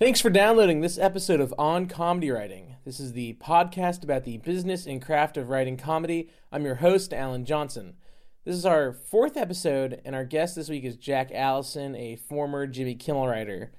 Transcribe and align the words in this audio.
Thanks 0.00 0.22
for 0.22 0.30
downloading 0.30 0.80
this 0.80 0.96
episode 0.96 1.42
of 1.42 1.52
On 1.58 1.84
Comedy 1.84 2.30
Writing. 2.30 2.76
This 2.86 3.00
is 3.00 3.12
the 3.12 3.34
podcast 3.34 4.02
about 4.02 4.24
the 4.24 4.38
business 4.38 4.86
and 4.86 5.02
craft 5.02 5.36
of 5.36 5.50
writing 5.50 5.76
comedy. 5.76 6.30
I'm 6.50 6.64
your 6.64 6.76
host, 6.76 7.12
Alan 7.12 7.44
Johnson. 7.44 7.96
This 8.46 8.56
is 8.56 8.64
our 8.64 8.94
fourth 8.94 9.36
episode, 9.36 10.00
and 10.02 10.14
our 10.14 10.24
guest 10.24 10.56
this 10.56 10.70
week 10.70 10.84
is 10.84 10.96
Jack 10.96 11.30
Allison, 11.34 11.94
a 11.94 12.16
former 12.16 12.66
Jimmy 12.66 12.94
Kimmel 12.94 13.28
writer. 13.28 13.72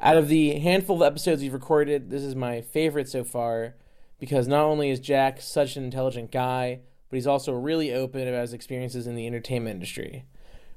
Out 0.00 0.16
of 0.16 0.26
the 0.26 0.58
handful 0.58 0.96
of 0.96 1.06
episodes 1.06 1.40
we've 1.40 1.52
recorded, 1.52 2.10
this 2.10 2.24
is 2.24 2.34
my 2.34 2.60
favorite 2.60 3.08
so 3.08 3.22
far 3.22 3.76
because 4.18 4.48
not 4.48 4.64
only 4.64 4.90
is 4.90 4.98
Jack 4.98 5.40
such 5.40 5.76
an 5.76 5.84
intelligent 5.84 6.32
guy, 6.32 6.80
but 7.08 7.14
he's 7.14 7.28
also 7.28 7.52
really 7.52 7.94
open 7.94 8.26
about 8.26 8.40
his 8.40 8.54
experiences 8.54 9.06
in 9.06 9.14
the 9.14 9.28
entertainment 9.28 9.74
industry. 9.74 10.24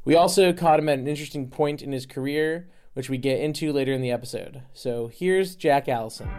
We 0.05 0.13
also 0.13 0.53
caught 0.53 0.77
him 0.77 0.89
at 0.89 0.99
an 0.99 1.07
interesting 1.07 1.49
point 1.49 1.81
in 1.81 1.93
his 1.93 2.05
career 2.05 2.69
which 2.93 3.09
we 3.09 3.17
get 3.17 3.39
into 3.39 3.71
later 3.73 3.91
in 3.93 4.01
the 4.01 4.11
episode. 4.11 4.61
So 4.73 5.07
here's 5.07 5.55
Jack 5.55 5.87
Allison. 5.87 6.29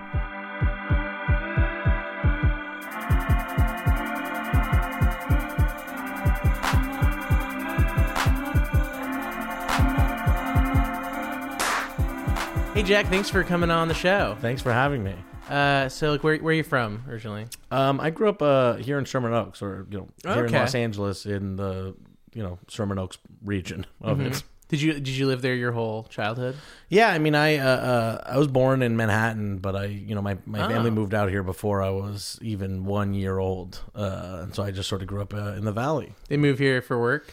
Hey 12.75 12.83
Jack, 12.83 13.07
thanks 13.07 13.31
for 13.31 13.45
coming 13.45 13.71
on 13.71 13.87
the 13.87 13.95
show. 13.95 14.37
Thanks 14.41 14.61
for 14.61 14.73
having 14.73 15.05
me. 15.05 15.15
Uh, 15.49 15.89
so 15.89 16.11
like, 16.11 16.25
where 16.25 16.37
where 16.39 16.51
are 16.51 16.57
you 16.57 16.65
from 16.65 17.05
originally? 17.09 17.47
Um, 17.71 18.01
I 18.01 18.11
grew 18.11 18.29
up 18.29 18.43
uh, 18.43 18.75
here 18.75 18.99
in 18.99 19.05
Sherman 19.05 19.33
Oaks, 19.33 19.63
or 19.63 19.87
you 19.91 19.99
know, 19.99 20.09
here 20.35 20.45
Okay. 20.45 20.55
in 20.57 20.61
Los 20.61 20.75
Angeles, 20.75 21.25
in 21.25 21.55
the 21.55 21.95
you 22.35 22.43
know 22.43 22.59
Sherman 22.69 22.99
Oaks 22.99 23.19
region 23.45 23.87
of 24.01 24.21
it. 24.21 24.43
Did 24.69 24.81
you 24.81 24.95
did 24.95 25.09
you 25.09 25.27
live 25.27 25.43
there 25.43 25.55
your 25.55 25.73
whole 25.73 26.05
childhood? 26.05 26.57
Yeah, 26.89 27.09
I 27.11 27.19
mean, 27.19 27.35
I 27.35 27.59
uh, 27.59 27.67
uh, 27.69 28.23
I 28.27 28.39
was 28.39 28.49
born 28.49 28.81
in 28.83 28.97
Manhattan, 28.97 29.59
but 29.59 29.77
I 29.77 29.85
you 29.87 30.15
know 30.15 30.23
my, 30.23 30.39
my 30.47 30.67
family 30.69 30.89
Oh. 30.91 30.95
moved 30.95 31.13
out 31.15 31.29
here 31.29 31.43
before 31.43 31.83
I 31.83 31.91
was 31.91 32.39
even 32.43 32.85
one 32.87 33.13
year 33.15 33.39
old, 33.39 33.81
uh, 33.95 34.41
and 34.43 34.55
so 34.55 34.63
I 34.63 34.71
just 34.71 34.89
sort 34.89 35.03
of 35.03 35.09
grew 35.09 35.21
up 35.21 35.35
uh, 35.35 35.53
in 35.53 35.65
the 35.65 35.73
valley. 35.73 36.15
They 36.29 36.37
moved 36.39 36.59
here 36.61 36.81
for 36.83 36.99
work. 36.99 37.31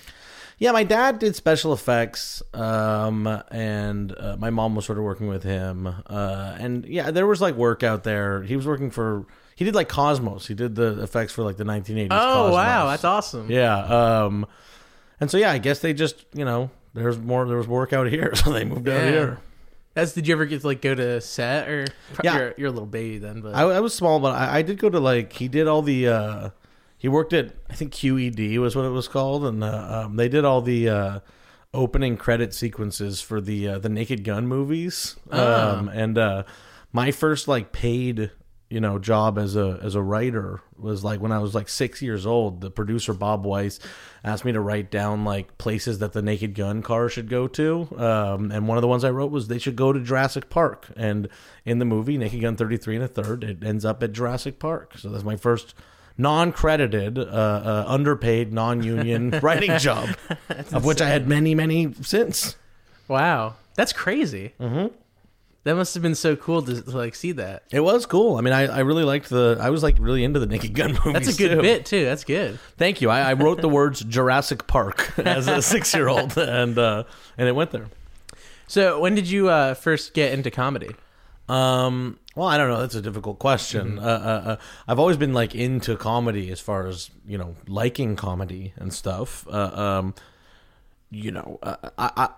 Yeah, 0.58 0.74
my 0.74 0.84
dad 0.84 1.18
did 1.20 1.36
special 1.36 1.74
effects, 1.74 2.44
um, 2.54 3.26
and 3.50 4.16
uh, 4.16 4.36
my 4.38 4.52
mom 4.52 4.76
was 4.76 4.86
sort 4.86 5.00
of 5.00 5.04
working 5.04 5.28
with 5.28 5.42
him. 5.42 5.88
Uh, 5.88 6.56
and 6.60 6.86
yeah, 6.86 7.10
there 7.10 7.26
was 7.26 7.42
like 7.42 7.56
work 7.56 7.82
out 7.82 8.04
there. 8.04 8.44
He 8.44 8.56
was 8.56 8.68
working 8.68 8.92
for. 8.92 9.26
He 9.56 9.66
did 9.66 9.74
like 9.74 9.90
Cosmos. 9.90 10.48
He 10.48 10.54
did 10.54 10.76
the 10.76 11.02
effects 11.02 11.34
for 11.34 11.44
like 11.44 11.58
the 11.58 11.64
1980s. 11.64 12.08
Oh 12.12 12.52
wow, 12.52 12.88
that's 12.88 13.04
awesome. 13.06 13.50
Yeah. 13.50 13.78
Um, 13.78 14.46
and 15.20 15.32
so 15.32 15.38
yeah, 15.38 15.50
I 15.52 15.58
guess 15.60 15.80
they 15.80 15.94
just 15.94 16.26
you 16.34 16.46
know 16.46 16.70
there's 16.94 17.18
more 17.18 17.46
there 17.48 17.58
was 17.58 17.68
work 17.68 17.94
out 17.94 18.08
here, 18.08 18.34
so 18.36 18.52
they 18.52 18.64
moved 18.66 18.88
out 18.90 19.04
Yeah. 19.04 19.10
here. 19.12 19.38
That's 19.94 20.14
did 20.14 20.28
you 20.28 20.34
ever 20.34 20.46
get 20.46 20.62
to 20.62 20.68
like 20.68 20.82
go 20.82 20.96
to 20.96 21.20
set 21.22 21.68
or 21.68 21.86
Yeah. 22.24 22.38
you're, 22.38 22.54
you're 22.58 22.68
a 22.70 22.72
little 22.72 22.86
baby 22.86 23.18
then, 23.18 23.42
but 23.42 23.54
I, 23.56 23.62
I 23.64 23.80
was 23.82 23.94
small, 23.94 24.20
but 24.20 24.34
I, 24.34 24.60
I 24.60 24.62
did 24.62 24.78
go 24.80 24.90
to 24.90 25.00
like 25.00 25.34
he 25.34 25.48
did 25.48 25.68
all 25.68 25.82
the. 25.82 26.08
Uh, 26.08 26.50
he 26.98 27.08
worked 27.08 27.34
at 27.34 27.54
I 27.70 27.74
think 27.74 27.94
QED 27.94 28.58
was 28.60 28.76
what 28.76 28.86
it 28.86 28.90
was 28.90 29.08
called, 29.08 29.44
and 29.46 29.64
uh, 29.64 30.04
um, 30.06 30.16
they 30.16 30.30
did 30.30 30.46
all 30.46 30.62
the. 30.62 30.90
Uh, 30.90 31.20
opening 31.74 32.18
credit 32.18 32.54
sequences 32.54 33.22
for 33.22 33.40
the 33.40 33.66
uh, 33.66 33.80
the 33.80 33.88
Naked 33.88 34.26
Gun 34.26 34.46
movies. 34.46 35.16
Ah. 35.32 35.78
Um, 35.78 35.88
and 35.88 36.18
uh, 36.18 36.44
my 36.92 37.12
first 37.12 37.48
like 37.48 37.72
paid 37.72 38.30
you 38.72 38.80
know 38.80 38.98
job 38.98 39.38
as 39.38 39.56
a 39.58 39.80
as 39.84 39.96
a 39.96 40.02
writer 40.02 40.62
was 40.78 41.04
like 41.04 41.20
when 41.20 41.34
I 41.34 41.40
was 41.40 41.54
like 41.54 41.68
six 41.68 42.02
years 42.02 42.26
old. 42.26 42.62
The 42.62 42.72
producer 42.72 43.14
Bob 43.14 43.46
Weiss 43.46 43.80
asked 44.24 44.46
me 44.46 44.54
to 44.54 44.62
write 44.62 44.90
down 44.90 45.26
like 45.26 45.58
places 45.58 46.00
that 46.00 46.14
the 46.14 46.22
Naked 46.22 46.56
Gun 46.56 46.82
car 46.82 47.10
should 47.10 47.30
go 47.30 47.48
to. 47.50 47.88
Um, 47.98 48.50
and 48.52 48.68
one 48.68 48.78
of 48.78 48.82
the 48.82 48.88
ones 48.88 49.04
I 49.04 49.10
wrote 49.12 49.30
was 49.30 49.48
they 49.50 49.60
should 49.60 49.76
go 49.76 49.92
to 49.92 50.00
Jurassic 50.00 50.50
Park. 50.50 50.88
And 50.96 51.28
in 51.66 51.80
the 51.80 51.86
movie 51.86 52.18
Naked 52.18 52.42
Gun 52.42 52.56
thirty 52.56 52.78
three 52.78 52.96
and 52.96 53.04
a 53.04 53.10
third, 53.10 53.44
it 53.44 53.62
ends 53.64 53.84
up 53.84 54.02
at 54.02 54.14
Jurassic 54.14 54.58
Park. 54.58 54.98
So 54.98 55.10
that's 55.10 55.24
my 55.26 55.36
first. 55.36 55.76
Non-credited, 56.18 57.18
uh, 57.18 57.22
uh, 57.22 57.86
underpaid, 57.88 58.52
non-union 58.54 59.32
writing 59.42 59.78
job, 59.80 60.10
of 60.72 60.86
which 60.86 61.02
I 61.02 61.08
had 61.08 61.28
many, 61.28 61.56
many 61.56 61.94
since. 62.02 62.58
wow, 63.08 63.56
that's 63.76 63.94
crazy. 63.94 64.54
Mm-hmm. 64.60 64.94
That 65.64 65.76
must 65.76 65.94
have 65.94 66.02
been 66.02 66.16
so 66.16 66.36
cool 66.36 66.64
to, 66.64 66.82
to 66.82 66.98
like 66.98 67.14
see 67.14 67.34
that. 67.34 67.64
It 67.72 67.82
was 67.82 68.08
cool. 68.08 68.38
I 68.38 68.42
mean, 68.42 68.54
I, 68.54 68.64
I 68.64 68.80
really 68.80 69.04
liked 69.04 69.30
the. 69.30 69.58
I 69.62 69.70
was 69.70 69.84
like 69.84 69.98
really 70.00 70.24
into 70.24 70.40
the 70.40 70.48
Naked 70.48 70.74
Gun 70.74 70.94
movies. 71.06 71.14
That's 71.14 71.36
a 71.36 71.38
good 71.38 71.56
too. 71.56 71.62
bit 71.62 71.86
too. 71.86 72.04
That's 72.04 72.24
good. 72.24 72.60
Thank 72.78 73.02
you. 73.02 73.10
I, 73.10 73.22
I 73.22 73.34
wrote 73.34 73.62
the 73.62 73.70
words 73.70 74.04
Jurassic 74.04 74.66
Park 74.66 75.18
as 75.20 75.48
a 75.48 75.62
six 75.62 75.94
year 75.94 76.08
old, 76.08 76.36
and 76.38 76.78
uh, 76.80 77.04
and 77.38 77.48
it 77.48 77.52
went 77.54 77.72
there. 77.72 77.88
So 78.68 79.00
when 79.00 79.14
did 79.14 79.30
you 79.30 79.50
uh, 79.50 79.76
first 79.76 80.14
get 80.16 80.34
into 80.34 80.50
comedy? 80.50 80.96
Um, 81.48 82.18
well, 82.36 82.48
I 82.48 82.58
don't 82.58 82.70
know. 82.70 82.80
That's 82.80 82.96
a 82.96 83.02
difficult 83.02 83.38
question. 83.38 84.00
Uh, 84.00 84.02
uh, 84.02 84.50
uh, 84.50 84.56
I've 84.88 85.00
always 85.00 85.18
been 85.18 85.34
like 85.34 85.54
into 85.54 85.98
comedy, 85.98 86.50
as 86.50 86.60
far 86.60 86.88
as 86.88 87.12
you 87.28 87.38
know, 87.38 87.56
liking 87.68 88.16
comedy 88.16 88.74
and 88.78 88.94
stuff. 88.94 89.46
Uh, 89.48 90.00
um, 90.00 90.16
you 91.12 91.32
know, 91.32 91.60
uh, 91.62 91.76
I, 91.98 92.12
I, 92.16 92.30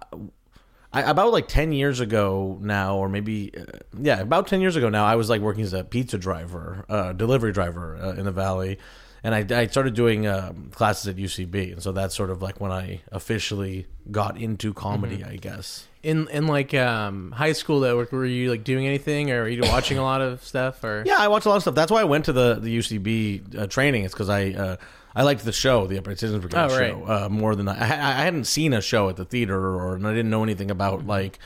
I 0.94 1.02
about 1.02 1.31
like 1.31 1.48
ten 1.48 1.72
years 1.72 2.00
ago 2.00 2.58
now, 2.62 2.98
or 2.98 3.09
maybe 3.09 3.52
uh, 3.58 3.80
yeah, 4.00 4.20
about 4.22 4.48
ten 4.48 4.62
years 4.62 4.76
ago 4.76 4.90
now, 4.90 5.06
I 5.06 5.16
was 5.16 5.30
like 5.30 5.42
working 5.42 5.64
as 5.64 5.74
a 5.74 5.84
pizza 5.84 6.18
driver, 6.18 6.86
uh, 6.88 7.14
delivery 7.14 7.52
driver 7.52 7.98
uh, 7.98 8.14
in 8.14 8.26
the 8.26 8.31
valley. 8.31 8.78
And 9.26 9.34
I, 9.34 9.62
I 9.62 9.68
started 9.68 9.94
doing 9.94 10.28
um, 10.28 10.70
classes 10.76 11.08
at 11.08 11.16
UCB, 11.16 11.72
and 11.72 11.81
so 11.81 11.94
that's 11.94 12.14
sort 12.14 12.30
of 12.30 12.42
like 12.42 12.59
when 12.59 12.74
I 12.74 13.00
officially 13.09 13.88
got 14.12 14.38
into 14.38 14.74
comedy, 14.74 15.24
I 15.24 15.38
guess. 15.38 15.88
In 16.04 16.28
in 16.28 16.46
like 16.46 16.74
um, 16.74 17.31
high 17.31 17.54
school 17.54 17.80
though, 17.80 17.96
were, 17.96 18.08
were 18.12 18.25
you 18.25 18.52
like 18.52 18.66
doing 18.66 18.86
anything, 18.86 19.31
or 19.31 19.44
were 19.44 19.50
you 19.50 19.62
watching 19.62 19.98
a 19.98 20.04
lot 20.04 20.20
of 20.22 20.44
stuff, 20.44 20.84
or 20.84 21.04
Yeah, 21.06 21.16
I 21.18 21.30
watch 21.30 21.46
a 21.46 21.50
lot 21.50 21.56
of 21.56 21.62
stuff. 21.62 21.74
That's 21.74 21.92
why 21.92 22.02
I 22.02 22.04
went 22.04 22.25
to 22.25 22.34
the 22.34 22.60
the 22.60 22.78
UCB 22.78 23.58
uh, 23.58 23.68
training. 23.68 24.04
It's 24.04 24.14
because 24.14 24.30
I 24.30 24.50
uh, 24.52 24.75
I 25.16 25.24
liked 25.24 25.46
the 25.46 25.51
show, 25.51 25.85
the 25.88 25.97
Upright 25.97 26.19
Citizens 26.19 26.41
Brigade 26.41 26.57
Oh, 26.59 26.68
right. 26.79 26.90
show, 26.91 27.06
uh, 27.25 27.29
more 27.29 27.56
than 27.56 27.68
I, 27.68 27.74
I 27.81 28.24
hadn't 28.24 28.46
seen 28.46 28.74
a 28.74 28.81
show 28.81 29.09
at 29.09 29.16
the 29.16 29.25
theater, 29.25 29.57
or 29.75 29.96
and 29.96 30.07
I 30.07 30.12
didn't 30.12 30.29
know 30.31 30.44
anything 30.44 30.68
Mm-hmm. 30.69 30.72
about 30.72 31.06
like 31.06 31.40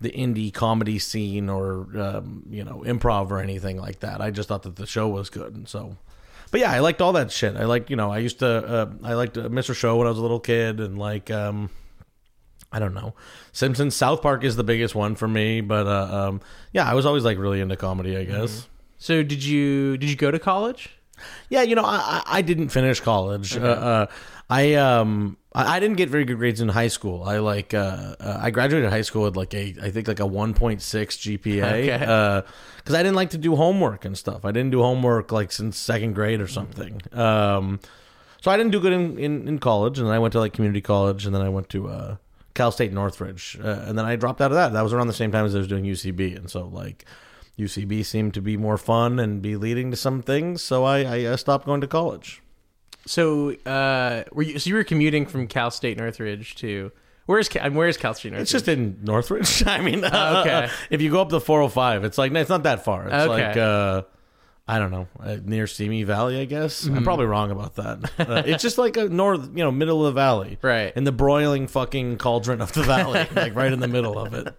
the 0.00 0.10
indie 0.10 0.52
comedy 0.52 0.98
scene 0.98 1.48
or 1.48 1.86
um, 1.98 2.42
you 2.50 2.64
know 2.64 2.82
improv 2.86 3.30
or 3.30 3.38
anything 3.40 3.76
like 3.78 4.00
that. 4.00 4.20
I 4.20 4.30
just 4.30 4.48
thought 4.48 4.64
that 4.64 4.76
the 4.76 4.86
show 4.86 5.08
was 5.08 5.30
good, 5.30 5.54
and 5.54 5.68
so. 5.68 5.96
But 6.50 6.60
yeah, 6.60 6.70
I 6.72 6.78
liked 6.80 7.00
all 7.00 7.12
that 7.14 7.30
shit. 7.32 7.56
I 7.56 7.64
like 7.64 7.90
you 7.90 7.96
know 7.96 8.10
I 8.12 8.18
used 8.18 8.38
to 8.40 8.46
uh, 8.48 8.90
I 9.02 9.14
liked 9.14 9.38
uh, 9.38 9.48
Mr. 9.48 9.74
Show 9.74 9.96
when 9.96 10.06
I 10.06 10.10
was 10.10 10.18
a 10.18 10.22
little 10.22 10.40
kid, 10.40 10.80
and 10.80 10.98
like 10.98 11.30
um, 11.30 11.70
I 12.72 12.78
don't 12.80 12.94
know. 12.94 13.14
Simpsons, 13.52 13.94
South 13.94 14.22
Park 14.22 14.42
is 14.44 14.56
the 14.56 14.64
biggest 14.64 14.94
one 14.96 15.14
for 15.14 15.28
me, 15.28 15.60
but 15.60 15.86
uh, 15.86 16.28
um, 16.28 16.40
yeah, 16.72 16.88
I 16.90 16.94
was 16.94 17.06
always 17.06 17.24
like 17.24 17.38
really 17.38 17.60
into 17.60 17.76
comedy, 17.76 18.16
I 18.16 18.24
guess. 18.24 18.68
so 18.98 19.22
did 19.22 19.42
you 19.44 19.96
did 19.96 20.10
you 20.10 20.16
go 20.16 20.30
to 20.32 20.38
college? 20.38 20.93
Yeah, 21.48 21.62
you 21.62 21.74
know, 21.74 21.84
I 21.84 22.22
I 22.26 22.42
didn't 22.42 22.68
finish 22.68 23.00
college. 23.00 23.56
Uh, 23.56 23.60
uh, 23.62 24.06
I 24.50 24.74
um 24.74 25.36
I 25.54 25.76
I 25.76 25.80
didn't 25.80 25.96
get 25.96 26.08
very 26.10 26.24
good 26.24 26.38
grades 26.38 26.60
in 26.60 26.68
high 26.68 26.88
school. 26.88 27.22
I 27.24 27.38
like 27.38 27.72
uh, 27.74 28.16
uh 28.20 28.38
I 28.42 28.50
graduated 28.50 28.90
high 28.90 29.02
school 29.02 29.22
with 29.22 29.36
like 29.36 29.54
a 29.54 29.74
I 29.82 29.90
think 29.90 30.08
like 30.08 30.20
a 30.20 30.24
1.6 30.24 30.78
GPA 30.82 31.64
Okay. 31.64 32.04
uh 32.04 32.42
cuz 32.84 32.94
I 32.94 33.02
didn't 33.02 33.16
like 33.16 33.30
to 33.30 33.38
do 33.38 33.56
homework 33.56 34.04
and 34.04 34.16
stuff. 34.18 34.44
I 34.44 34.52
didn't 34.52 34.70
do 34.70 34.82
homework 34.82 35.32
like 35.32 35.50
since 35.52 35.78
second 35.78 36.14
grade 36.14 36.40
or 36.40 36.48
something. 36.48 37.00
Um 37.12 37.80
so 38.42 38.50
I 38.50 38.58
didn't 38.58 38.72
do 38.72 38.80
good 38.80 38.92
in, 38.92 39.18
in, 39.18 39.48
in 39.48 39.58
college 39.58 39.98
and 39.98 40.06
then 40.06 40.14
I 40.14 40.18
went 40.18 40.32
to 40.32 40.38
like 40.40 40.52
community 40.52 40.82
college 40.82 41.24
and 41.24 41.34
then 41.34 41.40
I 41.42 41.48
went 41.48 41.68
to 41.70 41.88
uh 41.88 42.16
Cal 42.52 42.70
State 42.70 42.92
Northridge 42.92 43.58
uh, 43.64 43.84
and 43.86 43.98
then 43.98 44.04
I 44.04 44.14
dropped 44.16 44.40
out 44.40 44.52
of 44.52 44.56
that. 44.56 44.72
That 44.74 44.82
was 44.82 44.92
around 44.92 45.06
the 45.08 45.12
same 45.14 45.32
time 45.32 45.44
as 45.46 45.54
I 45.56 45.58
was 45.58 45.66
doing 45.66 45.84
UCB 45.84 46.36
and 46.36 46.48
so 46.50 46.66
like 46.66 47.04
UCB 47.58 48.04
seemed 48.04 48.34
to 48.34 48.42
be 48.42 48.56
more 48.56 48.76
fun 48.78 49.18
and 49.18 49.40
be 49.40 49.56
leading 49.56 49.90
to 49.90 49.96
some 49.96 50.22
things, 50.22 50.62
so 50.62 50.84
I, 50.84 51.30
I 51.30 51.36
stopped 51.36 51.66
going 51.66 51.80
to 51.82 51.86
college. 51.86 52.42
So 53.06 53.52
uh, 53.66 54.24
were 54.32 54.42
you 54.42 54.58
so 54.58 54.68
you 54.70 54.76
were 54.76 54.84
commuting 54.84 55.26
from 55.26 55.46
Cal 55.46 55.70
State 55.70 55.98
Northridge 55.98 56.54
to 56.56 56.90
where's 57.26 57.48
Cal, 57.48 57.70
where's 57.70 57.96
Cal 57.96 58.14
State 58.14 58.30
Northridge? 58.32 58.42
It's 58.42 58.52
just 58.52 58.66
in 58.68 58.98
Northridge. 59.02 59.62
I 59.66 59.80
mean, 59.82 60.04
Oh, 60.04 60.40
okay. 60.40 60.68
if 60.90 61.02
you 61.02 61.10
go 61.10 61.20
up 61.20 61.28
the 61.28 61.40
405, 61.40 62.04
it's 62.04 62.16
like 62.18 62.32
it's 62.32 62.50
not 62.50 62.62
that 62.64 62.84
far. 62.84 63.04
It's 63.06 63.14
Okay. 63.14 63.46
like 63.48 63.56
uh, 63.56 64.02
I 64.66 64.78
don't 64.78 64.90
know, 64.90 65.06
uh, 65.20 65.36
near 65.44 65.66
Simi 65.66 66.04
Valley, 66.04 66.40
I 66.40 66.46
guess. 66.46 66.86
Mm-hmm. 66.86 66.96
I'm 66.96 67.04
probably 67.04 67.26
wrong 67.26 67.50
about 67.50 67.74
that. 67.76 68.10
Uh, 68.18 68.42
it's 68.46 68.62
just 68.62 68.78
like 68.78 68.96
a 68.96 69.10
north, 69.10 69.50
you 69.54 69.62
know, 69.62 69.70
middle 69.70 70.06
of 70.06 70.14
the 70.14 70.18
valley, 70.18 70.56
Right. 70.62 70.90
in 70.96 71.04
the 71.04 71.12
broiling 71.12 71.66
fucking 71.66 72.16
cauldron 72.16 72.62
of 72.62 72.72
the 72.72 72.82
valley, 72.82 73.26
like 73.36 73.54
right 73.54 73.70
in 73.70 73.80
the 73.80 73.88
middle 73.88 74.18
of 74.18 74.32
it. 74.32 74.54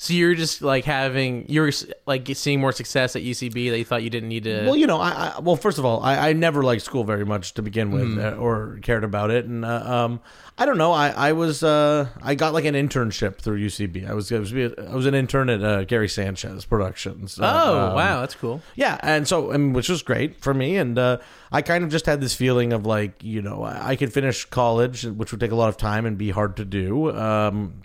So 0.00 0.14
you're 0.14 0.36
just 0.36 0.62
like 0.62 0.84
having 0.84 1.44
you're 1.48 1.72
like 2.06 2.28
seeing 2.34 2.60
more 2.60 2.70
success 2.70 3.16
at 3.16 3.22
UCB 3.22 3.70
that 3.70 3.78
you 3.78 3.84
thought 3.84 4.04
you 4.04 4.10
didn't 4.10 4.28
need 4.28 4.44
to. 4.44 4.62
Well, 4.64 4.76
you 4.76 4.86
know, 4.86 5.00
I, 5.00 5.10
I 5.10 5.40
well, 5.40 5.56
first 5.56 5.76
of 5.76 5.84
all, 5.84 6.00
I, 6.00 6.28
I 6.28 6.32
never 6.34 6.62
liked 6.62 6.82
school 6.82 7.02
very 7.02 7.26
much 7.26 7.54
to 7.54 7.62
begin 7.62 7.90
with, 7.90 8.16
uh, 8.16 8.36
or 8.36 8.78
cared 8.80 9.02
about 9.02 9.32
it, 9.32 9.46
and 9.46 9.64
uh, 9.64 10.04
um, 10.04 10.20
I 10.56 10.66
don't 10.66 10.78
know. 10.78 10.92
I, 10.92 11.08
I 11.08 11.32
was 11.32 11.64
uh, 11.64 12.08
I 12.22 12.36
got 12.36 12.54
like 12.54 12.64
an 12.64 12.76
internship 12.76 13.38
through 13.38 13.58
UCB. 13.58 14.08
I 14.08 14.14
was 14.14 14.30
I 14.30 14.38
was, 14.38 14.54
I 14.54 14.94
was 14.94 15.06
an 15.06 15.14
intern 15.14 15.50
at 15.50 15.64
uh, 15.64 15.82
Gary 15.82 16.08
Sanchez 16.08 16.64
Productions. 16.64 17.40
Uh, 17.40 17.62
oh 17.64 17.88
um, 17.88 17.94
wow, 17.96 18.20
that's 18.20 18.36
cool. 18.36 18.62
Yeah, 18.76 19.00
and 19.02 19.26
so 19.26 19.50
mean, 19.50 19.72
which 19.72 19.88
was 19.88 20.02
great 20.02 20.40
for 20.40 20.54
me, 20.54 20.76
and 20.76 20.96
uh, 20.96 21.18
I 21.50 21.60
kind 21.60 21.82
of 21.82 21.90
just 21.90 22.06
had 22.06 22.20
this 22.20 22.36
feeling 22.36 22.72
of 22.72 22.86
like, 22.86 23.24
you 23.24 23.42
know, 23.42 23.64
I 23.64 23.88
I 23.88 23.96
could 23.96 24.12
finish 24.12 24.44
college, 24.44 25.02
which 25.04 25.32
would 25.32 25.40
take 25.40 25.50
a 25.50 25.56
lot 25.56 25.70
of 25.70 25.76
time 25.76 26.06
and 26.06 26.16
be 26.16 26.30
hard 26.30 26.56
to 26.58 26.64
do. 26.64 27.10
Um, 27.18 27.82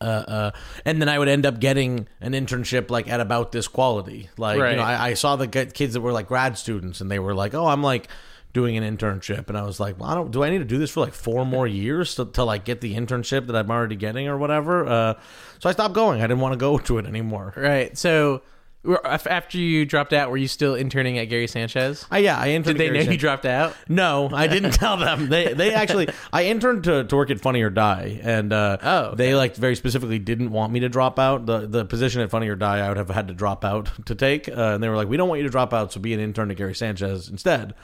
Uh, 0.00 0.04
uh, 0.04 0.50
and 0.86 1.00
then 1.00 1.08
I 1.08 1.18
would 1.18 1.28
end 1.28 1.44
up 1.44 1.60
getting 1.60 2.08
an 2.22 2.32
internship 2.32 2.90
like 2.90 3.06
at 3.08 3.20
about 3.20 3.52
this 3.52 3.68
quality. 3.68 4.30
Like 4.38 4.58
Right. 4.58 4.70
you 4.70 4.76
know, 4.78 4.82
I, 4.82 5.08
I 5.08 5.14
saw 5.14 5.36
the 5.36 5.46
g- 5.46 5.66
kids 5.66 5.92
that 5.94 6.00
were 6.00 6.12
like 6.12 6.28
grad 6.28 6.56
students, 6.56 7.00
and 7.02 7.10
they 7.10 7.18
were 7.18 7.34
like, 7.34 7.52
"Oh, 7.54 7.66
I'm 7.66 7.82
like 7.82 8.08
doing 8.54 8.76
an 8.78 8.96
internship," 8.96 9.48
and 9.48 9.58
I 9.58 9.62
was 9.62 9.78
like, 9.78 10.00
"Well, 10.00 10.08
I 10.08 10.14
don't. 10.14 10.30
Do 10.30 10.42
I 10.42 10.48
need 10.50 10.58
to 10.58 10.64
do 10.64 10.78
this 10.78 10.90
for 10.90 11.00
like 11.00 11.12
four 11.12 11.44
more 11.44 11.66
years 11.84 12.14
to, 12.14 12.24
to 12.24 12.44
like 12.44 12.64
get 12.64 12.80
the 12.80 12.94
internship 12.94 13.46
that 13.48 13.56
I'm 13.56 13.70
already 13.70 13.96
getting 13.96 14.26
or 14.26 14.38
whatever?" 14.38 14.86
Uh, 14.86 15.14
so 15.58 15.68
I 15.68 15.72
stopped 15.72 15.94
going. 15.94 16.20
I 16.20 16.24
didn't 16.26 16.40
want 16.40 16.54
to 16.54 16.58
go 16.58 16.78
to 16.78 16.96
it 16.98 17.04
anymore. 17.04 17.52
Right. 17.56 17.96
So 17.98 18.40
after 18.84 19.58
you 19.58 19.84
dropped 19.84 20.12
out, 20.12 20.30
were 20.30 20.36
you 20.36 20.48
still 20.48 20.74
interning 20.74 21.18
at 21.18 21.26
Gary 21.26 21.46
Sanchez? 21.46 22.06
I, 22.10 22.18
yeah, 22.18 22.38
I 22.38 22.50
interned. 22.50 22.78
Did 22.78 22.92
they 22.94 22.98
at 22.98 23.06
know 23.06 23.12
you 23.12 23.18
dropped 23.18 23.44
out? 23.44 23.76
No, 23.88 24.30
I 24.32 24.46
didn't 24.46 24.70
tell 24.74 24.96
them. 24.96 25.28
They 25.28 25.52
they 25.52 25.74
actually 25.74 26.08
I 26.32 26.44
interned 26.44 26.84
to, 26.84 27.04
to 27.04 27.16
work 27.16 27.30
at 27.30 27.40
Funny 27.40 27.60
or 27.62 27.70
Die, 27.70 28.20
and 28.22 28.52
uh, 28.52 28.78
Oh, 28.82 28.98
okay. 29.08 29.16
they 29.16 29.34
like 29.34 29.54
very 29.56 29.76
specifically 29.76 30.18
didn't 30.18 30.50
want 30.50 30.72
me 30.72 30.80
to 30.80 30.88
drop 30.88 31.18
out. 31.18 31.46
the 31.46 31.66
The 31.66 31.84
position 31.84 32.22
at 32.22 32.30
Funny 32.30 32.48
or 32.48 32.56
Die, 32.56 32.78
I 32.78 32.88
would 32.88 32.96
have 32.96 33.10
had 33.10 33.28
to 33.28 33.34
drop 33.34 33.64
out 33.64 33.90
to 34.06 34.14
take, 34.14 34.48
uh, 34.48 34.52
and 34.74 34.82
they 34.82 34.88
were 34.88 34.96
like, 34.96 35.08
"We 35.08 35.16
don't 35.18 35.28
want 35.28 35.40
you 35.40 35.44
to 35.46 35.50
drop 35.50 35.74
out, 35.74 35.92
so 35.92 36.00
be 36.00 36.14
an 36.14 36.20
intern 36.20 36.48
to 36.48 36.54
Gary 36.54 36.74
Sanchez 36.74 37.28
instead." 37.28 37.74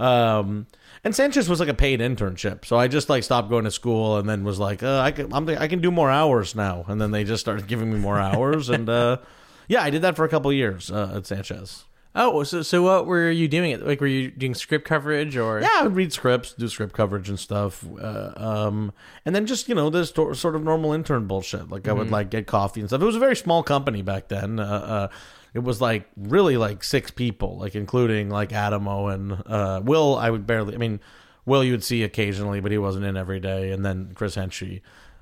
Um, 0.00 0.66
and 1.04 1.14
Sanchez 1.14 1.48
was 1.48 1.60
like 1.60 1.68
a 1.68 1.74
paid 1.74 2.00
internship, 2.00 2.64
so 2.64 2.76
I 2.76 2.88
just 2.88 3.08
like 3.08 3.22
stopped 3.22 3.50
going 3.50 3.64
to 3.64 3.70
school, 3.70 4.16
and 4.16 4.28
then 4.28 4.44
was 4.44 4.58
like, 4.58 4.82
uh, 4.82 4.98
"I 5.00 5.12
can 5.12 5.32
I'm, 5.32 5.48
I 5.48 5.68
can 5.68 5.80
do 5.80 5.90
more 5.90 6.10
hours 6.10 6.54
now," 6.54 6.84
and 6.88 7.00
then 7.00 7.10
they 7.10 7.22
just 7.22 7.40
started 7.40 7.66
giving 7.66 7.92
me 7.92 7.98
more 7.98 8.18
hours, 8.18 8.68
and 8.70 8.88
uh, 8.88 9.18
yeah, 9.70 9.84
I 9.84 9.90
did 9.90 10.02
that 10.02 10.16
for 10.16 10.24
a 10.24 10.28
couple 10.28 10.50
of 10.50 10.56
years 10.56 10.90
uh, 10.90 11.12
at 11.14 11.26
Sanchez. 11.26 11.84
Oh, 12.12 12.42
so 12.42 12.62
so 12.62 12.82
what 12.82 13.06
were 13.06 13.30
you 13.30 13.46
doing? 13.46 13.70
It 13.70 13.86
Like, 13.86 14.00
were 14.00 14.08
you 14.08 14.32
doing 14.32 14.52
script 14.52 14.84
coverage 14.84 15.36
or? 15.36 15.60
Yeah, 15.60 15.68
I 15.72 15.82
would 15.84 15.94
read 15.94 16.12
scripts, 16.12 16.52
do 16.54 16.66
script 16.66 16.92
coverage 16.92 17.28
and 17.28 17.38
stuff, 17.38 17.86
uh, 18.02 18.32
um, 18.34 18.92
and 19.24 19.32
then 19.32 19.46
just 19.46 19.68
you 19.68 19.76
know 19.76 19.88
this 19.88 20.10
sort 20.10 20.56
of 20.56 20.64
normal 20.64 20.92
intern 20.92 21.28
bullshit. 21.28 21.70
Like 21.70 21.86
I 21.86 21.92
would 21.92 22.10
like 22.10 22.30
get 22.30 22.48
coffee 22.48 22.80
and 22.80 22.90
stuff. 22.90 23.00
It 23.00 23.04
was 23.04 23.14
a 23.14 23.20
very 23.20 23.36
small 23.36 23.62
company 23.62 24.02
back 24.02 24.26
then. 24.26 24.58
Uh, 24.58 24.64
uh, 24.64 25.08
it 25.54 25.60
was 25.60 25.80
like 25.80 26.08
really 26.16 26.56
like 26.56 26.82
six 26.82 27.12
people, 27.12 27.56
like 27.58 27.76
including 27.76 28.28
like 28.28 28.52
Adamo 28.52 29.06
and 29.06 29.40
uh, 29.46 29.80
Will. 29.84 30.16
I 30.16 30.30
would 30.30 30.48
barely. 30.48 30.74
I 30.74 30.78
mean, 30.78 30.98
Will 31.46 31.62
you 31.62 31.72
would 31.72 31.84
see 31.84 32.02
occasionally, 32.02 32.60
but 32.60 32.72
he 32.72 32.78
wasn't 32.78 33.04
in 33.04 33.16
every 33.16 33.38
day. 33.38 33.70
And 33.70 33.84
then 33.84 34.14
Chris 34.16 34.34
Henchy. 34.34 34.80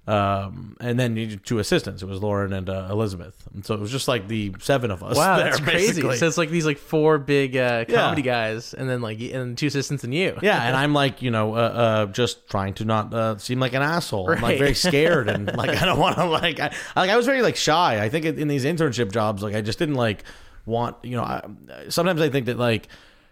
Um, 0.09 0.75
and 0.81 0.99
then 0.99 1.39
two 1.45 1.59
assistants. 1.59 2.03
It 2.03 2.07
was 2.07 2.23
Lauren 2.23 2.55
and 2.55 2.71
uh, 2.71 2.89
Elizabeth, 2.91 3.47
and 3.53 3.63
so 3.67 3.75
it 3.75 3.81
was 3.81 3.91
just 3.91 4.09
like 4.09 4.27
the 4.27 4.55
seven 4.59 4.91
of 4.91 5.03
us. 5.03 5.17
Wow, 5.19 5.37
there, 5.37 5.45
that's 5.51 5.61
crazy. 5.61 5.87
basically. 5.89 6.17
So 6.17 6.27
it's 6.27 6.39
like 6.39 6.49
these 6.49 6.65
like 6.65 6.79
four 6.79 7.19
big 7.19 7.55
uh, 7.59 7.85
Yeah. 7.87 7.95
comedy 7.97 8.23
guys, 8.23 8.73
and 8.73 8.89
then 8.89 9.03
like 9.03 9.21
and 9.21 9.59
two 9.59 9.67
assistants 9.67 10.05
and 10.05 10.15
you. 10.15 10.39
Yeah, 10.41 10.63
and 10.67 10.75
I'm 10.75 10.95
like, 10.95 11.21
you 11.21 11.31
know, 11.31 11.55
uh, 11.55 11.59
uh, 11.59 12.07
just 12.07 12.49
trying 12.49 12.73
to 12.75 12.87
not 12.87 13.13
uh, 13.13 13.37
seem 13.37 13.61
like 13.61 13.75
an 13.75 13.83
asshole. 13.83 14.31
I'm 14.31 14.41
like 14.41 14.59
very 14.59 14.73
scared 14.89 15.29
and 15.29 15.55
like 15.55 15.77
I 15.77 15.85
don't 15.85 15.99
want 15.99 16.17
to 16.17 16.25
like. 16.25 16.59
I, 16.59 16.73
like 16.97 17.11
I 17.11 17.17
was 17.19 17.27
very 17.27 17.43
like 17.43 17.57
shy. 17.57 18.03
I 18.03 18.09
think 18.09 18.25
in 18.25 18.39
in 18.39 18.49
these 18.49 18.65
internship 18.65 19.13
jobs, 19.13 19.43
like 19.43 19.55
I 19.55 19.61
just 19.61 19.79
didn't 19.79 19.97
like 19.97 20.25
want. 20.65 20.97
You 21.03 21.17
know, 21.17 21.23
I, 21.25 21.43
sometimes 21.91 22.23
I 22.23 22.31
think 22.31 22.47
that 22.47 22.57
like 22.57 22.89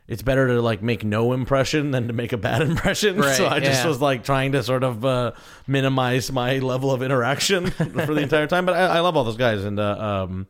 it's 0.08 0.22
better 0.22 0.46
to 0.48 0.62
like 0.62 0.82
make 0.82 1.04
no 1.04 1.32
impression 1.32 1.90
than 1.90 2.06
to 2.06 2.12
make 2.12 2.32
a 2.32 2.36
bad 2.36 2.62
impression. 2.70 3.18
Right, 3.18 3.36
so 3.36 3.46
I 3.46 3.60
just 3.60 3.82
yeah. 3.82 3.88
was 3.88 4.00
like 4.00 4.24
trying 4.24 4.52
to 4.52 4.62
sort 4.62 4.84
of 4.84 5.04
uh, 5.04 5.32
minimize 5.66 6.30
my 6.30 6.58
level 6.58 6.92
of 6.92 7.02
interaction 7.02 7.70
for 7.70 8.14
the 8.14 8.20
entire 8.20 8.46
time. 8.46 8.66
But 8.66 8.76
I, 8.76 8.96
I 8.96 9.00
love 9.00 9.16
all 9.16 9.24
those 9.24 9.36
guys 9.36 9.64
and. 9.64 9.78
Uh, 9.78 10.24
um, 10.26 10.46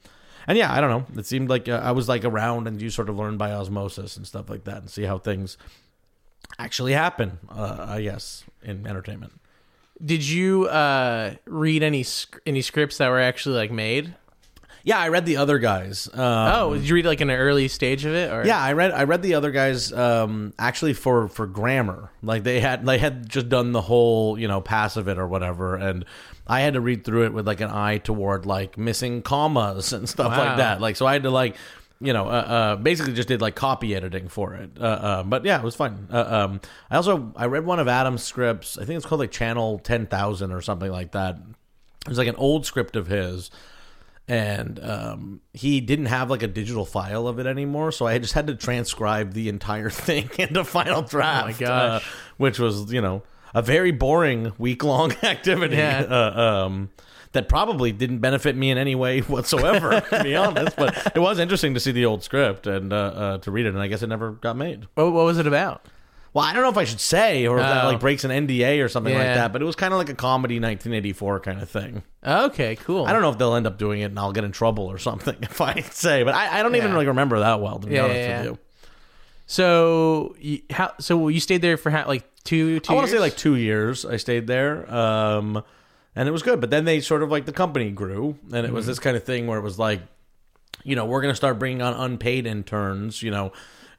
and 0.49 0.57
yeah, 0.57 0.73
I 0.73 0.81
don't 0.81 0.91
know. 0.91 1.19
It 1.19 1.27
seemed 1.27 1.51
like 1.51 1.69
uh, 1.69 1.81
I 1.83 1.91
was 1.91 2.09
like 2.09 2.25
around, 2.25 2.69
and 2.69 2.81
you 2.81 2.89
sort 2.89 3.09
of 3.09 3.17
learn 3.17 3.37
by 3.37 3.51
osmosis 3.51 4.17
and 4.17 4.25
stuff 4.25 4.49
like 4.49 4.63
that, 4.63 4.77
and 4.77 4.89
see 4.89 5.03
how 5.03 5.19
things 5.19 5.59
actually 6.57 6.93
happen. 6.93 7.41
Uh, 7.49 7.85
I 7.89 8.03
guess 8.03 8.45
in 8.63 8.87
entertainment. 8.87 9.33
Did 10.05 10.25
you 10.25 10.67
uh, 10.67 11.35
read 11.47 11.83
any 11.83 12.05
sc- 12.05 12.39
any 12.47 12.63
scripts 12.63 12.99
that 12.99 13.09
were 13.09 13.21
actually 13.21 13.57
like 13.57 13.73
made? 13.73 14.15
Yeah, 14.87 14.99
I 14.99 15.09
read 15.09 15.27
the 15.27 15.39
other 15.39 15.59
guys. 15.59 16.09
Um, 16.15 16.21
Oh, 16.21 16.75
did 16.75 16.89
you 16.89 16.95
read 16.95 17.05
like 17.07 17.21
an 17.21 17.31
early 17.31 17.67
stage 17.67 18.05
of 18.05 18.15
it? 18.15 18.33
Or 18.33 18.47
yeah, 18.47 18.59
I 18.63 18.73
read 18.73 18.93
I 18.93 19.03
read 19.03 19.21
the 19.21 19.35
other 19.35 19.51
guys 19.51 19.93
um, 19.93 20.55
actually 20.61 20.93
for 20.95 21.27
for 21.29 21.47
grammar. 21.49 22.13
Like 22.23 22.45
they 22.45 22.61
had 22.61 22.87
they 22.87 22.97
had 22.99 23.29
just 23.29 23.49
done 23.49 23.73
the 23.73 23.81
whole 23.83 24.39
you 24.39 24.47
know 24.47 24.61
pass 24.61 24.97
of 24.97 25.09
it 25.09 25.19
or 25.19 25.27
whatever, 25.27 25.75
and 25.75 26.05
I 26.47 26.61
had 26.61 26.75
to 26.75 26.81
read 26.81 27.05
through 27.05 27.25
it 27.25 27.33
with 27.33 27.49
like 27.49 27.61
an 27.61 27.71
eye 27.71 27.99
toward 27.99 28.47
like 28.47 28.79
missing 28.79 29.23
commas 29.23 29.93
and 29.97 30.09
stuff 30.09 30.31
Wow. 30.31 30.39
like 30.47 30.57
that. 30.59 30.81
Like 30.81 30.95
so, 30.95 31.05
I 31.05 31.15
had 31.15 31.25
to 31.25 31.31
like 31.31 31.57
you 32.01 32.13
know 32.13 32.29
uh, 32.29 32.31
uh, 32.31 32.77
basically 32.77 33.13
just 33.15 33.27
did 33.27 33.41
like 33.41 33.57
copy 33.57 33.93
editing 33.97 34.29
for 34.29 34.55
it. 34.55 34.71
Uh, 34.79 34.85
uh, 34.85 35.23
but 35.25 35.45
yeah, 35.45 35.59
it 35.59 35.65
was 35.65 35.75
fun. 35.75 36.07
Uh, 36.13 36.47
um, 36.47 36.61
I 36.91 36.95
also 36.97 37.33
I 37.35 37.47
read 37.47 37.67
one 37.67 37.81
of 37.81 37.89
Adam's 37.89 38.23
scripts. 38.23 38.79
I 38.79 38.85
think 38.85 38.99
it's 38.99 39.07
called 39.07 39.19
like 39.21 39.33
Channel 39.33 39.81
Ten 39.81 40.07
Thousand 40.07 40.53
or 40.53 40.61
something 40.61 40.93
like 40.93 41.11
that. 41.11 41.39
It 42.05 42.09
was 42.09 42.19
like 42.19 42.29
an 42.29 42.37
old 42.37 42.67
script 42.67 42.95
of 42.95 43.09
his 43.09 43.51
and 44.29 44.81
um, 44.83 45.41
he 45.53 45.81
didn't 45.81 46.07
have 46.07 46.31
like 46.31 46.43
a 46.43 46.49
digital 46.49 46.85
file 46.85 47.29
of 47.29 47.39
it 47.39 47.47
anymore, 47.47 47.93
so 47.93 48.07
I 48.07 48.19
just 48.19 48.35
had 48.35 48.47
to 48.49 48.55
transcribe 48.55 49.33
the 49.35 49.49
entire 49.49 49.91
thing 49.91 50.31
into 50.39 50.65
Final 50.65 51.03
Draft. 51.03 51.61
gosh. 51.61 52.03
uh, 52.03 52.07
which 52.37 52.59
was 52.59 52.93
you 52.93 53.01
know 53.01 53.23
a 53.55 53.63
very 53.63 53.91
boring 53.93 54.53
week 54.59 54.85
long 54.85 55.13
activity. 55.23 55.77
Yeah. 55.77 56.01
Uh, 56.09 56.65
um, 56.67 56.91
that 57.33 57.51
probably 57.51 57.93
didn't 57.93 58.21
benefit 58.21 58.57
me 58.57 58.71
in 58.71 58.79
any 58.79 58.95
way 58.95 59.21
whatsoever, 59.21 60.01
to 60.01 60.23
be 60.23 60.35
honest. 60.35 60.75
But 60.75 61.13
it 61.15 61.19
was 61.19 61.39
interesting 61.39 61.75
to 61.75 61.81
see 61.81 61.93
the 61.93 62.07
old 62.07 62.23
script 62.23 62.67
and 62.67 62.95
uh, 62.95 62.97
uh, 62.97 63.39
to 63.39 63.51
read 63.51 63.67
it, 63.67 63.71
and 63.71 63.79
I 63.81 63.89
guess 63.89 64.03
it 64.03 64.07
never 64.07 64.31
got 64.33 64.57
made. 64.57 64.87
what, 64.95 65.13
what 65.13 65.25
was 65.27 65.39
it 65.39 65.47
about? 65.47 65.85
Well, 66.37 66.45
I 66.45 66.53
don't 66.53 66.63
know 66.63 66.69
if 66.69 66.77
I 66.77 66.85
should 66.85 67.01
say 67.01 67.47
or 67.47 67.57
if 67.59 67.63
that 67.65 67.85
Oh. 67.85 67.89
like 67.89 67.99
breaks 67.99 68.23
an 68.23 68.31
NDA 68.31 68.85
or 68.85 68.91
something 68.91 69.15
like 69.15 69.23
Yeah. 69.25 69.35
that, 69.37 69.53
but 69.55 69.63
it 69.63 69.65
was 69.65 69.75
kind 69.75 69.95
of 69.95 69.99
like 69.99 70.11
a 70.11 70.15
comedy 70.15 70.61
1984 70.61 71.41
kind 71.41 71.63
of 71.63 71.71
thing. 71.71 72.03
Okay, 72.27 72.77
cool. 72.77 73.07
I 73.07 73.15
don't 73.15 73.23
know 73.23 73.31
if 73.31 73.39
they'll 73.39 73.55
end 73.55 73.67
up 73.67 73.79
doing 73.79 74.03
it 74.03 74.05
and 74.11 74.19
I'll 74.19 74.33
get 74.33 74.45
in 74.45 74.53
trouble 74.53 74.85
or 74.85 74.99
something 74.99 75.35
if 75.43 75.63
I 75.63 75.81
say, 75.81 76.25
but 76.25 76.35
I, 76.35 76.59
I 76.59 76.63
don't 76.63 76.75
even 76.77 76.91
Yeah. 76.91 76.97
like 76.99 77.07
remember 77.07 77.39
that 77.39 77.63
well 77.63 77.79
to 77.79 77.87
be 77.87 77.95
Yeah, 77.95 78.05
honest 78.05 78.21
yeah, 78.21 78.37
with 78.37 78.45
yeah. 78.45 78.51
you. 78.51 78.59
So 79.47 80.35
you, 80.39 80.61
how? 80.71 80.93
So 81.01 81.29
you 81.29 81.41
stayed 81.41 81.63
there 81.63 81.77
for 81.79 81.89
how, 81.91 82.07
like 82.07 82.25
two? 82.45 82.81
two 82.81 82.93
I 82.93 82.95
want 82.97 83.07
to 83.07 83.11
say 83.11 83.15
years? 83.17 83.21
like 83.23 83.37
two 83.39 83.57
years 83.57 84.05
I 84.05 84.17
stayed 84.19 84.47
there, 84.47 84.93
um, 84.95 85.63
and 86.15 86.29
it 86.29 86.33
was 86.33 86.43
good. 86.43 86.61
But 86.61 86.71
then 86.71 86.85
they 86.85 87.01
sort 87.01 87.23
of 87.23 87.31
like 87.31 87.47
the 87.47 87.53
company 87.53 87.91
grew, 87.91 88.37
and 88.53 88.67
it 88.67 88.73
was 88.73 88.87
this 88.87 88.99
kind 88.99 89.17
of 89.17 89.23
thing 89.25 89.47
where 89.47 89.59
it 89.59 89.63
was 89.63 89.79
like, 89.79 90.01
you 90.85 90.97
know, 90.97 91.07
we're 91.07 91.23
going 91.23 91.33
to 91.33 91.37
start 91.37 91.59
bringing 91.59 91.81
on 91.81 91.95
unpaid 91.95 92.45
interns. 92.47 93.23
You 93.23 93.31
know, 93.31 93.53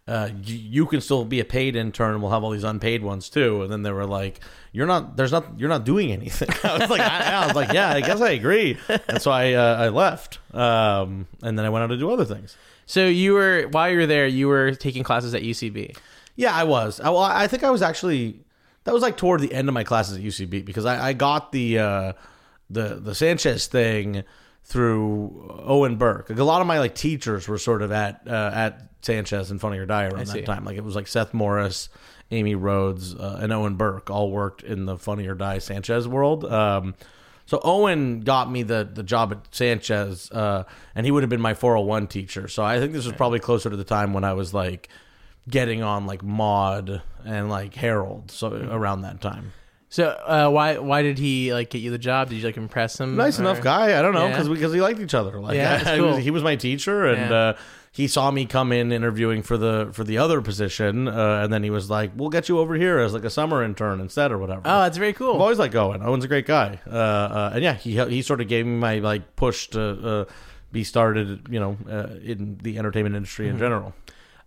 uh, 0.07 0.29
you 0.43 0.85
can 0.85 1.01
still 1.01 1.25
be 1.25 1.39
a 1.39 1.45
paid 1.45 1.75
intern, 1.75 2.13
and 2.13 2.21
we'll 2.21 2.31
have 2.31 2.43
all 2.43 2.51
these 2.51 2.63
unpaid 2.63 3.03
ones 3.03 3.29
too. 3.29 3.61
And 3.63 3.71
then 3.71 3.83
they 3.83 3.91
were 3.91 4.05
like, 4.05 4.39
you're 4.71 4.87
not, 4.87 5.17
there's 5.17 5.31
not, 5.31 5.59
you're 5.59 5.69
not 5.69 5.83
doing 5.83 6.11
anything. 6.11 6.49
I 6.63 6.77
was 6.77 6.89
like, 6.89 7.01
I, 7.01 7.43
I 7.43 7.47
was 7.47 7.55
like, 7.55 7.73
yeah, 7.73 7.89
I 7.89 8.01
guess 8.01 8.21
I 8.21 8.31
agree. 8.31 8.77
And 9.07 9.21
so 9.21 9.31
I, 9.31 9.53
uh, 9.53 9.83
I 9.83 9.89
left, 9.89 10.39
um, 10.55 11.27
and 11.41 11.57
then 11.57 11.65
I 11.65 11.69
went 11.69 11.83
out 11.83 11.87
to 11.87 11.97
do 11.97 12.09
other 12.09 12.25
things. 12.25 12.55
So 12.85 13.05
you 13.05 13.33
were 13.33 13.63
while 13.71 13.89
you 13.89 13.97
were 13.97 14.05
there, 14.05 14.27
you 14.27 14.47
were 14.47 14.71
taking 14.73 15.03
classes 15.03 15.33
at 15.33 15.41
UCB. 15.41 15.97
Yeah, 16.37 16.55
I 16.55 16.63
was. 16.63 17.01
I, 17.01 17.09
well, 17.09 17.19
I 17.19 17.47
think 17.47 17.63
I 17.63 17.69
was 17.69 17.81
actually 17.81 18.39
that 18.85 18.93
was 18.93 19.03
like 19.03 19.17
toward 19.17 19.41
the 19.41 19.53
end 19.53 19.67
of 19.67 19.73
my 19.73 19.83
classes 19.83 20.17
at 20.17 20.23
UCB 20.23 20.63
because 20.63 20.85
I, 20.85 21.09
I 21.09 21.13
got 21.13 21.51
the 21.51 21.79
uh, 21.79 22.13
the 22.69 22.95
the 22.95 23.13
Sanchez 23.13 23.67
thing 23.67 24.23
through 24.63 25.61
Owen 25.65 25.97
Burke. 25.97 26.29
Like 26.29 26.39
a 26.39 26.43
lot 26.45 26.61
of 26.61 26.67
my 26.67 26.79
like 26.79 26.95
teachers 26.95 27.49
were 27.49 27.57
sort 27.57 27.81
of 27.81 27.91
at 27.91 28.21
uh, 28.25 28.51
at 28.53 28.86
Sanchez 29.01 29.51
and 29.51 29.61
Funny 29.61 29.77
or 29.77 29.85
Die 29.85 30.05
around 30.05 30.27
that 30.27 30.45
time. 30.45 30.65
Like 30.65 30.77
it 30.77 30.83
was 30.83 30.95
like 30.95 31.07
Seth 31.07 31.33
Morris, 31.33 31.89
Amy 32.31 32.55
Rhodes, 32.55 33.15
uh, 33.15 33.39
and 33.41 33.53
Owen 33.53 33.75
Burke 33.75 34.09
all 34.09 34.31
worked 34.31 34.63
in 34.63 34.85
the 34.85 34.97
Funny 34.97 35.27
or 35.27 35.35
Die 35.35 35.59
Sanchez 35.59 36.07
world. 36.07 36.45
Um, 36.45 36.95
so 37.45 37.61
Owen 37.63 38.21
got 38.21 38.51
me 38.51 38.63
the 38.63 38.87
the 38.91 39.03
job 39.03 39.31
at 39.31 39.55
Sanchez, 39.55 40.29
uh, 40.31 40.63
and 40.93 41.05
he 41.05 41.11
would 41.11 41.23
have 41.23 41.29
been 41.29 41.41
my 41.41 41.53
401 41.53 42.07
teacher. 42.07 42.47
So 42.47 42.63
I 42.63 42.79
think 42.79 42.91
this 42.93 43.05
was 43.05 43.15
probably 43.15 43.39
closer 43.39 43.69
to 43.69 43.77
the 43.77 43.85
time 43.85 44.13
when 44.13 44.23
I 44.25 44.33
was 44.33 44.53
like 44.53 44.89
getting 45.49 45.81
on 45.81 46.05
like 46.05 46.23
Maude 46.23 47.01
and 47.23 47.49
like 47.49 47.73
Harold. 47.75 48.31
So 48.31 48.53
around 48.53 49.03
that 49.03 49.21
time, 49.21 49.53
So 49.89 50.07
uh, 50.09 50.49
why 50.49 50.77
why 50.79 51.01
did 51.01 51.17
he 51.17 51.53
like 51.53 51.69
get 51.69 51.79
you 51.79 51.91
the 51.91 51.97
job? 51.97 52.29
Did 52.29 52.37
you 52.39 52.45
like 52.45 52.57
impress 52.57 52.99
him? 52.99 53.15
nice 53.15 53.39
or- 53.39 53.43
enough 53.43 53.61
guy. 53.61 53.97
I 53.97 54.01
don't 54.01 54.13
know 54.13 54.25
Yeah. 54.25 54.31
because 54.31 54.49
because 54.49 54.73
he 54.73 54.81
liked 54.81 54.99
each 54.99 55.13
other. 55.13 55.39
Like 55.39 55.55
Yeah, 55.55 55.77
that's 55.77 55.89
I- 55.89 55.93
I 55.93 55.97
cool. 55.97 56.07
was- 56.09 56.17
he 56.17 56.31
was 56.31 56.43
my 56.43 56.55
teacher, 56.57 57.05
and 57.05 57.29
Yeah. 57.31 57.37
uh, 57.37 57.53
he 57.93 58.07
saw 58.07 58.29
me 58.29 58.45
come 58.45 58.71
in 58.73 58.91
interviewing 58.91 59.43
for 59.43 59.57
the 59.57 59.87
for 59.93 60.03
the 60.03 60.17
other 60.17 60.41
position, 60.41 61.07
uh, 61.07 61.39
and 61.43 61.53
then 61.53 61.63
he 61.63 61.69
was 61.69 61.89
like, 61.89 62.11
"We'll 62.17 62.29
get 62.29 62.49
you 62.49 62.59
over 62.59 62.75
here 62.75 62.99
as 62.99 63.13
like 63.13 63.23
a 63.23 63.29
summer 63.29 63.63
intern 63.63 64.01
instead, 64.01 64.31
or 64.33 64.37
whatever." 64.37 64.61
Oh, 64.65 64.81
that's 64.81 64.97
very 64.97 65.09
I've 65.11 65.15
cool. 65.15 65.41
always 65.41 65.57
liked 65.57 65.73
Owen. 65.75 66.01
Owen's 66.03 66.25
a 66.25 66.27
great 66.27 66.45
guy, 66.45 66.79
uh, 66.85 66.93
uh, 66.95 67.51
and 67.53 67.63
yeah, 67.63 67.73
he 67.75 67.91
he 68.09 68.21
sort 68.21 68.41
of 68.41 68.49
gave 68.49 68.65
me 68.65 68.73
my 68.77 68.99
like 68.99 69.35
push 69.37 69.67
to 69.69 69.81
uh, 69.81 70.25
be 70.73 70.83
started, 70.83 71.47
you 71.49 71.61
know, 71.61 71.77
uh, 71.89 72.07
in 72.21 72.57
the 72.61 72.77
entertainment 72.77 73.15
industry 73.15 73.45
Mm-hmm. 73.45 73.55
in 73.55 73.59
general. 73.59 73.93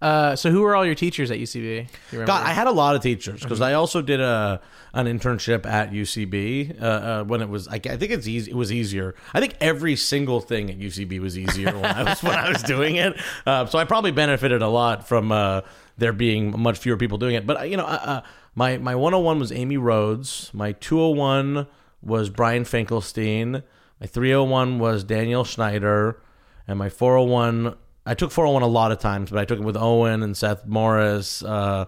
Uh, 0.01 0.35
so 0.35 0.51
who 0.51 0.63
were 0.63 0.75
all 0.75 0.87
your 0.87 0.95
teachers 0.95 1.31
at 1.31 1.39
UCB? 1.39 1.89
God, 2.27 2.47
I 2.47 2.53
had 2.53 2.67
a 2.67 2.71
lot 2.71 2.97
of 2.97 3.03
teachers 3.03 3.43
because 3.43 3.61
I 3.61 3.75
also 3.75 4.01
did 4.01 4.21
a 4.21 4.61
an 4.95 5.07
internship 5.07 5.67
at 5.67 5.93
UCB 5.93 6.81
uh, 6.81 6.85
uh, 6.85 7.25
when 7.25 7.43
it 7.43 7.49
was. 7.49 7.69
I, 7.69 7.75
I 7.75 7.97
think 7.97 8.11
it's 8.11 8.27
easy. 8.27 8.51
It 8.51 8.55
was 8.55 8.73
easier. 8.73 9.15
I 9.35 9.41
think 9.41 9.57
every 9.61 9.97
single 9.97 10.41
thing 10.41 10.71
at 10.71 10.79
UCB 10.79 11.21
was 11.21 11.39
easier 11.39 11.73
when 11.75 11.85
I 11.85 12.03
was 12.03 12.23
when 12.23 12.35
I 12.35 12.49
was 12.49 12.63
doing 12.63 12.97
it. 12.97 13.15
Uh, 13.47 13.67
so 13.67 13.79
I 13.79 13.85
probably 13.85 14.11
benefited 14.11 14.63
a 14.63 14.69
lot 14.69 15.07
from 15.07 15.33
uh, 15.33 15.61
there 15.99 16.15
being 16.15 16.59
much 16.59 16.79
fewer 16.79 16.97
people 16.97 17.19
doing 17.19 17.35
it. 17.35 17.47
But 17.47 17.69
you 17.69 17.77
know, 17.77 18.23
my 18.55 18.79
my 18.79 18.95
101 18.95 19.39
was 19.39 19.53
Amy 19.53 19.77
Rhodes. 19.77 20.51
My 20.55 20.73
201 20.73 21.67
was 22.03 22.31
Brian 22.31 22.65
Finkelstein. 22.65 23.63
My 24.01 24.07
301 24.07 24.79
was 24.79 25.05
Daniel 25.05 25.45
Schneider, 25.45 26.21
and 26.67 26.79
my 26.79 26.89
401. 26.89 27.77
I 28.07 28.15
took 28.15 28.31
401 28.31 28.63
a 28.63 28.67
lot 28.73 28.93
of 28.93 28.99
times, 28.99 29.31
but 29.31 29.39
I 29.39 29.45
took 29.45 29.59
it 29.59 29.65
with 29.65 29.77
Owen 29.77 30.23
and 30.23 30.37
Seth 30.37 30.67
Morris, 30.67 31.43
uh, 31.43 31.85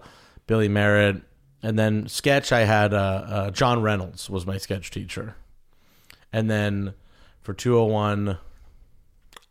Billy 0.47 0.67
Merritt, 0.69 1.21
and 1.61 1.77
then 1.77 2.07
sketch. 2.07 2.51
I 2.51 2.61
had 2.65 2.93
uh, 2.93 2.97
uh, 2.97 3.51
John 3.51 3.81
Reynolds 3.81 4.29
was 4.29 4.45
my 4.45 4.57
sketch 4.57 4.91
teacher, 4.91 5.35
and 6.31 6.49
then 6.49 6.93
for 7.41 7.53
201, 7.53 8.37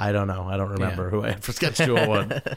I 0.00 0.12
don't 0.12 0.28
know. 0.28 0.44
I 0.48 0.56
don't 0.56 0.70
remember 0.70 1.04
Yeah. 1.04 1.10
who 1.10 1.24
I 1.24 1.28
had 1.30 1.42
for 1.44 1.52
sketch 1.52 1.76
201. 1.78 2.42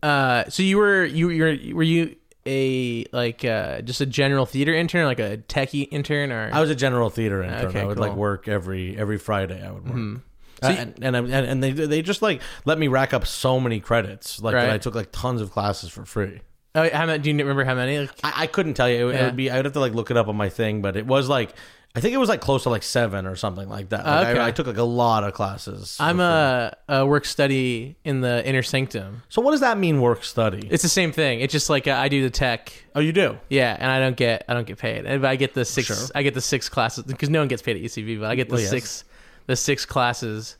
Uh, 0.00 0.48
so 0.48 0.62
you 0.62 0.76
were 0.78 1.04
you 1.04 1.28
you 1.30 1.74
were 1.74 1.82
you 1.82 2.14
a 2.46 3.04
like 3.12 3.44
uh 3.44 3.80
just 3.82 4.00
a 4.00 4.06
general 4.06 4.46
theater 4.46 4.72
intern, 4.72 5.06
like 5.06 5.18
a 5.18 5.38
techie 5.48 5.88
intern, 5.90 6.30
or 6.30 6.50
I 6.52 6.60
was 6.60 6.70
a 6.70 6.76
general 6.76 7.10
theater 7.10 7.42
intern. 7.42 7.66
Okay, 7.66 7.80
I 7.80 7.84
would 7.84 7.98
like 7.98 8.10
cool. 8.10 8.12
Mm-hmm. 8.12 8.20
work 8.20 8.46
every 8.46 8.96
every 8.96 9.18
Friday. 9.18 9.60
I 9.60 9.72
would 9.72 9.84
work. 9.88 10.20
So 10.62 10.68
Uh, 10.68 10.72
you- 10.72 10.78
and, 10.78 10.94
and 11.02 11.16
and 11.16 11.32
and 11.46 11.62
they 11.62 11.72
they 11.72 12.02
just 12.02 12.22
like 12.22 12.40
let 12.64 12.78
me 12.78 12.88
rack 12.88 13.12
up 13.14 13.26
so 13.26 13.60
many 13.60 13.80
credits. 13.80 14.40
Like 14.40 14.54
that 14.54 14.64
Right. 14.66 14.74
I 14.74 14.78
took 14.78 14.94
like 14.94 15.10
tons 15.12 15.40
of 15.40 15.50
classes 15.52 15.90
for 15.90 16.04
free. 16.04 16.40
oh, 16.74 16.88
how 16.90 17.06
many? 17.06 17.18
Do 17.22 17.30
you 17.30 17.36
remember 17.36 17.64
how 17.64 17.74
many? 17.74 17.98
Like, 18.00 18.10
I, 18.22 18.32
I 18.42 18.46
couldn't 18.46 18.74
tell 18.74 18.88
you. 18.88 19.08
It, 19.08 19.14
it 19.20 19.24
would 19.24 19.36
be. 19.36 19.50
I'd 19.50 19.64
have 19.64 19.74
to 19.74 19.80
like 19.80 19.94
look 19.94 20.10
it 20.10 20.16
up 20.16 20.28
on 20.28 20.36
my 20.36 20.48
thing, 20.48 20.82
but 20.82 20.96
it 20.96 21.06
was 21.06 21.28
like 21.28 21.54
I 21.96 22.00
think 22.00 22.12
it 22.14 22.18
was 22.18 22.28
like 22.28 22.40
close 22.42 22.64
to 22.64 22.68
like 22.70 22.82
seven 22.82 23.26
or 23.26 23.34
something 23.34 23.68
like 23.68 23.88
that. 23.88 24.04
Like, 24.04 24.28
Okay. 24.28 24.38
I, 24.40 24.48
I 24.48 24.50
took 24.52 24.66
like 24.66 24.76
a 24.76 24.82
lot 24.84 25.24
of 25.24 25.32
classes. 25.32 25.96
I'm 25.98 26.20
a, 26.20 26.76
a 26.88 27.06
work 27.06 27.24
study 27.24 27.96
in 28.04 28.20
the 28.20 28.46
inner 28.46 28.62
sanctum. 28.62 29.22
So 29.30 29.40
what 29.40 29.52
does 29.52 29.60
that 29.60 29.78
mean? 29.78 30.00
Work 30.00 30.22
study? 30.22 30.68
It's 30.70 30.82
the 30.82 30.88
same 30.90 31.12
thing. 31.12 31.40
It's 31.40 31.50
just 31.50 31.70
like 31.70 31.88
uh, 31.88 31.92
I 31.92 32.08
do 32.08 32.22
the 32.22 32.30
tech. 32.30 32.72
oh, 32.94 33.00
you 33.00 33.12
do. 33.12 33.38
Yeah, 33.48 33.74
and 33.76 33.90
I 33.90 33.98
don't 34.00 34.16
get 34.16 34.44
I 34.48 34.54
don't 34.54 34.66
get 34.66 34.78
paid. 34.78 35.06
And 35.06 35.26
I 35.26 35.36
get 35.36 35.54
the 35.54 35.64
six 35.64 35.86
Sure. 35.86 35.96
I 36.14 36.22
get 36.22 36.34
the 36.34 36.42
six 36.42 36.68
classes 36.68 37.04
because 37.04 37.30
no 37.30 37.38
one 37.40 37.48
gets 37.48 37.62
paid 37.62 37.76
at 37.76 37.82
UCB, 37.82 38.20
but 38.20 38.30
I 38.30 38.34
get 38.36 38.48
the 38.48 38.54
Well, 38.56 38.60
yes. 38.60 38.70
six 38.70 39.04
the 39.48 39.56
six 39.56 39.84
classes. 39.84 40.56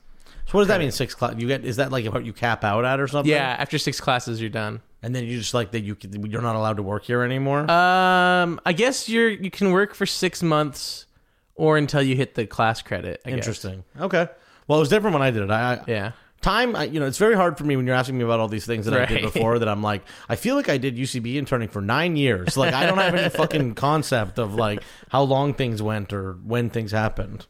So 0.46 0.52
what 0.52 0.62
does 0.62 0.68
that 0.68 0.80
mean? 0.80 0.90
Six 0.90 1.14
class? 1.14 1.34
You 1.38 1.46
get? 1.46 1.64
Is 1.64 1.76
that 1.76 1.92
like 1.92 2.04
what 2.06 2.24
you 2.24 2.32
cap 2.32 2.64
out 2.64 2.84
at 2.84 2.98
or 2.98 3.06
something? 3.06 3.30
Yeah, 3.30 3.54
after 3.58 3.78
six 3.78 4.00
classes 4.00 4.40
you're 4.40 4.50
done. 4.50 4.80
And 5.02 5.14
then 5.14 5.24
you 5.24 5.38
just 5.38 5.54
like 5.54 5.70
that 5.70 5.80
you 5.82 5.94
can, 5.94 6.26
you're 6.28 6.42
not 6.42 6.56
allowed 6.56 6.78
to 6.78 6.82
work 6.82 7.04
here 7.04 7.22
anymore. 7.22 7.70
Um, 7.70 8.58
I 8.66 8.72
guess 8.72 9.08
you're 9.08 9.28
you 9.28 9.50
can 9.50 9.70
work 9.70 9.94
for 9.94 10.06
six 10.06 10.42
months 10.42 11.06
or 11.54 11.76
until 11.76 12.02
you 12.02 12.16
hit 12.16 12.34
the 12.34 12.46
class 12.46 12.82
credit. 12.82 13.20
I 13.24 13.30
guess. 13.30 13.36
Interesting. 13.38 13.84
Okay. 14.00 14.26
Well, 14.66 14.78
it 14.78 14.80
was 14.80 14.88
different 14.88 15.14
when 15.14 15.22
I 15.22 15.30
did 15.30 15.42
it. 15.44 15.50
I, 15.50 15.74
I 15.74 15.80
Yeah. 15.86 16.12
time 16.40 16.74
I, 16.74 16.84
you 16.84 16.98
know 17.00 17.06
it's 17.06 17.18
very 17.18 17.34
hard 17.36 17.58
for 17.58 17.64
me 17.64 17.76
when 17.76 17.86
you're 17.86 17.94
asking 17.96 18.16
me 18.18 18.24
about 18.24 18.40
all 18.40 18.48
these 18.48 18.64
things 18.66 18.86
that 18.86 18.94
I 18.94 19.04
did 19.06 19.14
Right. 19.16 19.22
before 19.32 19.58
that 19.58 19.68
i'm 19.68 19.82
like 19.82 20.02
i 20.28 20.36
feel 20.36 20.54
like 20.54 20.68
i 20.68 20.78
did 20.78 20.96
ucb 20.96 21.34
interning 21.34 21.68
for 21.68 21.80
nine 21.82 22.14
years 22.14 22.56
like 22.56 22.72
i 22.74 22.86
don't 22.86 22.96
have 22.98 23.12
any 23.14 23.28
fucking 23.42 23.74
concept 23.74 24.38
of 24.38 24.54
like 24.54 24.80
how 25.10 25.22
long 25.22 25.52
things 25.52 25.82
went 25.82 26.12
or 26.12 26.34
when 26.44 26.70
things 26.70 26.92
happened 26.92 27.46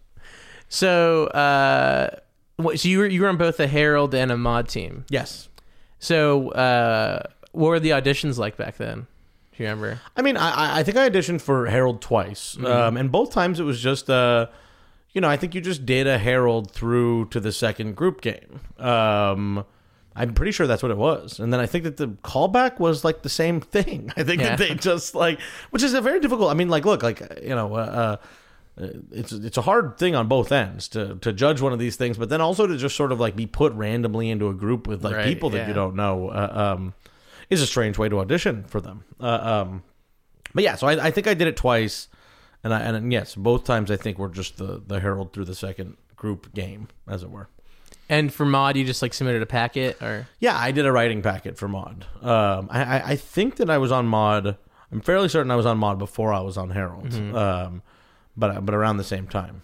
So, 0.68 1.26
uh, 1.28 2.10
what, 2.56 2.78
so 2.80 2.88
you 2.88 2.98
were 2.98 3.06
you 3.06 3.22
were 3.22 3.28
on 3.28 3.36
both 3.36 3.58
a 3.60 3.66
Harold 3.66 4.14
and 4.14 4.30
a 4.30 4.36
Maude 4.36 4.68
team. 4.68 5.04
yes 5.08 5.48
So, 5.98 6.50
uh, 6.50 7.22
what 7.52 7.68
were 7.68 7.80
the 7.80 7.90
auditions 7.90 8.38
like 8.38 8.56
back 8.56 8.76
then? 8.76 9.06
Do 9.56 9.64
you 9.64 9.70
remember? 9.70 10.00
i 10.16 10.22
mean 10.22 10.36
i 10.36 10.50
I- 10.50 10.78
i 10.78 10.82
think 10.84 10.96
i 10.96 11.08
auditioned 11.10 11.40
for 11.40 11.66
harold 11.66 12.00
twice 12.00 12.56
um, 12.64 12.96
and 12.96 13.10
both 13.10 13.32
times 13.32 13.58
it 13.58 13.64
was 13.64 13.80
just 13.80 14.08
uh 14.08 14.46
you 15.12 15.20
know 15.20 15.28
i 15.28 15.36
think 15.36 15.52
you 15.52 15.60
just 15.60 15.84
did 15.84 16.06
a 16.06 16.16
harold 16.16 16.70
through 16.70 17.24
to 17.30 17.40
the 17.40 17.50
second 17.50 17.96
group 17.96 18.20
game 18.20 18.60
um 18.78 19.64
I'm 20.14 20.34
pretty 20.34 20.50
sure 20.50 20.66
that's 20.66 20.82
what 20.82 20.90
it 20.90 20.96
was. 20.98 21.38
And 21.38 21.52
then 21.52 21.60
I 21.60 21.66
think 21.66 21.84
that 21.84 21.96
the 21.96 22.08
callback 22.08 22.80
was 22.80 23.04
like 23.04 23.22
the 23.22 23.28
same 23.28 23.60
thing. 23.76 24.12
I 24.16 24.24
think 24.24 24.40
Yeah. 24.42 24.56
that 24.56 24.58
they 24.58 24.74
just 24.74 25.14
like, 25.14 25.38
which 25.70 25.84
is 25.84 25.94
a 25.94 26.00
very 26.00 26.18
difficult. 26.18 26.50
I 26.50 26.54
mean, 26.54 26.68
like, 26.68 26.84
look, 26.84 27.04
like 27.04 27.20
you 27.40 27.50
know, 27.54 27.72
uh, 27.76 27.78
uh, 27.78 28.16
it's 28.78 29.32
it's 29.32 29.56
a 29.56 29.62
hard 29.62 29.98
thing 29.98 30.14
on 30.14 30.28
both 30.28 30.52
ends 30.52 30.88
to 30.88 31.16
to 31.16 31.32
judge 31.32 31.60
one 31.60 31.72
of 31.72 31.78
these 31.78 31.96
things, 31.96 32.16
but 32.16 32.28
then 32.28 32.40
also 32.40 32.66
to 32.66 32.76
just 32.76 32.96
sort 32.96 33.12
of 33.12 33.20
like 33.20 33.34
be 33.34 33.46
put 33.46 33.72
randomly 33.72 34.30
into 34.30 34.48
a 34.48 34.54
group 34.54 34.86
with 34.86 35.04
like 35.04 35.16
Right, 35.16 35.24
people 35.24 35.50
that 35.50 35.58
yeah. 35.58 35.68
you 35.68 35.74
don't 35.74 35.96
know 35.96 36.28
uh, 36.28 36.74
um, 36.76 36.94
is 37.50 37.60
a 37.60 37.66
strange 37.66 37.98
way 37.98 38.08
to 38.08 38.20
audition 38.20 38.64
for 38.64 38.80
them. 38.80 39.04
Uh, 39.20 39.26
um, 39.66 39.82
but 40.54 40.64
yeah, 40.64 40.76
so 40.76 40.86
I, 40.86 41.06
I 41.06 41.10
think 41.10 41.26
I 41.26 41.34
did 41.34 41.48
it 41.48 41.56
twice, 41.56 42.08
and 42.62 42.72
I 42.72 42.80
and 42.80 43.12
yes, 43.12 43.34
both 43.34 43.64
times 43.64 43.90
I 43.90 43.96
think 43.96 44.18
were 44.18 44.28
just 44.28 44.58
the 44.58 44.82
the 44.86 45.00
harold 45.00 45.32
through 45.32 45.46
the 45.46 45.54
second 45.54 45.96
group 46.16 46.52
game, 46.54 46.88
as 47.06 47.22
it 47.22 47.30
were. 47.30 47.48
And 48.10 48.32
for 48.32 48.46
Maude, 48.46 48.76
you 48.76 48.84
just 48.84 49.02
like 49.02 49.12
submitted 49.12 49.42
a 49.42 49.46
packet, 49.46 50.00
or 50.02 50.28
Yeah, 50.40 50.56
I 50.56 50.70
did 50.70 50.86
a 50.86 50.92
writing 50.92 51.20
packet 51.20 51.58
for 51.58 51.68
Maude. 51.68 52.06
Um, 52.22 52.68
I, 52.70 52.82
I, 52.82 53.02
I 53.10 53.16
think 53.16 53.56
that 53.56 53.68
I 53.68 53.78
was 53.78 53.92
on 53.92 54.06
Maude. 54.06 54.56
I'm 54.90 55.00
fairly 55.02 55.28
certain 55.28 55.50
I 55.50 55.56
was 55.56 55.66
on 55.66 55.76
Maude 55.76 55.98
before 55.98 56.32
I 56.32 56.40
was 56.40 56.56
on 56.56 56.70
Harold. 56.70 57.12
Um, 57.36 57.82
but 58.38 58.64
but 58.64 58.74
around 58.74 58.96
the 58.98 59.04
same 59.04 59.26
time. 59.26 59.62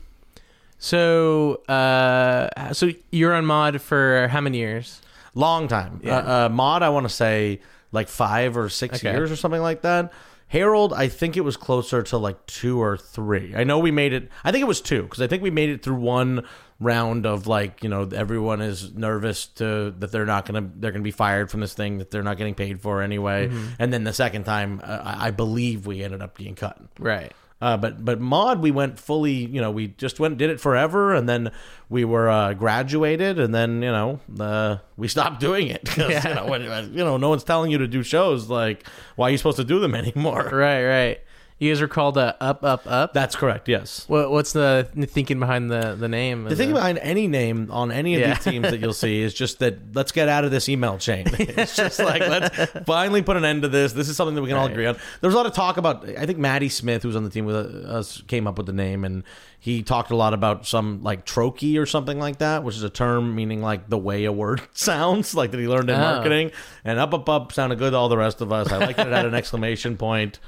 so 0.79 1.63
uh, 1.69 2.73
so 2.73 2.91
you're 3.11 3.35
on 3.35 3.47
Maude 3.47 3.81
for 3.81 4.29
how 4.29 4.41
many 4.41 4.59
years? 4.59 5.01
Long 5.35 5.67
time. 5.69 6.01
Yeah. 6.03 6.19
Uh, 6.19 6.47
uh, 6.47 6.49
Maude, 6.49 6.83
I 6.83 6.89
want 6.91 7.05
to 7.09 7.15
say 7.15 7.61
like 7.93 8.09
five 8.09 8.57
or 8.57 8.69
six 8.69 8.99
Okay. 8.99 9.13
years 9.13 9.31
or 9.31 9.37
something 9.37 9.63
like 9.63 9.83
that. 9.83 10.13
Harold, 10.49 10.93
I 10.93 11.09
think 11.09 11.37
it 11.37 11.41
was 11.41 11.57
closer 11.57 12.03
to 12.05 12.19
like 12.19 12.45
two 12.47 12.81
or 12.81 12.97
three. 12.97 13.55
I 13.57 13.65
know 13.65 13.79
we 13.81 13.91
made 13.91 14.13
it. 14.13 14.29
I 14.45 14.53
think 14.53 14.63
it 14.63 14.69
was 14.69 14.81
two 14.81 15.03
because 15.03 15.21
I 15.21 15.27
think 15.27 15.43
we 15.43 15.51
made 15.51 15.71
it 15.71 15.83
through 15.83 15.97
one 15.97 16.45
round 16.81 17.25
of 17.25 17.47
like 17.47 17.83
you 17.83 17.89
know 17.89 18.09
everyone 18.15 18.61
is 18.61 18.93
nervous 18.95 19.47
to 19.47 19.93
that 19.99 20.13
they're 20.13 20.27
not 20.27 20.45
gonna 20.45 20.71
they're 20.77 20.93
gonna 20.93 21.03
be 21.03 21.11
fired 21.11 21.51
from 21.51 21.61
this 21.61 21.73
thing 21.75 21.99
that 21.99 22.11
they're 22.11 22.23
not 22.23 22.37
getting 22.37 22.55
paid 22.55 22.81
for 22.81 23.01
anyway. 23.03 23.51
And 23.79 23.93
then 23.93 24.05
the 24.05 24.13
second 24.13 24.45
time, 24.45 24.81
uh, 24.85 25.01
I, 25.03 25.29
I 25.29 25.31
believe 25.31 25.87
we 25.87 26.05
ended 26.05 26.21
up 26.23 26.37
being 26.37 26.55
cut. 26.55 26.79
Right. 27.01 27.33
Uh, 27.65 27.77
but 27.79 28.05
but 28.05 28.21
maude 28.21 28.61
we 28.61 28.71
went 28.71 28.99
fully 28.99 29.33
you 29.55 29.61
know 29.61 29.71
we 29.71 29.87
just 30.05 30.21
went 30.21 30.37
did 30.37 30.51
it 30.51 30.61
forever 30.61 31.15
and 31.15 31.27
then 31.27 31.51
we 31.89 32.05
were 32.05 32.29
uh, 32.29 32.53
graduated 32.53 33.39
and 33.39 33.55
then 33.55 33.81
you 33.81 33.91
know 33.91 34.21
uh, 34.39 34.77
we 34.99 35.09
stopped 35.17 35.41
doing 35.41 35.69
it 35.69 35.85
'Cause, 35.87 36.11
Yeah. 36.11 36.29
you 36.29 36.35
know 36.35 36.79
you 36.99 37.05
know 37.09 37.17
no 37.17 37.29
one's 37.31 37.45
telling 37.45 37.71
you 37.71 37.79
to 37.79 37.89
do 37.89 38.03
shows 38.03 38.51
like 38.51 38.85
why 39.17 39.29
are 39.29 39.31
you 39.31 39.39
supposed 39.39 39.57
to 39.57 39.65
do 39.65 39.79
them 39.81 39.95
anymore 40.03 40.45
Right. 40.53 40.85
Right. 40.85 41.19
You 41.65 41.73
guys 41.73 41.81
were 41.81 41.89
called 41.89 42.19
uh, 42.19 42.35
Up 42.41 42.63
Up 42.65 42.83
Up. 42.87 43.13
that's 43.15 43.35
correct 43.37 43.69
yes 43.69 44.05
What, 44.07 44.31
what's 44.31 44.53
the 44.53 44.89
thinking 45.09 45.41
behind 45.41 45.71
the 45.71 45.95
the 45.95 46.09
name? 46.09 46.45
the 46.45 46.57
thing 46.57 46.73
behind 46.73 46.99
any 46.99 47.27
name 47.27 47.71
on 47.71 47.91
any 47.91 48.15
of 48.15 48.21
Yeah. 48.21 48.35
these 48.35 48.45
teams 48.45 48.71
that 48.71 48.81
you'll 48.81 48.93
see 48.93 49.21
is 49.23 49.33
just 49.33 49.61
that 49.61 49.95
let's 49.95 50.13
get 50.13 50.29
out 50.29 50.45
of 50.45 50.51
this 50.51 50.69
email 50.69 50.99
chain. 50.99 51.27
It's 51.39 51.77
just 51.77 51.99
like 51.99 52.21
let's 52.21 52.71
finally 52.85 53.23
put 53.23 53.37
an 53.37 53.45
end 53.45 53.63
to 53.63 53.69
this. 53.69 53.93
This 53.93 54.09
is 54.09 54.17
something 54.17 54.35
that 54.35 54.43
we 54.43 54.49
can 54.49 54.57
all 54.59 54.65
Right. 54.67 54.73
agree 54.73 54.87
on. 54.87 54.97
There 55.21 55.29
was 55.29 55.35
a 55.35 55.37
lot 55.39 55.47
of 55.47 55.53
talk 55.55 55.77
about. 55.77 56.09
I 56.19 56.27
think 56.27 56.39
Maddie 56.39 56.69
Smith, 56.69 57.03
who's 57.03 57.17
on 57.17 57.25
the 57.25 57.31
team 57.31 57.45
with 57.47 57.57
us, 57.57 58.23
came 58.27 58.47
up 58.47 58.59
with 58.59 58.67
the 58.67 58.73
name, 58.73 59.05
and 59.05 59.23
he 59.59 59.83
talked 59.83 60.11
a 60.11 60.17
lot 60.17 60.35
about 60.35 60.67
some 60.67 61.03
like 61.03 61.25
trochee 61.25 61.79
or 61.79 61.87
something 61.87 62.19
like 62.19 62.39
that, 62.39 62.63
which 62.65 62.77
is 62.77 62.83
a 62.83 62.91
term 62.91 63.35
meaning 63.35 63.63
like 63.63 63.89
the 63.89 63.97
way 63.99 64.25
a 64.25 64.33
word 64.33 64.61
sounds, 64.75 65.35
like 65.35 65.51
that 65.53 65.61
he 65.61 65.67
learned 65.69 65.89
in 65.91 65.97
Oh. 65.97 66.01
marketing. 66.01 66.51
And 66.85 66.99
up 66.99 67.15
up 67.15 67.29
up 67.29 67.53
sounded 67.53 67.79
good 67.79 67.93
to 67.93 67.97
all 67.97 68.09
the 68.11 68.19
rest 68.19 68.41
of 68.43 68.53
us. 68.53 68.71
I 68.73 68.77
liked 68.79 68.97
that 68.99 69.07
it 69.07 69.13
had 69.13 69.27
an 69.27 69.35
exclamation 69.43 69.97
point. 69.97 70.39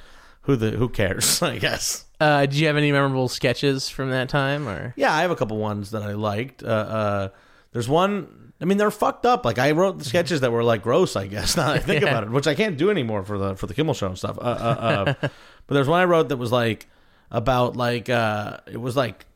Who 0.46 0.56
the 0.56 0.70
who 0.72 0.88
cares? 0.88 1.42
I 1.42 1.58
guess. 1.58 2.04
Uh, 2.18 2.40
did 2.46 2.54
you 2.54 2.66
have 2.66 2.76
any 2.76 2.90
memorable 2.92 3.28
sketches 3.28 3.88
from 3.88 4.10
that 4.10 4.28
time, 4.30 4.66
or 4.68 4.94
Yeah, 4.96 5.12
I 5.14 5.20
have 5.22 5.30
a 5.30 5.36
couple 5.36 5.58
ones 5.58 5.90
that 5.90 6.02
I 6.02 6.12
liked. 6.14 6.62
Uh, 6.62 6.66
uh, 6.66 7.28
there's 7.72 7.88
one. 7.88 8.52
I 8.58 8.64
mean, 8.64 8.78
they're 8.78 8.90
fucked 8.90 9.26
up. 9.26 9.44
Like 9.44 9.58
I 9.58 9.72
wrote 9.72 9.98
the 9.98 10.04
sketches 10.06 10.40
that 10.40 10.50
were 10.50 10.64
like 10.64 10.82
gross. 10.82 11.14
I 11.14 11.26
guess 11.26 11.56
now 11.58 11.66
that 11.66 11.76
I 11.76 11.78
think 11.80 12.02
Yeah. 12.02 12.08
about 12.08 12.24
it, 12.24 12.30
which 12.30 12.46
I 12.46 12.54
can't 12.54 12.78
do 12.78 12.90
anymore 12.90 13.22
for 13.22 13.36
the 13.38 13.54
for 13.56 13.66
the 13.66 13.74
Kimmel 13.74 13.92
Show 13.94 14.06
and 14.06 14.16
stuff. 14.16 14.38
Uh, 14.38 14.40
uh, 14.40 14.44
uh, 14.44 15.14
but 15.66 15.74
there's 15.74 15.88
one 15.88 16.00
I 16.00 16.04
wrote 16.04 16.30
that 16.30 16.38
was 16.38 16.52
like 16.52 16.86
about 17.30 17.76
like 17.76 18.08
uh, 18.08 18.58
it 18.66 18.80
was 18.80 18.96
like 18.96 19.26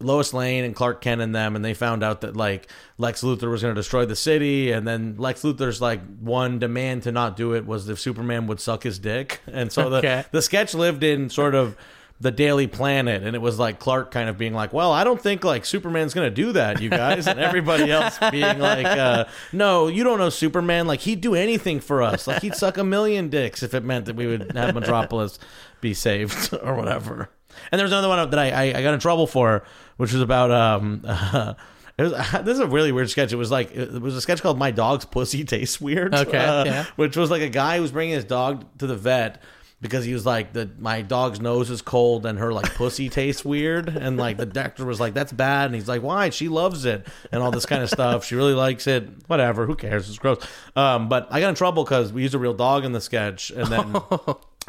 Lois 0.00 0.32
Lane 0.32 0.64
and 0.64 0.76
Clark 0.76 1.00
Kent 1.00 1.20
and 1.20 1.34
them, 1.34 1.56
and 1.56 1.64
they 1.64 1.74
found 1.74 2.04
out 2.04 2.20
that 2.20 2.36
like 2.36 2.70
Lex 2.98 3.22
Luthor 3.22 3.50
was 3.50 3.62
going 3.62 3.74
to 3.74 3.78
destroy 3.78 4.04
the 4.06 4.14
city, 4.16 4.70
and 4.70 4.86
then 4.86 5.16
Lex 5.18 5.42
Luthor's 5.42 5.80
like 5.80 6.00
one 6.20 6.58
demand 6.60 7.02
to 7.02 7.12
not 7.12 7.36
do 7.36 7.52
it 7.54 7.66
was 7.66 7.88
if 7.88 7.98
Superman 7.98 8.46
would 8.46 8.60
suck 8.60 8.84
his 8.84 8.98
dick, 8.98 9.40
and 9.46 9.72
so 9.72 9.90
the 9.90 9.96
Okay. 9.98 10.24
the 10.30 10.42
sketch 10.42 10.72
lived 10.74 11.02
in 11.02 11.30
sort 11.30 11.54
of 11.56 11.76
the 12.20 12.30
Daily 12.32 12.66
Planet, 12.66 13.22
and 13.22 13.36
it 13.36 13.38
was 13.38 13.60
like 13.60 13.78
Clark 13.78 14.10
kind 14.10 14.28
of 14.28 14.36
being 14.38 14.52
like, 14.54 14.72
"Well, 14.72 14.90
I 14.92 15.04
don't 15.04 15.20
think 15.20 15.44
like 15.44 15.64
Superman's 15.64 16.14
going 16.14 16.28
to 16.28 16.34
do 16.34 16.52
that, 16.52 16.80
you 16.82 16.90
guys," 16.90 17.26
and 17.28 17.38
everybody 17.40 17.90
else 17.92 18.18
being 18.32 18.58
like, 18.58 18.86
uh, 18.86 19.24
"No, 19.52 19.86
you 19.88 20.02
don't 20.04 20.18
know 20.18 20.28
Superman. 20.28 20.86
Like 20.88 21.00
he'd 21.00 21.20
do 21.20 21.34
anything 21.36 21.78
for 21.80 22.02
us. 22.02 22.26
Like 22.26 22.42
he'd 22.42 22.54
suck 22.56 22.76
a 22.76 22.82
million 22.84 23.28
dicks 23.28 23.62
if 23.62 23.72
it 23.74 23.84
meant 23.84 24.06
that 24.06 24.16
we 24.16 24.26
would 24.26 24.50
have 24.56 24.74
Metropolis 24.74 25.38
be 25.80 25.94
saved 25.94 26.52
or 26.62 26.74
whatever." 26.74 27.30
And 27.72 27.78
there's 27.78 27.90
another 27.90 28.08
one 28.08 28.30
that 28.30 28.38
I, 28.38 28.50
I, 28.50 28.78
I 28.78 28.82
got 28.82 28.94
in 28.94 29.00
trouble 29.00 29.26
for, 29.26 29.64
which 29.96 30.12
was 30.12 30.22
about 30.22 30.50
um. 30.50 31.56
It 31.98 32.04
was, 32.04 32.12
this 32.44 32.54
is 32.54 32.60
a 32.60 32.66
really 32.66 32.92
weird 32.92 33.10
sketch. 33.10 33.32
It 33.32 33.36
was 33.36 33.50
like 33.50 33.72
it 33.72 34.00
was 34.00 34.14
a 34.14 34.20
sketch 34.20 34.40
called 34.40 34.58
"My 34.58 34.70
Dog's 34.70 35.04
Pussy 35.04 35.44
Tastes 35.44 35.80
Weird." 35.80 36.14
Okay, 36.14 36.38
uh, 36.38 36.64
yeah. 36.64 36.84
which 36.96 37.16
was 37.16 37.30
like 37.30 37.42
a 37.42 37.48
guy 37.48 37.76
who 37.76 37.82
was 37.82 37.92
bringing 37.92 38.14
his 38.14 38.24
dog 38.24 38.64
to 38.78 38.86
the 38.86 38.96
vet 38.96 39.42
because 39.80 40.04
he 40.04 40.12
was 40.12 40.26
like 40.26 40.52
the 40.52 40.68
my 40.78 41.02
dog's 41.02 41.40
nose 41.40 41.70
is 41.70 41.82
cold 41.82 42.26
and 42.26 42.38
her 42.38 42.52
like 42.52 42.74
pussy 42.74 43.08
tastes 43.08 43.44
weird 43.44 43.88
and 43.88 44.16
like 44.16 44.36
the 44.36 44.44
doctor 44.44 44.84
was 44.84 44.98
like 44.98 45.14
that's 45.14 45.32
bad 45.32 45.66
and 45.66 45.74
he's 45.76 45.86
like 45.86 46.02
why 46.02 46.30
she 46.30 46.48
loves 46.48 46.84
it 46.84 47.06
and 47.30 47.40
all 47.42 47.52
this 47.52 47.64
kind 47.64 47.80
of 47.80 47.88
stuff 47.88 48.24
she 48.24 48.34
really 48.34 48.54
likes 48.54 48.88
it 48.88 49.08
whatever 49.28 49.66
who 49.66 49.76
cares 49.76 50.08
it's 50.08 50.18
gross 50.18 50.44
um, 50.74 51.08
but 51.08 51.28
I 51.30 51.38
got 51.38 51.50
in 51.50 51.54
trouble 51.54 51.84
because 51.84 52.12
we 52.12 52.22
used 52.22 52.34
a 52.34 52.40
real 52.40 52.54
dog 52.54 52.84
in 52.84 52.90
the 52.90 53.00
sketch 53.00 53.50
and 53.50 53.66
then 53.66 53.94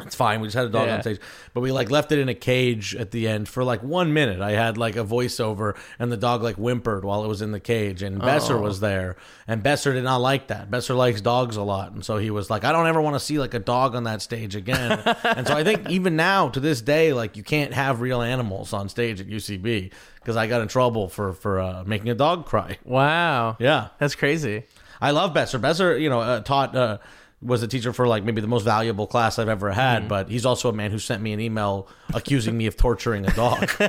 It's 0.06 0.14
fine. 0.14 0.40
We 0.40 0.46
just 0.48 0.56
had 0.56 0.66
a 0.66 0.70
dog 0.70 0.86
Yeah. 0.86 0.96
on 0.96 1.02
stage, 1.02 1.18
but 1.54 1.60
we 1.60 1.72
like 1.72 1.90
left 1.90 2.12
it 2.12 2.18
in 2.18 2.28
a 2.28 2.34
cage 2.34 2.94
at 2.96 3.10
the 3.10 3.28
end 3.28 3.48
for 3.48 3.62
like 3.64 3.82
one 3.82 4.12
minute. 4.12 4.40
I 4.40 4.52
had 4.52 4.76
like 4.78 4.96
a 4.96 5.04
voiceover, 5.04 5.76
and 5.98 6.10
the 6.10 6.16
dog 6.16 6.42
like 6.42 6.56
whimpered 6.56 7.04
while 7.04 7.24
it 7.24 7.28
was 7.28 7.42
in 7.42 7.52
the 7.52 7.60
cage, 7.60 8.02
and 8.02 8.18
Besser 8.20 8.56
Oh. 8.56 8.60
was 8.62 8.80
there, 8.80 9.16
and 9.48 9.62
Besser 9.62 9.92
did 9.92 10.04
not 10.04 10.20
like 10.20 10.48
that. 10.48 10.70
Besser 10.70 10.94
likes 10.94 11.20
dogs 11.20 11.56
a 11.56 11.62
lot, 11.62 11.92
and 11.92 12.04
so 12.04 12.16
he 12.18 12.30
was 12.30 12.50
like, 12.50 12.64
"I 12.64 12.72
don't 12.72 12.86
ever 12.86 13.00
want 13.00 13.14
to 13.16 13.20
see 13.20 13.38
like 13.38 13.54
a 13.54 13.58
dog 13.58 13.94
on 13.94 14.04
that 14.04 14.22
stage 14.22 14.56
again." 14.56 14.98
and 15.24 15.46
so 15.46 15.54
I 15.54 15.64
think 15.64 15.88
even 15.90 16.16
now 16.16 16.48
to 16.50 16.60
this 16.60 16.80
day, 16.80 17.12
like 17.12 17.36
you 17.36 17.42
can't 17.42 17.72
have 17.74 18.00
real 18.00 18.22
animals 18.22 18.72
on 18.72 18.88
stage 18.88 19.20
at 19.20 19.26
UCB 19.28 19.90
because 20.16 20.36
I 20.36 20.46
got 20.46 20.60
in 20.62 20.68
trouble 20.68 21.08
for 21.08 21.32
for 21.32 21.60
uh, 21.60 21.84
making 21.86 22.08
a 22.10 22.14
dog 22.14 22.46
cry. 22.46 22.78
Wow. 22.84 23.56
Yeah, 23.58 23.88
That's 23.98 24.14
crazy. 24.14 24.64
I 25.02 25.12
love 25.12 25.32
Besser. 25.32 25.58
Besser, 25.58 25.96
you 25.96 26.10
know, 26.10 26.20
uh, 26.20 26.40
taught 26.40 26.76
uh, 26.76 26.98
was 27.42 27.62
a 27.62 27.68
teacher 27.68 27.92
for 27.92 28.06
like 28.06 28.22
maybe 28.24 28.40
the 28.40 28.46
most 28.46 28.64
valuable 28.64 29.06
class 29.06 29.38
I've 29.38 29.48
ever 29.48 29.70
had. 29.70 30.08
But 30.08 30.28
he's 30.28 30.44
also 30.44 30.68
a 30.68 30.72
man 30.72 30.90
who 30.90 30.98
sent 30.98 31.22
me 31.22 31.32
an 31.32 31.40
email 31.40 31.88
accusing 32.14 32.56
me 32.56 32.66
of 32.66 32.76
torturing 32.76 33.26
a 33.26 33.32
dog. 33.32 33.70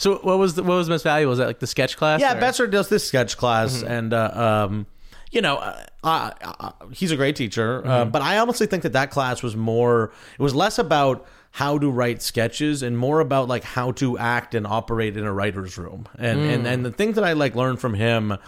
So 0.00 0.18
what 0.18 0.38
was 0.38 0.54
the, 0.54 0.62
what 0.62 0.76
was 0.76 0.88
most 0.88 1.02
valuable? 1.02 1.30
Was 1.30 1.38
that 1.40 1.46
like 1.48 1.58
the 1.58 1.66
sketch 1.66 1.96
class? 1.96 2.20
yeah, 2.20 2.36
or- 2.36 2.40
Besser 2.40 2.68
does 2.68 2.88
this 2.88 3.04
sketch 3.06 3.36
class, 3.36 3.82
and 3.82 4.14
uh, 4.14 4.66
um, 4.68 4.86
you 5.32 5.40
know, 5.42 5.56
uh, 5.56 5.84
uh, 6.04 6.30
uh, 6.40 6.70
he's 6.92 7.10
a 7.10 7.16
great 7.16 7.34
teacher. 7.34 7.84
Uh, 7.84 8.04
but 8.04 8.22
I 8.22 8.38
honestly 8.38 8.68
think 8.68 8.84
that 8.84 8.92
that 8.92 9.10
class 9.10 9.42
was 9.42 9.56
more. 9.56 10.12
It 10.38 10.42
was 10.42 10.54
less 10.54 10.78
about 10.78 11.26
how 11.50 11.78
to 11.78 11.90
write 11.90 12.22
sketches 12.22 12.84
and 12.84 12.96
more 12.96 13.18
about 13.18 13.48
like 13.48 13.64
how 13.64 13.90
to 13.92 14.16
act 14.18 14.54
and 14.54 14.68
operate 14.68 15.16
in 15.16 15.24
a 15.24 15.32
writer's 15.32 15.76
room. 15.76 16.06
And 16.16 16.38
and 16.42 16.64
and 16.64 16.84
the 16.86 16.92
thing 16.92 17.14
that 17.14 17.24
I 17.24 17.32
like 17.32 17.56
learned 17.56 17.80
from 17.80 17.94
him. 17.94 18.38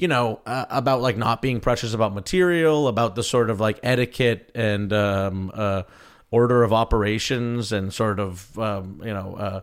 You 0.00 0.08
know 0.08 0.40
uh, 0.46 0.64
about 0.70 1.02
like 1.02 1.18
not 1.18 1.42
being 1.42 1.60
precious 1.60 1.92
about 1.92 2.14
material, 2.14 2.88
about 2.88 3.16
the 3.16 3.22
sort 3.22 3.50
of 3.50 3.60
like 3.60 3.78
etiquette 3.82 4.50
and 4.54 4.90
um, 4.94 5.50
uh, 5.52 5.82
order 6.30 6.62
of 6.62 6.72
operations, 6.72 7.70
and 7.70 7.92
sort 7.92 8.18
of 8.18 8.58
um, 8.58 9.02
you 9.04 9.12
know 9.12 9.34
uh, 9.34 9.60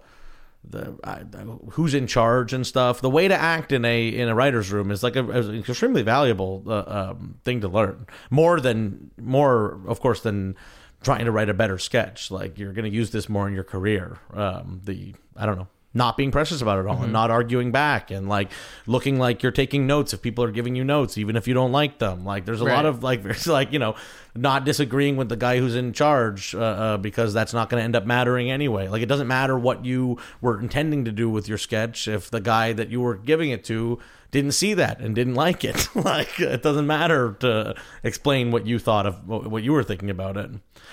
the 0.63 0.95
I, 1.03 1.23
who's 1.71 1.95
in 1.95 2.05
charge 2.05 2.53
and 2.53 2.67
stuff. 2.67 3.01
The 3.01 3.09
way 3.09 3.27
to 3.27 3.35
act 3.35 3.71
in 3.71 3.83
a 3.83 4.07
in 4.07 4.29
a 4.29 4.35
writer's 4.35 4.71
room 4.71 4.91
is 4.91 5.01
like 5.01 5.15
a, 5.15 5.23
an 5.27 5.57
extremely 5.57 6.03
valuable 6.03 6.63
uh, 6.67 6.83
um, 6.85 7.39
thing 7.43 7.61
to 7.61 7.67
learn. 7.67 8.05
More 8.29 8.59
than 8.59 9.09
more, 9.19 9.79
of 9.87 9.99
course, 9.99 10.21
than 10.21 10.55
trying 11.01 11.25
to 11.25 11.31
write 11.31 11.49
a 11.49 11.53
better 11.53 11.77
sketch. 11.77 12.29
Like 12.29 12.59
you're 12.59 12.73
going 12.73 12.89
to 12.89 12.95
use 12.95 13.09
this 13.09 13.27
more 13.27 13.47
in 13.47 13.53
your 13.53 13.63
career. 13.63 14.19
Um, 14.33 14.81
the 14.83 15.15
I 15.35 15.45
don't 15.47 15.57
know. 15.57 15.67
Not 15.93 16.15
being 16.15 16.29
precious 16.31 16.61
about 16.61 16.77
it 16.79 16.85
all 16.85 17.01
and 17.01 17.11
not 17.11 17.31
arguing 17.31 17.71
back 17.71 18.11
and 18.11 18.29
like 18.29 18.51
looking 18.85 19.17
like 19.17 19.41
you're 19.41 19.51
taking 19.51 19.87
notes 19.87 20.13
if 20.13 20.21
people 20.21 20.43
are 20.43 20.51
giving 20.51 20.75
you 20.75 20.83
notes, 20.83 21.17
even 21.17 21.35
if 21.35 21.47
you 21.47 21.55
don't 21.55 21.71
like 21.71 21.97
them. 21.97 22.23
Like 22.23 22.45
there's 22.45 22.61
a 22.61 22.65
Right. 22.65 22.75
lot 22.75 22.85
of 22.85 23.01
like 23.03 23.23
there's 23.23 23.47
like 23.47 23.71
you 23.73 23.79
know 23.79 23.95
not 24.35 24.63
disagreeing 24.63 25.15
with 25.17 25.29
the 25.29 25.37
guy 25.37 25.57
who's 25.57 25.73
in 25.75 25.93
charge 25.93 26.53
uh, 26.53 26.59
uh, 26.59 26.97
because 26.97 27.33
that's 27.33 27.53
not 27.53 27.69
going 27.69 27.79
to 27.81 27.83
end 27.85 27.95
up 27.95 28.05
mattering 28.05 28.51
anyway 28.51 28.87
like 28.87 29.01
it 29.01 29.07
doesn't 29.07 29.27
matter 29.27 29.57
what 29.57 29.83
you 29.83 30.19
were 30.41 30.59
intending 30.59 31.05
to 31.05 31.11
do 31.11 31.27
with 31.27 31.47
your 31.49 31.57
sketch 31.57 32.07
if 32.07 32.29
the 32.29 32.39
guy 32.41 32.71
that 32.73 32.89
you 32.89 33.01
were 33.01 33.15
giving 33.15 33.49
it 33.49 33.63
to 33.63 33.97
didn't 34.31 34.51
see 34.51 34.73
that 34.73 34.99
and 34.99 35.15
didn't 35.15 35.35
like 35.35 35.63
it 35.63 35.89
like 35.95 36.39
it 36.39 36.61
doesn't 36.61 36.87
matter 36.87 37.35
to 37.39 37.75
explain 38.03 38.51
what 38.51 38.65
you 38.65 38.77
thought 38.79 39.05
of 39.05 39.27
what 39.27 39.63
you 39.63 39.71
were 39.71 39.83
thinking 39.83 40.09
about 40.09 40.37
it 40.37 40.49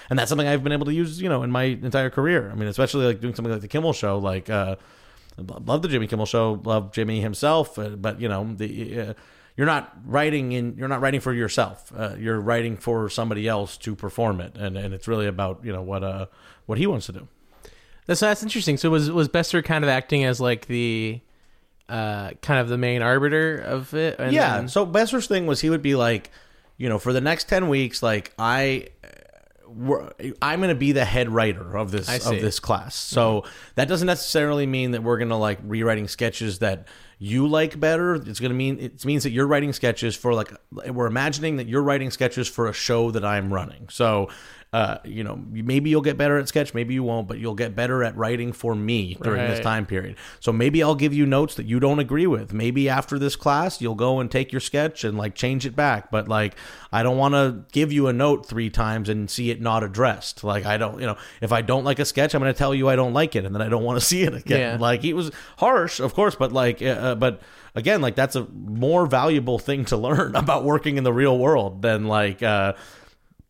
and 0.08 0.18
that's 0.18 0.28
something 0.28 0.46
i've 0.46 0.62
been 0.62 0.72
able 0.72 0.86
to 0.86 0.94
use 0.94 1.20
you 1.20 1.28
know 1.28 1.42
in 1.42 1.50
my 1.50 1.64
entire 1.64 2.10
career 2.10 2.50
i 2.50 2.54
mean 2.54 2.68
especially 2.68 3.04
like 3.06 3.20
doing 3.20 3.34
something 3.34 3.52
like 3.52 3.60
the 3.60 3.68
kimmel 3.68 3.92
show 3.92 4.18
like 4.18 4.48
uh 4.48 4.76
love 5.38 5.82
the 5.82 5.88
Jimmy 5.88 6.06
Kimmel 6.06 6.26
show, 6.26 6.60
love 6.64 6.92
Jimmy 6.92 7.20
himself, 7.20 7.78
uh, 7.78 7.90
but 7.90 8.20
you 8.20 8.28
know, 8.28 8.54
the 8.54 9.00
uh, 9.00 9.14
you're 9.56 9.66
not 9.66 9.96
writing 10.04 10.52
in 10.52 10.76
you're 10.76 10.88
not 10.88 11.00
writing 11.00 11.20
for 11.20 11.32
yourself. 11.32 11.92
Uh, 11.96 12.14
you're 12.18 12.40
writing 12.40 12.76
for 12.76 13.08
somebody 13.08 13.48
else 13.48 13.76
to 13.78 13.94
perform 13.94 14.40
it, 14.40 14.56
and 14.56 14.76
and 14.76 14.94
it's 14.94 15.08
really 15.08 15.26
about 15.26 15.60
you 15.64 15.72
know 15.72 15.82
what 15.82 16.02
uh 16.02 16.26
what 16.66 16.78
he 16.78 16.86
wants 16.86 17.06
to 17.06 17.12
do. 17.12 17.28
That's 18.06 18.20
that's 18.20 18.42
interesting. 18.42 18.76
So 18.76 18.90
was 18.90 19.10
was 19.10 19.28
Besser 19.28 19.62
kind 19.62 19.84
of 19.84 19.90
acting 19.90 20.24
as 20.24 20.40
like 20.40 20.66
the 20.66 21.20
uh 21.88 22.30
kind 22.42 22.60
of 22.60 22.68
the 22.68 22.78
main 22.78 23.02
arbiter 23.02 23.58
of 23.58 23.92
it? 23.94 24.18
And 24.18 24.32
yeah. 24.32 24.56
then- 24.56 24.68
so 24.68 24.86
Besser's 24.86 25.26
thing 25.26 25.46
was 25.46 25.60
he 25.60 25.70
would 25.70 25.82
be 25.82 25.94
like, 25.94 26.30
you 26.76 26.88
know, 26.88 26.98
for 26.98 27.12
the 27.12 27.20
next 27.20 27.48
ten 27.48 27.68
weeks, 27.68 28.02
like 28.02 28.32
I. 28.38 28.88
we're- 29.66 30.10
I'm 30.40 30.60
going 30.60 30.68
to 30.68 30.74
be 30.74 30.92
the 30.92 31.04
head 31.04 31.28
writer 31.28 31.76
of 31.76 31.90
this 31.90 32.08
of 32.26 32.40
this 32.40 32.60
class, 32.60 32.94
so 32.94 33.44
that 33.74 33.88
doesn't 33.88 34.06
necessarily 34.06 34.66
mean 34.66 34.92
that 34.92 35.02
we're 35.02 35.18
going 35.18 35.30
to 35.30 35.36
like 35.36 35.58
rewriting 35.64 36.06
sketches 36.08 36.60
that 36.60 36.86
you 37.18 37.48
like 37.48 37.78
better. 37.80 38.14
It's 38.14 38.38
going 38.40 38.50
to 38.52 38.56
mean 38.56 38.78
it 38.78 39.04
means 39.04 39.22
that 39.24 39.30
you're 39.30 39.46
writing 39.46 39.72
sketches 39.72 40.14
for 40.14 40.32
like 40.34 40.52
we're 40.70 41.06
imagining 41.06 41.56
that 41.56 41.66
you're 41.68 41.82
writing 41.82 42.10
sketches 42.10 42.46
for 42.48 42.68
a 42.68 42.72
show 42.72 43.10
that 43.12 43.24
I'm 43.24 43.52
running. 43.52 43.88
So, 43.88 44.28
uh, 44.74 44.98
you 45.04 45.22
know, 45.22 45.40
maybe 45.52 45.88
you'll 45.88 46.02
get 46.02 46.18
better 46.18 46.36
at 46.36 46.48
sketch, 46.48 46.74
maybe 46.74 46.94
you 46.94 47.04
won't, 47.04 47.28
but 47.28 47.38
you'll 47.38 47.54
get 47.54 47.76
better 47.76 48.02
at 48.02 48.16
writing 48.16 48.52
for 48.52 48.74
me 48.74 49.16
during 49.22 49.46
this 49.46 49.60
time 49.60 49.86
period. 49.86 50.16
So 50.40 50.52
maybe 50.52 50.82
I'll 50.82 50.96
give 50.96 51.14
you 51.14 51.26
notes 51.26 51.54
that 51.54 51.66
you 51.66 51.78
don't 51.78 52.00
agree 52.00 52.26
with. 52.26 52.52
Maybe 52.52 52.88
after 52.88 53.16
this 53.16 53.36
class, 53.36 53.80
you'll 53.80 53.94
go 53.94 54.18
and 54.18 54.28
take 54.28 54.50
your 54.50 54.60
sketch 54.60 55.04
and 55.04 55.16
like 55.16 55.36
change 55.36 55.64
it 55.64 55.76
back. 55.76 56.10
But 56.10 56.26
like, 56.26 56.56
I 56.90 57.04
don't 57.04 57.16
want 57.16 57.34
to 57.34 57.62
give 57.70 57.92
you 57.92 58.08
a 58.08 58.12
note 58.12 58.46
three 58.46 58.68
times 58.68 59.08
and 59.08 59.30
see 59.30 59.50
it 59.50 59.60
not 59.60 59.84
addressed. 59.84 60.42
Like, 60.42 60.66
I 60.66 60.76
don't, 60.76 60.98
you 61.00 61.06
know, 61.06 61.18
if 61.40 61.52
I 61.52 61.62
don't 61.62 61.84
like 61.84 62.00
a 62.00 62.04
sketch, 62.04 62.34
I'm 62.34 62.40
going 62.40 62.52
to 62.52 62.58
tell 62.58 62.74
you 62.74 62.88
I 62.88 62.96
don't 62.96 63.12
like 63.12 63.36
it 63.36 63.44
and 63.44 63.54
then 63.54 63.62
I 63.62 63.68
don't 63.68 63.84
want 63.84 64.00
to 64.00 64.04
see 64.04 64.24
it 64.24 64.34
again. 64.34 64.58
Yeah. 64.58 64.76
Like, 64.80 65.02
he 65.02 65.12
was 65.12 65.30
harsh, 65.58 66.00
of 66.00 66.14
course, 66.14 66.34
but 66.34 66.50
like, 66.50 66.82
uh, 66.82 66.86
uh, 66.86 67.14
but 67.14 67.42
again, 67.76 68.00
like 68.00 68.16
that's 68.16 68.34
a 68.34 68.48
more 68.52 69.06
valuable 69.06 69.60
thing 69.60 69.84
to 69.84 69.96
learn 70.08 70.34
about 70.34 70.64
working 70.64 70.96
in 70.96 71.04
the 71.04 71.12
real 71.12 71.38
world 71.38 71.80
than 71.80 72.08
like, 72.08 72.42
uh, 72.42 72.72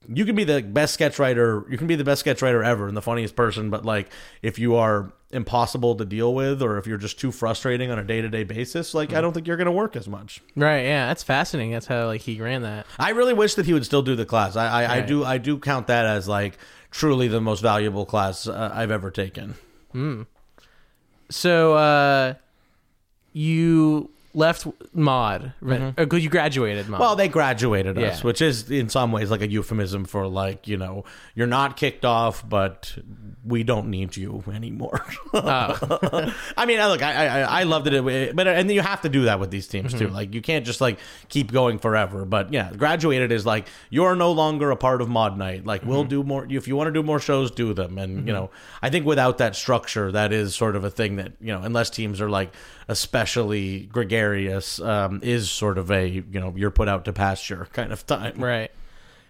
you 0.09 0.25
can 0.25 0.35
be 0.35 0.45
the 0.45 0.63
best 0.63 0.95
sketch 0.95 1.19
writer 1.19 1.65
you 1.71 1.79
can 1.79 1.87
be 1.87 1.95
the 1.97 2.05
best 2.05 2.21
sketch 2.21 2.43
writer 2.43 2.63
ever 2.63 2.89
and 2.89 2.97
the 2.97 3.03
funniest 3.03 3.35
person 3.37 3.71
but 3.71 3.85
like 3.85 4.09
if 4.43 4.59
you 4.59 4.75
are 4.77 5.13
impossible 5.31 5.95
to 5.97 6.05
deal 6.05 6.33
with 6.35 6.63
or 6.63 6.79
if 6.79 6.87
you're 6.87 6.99
just 6.99 7.19
too 7.19 7.33
frustrating 7.33 7.91
on 7.91 7.99
a 7.99 8.05
day-to-day 8.05 8.45
basis 8.45 8.95
like 8.95 9.13
i 9.13 9.21
don't 9.21 9.33
think 9.33 9.47
you're 9.47 9.57
going 9.57 9.67
to 9.67 9.73
work 9.73 9.97
as 9.97 10.07
much 10.09 10.41
right, 10.55 10.83
yeah, 10.83 11.07
that's 11.07 11.23
fascinating. 11.25 11.73
That's 11.73 11.87
how 11.87 12.07
like 12.07 12.21
he 12.21 12.41
ran 12.41 12.63
that. 12.63 12.87
i 12.99 13.11
really 13.11 13.35
wish 13.35 13.55
that 13.55 13.67
he 13.67 13.73
would 13.73 13.85
still 13.85 14.03
do 14.03 14.15
the 14.15 14.27
class 14.27 14.55
i 14.57 14.67
i, 14.85 14.97
I 14.97 15.01
do 15.01 15.25
i 15.25 15.39
do 15.39 15.59
count 15.59 15.89
that 15.89 16.07
as 16.07 16.29
like 16.29 16.57
truly 16.91 17.27
the 17.29 17.41
most 17.41 17.61
valuable 17.61 18.07
class 18.07 18.47
uh, 18.47 18.71
i've 18.75 18.91
ever 18.93 19.11
taken 19.11 19.55
Hmm. 19.93 20.23
So 21.31 21.75
uh 21.75 22.35
you 23.33 24.11
left 24.35 24.67
maude? 24.93 25.53
Mm-hmm. 25.63 26.01
Or 26.01 26.07
'cause 26.07 26.23
you 26.23 26.29
graduated 26.29 26.89
maude. 26.89 26.95
Mm-hmm. 26.95 27.01
Well, 27.01 27.17
they 27.17 27.29
graduated 27.29 27.97
us, 27.99 28.23
which 28.23 28.43
is 28.43 28.71
in 28.71 28.89
some 28.89 29.13
ways 29.13 29.31
like 29.31 29.41
a 29.41 29.49
euphemism 29.49 30.05
for 30.05 30.27
like 30.27 30.69
you 30.69 30.77
know 30.77 31.05
you're 31.35 31.47
not 31.47 31.77
kicked 31.77 32.05
off, 32.05 32.47
but 32.47 32.97
we 33.45 33.63
don't 33.63 33.89
need 33.89 34.17
you 34.17 34.45
anymore. 34.53 35.05
Oh. 35.37 36.33
I 36.57 36.65
mean, 36.65 36.79
look, 36.79 37.03
I 37.03 37.27
I, 37.27 37.61
I 37.61 37.63
loved 37.65 37.89
it, 37.89 38.37
but 38.37 38.47
and 38.47 38.71
you 38.71 38.81
have 38.81 39.03
to 39.03 39.09
do 39.09 39.25
that 39.25 39.41
with 39.41 39.51
these 39.51 39.67
teams 39.67 39.93
too. 39.93 40.07
Mm-hmm. 40.07 40.15
Like 40.15 40.35
you 40.35 40.41
can't 40.41 40.65
just 40.65 40.81
like 40.81 40.99
keep 41.29 41.53
going 41.53 41.79
forever. 41.79 42.25
But 42.25 42.53
yeah, 42.53 42.73
graduated 42.73 43.33
is 43.33 43.45
like 43.45 43.67
you're 43.91 44.17
no 44.17 44.33
longer 44.33 44.71
a 44.71 44.77
part 44.77 45.03
of 45.03 45.09
Maude 45.09 45.37
Night. 45.37 45.67
Like 45.67 45.85
we'll 45.85 46.01
mm-hmm. 46.03 46.09
do 46.09 46.23
more 46.23 46.47
if 46.49 46.69
you 46.69 46.77
want 46.77 46.89
to 46.89 46.93
do 46.93 47.03
more 47.03 47.19
shows, 47.19 47.51
do 47.51 47.75
them. 47.75 47.99
And 47.99 48.27
you 48.27 48.33
know, 48.33 48.51
I 48.81 48.91
think 48.91 49.07
without 49.07 49.39
that 49.39 49.57
structure, 49.57 50.13
that 50.13 50.33
is 50.33 50.55
sort 50.55 50.77
of 50.77 50.85
a 50.85 50.91
thing 50.91 51.17
that 51.17 51.33
you 51.41 51.53
know, 51.53 51.63
unless 51.63 51.91
teams 51.91 52.21
are 52.21 52.31
like 52.31 52.53
especially 52.89 53.87
gregarious, 53.93 54.81
um, 54.81 55.21
is 55.23 55.51
sort 55.51 55.79
of 55.79 55.91
a 55.91 56.07
you 56.09 56.25
know 56.33 56.53
you're 56.57 56.71
put 56.71 56.89
out 56.89 57.05
to 57.07 57.13
pasture 57.13 57.69
kind 57.73 57.93
of 57.93 58.07
time. 58.07 58.41
right. 58.41 58.71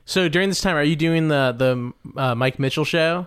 So 0.07 0.29
during 0.29 0.51
this 0.51 0.61
time, 0.61 0.77
are 0.77 0.83
you 0.83 0.97
doing 0.97 1.29
the 1.29 1.55
the 1.57 2.21
uh, 2.21 2.35
Mike 2.35 2.59
Mitchell 2.59 2.85
show? 2.85 3.27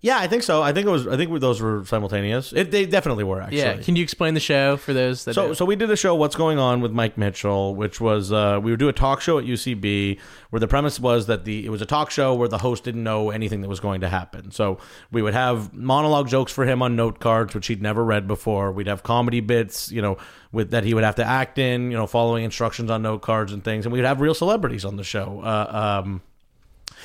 Yeah, 0.00 0.18
I 0.18 0.28
think 0.28 0.44
so. 0.44 0.62
I 0.62 0.72
think 0.72 0.86
it 0.86 0.90
was. 0.90 1.08
I 1.08 1.16
think 1.16 1.40
those 1.40 1.60
were 1.60 1.84
simultaneous. 1.84 2.52
It, 2.52 2.70
they 2.70 2.86
definitely 2.86 3.24
were 3.24 3.40
actually. 3.42 3.58
Yeah. 3.58 3.78
Can 3.78 3.96
you 3.96 4.02
explain 4.04 4.34
the 4.34 4.40
show 4.40 4.76
for 4.76 4.92
those 4.92 5.24
that? 5.24 5.34
So, 5.34 5.46
don't- 5.48 5.56
so 5.56 5.64
we 5.64 5.74
did 5.74 5.90
a 5.90 5.96
show, 5.96 6.14
What's 6.14 6.36
Going 6.36 6.56
On 6.56 6.80
with 6.80 6.92
Mike 6.92 7.18
Mitchell, 7.18 7.74
which 7.74 8.00
was 8.00 8.30
uh, 8.32 8.60
we 8.62 8.70
would 8.70 8.78
do 8.78 8.88
a 8.88 8.92
talk 8.92 9.20
show 9.20 9.40
at 9.40 9.44
UCB, 9.44 10.20
where 10.50 10.60
the 10.60 10.68
premise 10.68 11.00
was 11.00 11.26
that 11.26 11.44
the 11.44 11.66
it 11.66 11.70
was 11.70 11.82
a 11.82 11.86
talk 11.86 12.12
show 12.12 12.32
where 12.32 12.46
the 12.46 12.58
host 12.58 12.84
didn't 12.84 13.02
know 13.02 13.30
anything 13.30 13.60
that 13.62 13.68
was 13.68 13.80
going 13.80 14.00
to 14.02 14.08
happen. 14.08 14.52
So 14.52 14.78
we 15.10 15.20
would 15.20 15.34
have 15.34 15.74
monologue 15.74 16.28
jokes 16.28 16.52
for 16.52 16.64
him 16.64 16.80
on 16.80 16.94
note 16.94 17.18
cards, 17.18 17.52
which 17.52 17.66
he'd 17.66 17.82
never 17.82 18.04
read 18.04 18.28
before. 18.28 18.70
We'd 18.70 18.86
have 18.86 19.02
comedy 19.02 19.40
bits, 19.40 19.90
you 19.90 20.00
know, 20.00 20.16
with 20.52 20.70
that 20.70 20.84
he 20.84 20.94
would 20.94 21.02
have 21.04 21.16
to 21.16 21.24
act 21.24 21.58
in, 21.58 21.90
you 21.90 21.96
know, 21.96 22.06
following 22.06 22.44
instructions 22.44 22.88
on 22.88 23.02
note 23.02 23.22
cards 23.22 23.52
and 23.52 23.64
things, 23.64 23.84
and 23.84 23.92
we'd 23.92 24.04
have 24.04 24.20
real 24.20 24.34
celebrities 24.34 24.84
on 24.84 24.94
the 24.96 25.02
show. 25.04 25.40
Uh, 25.44 26.02
um, 26.04 26.22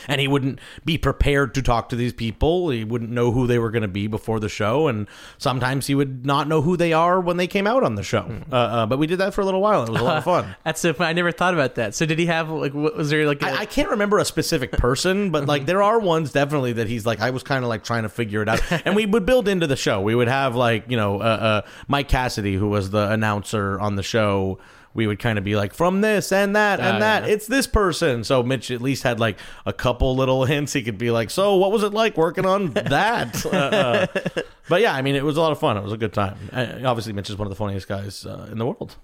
and 0.08 0.20
he 0.20 0.28
wouldn't 0.28 0.60
be 0.86 0.98
prepared 0.98 1.54
to 1.56 1.62
talk 1.62 1.90
to 1.90 1.96
these 1.96 2.14
people. 2.14 2.70
He 2.70 2.84
wouldn't 2.84 3.12
know 3.12 3.32
who 3.32 3.48
they 3.48 3.60
were 3.60 3.72
going 3.72 3.84
to 3.84 3.88
be 3.88 4.08
before 4.08 4.40
the 4.40 4.50
show, 4.50 4.88
and 4.88 5.08
sometimes 5.38 5.88
he 5.88 5.96
would 5.96 6.26
not 6.26 6.48
know 6.48 6.62
who 6.62 6.78
they 6.78 6.94
are 6.94 7.20
when 7.20 7.38
they 7.38 7.48
came 7.48 7.68
out 7.68 7.84
on 7.84 7.96
the 7.96 8.04
show. 8.04 8.30
Uh, 8.52 8.56
uh, 8.56 8.86
but 8.86 9.00
we 9.00 9.08
did 9.08 9.20
that 9.20 9.34
for 9.34 9.42
a 9.42 9.46
little 9.46 9.62
while. 9.62 9.82
and 9.82 9.90
It 9.90 9.94
was 9.94 10.02
a 10.02 10.06
lot 10.06 10.18
of 10.18 10.24
fun. 10.24 10.56
That's 10.64 10.82
so 10.82 10.94
fun. 10.94 11.08
I 11.08 11.14
never 11.14 11.32
thought 11.32 11.54
about 11.54 11.76
that. 11.76 11.96
So 11.96 12.06
did 12.06 12.20
he 12.20 12.26
have 12.28 12.50
like? 12.50 12.74
What, 12.74 12.96
was 12.98 13.10
there 13.10 13.26
like? 13.26 13.44
I, 13.44 13.60
I 13.62 13.66
can't 13.66 13.90
remember 13.90 14.20
a 14.20 14.26
specific 14.26 14.72
person, 14.72 15.32
but 15.32 15.46
like 15.46 15.66
there 15.66 15.84
are 15.84 16.00
ones 16.00 16.32
definitely 16.32 16.74
that 16.74 16.88
he's 16.88 17.06
like 17.06 17.20
I 17.22 17.30
was 17.30 17.44
kind 17.44 17.64
of 17.64 17.70
like 17.70 17.84
trying 17.84 18.04
to 18.04 18.10
figure 18.10 18.42
it 18.42 18.50
out, 18.50 18.62
and 18.86 18.96
we 18.96 19.06
would 19.06 19.26
build 19.26 19.48
into 19.48 19.68
the 19.68 19.76
show. 19.76 20.02
We 20.02 20.16
would 20.16 20.28
have 20.28 20.56
like 20.56 20.90
you 20.90 20.98
know 20.98 21.20
uh, 21.20 21.24
uh, 21.24 21.62
Mike 21.88 22.08
Cassidy, 22.08 22.56
who 22.56 22.70
was 22.70 22.90
the 22.90 23.10
announcer 23.12 23.80
on 23.80 23.96
the 23.96 24.04
show. 24.04 24.60
We 24.94 25.08
would 25.08 25.20
kind 25.20 25.38
of 25.38 25.44
be 25.44 25.56
like 25.56 25.74
from 25.74 26.02
this 26.02 26.32
and 26.32 26.56
that 26.56 26.80
and 26.80 26.98
Oh, 26.98 27.00
that 27.00 27.24
yeah. 27.24 27.34
it's 27.34 27.48
this 27.48 27.66
person. 27.68 28.24
So 28.24 28.44
mitch 28.44 28.70
at 28.72 28.82
least 28.82 29.04
had 29.04 29.20
like 29.20 29.38
a 29.66 29.74
couple 29.74 30.16
little 30.16 30.46
hints. 30.54 30.74
He 30.74 30.84
could 30.84 30.98
be 30.98 31.10
like 31.12 31.30
so 31.30 31.56
what 31.56 31.72
was 31.72 31.84
it 31.84 31.94
like 31.94 32.16
working 32.18 32.46
on 32.46 32.72
that? 32.74 33.46
Uh, 33.54 33.58
uh, 33.58 34.08
but 34.70 34.82
yeah 34.82 34.94
i 34.94 35.02
mean 35.02 35.16
it 35.16 35.24
was 35.24 35.36
a 35.38 35.42
lot 35.42 35.52
of 35.52 35.60
fun. 35.60 35.78
It 35.78 35.84
was 35.84 35.94
a 35.94 35.98
good 35.98 36.14
time. 36.14 36.38
Uh, 36.52 36.80
obviously 36.86 37.14
mitch 37.14 37.30
is 37.30 37.38
one 37.38 37.46
of 37.48 37.50
the 37.50 37.56
funniest 37.56 37.88
guys 37.88 38.26
uh, 38.26 38.48
in 38.52 38.58
the 38.58 38.66
world. 38.66 38.96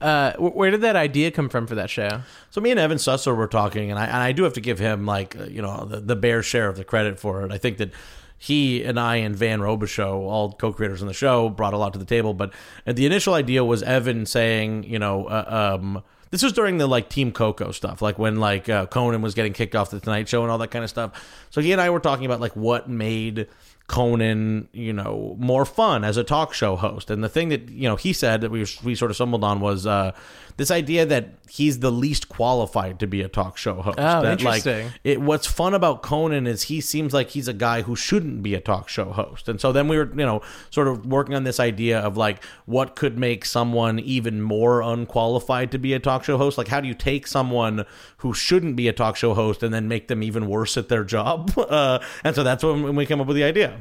Uh, 0.00 0.32
where 0.34 0.70
did 0.70 0.82
that 0.82 0.94
idea 0.94 1.30
come 1.32 1.48
from 1.48 1.66
for 1.66 1.74
that 1.74 1.90
show? 1.90 2.22
so 2.50 2.60
me 2.60 2.70
and 2.70 2.78
Evan 2.78 2.98
Susser 2.98 3.36
were 3.36 3.48
talking, 3.48 3.90
and 3.90 3.98
I 3.98 4.04
and 4.06 4.16
I 4.16 4.30
do 4.30 4.44
have 4.44 4.52
to 4.52 4.60
give 4.60 4.78
him 4.78 5.06
like 5.06 5.34
uh, 5.36 5.44
you 5.44 5.60
know 5.60 5.86
the, 5.86 5.98
the 6.00 6.14
bare 6.14 6.40
share 6.42 6.68
of 6.68 6.76
the 6.76 6.84
credit 6.84 7.18
for 7.18 7.42
it. 7.44 7.50
I 7.50 7.58
think 7.58 7.78
that 7.78 7.90
he 8.38 8.84
and 8.84 8.98
I 8.98 9.16
and 9.16 9.34
Van 9.34 9.60
Robichaux, 9.60 10.14
all 10.14 10.52
co-creators 10.52 11.02
on 11.02 11.08
the 11.08 11.14
show, 11.14 11.48
brought 11.48 11.74
a 11.74 11.78
lot 11.78 11.92
to 11.94 11.98
the 11.98 12.04
table. 12.04 12.34
But 12.34 12.54
uh, 12.86 12.92
the 12.92 13.04
initial 13.04 13.34
idea 13.34 13.64
was 13.64 13.82
Evan 13.82 14.26
saying, 14.26 14.84
you 14.84 14.98
know, 14.98 15.26
uh, 15.26 15.78
um, 15.78 16.02
this 16.30 16.42
was 16.42 16.52
during 16.52 16.78
the 16.78 16.86
like 16.86 17.08
Team 17.08 17.32
Coco 17.32 17.72
stuff, 17.72 18.00
like 18.00 18.18
when 18.18 18.36
like 18.36 18.68
uh, 18.68 18.86
Conan 18.86 19.22
was 19.22 19.34
getting 19.34 19.52
kicked 19.52 19.74
off 19.74 19.90
the 19.90 19.98
Tonight 19.98 20.28
Show 20.28 20.42
and 20.42 20.50
all 20.50 20.58
that 20.58 20.70
kind 20.70 20.84
of 20.84 20.90
stuff. 20.90 21.46
So 21.50 21.60
he 21.60 21.72
and 21.72 21.80
I 21.80 21.90
were 21.90 22.00
talking 22.00 22.26
about 22.26 22.40
like 22.40 22.54
what 22.54 22.88
made 22.88 23.48
Conan, 23.88 24.68
you 24.72 24.92
know, 24.92 25.34
more 25.40 25.64
fun 25.64 26.04
as 26.04 26.18
a 26.18 26.22
talk 26.22 26.52
show 26.52 26.76
host. 26.76 27.10
And 27.10 27.24
the 27.24 27.28
thing 27.28 27.48
that 27.48 27.70
you 27.70 27.88
know 27.88 27.96
he 27.96 28.12
said 28.12 28.42
that 28.42 28.50
we 28.50 28.66
we 28.84 28.94
sort 28.94 29.10
of 29.10 29.16
stumbled 29.16 29.42
on 29.42 29.60
was 29.60 29.86
uh, 29.86 30.12
this 30.58 30.70
idea 30.70 31.06
that 31.06 31.30
he's 31.48 31.78
the 31.78 31.90
least 31.90 32.28
qualified 32.28 32.98
to 32.98 33.06
be 33.06 33.22
a 33.22 33.28
talk 33.28 33.56
show 33.56 33.80
host. 33.80 33.98
Oh, 33.98 34.22
that, 34.22 34.42
like, 34.42 34.66
interesting. 34.66 34.92
it, 35.04 35.20
what's 35.20 35.46
fun 35.46 35.72
about 35.72 36.02
Conan 36.02 36.46
is 36.46 36.64
he 36.64 36.80
seems 36.80 37.14
like 37.14 37.30
he's 37.30 37.46
a 37.48 37.52
guy 37.52 37.82
who 37.82 37.94
shouldn't 37.94 38.42
be 38.42 38.54
a 38.54 38.60
talk 38.60 38.88
show 38.88 39.12
host. 39.12 39.48
And 39.48 39.60
so 39.60 39.72
then 39.72 39.86
we 39.86 39.96
were, 39.96 40.08
you 40.10 40.26
know, 40.26 40.42
sort 40.70 40.88
of 40.88 41.06
working 41.06 41.34
on 41.34 41.44
this 41.44 41.60
idea 41.60 42.00
of 42.00 42.16
like 42.16 42.44
what 42.66 42.96
could 42.96 43.16
make 43.16 43.44
someone 43.44 44.00
even 44.00 44.42
more 44.42 44.82
unqualified 44.82 45.70
to 45.70 45.78
be 45.78 45.94
a 45.94 46.00
talk 46.00 46.24
show 46.24 46.36
host. 46.36 46.58
Like, 46.58 46.68
how 46.68 46.80
do 46.80 46.88
you 46.88 46.94
take 46.94 47.26
someone 47.26 47.86
who 48.18 48.34
shouldn't 48.34 48.74
be 48.74 48.88
a 48.88 48.92
talk 48.92 49.16
show 49.16 49.34
host 49.34 49.62
and 49.62 49.72
then 49.72 49.86
make 49.88 50.08
them 50.08 50.22
even 50.24 50.48
worse 50.48 50.76
at 50.76 50.88
their 50.88 51.04
job? 51.04 51.52
Uh, 51.68 52.02
and 52.24 52.34
so 52.34 52.42
that's 52.42 52.64
when 52.64 52.96
we 52.96 53.04
came 53.04 53.20
up 53.20 53.26
with 53.26 53.36
the 53.36 53.44
idea. 53.44 53.77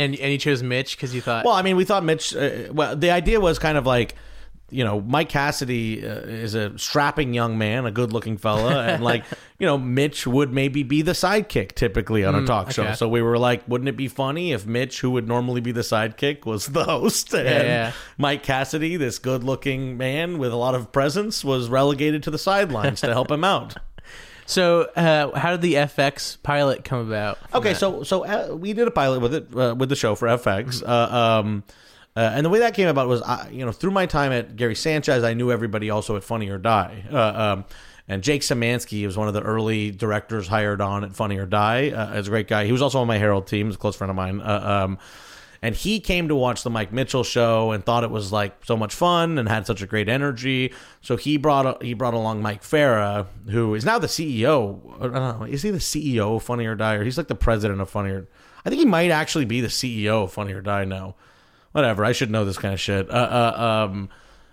And 0.00 0.14
and 0.18 0.32
you 0.32 0.38
chose 0.38 0.62
Mitch 0.62 0.96
because 0.96 1.14
you 1.14 1.20
thought, 1.20 1.44
Well, 1.44 1.54
I 1.54 1.62
mean, 1.62 1.76
we 1.76 1.84
thought 1.84 2.04
Mitch. 2.04 2.34
Uh, 2.34 2.72
well, 2.72 2.96
the 2.96 3.10
idea 3.10 3.40
was 3.40 3.58
kind 3.58 3.76
of 3.76 3.86
like, 3.86 4.14
you 4.70 4.84
know, 4.84 5.00
Mike 5.00 5.28
Cassidy 5.28 6.06
uh, 6.06 6.20
is 6.20 6.54
a 6.54 6.78
strapping 6.78 7.34
young 7.34 7.58
man, 7.58 7.86
a 7.86 7.90
good-looking 7.90 8.38
fella, 8.38 8.84
and 8.86 9.02
like, 9.02 9.24
you 9.58 9.66
know, 9.66 9.76
Mitch 9.76 10.26
would 10.26 10.52
maybe 10.52 10.82
be 10.84 11.02
the 11.02 11.12
sidekick 11.12 11.72
typically 11.72 12.24
on 12.24 12.34
a 12.34 12.46
talk 12.46 12.70
show. 12.70 12.84
okay. 12.84 12.94
So 12.94 13.08
we 13.08 13.20
were 13.20 13.36
like, 13.36 13.66
wouldn't 13.68 13.88
it 13.88 13.96
be 13.96 14.08
funny 14.08 14.52
if 14.52 14.66
Mitch, 14.66 15.00
who 15.00 15.10
would 15.10 15.26
normally 15.26 15.60
be 15.60 15.72
the 15.72 15.80
sidekick, 15.80 16.46
was 16.46 16.66
the 16.66 16.84
host, 16.84 17.34
and 17.34 17.48
yeah. 17.48 17.92
Mike 18.16 18.42
Cassidy, 18.42 18.96
this 18.96 19.18
good-looking 19.18 19.96
man 19.96 20.38
with 20.38 20.52
a 20.52 20.56
lot 20.56 20.74
of 20.74 20.92
presence, 20.92 21.44
was 21.44 21.68
relegated 21.68 22.22
to 22.22 22.30
the 22.30 22.38
sidelines 22.38 23.00
to 23.00 23.08
help 23.08 23.30
him 23.30 23.44
out. 23.44 23.76
so 24.50 24.82
uh, 24.82 25.38
how 25.38 25.52
did 25.52 25.62
the 25.62 25.74
FX 25.74 26.42
pilot 26.42 26.84
come 26.84 27.06
about? 27.06 27.38
Okay, 27.54 27.72
that? 27.72 27.78
so 27.78 28.02
so 28.02 28.24
uh, 28.24 28.54
we 28.54 28.72
did 28.72 28.88
a 28.88 28.90
pilot 28.90 29.20
with 29.20 29.34
it 29.34 29.56
uh, 29.56 29.74
with 29.76 29.88
the 29.88 29.96
show 29.96 30.14
for 30.14 30.28
FX, 30.28 30.82
uh, 30.86 31.40
um, 31.40 31.62
uh, 32.16 32.32
and 32.34 32.44
the 32.44 32.50
way 32.50 32.58
that 32.58 32.74
came 32.74 32.88
about 32.88 33.06
was, 33.08 33.22
I, 33.22 33.48
you 33.50 33.64
know, 33.64 33.72
through 33.72 33.92
my 33.92 34.06
time 34.06 34.32
at 34.32 34.56
Gary 34.56 34.74
Sanchez, 34.74 35.22
I 35.22 35.34
knew 35.34 35.52
everybody 35.52 35.90
also 35.90 36.16
at 36.16 36.24
Funny 36.24 36.48
or 36.48 36.58
Die, 36.58 37.04
uh, 37.10 37.16
um, 37.16 37.64
and 38.08 38.22
Jake 38.22 38.42
Szymanski 38.42 39.06
was 39.06 39.16
one 39.16 39.28
of 39.28 39.34
the 39.34 39.42
early 39.42 39.92
directors 39.92 40.48
hired 40.48 40.80
on 40.80 41.04
at 41.04 41.14
Funny 41.14 41.38
or 41.38 41.46
Die. 41.46 41.90
Uh, 41.90 42.10
as 42.10 42.26
a 42.26 42.30
great 42.30 42.48
guy, 42.48 42.66
he 42.66 42.72
was 42.72 42.82
also 42.82 42.98
on 42.98 43.06
my 43.06 43.18
Herald 43.18 43.46
team, 43.46 43.66
he's 43.66 43.76
a 43.76 43.78
close 43.78 43.94
friend 43.94 44.10
of 44.10 44.16
mine. 44.16 44.40
Uh, 44.40 44.84
um, 44.84 44.98
and 45.62 45.74
he 45.74 46.00
came 46.00 46.28
to 46.28 46.34
watch 46.34 46.62
the 46.62 46.70
Mike 46.70 46.92
Mitchell 46.92 47.24
show 47.24 47.72
and 47.72 47.84
thought 47.84 48.02
it 48.02 48.10
was 48.10 48.32
like 48.32 48.64
so 48.64 48.76
much 48.76 48.94
fun 48.94 49.38
and 49.38 49.48
had 49.48 49.66
such 49.66 49.82
a 49.82 49.86
great 49.86 50.08
energy. 50.08 50.72
So 51.02 51.16
he 51.16 51.36
brought 51.36 51.82
he 51.82 51.92
brought 51.94 52.14
along 52.14 52.40
Mike 52.42 52.62
Farah, 52.62 53.26
who 53.48 53.74
is 53.74 53.84
now 53.84 53.98
the 53.98 54.06
CEO. 54.06 55.12
Know, 55.12 55.44
is 55.44 55.62
he 55.62 55.70
the 55.70 55.78
CEO 55.78 56.36
of 56.36 56.42
Funny 56.42 56.66
or 56.66 56.74
Die, 56.74 56.94
or 56.94 57.04
he's 57.04 57.18
like 57.18 57.28
the 57.28 57.34
president 57.34 57.80
of 57.80 57.90
Funny 57.90 58.10
or? 58.10 58.28
I 58.64 58.68
think 58.68 58.80
he 58.80 58.86
might 58.86 59.10
actually 59.10 59.44
be 59.44 59.60
the 59.60 59.68
CEO 59.68 60.24
of 60.24 60.32
Funny 60.32 60.52
or 60.52 60.60
Die 60.60 60.84
now. 60.84 61.14
Whatever, 61.72 62.04
I 62.04 62.12
should 62.12 62.30
know 62.30 62.44
this 62.44 62.58
kind 62.58 62.74
of 62.74 62.80
shit. 62.80 63.08
Uh, 63.10 63.12
uh, 63.12 63.88
um, 63.88 64.08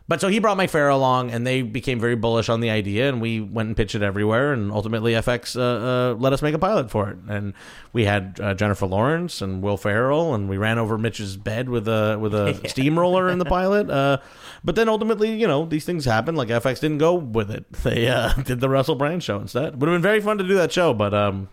but 0.08 0.22
so 0.22 0.30
he 0.30 0.40
brought 0.40 0.56
Mike 0.56 0.72
Farah 0.72 0.94
along, 0.94 1.32
and 1.32 1.46
they 1.46 1.62
became 1.62 2.00
very 2.00 2.16
bullish 2.16 2.48
on 2.48 2.62
the 2.62 2.70
idea, 2.70 3.10
and 3.10 3.20
we 3.20 3.42
went 3.42 3.68
and 3.68 3.76
pitched 3.76 3.94
it 3.94 4.02
everywhere, 4.02 4.54
and 4.54 4.72
ultimately 4.72 5.12
FX 5.12 5.56
uh, 5.60 5.62
uh, 5.62 6.16
let 6.16 6.32
us 6.32 6.42
make 6.42 6.56
a 6.56 6.60
pilot 6.60 6.90
for 6.90 7.10
it, 7.10 7.18
and 7.28 7.54
we 7.92 8.06
had 8.06 8.40
uh, 8.42 8.54
Jennifer 8.54 8.86
Lawrence 8.86 9.42
and 9.42 9.62
Will 9.62 9.76
Ferrell, 9.76 10.34
and 10.34 10.48
we 10.48 10.58
ran 10.58 10.78
over 10.78 10.98
Mitch's 10.98 11.36
bed 11.36 11.68
with 11.68 11.90
a 11.90 12.18
with 12.20 12.34
a 12.34 12.54
steamroller 12.68 13.28
in 13.28 13.38
the 13.38 13.46
pilot. 13.46 13.90
Uh, 13.90 14.20
but 14.64 14.76
then 14.76 14.88
ultimately, 14.88 15.36
you 15.36 15.46
know, 15.46 15.66
these 15.66 15.84
things 15.84 16.06
happen. 16.06 16.36
Like 16.36 16.48
FX 16.48 16.80
didn't 16.80 17.00
go 17.00 17.14
with 17.14 17.52
it; 17.52 17.70
they 17.84 18.08
uh, 18.08 18.34
did 18.46 18.62
the 18.62 18.70
Russell 18.70 18.96
Brand 18.96 19.24
show 19.24 19.40
instead. 19.40 19.80
Would 19.82 19.90
have 19.90 19.96
been 19.96 20.02
very 20.02 20.22
fun 20.22 20.38
to 20.38 20.48
do 20.48 20.56
that 20.56 20.72
show, 20.72 20.94
but 20.94 21.14
um, 21.14 21.50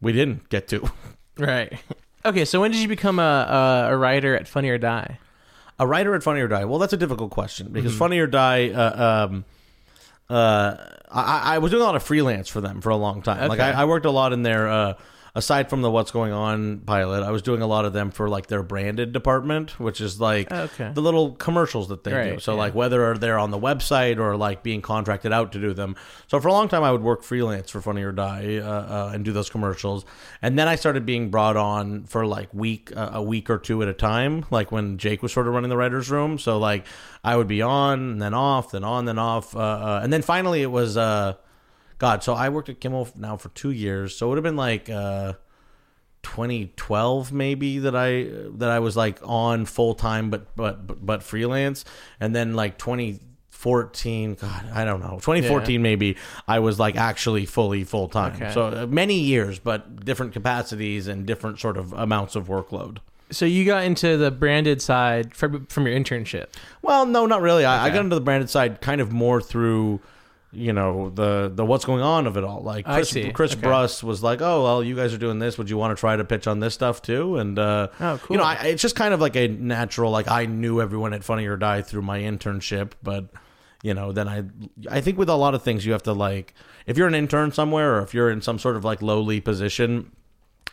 we 0.00 0.12
didn't 0.12 0.48
get 0.48 0.66
to. 0.68 0.90
right. 1.38 1.72
Okay, 2.24 2.44
so 2.44 2.60
when 2.60 2.72
did 2.72 2.80
you 2.80 2.88
become 2.88 3.20
a 3.20 3.86
a, 3.88 3.92
a 3.92 3.96
writer 3.96 4.34
at 4.34 4.48
Funny 4.48 4.68
or 4.68 4.78
Die? 4.78 5.18
A 5.78 5.86
writer 5.86 6.14
at 6.14 6.22
Funny 6.22 6.40
or 6.40 6.48
Die? 6.48 6.64
Well, 6.64 6.78
that's 6.78 6.92
a 6.92 6.96
difficult 6.96 7.30
question 7.30 7.68
because 7.72 7.96
Funny 7.96 8.18
or 8.18 8.26
Die. 8.26 8.70
Uh, 8.70 9.26
um, 9.28 9.44
uh, 10.28 10.76
I, 11.10 11.54
I 11.54 11.58
was 11.58 11.70
doing 11.70 11.82
a 11.82 11.86
lot 11.86 11.94
of 11.94 12.02
freelance 12.02 12.48
for 12.48 12.60
them 12.60 12.80
for 12.80 12.90
a 12.90 12.96
long 12.96 13.22
time. 13.22 13.48
Like 13.48 13.60
I, 13.60 13.70
I 13.70 13.84
worked 13.84 14.06
a 14.06 14.10
lot 14.10 14.32
in 14.32 14.42
their. 14.42 14.68
Uh, 14.68 14.94
aside 15.38 15.70
from 15.70 15.80
the 15.82 15.90
What's 15.90 16.10
Going 16.10 16.32
On 16.32 16.80
pilot, 16.80 17.22
I 17.22 17.30
was 17.30 17.40
doing 17.42 17.62
a 17.62 17.66
lot 17.66 17.84
of 17.86 17.92
them 17.92 18.10
for 18.10 18.28
like 18.28 18.48
their 18.48 18.62
branded 18.62 19.12
department, 19.12 19.78
which 19.80 20.00
is 20.00 20.20
like 20.20 20.52
Okay. 20.52 20.90
the 20.92 21.00
little 21.00 21.32
commercials 21.32 21.88
that 21.88 22.04
they 22.04 22.10
do. 22.34 22.40
So 22.40 22.52
yeah. 22.52 22.58
like 22.58 22.74
whether 22.74 23.14
they're 23.16 23.38
on 23.38 23.50
the 23.50 23.58
website 23.58 24.18
or 24.18 24.36
like 24.36 24.62
being 24.62 24.82
contracted 24.82 25.32
out 25.32 25.52
to 25.52 25.60
do 25.60 25.72
them. 25.72 25.96
So 26.26 26.40
for 26.40 26.48
a 26.48 26.52
long 26.52 26.68
time, 26.68 26.82
I 26.82 26.92
would 26.92 27.02
work 27.02 27.22
freelance 27.22 27.70
for 27.70 27.80
Funny 27.80 28.02
or 28.02 28.12
Die 28.12 28.58
uh, 28.58 28.68
uh, 28.68 29.10
and 29.14 29.24
do 29.24 29.32
those 29.32 29.48
commercials. 29.48 30.04
And 30.42 30.58
then 30.58 30.68
I 30.68 30.74
started 30.74 31.06
being 31.06 31.30
brought 31.30 31.56
on 31.56 32.04
for 32.04 32.26
like 32.26 32.52
week 32.52 32.92
uh, 32.94 33.10
a 33.14 33.22
week 33.22 33.48
or 33.48 33.58
two 33.58 33.80
at 33.82 33.88
a 33.88 33.94
time, 33.94 34.44
like 34.50 34.70
when 34.70 34.98
Jake 34.98 35.22
was 35.22 35.32
sort 35.32 35.46
of 35.46 35.54
running 35.54 35.70
the 35.70 35.76
writers' 35.76 36.10
room. 36.10 36.38
So 36.38 36.58
like 36.58 36.84
I 37.24 37.36
would 37.36 37.48
be 37.48 37.62
on, 37.62 38.00
and 38.12 38.22
then 38.22 38.34
off, 38.34 38.72
then 38.72 38.84
on, 38.84 39.04
then 39.04 39.18
off, 39.18 39.54
uh, 39.56 39.58
uh, 39.60 40.00
and 40.02 40.12
then 40.12 40.22
finally 40.22 40.62
it 40.62 40.70
was. 40.70 40.96
God, 41.98 42.22
so 42.22 42.34
I 42.34 42.48
worked 42.48 42.68
at 42.68 42.80
Kimmel 42.80 43.08
now 43.16 43.36
for 43.36 43.48
two 43.50 43.70
years, 43.70 44.16
so 44.16 44.26
it 44.26 44.28
would 44.30 44.38
have 44.38 44.44
been 44.44 44.56
like 44.56 44.88
uh, 44.88 45.34
2012 46.22 47.32
maybe 47.32 47.78
that 47.80 47.96
I 47.96 48.28
that 48.58 48.70
I 48.70 48.78
was 48.78 48.96
like 48.96 49.18
on 49.22 49.64
full 49.66 49.94
time, 49.94 50.30
but, 50.30 50.54
but 50.56 50.86
but 50.86 51.04
but 51.04 51.22
freelance, 51.22 51.84
and 52.20 52.34
then 52.34 52.54
like 52.54 52.78
2014, 52.78 54.34
God, 54.34 54.64
I 54.72 54.84
don't 54.84 55.00
know, 55.00 55.18
2014 55.20 55.80
maybe 55.82 56.16
I 56.46 56.58
was 56.60 56.78
like 56.78 56.96
actually 56.96 57.46
fully 57.46 57.84
full 57.84 58.08
time. 58.08 58.36
Okay. 58.36 58.52
So 58.52 58.66
uh, 58.66 58.86
many 58.86 59.18
years, 59.18 59.58
but 59.58 60.04
different 60.04 60.32
capacities 60.32 61.08
and 61.08 61.26
different 61.26 61.58
sort 61.58 61.76
of 61.76 61.92
amounts 61.92 62.36
of 62.36 62.46
workload. 62.46 62.98
So 63.30 63.44
you 63.44 63.64
got 63.64 63.84
into 63.84 64.16
the 64.16 64.30
branded 64.30 64.80
side 64.80 65.34
from 65.34 65.66
from 65.66 65.86
your 65.86 65.98
internship. 65.98 66.46
Well, 66.82 67.06
no, 67.06 67.26
not 67.26 67.42
really. 67.42 67.64
I, 67.64 67.86
I 67.86 67.90
got 67.90 68.00
into 68.00 68.14
the 68.14 68.22
branded 68.22 68.48
side 68.50 68.80
kind 68.80 69.00
of 69.00 69.12
more 69.12 69.42
through, 69.42 70.00
you 70.52 70.72
know, 70.72 71.10
the 71.10 71.50
the 71.54 71.64
what's 71.64 71.84
going 71.84 72.02
on 72.02 72.26
of 72.26 72.36
it 72.36 72.44
all. 72.44 72.62
Like 72.62 72.86
Chris. 72.86 73.12
Chris 73.34 73.52
Okay. 73.52 73.60
Bruss 73.66 74.02
was 74.02 74.22
like, 74.22 74.40
"Oh, 74.40 74.62
well, 74.64 74.82
you 74.82 74.96
guys 74.96 75.12
are 75.12 75.18
doing 75.18 75.38
this. 75.38 75.58
Would 75.58 75.68
you 75.68 75.76
want 75.76 75.96
to 75.96 76.00
try 76.00 76.16
to 76.16 76.24
pitch 76.24 76.46
on 76.46 76.60
this 76.60 76.74
stuff 76.74 77.02
too?" 77.02 77.36
And 77.36 77.58
uh, 77.58 77.88
Oh, 78.00 78.18
cool. 78.22 78.34
You 78.34 78.38
know, 78.38 78.44
I, 78.44 78.54
it's 78.64 78.80
just 78.82 78.96
kind 78.96 79.12
of 79.12 79.20
like 79.20 79.36
a 79.36 79.48
natural. 79.48 80.10
Like 80.10 80.28
I 80.28 80.46
knew 80.46 80.80
everyone 80.80 81.12
at 81.12 81.22
Funny 81.22 81.46
or 81.46 81.56
Die 81.56 81.82
through 81.82 82.02
my 82.02 82.20
internship, 82.20 82.92
but 83.02 83.26
you 83.82 83.92
know, 83.94 84.12
then 84.12 84.26
I 84.28 84.44
I 84.90 85.00
think 85.00 85.18
with 85.18 85.28
a 85.28 85.34
lot 85.36 85.54
of 85.54 85.62
things 85.62 85.84
you 85.84 85.92
have 85.92 86.02
to 86.04 86.12
like 86.14 86.54
if 86.86 86.96
you're 86.96 87.08
an 87.08 87.14
intern 87.14 87.52
somewhere 87.52 87.96
or 87.98 88.02
if 88.02 88.14
you're 88.14 88.30
in 88.30 88.40
some 88.40 88.58
sort 88.58 88.76
of 88.76 88.84
like 88.84 89.02
lowly 89.02 89.40
position. 89.40 90.12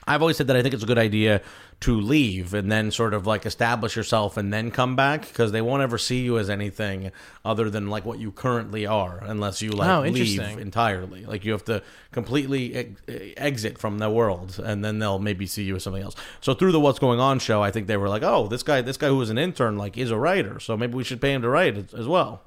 I've 0.08 0.22
always 0.22 0.38
said 0.38 0.48
that 0.48 0.56
I 0.56 0.62
think 0.62 0.74
it's 0.74 0.84
a 0.84 0.88
good 0.88 0.98
idea 1.00 1.42
to 1.82 2.00
leave 2.00 2.54
and 2.54 2.72
then 2.72 2.92
sort 2.92 3.14
of 3.14 3.26
like 3.28 3.46
establish 3.46 3.96
yourself 3.96 4.38
and 4.38 4.54
then 4.54 4.72
come 4.72 4.96
back 4.96 5.28
because 5.28 5.52
they 5.52 5.62
won't 5.62 5.82
ever 5.84 5.98
see 5.98 6.22
you 6.24 6.38
as 6.38 6.50
anything 6.50 7.12
other 7.44 7.70
than 7.70 7.90
like 7.90 8.06
what 8.06 8.18
you 8.20 8.32
currently 8.32 8.86
are 8.86 9.20
unless 9.24 9.62
you 9.62 9.72
like 9.72 9.90
Oh, 9.90 10.04
leave 10.14 10.40
entirely. 10.60 11.26
Like 11.26 11.44
you 11.44 11.52
have 11.54 11.66
to 11.66 11.82
completely 12.12 12.76
ex- 12.76 13.02
exit 13.36 13.78
from 13.78 13.98
the 13.98 14.10
world 14.10 14.60
and 14.64 14.86
then 14.86 15.00
they'll 15.00 15.20
maybe 15.20 15.46
see 15.48 15.64
you 15.64 15.76
as 15.76 15.84
something 15.84 16.04
else. 16.04 16.16
So 16.40 16.54
through 16.54 16.72
the 16.72 16.80
What's 16.80 17.00
Going 17.00 17.20
On 17.20 17.40
show, 17.40 17.62
I 17.62 17.72
think 17.72 17.88
they 17.88 17.98
were 17.98 18.08
like, 18.10 18.24
"Oh, 18.24 18.48
this 18.48 18.64
guy 18.64 18.82
this 18.82 18.98
guy 18.98 19.08
who 19.08 19.18
was 19.18 19.30
an 19.30 19.38
intern 19.38 19.78
like 19.78 19.98
is 19.98 20.12
a 20.12 20.18
writer, 20.18 20.60
so 20.60 20.78
maybe 20.78 20.94
we 20.94 21.04
should 21.04 21.20
pay 21.20 21.34
him 21.34 21.42
to 21.42 21.50
write 21.50 21.76
as- 21.78 21.94
as 21.94 22.08
well." 22.08 22.42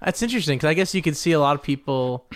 That's 0.00 0.22
interesting 0.22 0.58
because 0.58 0.68
I 0.68 0.74
guess 0.74 0.94
you 0.94 1.02
could 1.02 1.16
see 1.16 1.32
a 1.32 1.40
lot 1.40 1.54
of 1.56 1.62
people, 1.62 2.26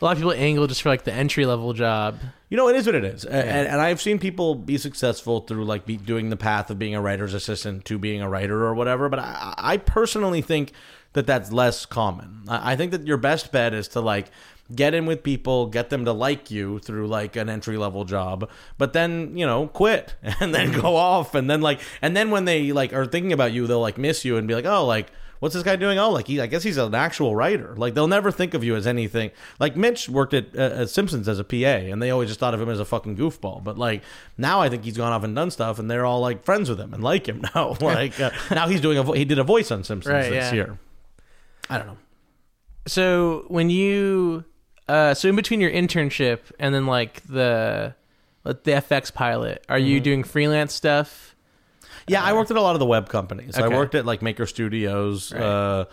a 0.00 0.04
lot 0.04 0.12
of 0.12 0.18
people 0.18 0.32
angle 0.32 0.66
just 0.66 0.82
for 0.82 0.88
like 0.88 1.04
the 1.04 1.12
entry 1.12 1.46
level 1.46 1.72
job. 1.72 2.18
You 2.48 2.56
know, 2.56 2.68
it 2.68 2.76
is 2.76 2.86
what 2.86 2.94
it 2.94 3.04
is, 3.04 3.24
A- 3.24 3.32
and, 3.32 3.68
and 3.68 3.80
I've 3.80 4.00
seen 4.00 4.18
people 4.18 4.54
be 4.54 4.78
successful 4.78 5.40
through 5.40 5.64
like 5.64 5.86
be 5.86 5.96
doing 5.96 6.30
the 6.30 6.36
path 6.36 6.70
of 6.70 6.78
being 6.78 6.94
a 6.94 7.00
writer's 7.00 7.34
assistant 7.34 7.84
to 7.86 7.98
being 7.98 8.20
a 8.20 8.28
writer 8.28 8.64
or 8.64 8.74
whatever. 8.74 9.08
But 9.08 9.20
I, 9.20 9.54
I 9.56 9.76
personally 9.78 10.42
think 10.42 10.72
that 11.14 11.26
that's 11.26 11.50
less 11.50 11.86
common. 11.86 12.42
I, 12.46 12.72
I 12.72 12.76
think 12.76 12.92
that 12.92 13.06
your 13.06 13.16
best 13.16 13.50
bet 13.50 13.74
is 13.74 13.88
to 13.88 14.00
like 14.00 14.30
get 14.74 14.94
in 14.94 15.06
with 15.06 15.22
people, 15.22 15.66
get 15.66 15.90
them 15.90 16.04
to 16.04 16.12
like 16.12 16.50
you 16.50 16.78
through 16.80 17.06
like 17.06 17.36
an 17.36 17.48
entry 17.48 17.76
level 17.76 18.04
job, 18.04 18.50
but 18.78 18.92
then 18.92 19.36
you 19.36 19.46
know 19.46 19.68
quit 19.68 20.14
and 20.40 20.54
then 20.54 20.72
go 20.72 20.78
mm-hmm. 20.78 20.86
off, 20.86 21.34
and 21.34 21.50
then 21.50 21.60
like 21.60 21.80
and 22.02 22.16
then 22.16 22.30
when 22.30 22.44
they 22.44 22.72
like 22.72 22.92
are 22.92 23.06
thinking 23.06 23.32
about 23.32 23.52
you, 23.52 23.66
they'll 23.66 23.80
like 23.80 23.98
miss 23.98 24.24
you 24.24 24.36
and 24.36 24.46
be 24.46 24.54
like, 24.54 24.66
oh, 24.66 24.84
like 24.84 25.10
what's 25.40 25.54
this 25.54 25.62
guy 25.62 25.76
doing? 25.76 25.98
Oh, 25.98 26.10
like 26.10 26.26
he, 26.26 26.40
I 26.40 26.46
guess 26.46 26.62
he's 26.62 26.76
an 26.76 26.94
actual 26.94 27.34
writer. 27.36 27.74
Like 27.76 27.94
they'll 27.94 28.08
never 28.08 28.30
think 28.30 28.54
of 28.54 28.62
you 28.64 28.76
as 28.76 28.86
anything. 28.86 29.30
Like 29.60 29.76
Mitch 29.76 30.08
worked 30.08 30.34
at, 30.34 30.56
uh, 30.56 30.82
at 30.82 30.90
Simpsons 30.90 31.28
as 31.28 31.38
a 31.38 31.44
PA, 31.44 31.56
and 31.56 32.02
they 32.02 32.10
always 32.10 32.28
just 32.28 32.40
thought 32.40 32.54
of 32.54 32.60
him 32.60 32.68
as 32.68 32.80
a 32.80 32.84
fucking 32.84 33.16
goofball. 33.16 33.62
But 33.64 33.78
like 33.78 34.02
now, 34.38 34.60
I 34.60 34.68
think 34.68 34.84
he's 34.84 34.96
gone 34.96 35.12
off 35.12 35.22
and 35.24 35.34
done 35.34 35.50
stuff, 35.50 35.78
and 35.78 35.90
they're 35.90 36.04
all 36.06 36.20
like 36.20 36.44
friends 36.44 36.68
with 36.68 36.80
him 36.80 36.92
and 36.94 37.02
like 37.02 37.26
him 37.28 37.42
now. 37.54 37.76
like 37.80 38.18
uh, 38.20 38.30
now 38.50 38.68
he's 38.68 38.80
doing 38.80 38.98
a 38.98 39.02
vo- 39.02 39.12
he 39.12 39.24
did 39.24 39.38
a 39.38 39.44
voice 39.44 39.70
on 39.70 39.84
Simpsons 39.84 40.12
Right, 40.12 40.30
this 40.30 40.50
yeah. 40.50 40.52
year. 40.54 40.78
I 41.70 41.78
don't 41.78 41.86
know. 41.88 41.96
So 42.86 43.44
when 43.48 43.70
you, 43.70 44.44
uh, 44.88 45.14
so 45.14 45.28
in 45.28 45.36
between 45.36 45.60
your 45.60 45.70
internship 45.70 46.38
and 46.58 46.74
then 46.74 46.86
like 46.86 47.22
the, 47.26 47.94
like 48.44 48.62
the 48.62 48.70
FX 48.72 49.12
pilot, 49.12 49.64
are 49.68 49.76
Mm-hmm. 49.78 49.86
you 49.86 50.00
doing 50.00 50.24
freelance 50.24 50.72
stuff? 50.74 51.35
Yeah, 52.08 52.22
I 52.22 52.32
worked 52.34 52.50
at 52.50 52.56
a 52.56 52.60
lot 52.60 52.74
of 52.74 52.80
the 52.80 52.86
web 52.86 53.08
companies. 53.08 53.56
I 53.56 53.66
Okay. 53.66 53.74
worked 53.76 53.94
at 53.94 54.06
like 54.06 54.22
Maker 54.22 54.46
Studios. 54.46 55.32
Uh, 55.32 55.86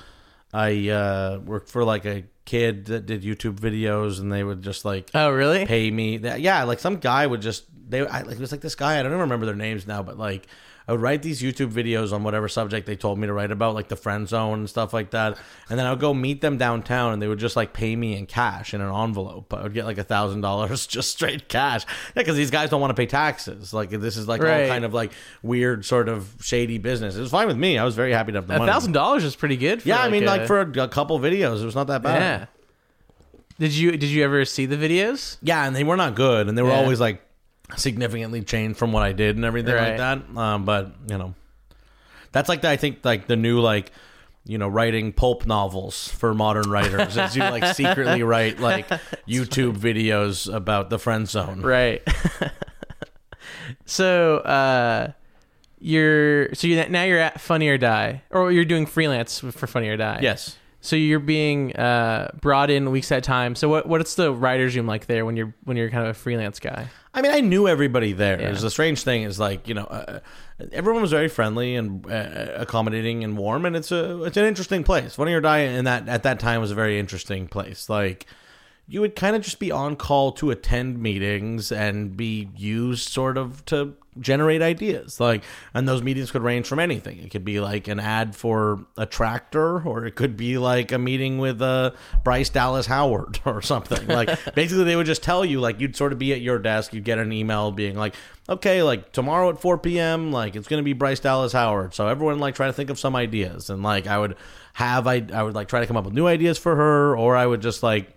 I 0.54 0.90
uh, 0.90 1.40
worked 1.40 1.70
for 1.70 1.84
like 1.84 2.06
a 2.06 2.24
kid 2.46 2.86
that 2.86 3.06
did 3.06 3.24
YouTube 3.24 3.56
videos, 3.60 4.20
and 4.20 4.32
they 4.32 4.44
would 4.44 4.62
just 4.62 4.86
like 4.86 5.10
Oh, 5.14 5.32
really? 5.32 5.66
pay 5.66 5.90
me. 5.90 6.18
That, 6.18 6.42
yeah, 6.42 6.64
like 6.64 6.80
some 6.80 6.98
guy 6.98 7.26
would 7.26 7.42
just 7.42 7.66
they. 7.90 8.06
I, 8.06 8.22
like 8.22 8.36
it 8.36 8.40
was 8.40 8.52
like 8.52 8.62
this 8.62 8.76
guy. 8.76 9.00
I 9.00 9.04
don't 9.04 9.12
even 9.12 9.22
remember 9.22 9.46
their 9.46 9.56
names 9.56 9.88
now, 9.88 10.04
but 10.04 10.18
like 10.18 10.46
I 10.88 10.92
would 10.92 11.02
write 11.02 11.22
these 11.22 11.42
YouTube 11.42 11.72
videos 11.72 12.12
on 12.12 12.24
whatever 12.24 12.50
subject 12.50 12.86
they 12.88 12.96
told 12.96 13.18
me 13.18 13.28
to 13.28 13.34
write 13.34 13.52
about, 13.52 13.74
like 13.74 13.88
the 13.88 13.96
friend 13.96 14.28
zone 14.28 14.60
and 14.60 14.70
stuff 14.70 14.94
like 14.94 15.12
that. 15.12 15.38
And 15.70 15.80
then 15.80 15.86
I 15.86 15.92
would 15.92 16.00
go 16.02 16.14
meet 16.14 16.42
them 16.42 16.58
downtown, 16.58 17.14
and 17.14 17.22
they 17.22 17.28
would 17.28 17.40
just 17.40 17.56
like 17.56 17.74
pay 17.74 17.96
me 17.96 18.18
in 18.18 18.26
cash 18.26 18.74
in 18.74 18.82
an 18.82 18.94
envelope. 18.94 19.54
I 19.54 19.64
would 19.64 19.74
get 19.74 19.86
like 19.86 19.98
a 19.98 20.04
thousand 20.04 20.42
dollars 20.42 20.86
just 20.98 21.12
straight 21.12 21.48
cash. 21.48 21.86
Yeah, 22.16 22.22
because 22.24 22.36
these 22.36 22.52
guys 22.52 22.70
don't 22.70 22.82
want 22.82 22.92
to 22.92 22.96
pay 23.02 23.06
taxes. 23.06 23.74
Like 23.74 23.90
this 23.92 24.18
is 24.18 24.28
like 24.28 24.42
Right. 24.42 24.64
all 24.64 24.68
kind 24.70 24.84
of 24.86 24.94
like 24.94 25.14
weird 25.42 25.86
sort 25.86 26.10
of 26.10 26.36
shady 26.42 26.78
business. 26.80 27.16
It 27.16 27.22
was 27.22 27.32
fine 27.32 27.48
with 27.48 27.58
me. 27.58 27.78
I 27.78 27.84
was 27.86 27.96
very 27.96 28.12
happy 28.12 28.32
to 28.34 28.40
have 28.40 28.48
the 28.48 28.56
A 28.56 28.60
money. 28.60 28.72
thousand 28.72 28.92
dollars 28.92 29.24
is 29.24 29.36
pretty 29.36 29.58
good. 29.58 29.82
For 29.82 29.88
Yeah, 29.90 30.00
I 30.02 30.10
mean, 30.10 30.24
a- 30.24 30.28
like 30.28 30.48
for 30.48 30.60
a, 30.62 30.84
a 30.84 30.88
couple 30.90 31.18
videos, 31.20 31.62
it 31.62 31.66
was 31.66 31.76
not 31.76 31.88
that 31.88 32.02
bad. 32.02 32.20
yeah. 32.22 32.46
Did 33.60 33.74
you 33.74 33.92
did 33.92 34.04
you 34.10 34.24
ever 34.24 34.44
see 34.46 34.66
the 34.66 34.76
videos? 34.76 35.38
Yeah, 35.42 35.66
and 35.66 35.76
they 35.76 35.84
were 35.84 35.96
not 35.96 36.16
good, 36.16 36.50
and 36.50 36.58
they 36.58 36.62
were 36.62 36.70
Yeah. 36.70 36.78
always 36.80 37.00
like 37.00 37.22
significantly 37.78 38.42
changed 38.42 38.78
from 38.78 38.92
what 38.92 39.04
I 39.04 39.14
did 39.14 39.36
and 39.36 39.46
everything 39.46 39.74
Right. 39.76 39.98
like 39.98 39.98
that. 39.98 40.38
Um, 40.40 40.66
but 40.66 40.94
you 41.10 41.18
know, 41.18 41.34
that's 42.32 42.50
like 42.50 42.62
the, 42.62 42.70
I 42.70 42.78
think 42.78 43.00
like 43.04 43.28
the 43.28 43.36
new 43.36 43.60
like 43.60 43.92
you 44.46 44.58
know 44.58 44.68
writing 44.68 45.14
pulp 45.14 45.46
novels 45.46 46.10
for 46.10 46.34
modern 46.34 46.70
writers 46.70 47.16
is 47.16 47.36
you 47.36 47.42
like 47.44 47.76
secretly 47.76 48.22
write 48.34 48.60
like 48.60 48.88
YouTube 49.28 49.78
videos 49.78 50.54
about 50.54 50.90
the 50.90 51.00
friend 51.00 51.28
zone. 51.30 51.62
Right. 51.62 52.02
so 53.86 54.38
uh, 54.38 55.12
you're 55.80 56.54
so 56.54 56.68
you 56.68 56.86
now 56.90 57.04
you're 57.04 57.20
at 57.20 57.40
Funny 57.42 57.68
or 57.70 57.78
Die, 57.78 58.22
or 58.32 58.52
you're 58.52 58.66
doing 58.66 58.86
freelance 58.86 59.40
for 59.40 59.68
Funny 59.68 59.90
or 59.90 59.98
Die. 59.98 60.20
Yes. 60.22 60.58
So 60.82 60.98
you're 60.98 61.20
being 61.20 61.74
uh, 61.78 62.32
brought 62.42 62.70
in 62.70 62.92
weeks 62.92 63.10
at 63.12 63.20
a 63.20 63.22
time. 63.22 63.56
So 63.56 63.70
what 63.70 63.88
what's 63.88 64.16
the 64.16 64.34
writers 64.34 64.76
room 64.76 64.86
like 64.88 65.06
there 65.06 65.26
when 65.26 65.38
you're 65.38 65.54
when 65.64 65.78
you're 65.78 65.90
kind 65.90 66.04
of 66.04 66.10
a 66.10 66.14
freelance 66.14 66.60
guy? 66.60 66.88
I 67.14 67.22
mean, 67.22 67.32
I 67.32 67.42
knew 67.42 67.68
everybody 67.68 68.14
there. 68.14 68.42
Yeah. 68.42 68.52
The 68.54 68.72
strange 68.72 69.04
thing 69.04 69.24
is 69.24 69.40
like 69.40 69.68
you 69.68 69.74
know, 69.74 69.86
uh, 69.86 70.20
everyone 70.72 71.02
was 71.02 71.12
very 71.12 71.28
friendly 71.28 71.76
and 71.76 72.06
uh, 72.10 72.54
accommodating 72.56 73.24
and 73.24 73.38
warm, 73.38 73.66
and 73.66 73.76
it's 73.76 73.92
a 73.92 74.24
it's 74.24 74.38
an 74.38 74.46
interesting 74.46 74.84
place. 74.84 75.16
Funny 75.16 75.34
or 75.34 75.42
Die 75.42 75.60
in 75.60 75.86
that 75.86 76.10
at 76.10 76.24
that 76.24 76.40
time 76.40 76.62
was 76.62 76.72
a 76.72 76.76
very 76.76 77.00
interesting 77.00 77.48
place. 77.48 77.88
Like 77.90 78.26
you 78.88 79.00
would 79.00 79.16
kind 79.16 79.36
of 79.36 79.42
just 79.42 79.60
be 79.60 79.72
on 79.72 79.96
call 79.96 80.32
to 80.34 80.52
attend 80.52 81.02
meetings 81.02 81.72
and 81.72 82.18
be 82.18 82.50
used 82.56 83.10
sort 83.10 83.38
of 83.38 83.64
to 83.66 83.96
generate 84.20 84.62
ideas 84.62 85.20
like 85.20 85.44
and 85.74 85.88
those 85.88 86.04
meetings 86.04 86.30
could 86.32 86.44
range 86.44 86.68
from 86.68 86.80
anything. 86.80 87.18
It 87.20 87.32
could 87.32 87.46
be 87.46 87.60
like 87.60 87.88
an 87.88 88.00
ad 88.00 88.36
for 88.36 88.86
a 88.98 89.06
tractor 89.06 89.82
or 89.82 90.06
it 90.06 90.16
could 90.16 90.38
be 90.38 90.58
like 90.58 90.92
a 90.92 91.00
meeting 91.00 91.40
with 91.40 91.62
uh, 91.62 91.92
bryce 92.24 92.50
dallas 92.50 92.86
howard 92.86 93.40
or 93.46 93.62
something. 93.62 94.06
Like 94.08 94.28
basically 94.56 94.84
they 94.84 94.96
would 94.96 95.06
just 95.06 95.24
tell 95.24 95.44
you 95.46 95.60
like 95.60 95.80
you'd 95.80 95.96
sort 95.96 96.14
of 96.14 96.20
be 96.20 96.34
at 96.34 96.42
your 96.42 96.60
desk 96.60 96.94
you'd 96.94 97.06
get 97.06 97.18
an 97.18 97.32
email 97.32 97.72
being 97.72 97.96
like 97.96 98.16
okay 98.50 98.84
like 98.84 99.12
tomorrow 99.14 99.50
at 99.50 99.60
4 99.60 99.78
p.m 99.78 100.32
like 100.32 100.56
it's 100.58 100.68
gonna 100.68 100.84
be 100.84 100.94
bryce 100.94 101.22
dallas 101.22 101.54
howard 101.54 101.94
so 101.94 102.08
everyone 102.08 102.40
like 102.40 102.56
try 102.56 102.68
to 102.68 102.74
think 102.74 102.90
of 102.90 103.00
some 103.00 103.16
ideas. 103.16 103.70
And 103.70 103.82
like 103.82 104.08
i 104.08 104.20
would 104.20 104.36
have 104.74 105.08
i, 105.08 105.26
I 105.34 105.42
would 105.42 105.56
like 105.56 105.70
try 105.70 105.80
to 105.80 105.88
come 105.88 105.98
up 105.98 106.06
with 106.06 106.14
new 106.14 106.28
ideas 106.28 106.58
for 106.58 106.76
her 106.76 107.18
or 107.18 107.36
i 107.38 107.48
would 107.48 107.62
just 107.62 107.82
like 107.82 108.14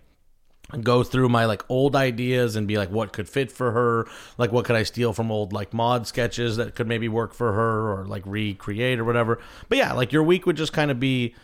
go 0.83 1.03
through 1.05 1.29
my 1.29 1.45
like 1.45 1.63
old 1.69 1.95
ideas 1.95 2.57
and 2.57 2.67
be 2.67 2.77
like 2.77 2.91
what 2.91 3.13
could 3.13 3.29
fit 3.29 3.53
for 3.53 3.71
her 3.71 4.07
like 4.37 4.51
what 4.51 4.65
could 4.65 4.75
i 4.75 4.83
steal 4.83 5.13
from 5.13 5.31
old 5.31 5.53
like 5.53 5.73
maude 5.73 6.07
sketches 6.07 6.57
that 6.57 6.75
could 6.75 6.89
maybe 6.89 7.09
work 7.09 7.33
for 7.35 7.53
her 7.53 7.93
or 7.93 8.05
like 8.07 8.23
recreate 8.27 8.99
or 8.99 9.05
whatever 9.05 9.39
but 9.69 9.79
yeah 9.79 9.93
like 9.93 10.13
your 10.13 10.25
week 10.25 10.45
would 10.45 10.57
just 10.57 10.73
kind 10.73 10.91
of 10.91 10.99
be 10.99 11.35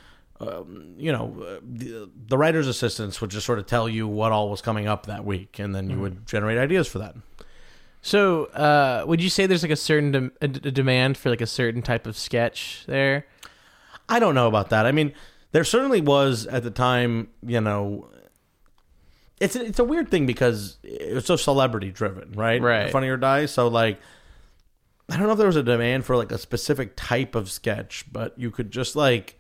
um, 0.41 0.95
you 0.99 1.13
know 1.13 1.37
uh, 1.41 1.61
the, 1.63 2.11
the 2.27 2.37
writer's 2.37 2.67
assistants 2.67 3.21
would 3.21 3.31
just 3.31 3.47
sort 3.47 3.61
of 3.61 3.67
tell 3.67 3.89
you 3.89 4.09
what 4.09 4.33
all 4.33 4.51
was 4.51 4.61
coming 4.61 4.89
up 4.89 5.07
that 5.07 5.25
week 5.25 5.61
and 5.61 5.73
then 5.73 5.89
you 5.89 6.01
would 6.01 6.27
generate 6.27 6.59
ideas 6.59 6.89
for 6.89 6.99
that 6.99 7.15
So 8.01 8.47
uh, 8.47 9.05
would 9.07 9.21
you 9.23 9.31
say 9.31 9.47
there's 9.47 9.63
like 9.63 9.71
a 9.71 9.77
certain 9.77 10.11
dem- 10.11 10.33
a, 10.41 10.49
d- 10.49 10.69
a 10.69 10.73
demand 10.73 11.17
for 11.17 11.31
like 11.31 11.41
a 11.41 11.47
certain 11.47 11.83
type 11.83 12.05
of 12.09 12.17
sketch 12.17 12.83
there? 12.89 13.27
I 14.09 14.19
don't 14.19 14.35
know 14.35 14.49
about 14.49 14.71
that. 14.71 14.85
I 14.87 14.91
mean, 14.91 15.13
there 15.53 15.63
certainly 15.63 16.01
was 16.01 16.49
at 16.49 16.65
the 16.65 16.73
time, 16.73 17.29
you 17.47 17.61
know. 17.61 18.09
It's 19.43 19.57
a, 19.57 19.65
it's 19.65 19.79
a 19.79 19.85
weird 19.85 20.09
thing 20.11 20.25
because 20.27 20.79
it's 20.83 21.27
so 21.27 21.37
celebrity 21.37 21.91
driven, 21.91 22.33
right? 22.33 22.63
Right. 22.63 22.91
Funny 22.91 23.09
or 23.09 23.17
Die. 23.17 23.47
So 23.47 23.69
like, 23.69 23.99
I 25.09 25.17
don't 25.17 25.27
know 25.27 25.33
if 25.33 25.39
there 25.39 25.49
was 25.49 25.57
a 25.57 25.63
demand 25.63 26.05
for 26.07 26.17
like 26.17 26.31
a 26.31 26.39
specific 26.39 26.93
type 26.97 27.35
of 27.35 27.51
sketch, 27.51 28.05
but 28.13 28.39
you 28.39 28.51
could 28.51 28.71
just 28.71 28.95
like 28.95 29.39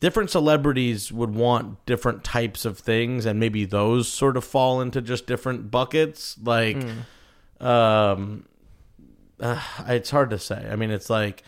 different 0.00 0.30
celebrities 0.30 1.10
would 1.10 1.34
want 1.34 1.84
different 1.86 2.22
types 2.22 2.64
of 2.64 2.78
things, 2.78 3.26
and 3.26 3.40
maybe 3.40 3.64
those 3.64 4.08
sort 4.08 4.36
of 4.36 4.44
fall 4.44 4.80
into 4.80 5.00
just 5.00 5.26
different 5.26 5.70
buckets. 5.70 6.36
Like, 6.44 6.76
um, 7.60 8.44
uh, 9.40 9.60
it's 9.88 10.10
hard 10.10 10.30
to 10.30 10.38
say. 10.38 10.68
I 10.70 10.76
mean, 10.76 10.90
it's 10.90 11.10
like 11.10 11.42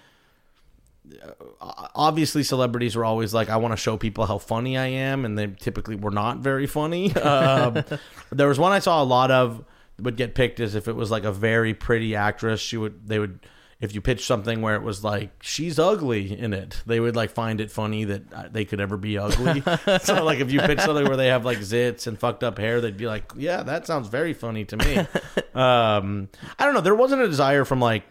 obviously 1.95 2.43
celebrities 2.43 2.97
were 2.97 3.05
always 3.05 3.35
like 3.35 3.49
i 3.49 3.57
want 3.57 3.73
to 3.73 3.77
show 3.77 3.97
people 3.97 4.27
how 4.27 4.39
funny 4.39 4.77
i 4.77 4.87
am 4.87 5.25
and 5.25 5.39
they 5.39 5.47
typically 5.47 5.97
were 5.97 6.11
not 6.11 6.39
very 6.39 6.67
funny. 6.67 7.13
Um, 7.21 7.85
there 8.33 8.49
was 8.49 8.59
one 8.59 8.73
i 8.73 8.79
saw 8.79 9.03
a 9.03 9.05
lot 9.05 9.31
of 9.31 9.65
would 10.01 10.17
get 10.17 10.35
picked 10.35 10.59
as 10.61 10.75
if 10.75 10.89
it 10.89 10.97
was 10.97 11.11
like 11.11 11.25
a 11.25 11.33
very 11.33 11.75
pretty 11.75 12.17
actress 12.17 12.61
she 12.61 12.77
would 12.77 13.07
they 13.07 13.19
would 13.19 13.41
if 13.81 13.95
you 13.95 14.01
pitch 14.01 14.27
something 14.27 14.61
where 14.63 14.75
it 14.75 14.83
was 14.83 15.03
like 15.05 15.31
she's 15.43 15.79
ugly 15.79 16.39
in 16.39 16.53
it 16.53 16.83
they 16.87 17.01
would 17.01 17.17
like 17.17 17.31
find 17.31 17.61
it 17.61 17.71
funny 17.71 18.05
that 18.05 18.33
uh, 18.33 18.49
they 18.51 18.65
could 18.65 18.81
ever 18.81 18.97
be 18.97 19.17
ugly. 19.19 19.63
So 20.03 20.25
like 20.25 20.41
if 20.41 20.51
you 20.53 20.61
pitch 20.61 20.81
something 20.81 21.07
where 21.07 21.17
they 21.17 21.29
have 21.29 21.45
like 21.45 21.59
zits 21.59 22.07
and 22.07 22.19
fucked 22.19 22.43
up 22.45 22.59
hair 22.59 22.81
they'd 22.81 22.97
be 22.97 23.07
like 23.07 23.33
yeah 23.37 23.63
that 23.63 23.87
sounds 23.87 24.09
very 24.09 24.33
funny 24.35 24.65
to 24.67 24.77
me. 24.77 24.99
Um 25.55 26.29
i 26.59 26.65
don't 26.65 26.75
know 26.75 26.81
there 26.81 26.95
wasn't 26.95 27.23
a 27.23 27.27
desire 27.27 27.65
from 27.65 27.81
like 27.81 28.05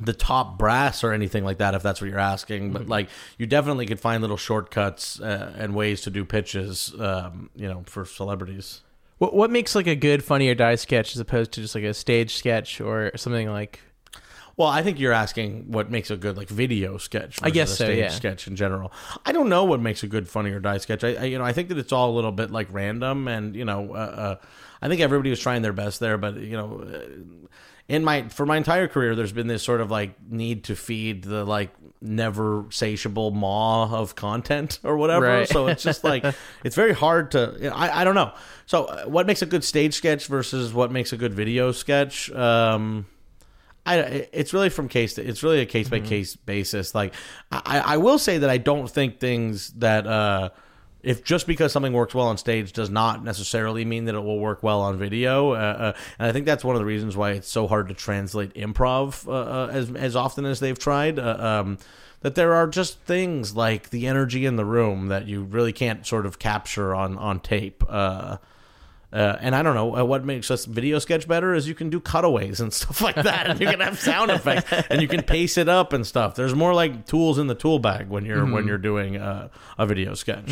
the 0.00 0.12
top 0.12 0.58
brass 0.58 1.02
or 1.02 1.12
anything 1.12 1.44
like 1.44 1.58
that 1.58 1.74
if 1.74 1.82
that's 1.82 2.00
what 2.00 2.10
you're 2.10 2.18
asking 2.18 2.72
but 2.72 2.86
like 2.88 3.08
you 3.38 3.46
definitely 3.46 3.86
could 3.86 3.98
find 3.98 4.20
little 4.20 4.36
shortcuts 4.36 5.20
uh, 5.20 5.52
and 5.56 5.74
ways 5.74 6.02
to 6.02 6.10
do 6.10 6.24
pitches 6.24 6.94
um, 7.00 7.50
you 7.56 7.66
know 7.66 7.82
for 7.86 8.04
celebrities 8.04 8.82
What 9.18 9.34
what 9.34 9.50
makes 9.50 9.74
like 9.74 9.86
a 9.86 9.96
good 9.96 10.22
Funny 10.22 10.48
or 10.48 10.54
Die 10.54 10.74
sketch 10.76 11.14
as 11.14 11.20
opposed 11.20 11.52
to 11.52 11.62
just 11.62 11.74
like 11.74 11.84
a 11.84 11.94
stage 11.94 12.36
sketch 12.36 12.80
or 12.80 13.10
something 13.16 13.50
like? 13.50 13.80
well 14.58 14.68
i 14.68 14.82
think 14.82 15.00
you're 15.00 15.12
asking 15.12 15.70
what 15.72 15.90
makes 15.90 16.10
a 16.10 16.16
good 16.16 16.36
like 16.36 16.48
video 16.48 16.98
sketch 16.98 17.38
I 17.42 17.48
guess 17.50 17.70
a 17.72 17.76
so, 17.76 17.84
stage 17.86 17.98
yeah. 17.98 18.08
sketch 18.10 18.46
in 18.46 18.56
general 18.56 18.92
i 19.24 19.32
don't 19.32 19.48
know 19.48 19.64
what 19.64 19.80
makes 19.80 20.02
a 20.02 20.06
good 20.06 20.28
funny 20.28 20.50
or 20.50 20.60
die 20.60 20.78
sketch 20.78 21.02
I, 21.02 21.14
I 21.14 21.24
you 21.24 21.38
know 21.38 21.44
i 21.44 21.52
think 21.52 21.70
that 21.70 21.78
it's 21.78 21.92
all 21.92 22.10
a 22.10 22.14
little 22.14 22.32
bit 22.32 22.50
like 22.50 22.68
random 22.70 23.26
and 23.26 23.56
you 23.56 23.64
know 23.64 23.94
uh, 23.94 23.96
uh, 23.96 24.36
i 24.82 24.88
think 24.88 25.00
everybody 25.00 25.30
was 25.30 25.40
trying 25.40 25.62
their 25.62 25.72
best 25.72 26.00
there 26.00 26.18
but 26.18 26.36
you 26.36 26.56
know 26.56 26.82
uh, 26.82 27.48
in 27.88 28.04
my 28.04 28.28
for 28.28 28.44
my 28.46 28.56
entire 28.58 28.86
career 28.86 29.14
there's 29.16 29.32
been 29.32 29.46
this 29.46 29.62
sort 29.62 29.80
of 29.80 29.90
like 29.90 30.10
need 30.30 30.64
to 30.64 30.76
feed 30.76 31.24
the 31.24 31.44
like 31.44 31.70
never 32.00 32.64
satiable 32.70 33.32
maw 33.32 33.90
of 33.92 34.14
content 34.14 34.78
or 34.84 34.96
whatever 34.98 35.26
Right. 35.26 35.48
so 35.48 35.66
it's 35.68 35.82
just 35.82 36.04
like 36.04 36.22
it's 36.64 36.76
very 36.76 36.92
hard 36.92 37.30
to 37.32 37.56
you 37.58 37.70
know, 37.70 37.74
I, 37.74 38.00
I 38.02 38.04
don't 38.04 38.14
know 38.14 38.32
so 38.66 38.84
uh, 38.84 39.04
what 39.06 39.26
makes 39.26 39.42
a 39.42 39.46
good 39.46 39.64
stage 39.64 39.94
sketch 39.94 40.26
versus 40.26 40.72
what 40.72 40.92
makes 40.92 41.12
a 41.12 41.16
good 41.16 41.34
video 41.34 41.72
sketch 41.72 42.30
um 42.32 43.06
I, 43.86 44.28
it's 44.34 44.52
really 44.52 44.68
from 44.68 44.88
case 44.88 45.14
to 45.14 45.26
it's 45.26 45.42
really 45.42 45.60
a 45.60 45.66
case 45.66 45.88
by 45.88 46.00
case 46.00 46.36
basis. 46.36 46.94
Like 46.94 47.14
I, 47.50 47.78
I 47.94 47.96
will 47.96 48.18
say 48.18 48.36
that 48.36 48.50
I 48.50 48.58
don't 48.58 48.86
think 48.90 49.18
things 49.18 49.70
that 49.78 50.06
uh, 50.06 50.50
if 51.02 51.22
just 51.24 51.46
because 51.46 51.72
something 51.72 51.92
works 51.92 52.14
well 52.14 52.26
on 52.26 52.38
stage 52.38 52.72
does 52.72 52.90
not 52.90 53.22
necessarily 53.24 53.84
mean 53.84 54.06
that 54.06 54.14
it 54.14 54.20
will 54.20 54.38
work 54.40 54.62
well 54.62 54.80
on 54.80 54.98
video. 54.98 55.52
Uh, 55.52 55.54
uh, 55.56 55.92
and 56.18 56.28
I 56.28 56.32
think 56.32 56.44
that's 56.46 56.64
one 56.64 56.74
of 56.74 56.80
the 56.80 56.86
reasons 56.86 57.16
why 57.16 57.32
it's 57.32 57.48
so 57.48 57.66
hard 57.68 57.88
to 57.88 57.94
translate 57.94 58.54
improv 58.54 59.26
uh, 59.28 59.32
uh, 59.32 59.68
as 59.72 59.90
as 59.92 60.16
often 60.16 60.44
as 60.44 60.60
they've 60.60 60.78
tried. 60.78 61.18
Uh, 61.18 61.36
um, 61.64 61.78
that 62.20 62.34
there 62.34 62.52
are 62.54 62.66
just 62.66 62.98
things 63.02 63.54
like 63.54 63.90
the 63.90 64.08
energy 64.08 64.44
in 64.44 64.56
the 64.56 64.64
room 64.64 65.06
that 65.06 65.28
you 65.28 65.44
really 65.44 65.72
can't 65.72 66.04
sort 66.04 66.26
of 66.26 66.38
capture 66.40 66.94
on 66.94 67.16
on 67.18 67.40
tape. 67.40 67.84
Uh, 67.88 68.38
Uh, 69.10 69.38
and 69.40 69.54
I 69.54 69.62
don't 69.62 69.74
know 69.74 69.96
uh, 69.96 70.04
what 70.04 70.22
makes 70.26 70.50
us 70.50 70.66
video 70.66 70.98
sketch 70.98 71.26
better 71.26 71.54
is 71.54 71.66
you 71.66 71.74
can 71.74 71.88
do 71.88 71.98
cutaways 71.98 72.60
and 72.60 72.70
stuff 72.80 73.00
like 73.00 73.14
that, 73.14 73.46
and 73.46 73.58
you 73.58 73.66
can 73.66 73.80
have 73.80 73.98
sound 73.98 74.30
effects, 74.30 74.70
and 74.90 75.00
you 75.00 75.08
can 75.08 75.22
pace 75.22 75.56
it 75.56 75.66
up 75.66 75.94
and 75.94 76.06
stuff. 76.06 76.34
There's 76.34 76.54
more 76.54 76.74
like 76.74 77.06
tools 77.06 77.38
in 77.38 77.46
the 77.46 77.54
tool 77.54 77.78
bag 77.78 78.08
when 78.10 78.26
you're 78.26 78.44
when 78.44 78.66
you're 78.66 78.76
doing 78.76 79.16
uh, 79.16 79.48
a 79.78 79.86
video 79.86 80.12
sketch. 80.12 80.50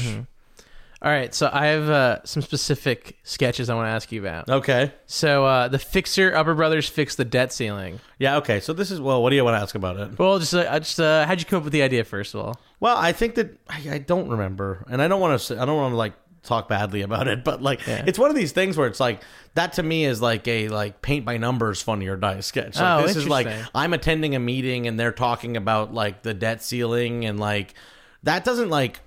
All 1.02 1.10
right, 1.10 1.34
so 1.34 1.50
I 1.52 1.66
have 1.66 1.90
uh, 1.90 2.24
some 2.24 2.40
specific 2.42 3.18
sketches 3.22 3.68
I 3.68 3.74
want 3.74 3.86
to 3.86 3.90
ask 3.90 4.10
you 4.10 4.20
about. 4.20 4.48
Okay, 4.48 4.92
So 5.04 5.44
uh, 5.44 5.68
the 5.68 5.78
Fixer 5.78 6.34
Upper 6.34 6.54
Brothers 6.54 6.88
fixed 6.88 7.18
the 7.18 7.24
debt 7.24 7.52
ceiling. 7.52 8.00
yeah, 8.18 8.38
okay. 8.38 8.60
So 8.60 8.72
this 8.72 8.90
is 8.90 8.98
well. 9.00 9.22
What 9.22 9.30
do 9.30 9.36
you 9.36 9.44
want 9.44 9.56
to 9.56 9.60
ask 9.60 9.74
about 9.74 9.98
it? 9.98 10.18
Well, 10.18 10.38
just 10.38 10.54
uh, 10.54 10.66
I 10.70 10.78
just 10.78 10.98
uh, 10.98 11.26
how'd 11.26 11.38
you 11.38 11.44
come 11.44 11.58
up 11.58 11.64
with 11.64 11.74
the 11.74 11.82
idea 11.82 12.02
first 12.04 12.34
of 12.34 12.40
all? 12.40 12.58
Well, 12.80 12.96
I 12.96 13.12
think 13.12 13.34
that 13.34 13.58
I, 13.68 13.82
I 13.92 13.98
don't 13.98 14.28
remember, 14.30 14.84
and 14.88 15.02
I 15.02 15.08
don't 15.08 15.20
want 15.20 15.38
to. 15.40 15.60
I 15.60 15.64
don't 15.66 15.76
want 15.76 15.92
to 15.92 15.96
like 15.96 16.14
talk 16.42 16.66
badly 16.68 17.02
about 17.02 17.28
it, 17.28 17.44
but 17.44 17.60
like 17.60 17.86
Yeah. 17.86 18.04
it's 18.06 18.18
one 18.18 18.30
of 18.30 18.36
these 18.36 18.52
things 18.52 18.76
where 18.78 18.86
it's 18.88 19.00
like 19.00 19.20
that 19.54 19.74
to 19.74 19.82
me 19.82 20.06
is 20.06 20.22
like 20.22 20.48
a 20.48 20.68
like 20.70 21.02
paint 21.02 21.26
by 21.26 21.36
numbers 21.36 21.82
funny 21.82 22.06
or 22.06 22.16
die 22.16 22.40
sketch. 22.40 22.76
Like, 22.76 23.02
Oh, 23.02 23.06
this 23.06 23.16
is 23.16 23.28
like 23.28 23.46
interesting. 23.46 23.70
I'm 23.74 23.92
attending 23.92 24.34
a 24.34 24.38
meeting 24.40 24.86
and 24.86 24.98
they're 24.98 25.12
talking 25.12 25.56
about 25.58 25.92
like 25.92 26.22
the 26.22 26.32
debt 26.32 26.62
ceiling 26.62 27.26
and 27.26 27.38
like 27.38 27.74
that 28.22 28.44
doesn't 28.44 28.70
like 28.70 29.00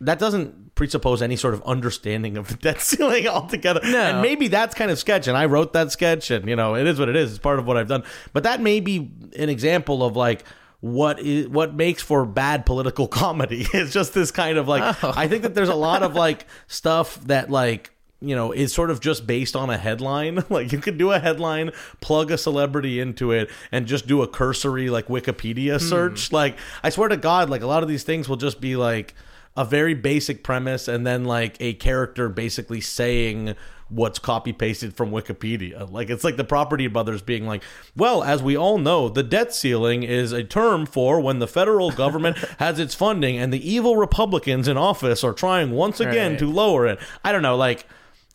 that 0.00 0.18
doesn't 0.18 0.63
presuppose 0.74 1.22
any 1.22 1.36
sort 1.36 1.54
of 1.54 1.62
understanding 1.62 2.36
of 2.36 2.48
the 2.48 2.54
debt 2.54 2.80
ceiling 2.80 3.26
altogether. 3.28 3.80
No. 3.84 3.98
And 3.98 4.22
maybe 4.22 4.48
that's 4.48 4.74
kind 4.74 4.90
of 4.90 4.98
sketch, 4.98 5.28
and 5.28 5.36
I 5.36 5.46
wrote 5.46 5.72
that 5.72 5.92
sketch, 5.92 6.30
and 6.30 6.48
you 6.48 6.56
know, 6.56 6.74
it 6.74 6.86
is 6.86 6.98
what 6.98 7.08
it 7.08 7.16
is. 7.16 7.30
It's 7.30 7.38
part 7.38 7.58
of 7.58 7.66
what 7.66 7.76
I've 7.76 7.88
done. 7.88 8.04
But 8.32 8.42
that 8.42 8.60
may 8.60 8.80
be 8.80 9.10
an 9.36 9.48
example 9.48 10.04
of 10.04 10.16
like 10.16 10.44
what 10.80 11.18
is 11.18 11.48
what 11.48 11.74
makes 11.74 12.02
for 12.02 12.26
bad 12.26 12.66
political 12.66 13.08
comedy. 13.22 13.66
It's 13.72 13.92
just 13.92 14.14
this 14.14 14.30
kind 14.30 14.58
of 14.58 14.68
like 14.68 14.84
Oh. 15.02 15.12
I 15.16 15.28
think 15.28 15.42
that 15.42 15.54
there's 15.54 15.68
a 15.68 15.74
lot 15.74 16.02
of 16.02 16.14
like 16.14 16.46
stuff 16.66 17.18
that 17.22 17.50
like 17.50 17.90
you 18.20 18.34
know, 18.34 18.52
is 18.52 18.72
sort 18.72 18.90
of 18.90 19.00
just 19.00 19.26
based 19.26 19.54
on 19.54 19.68
a 19.68 19.76
headline. 19.76 20.42
Like 20.48 20.72
you 20.72 20.78
could 20.78 20.98
do 20.98 21.12
a 21.12 21.18
headline, 21.18 21.72
plug 22.00 22.30
a 22.30 22.38
celebrity 22.38 23.00
into 23.00 23.32
it, 23.32 23.50
and 23.70 23.86
just 23.86 24.06
do 24.06 24.22
a 24.22 24.28
cursory 24.28 24.88
like 24.88 25.08
Wikipedia 25.08 25.78
hmm. 25.78 25.86
search. 25.86 26.32
Like 26.32 26.56
I 26.82 26.90
swear 26.90 27.08
to 27.08 27.16
God, 27.16 27.50
like 27.50 27.62
a 27.62 27.66
lot 27.66 27.82
of 27.82 27.88
these 27.88 28.02
things 28.02 28.28
will 28.28 28.36
just 28.36 28.60
be 28.60 28.76
like 28.76 29.14
a 29.56 29.64
very 29.64 29.94
basic 29.94 30.42
premise 30.42 30.88
and 30.88 31.06
then 31.06 31.24
like 31.24 31.56
a 31.60 31.74
character 31.74 32.28
basically 32.28 32.80
saying 32.80 33.54
what's 33.88 34.18
copy 34.18 34.52
pasted 34.52 34.96
from 34.96 35.10
Wikipedia. 35.10 35.88
Like 35.90 36.10
it's 36.10 36.24
like 36.24 36.36
the 36.36 36.42
property 36.44 36.86
brothers 36.88 37.22
being 37.22 37.46
like, 37.46 37.62
well, 37.94 38.24
as 38.24 38.42
we 38.42 38.56
all 38.56 38.78
know, 38.78 39.08
the 39.08 39.22
debt 39.22 39.54
ceiling 39.54 40.02
is 40.02 40.32
a 40.32 40.42
term 40.42 40.86
for 40.86 41.20
when 41.20 41.38
the 41.38 41.46
federal 41.46 41.90
government 41.92 42.36
has 42.58 42.78
its 42.80 42.94
funding 42.94 43.36
and 43.38 43.52
the 43.52 43.70
evil 43.70 43.96
Republicans 43.96 44.66
in 44.66 44.76
office 44.76 45.22
are 45.22 45.32
trying 45.34 45.70
once 45.70 46.00
again 46.00 46.32
Right. 46.32 46.38
to 46.40 46.50
lower 46.50 46.86
it. 46.86 46.98
I 47.22 47.30
don't 47.30 47.42
know, 47.42 47.56
like 47.56 47.86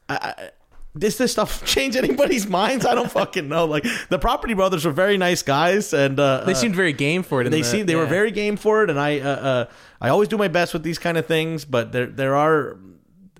I, 0.07 0.15
I, 0.37 0.49
does 0.97 1.17
this 1.17 1.31
stuff 1.31 1.63
change 1.73 1.95
anybody's 1.95 2.47
minds? 2.47 2.85
I 2.85 2.95
don't 2.95 3.11
fucking 3.11 3.47
know. 3.47 3.65
Like 3.65 3.85
the 4.09 4.19
Property 4.19 4.53
Brothers 4.53 4.85
were 4.85 4.91
very 4.91 5.17
nice 5.17 5.41
guys, 5.43 5.93
and 5.93 6.19
uh, 6.19 6.43
They 6.45 6.51
uh, 6.53 6.55
seemed 6.55 6.75
very 6.75 6.93
game 6.93 7.23
for 7.23 7.41
it. 7.41 7.49
they 7.49 7.61
the- 7.61 7.67
seem 7.67 7.85
they 7.85 7.95
were 7.95 8.05
very 8.07 8.31
game 8.31 8.57
for 8.57 8.83
it, 8.83 8.89
and 8.89 8.99
I 8.99 9.19
uh, 9.19 9.27
uh, 9.29 9.65
I 10.01 10.09
always 10.09 10.27
do 10.29 10.37
my 10.37 10.47
best 10.47 10.73
with 10.73 10.83
these 10.83 10.97
kind 10.99 11.17
of 11.17 11.25
things, 11.25 11.65
but 11.65 11.91
there 11.91 12.07
there 12.07 12.35
are. 12.35 12.77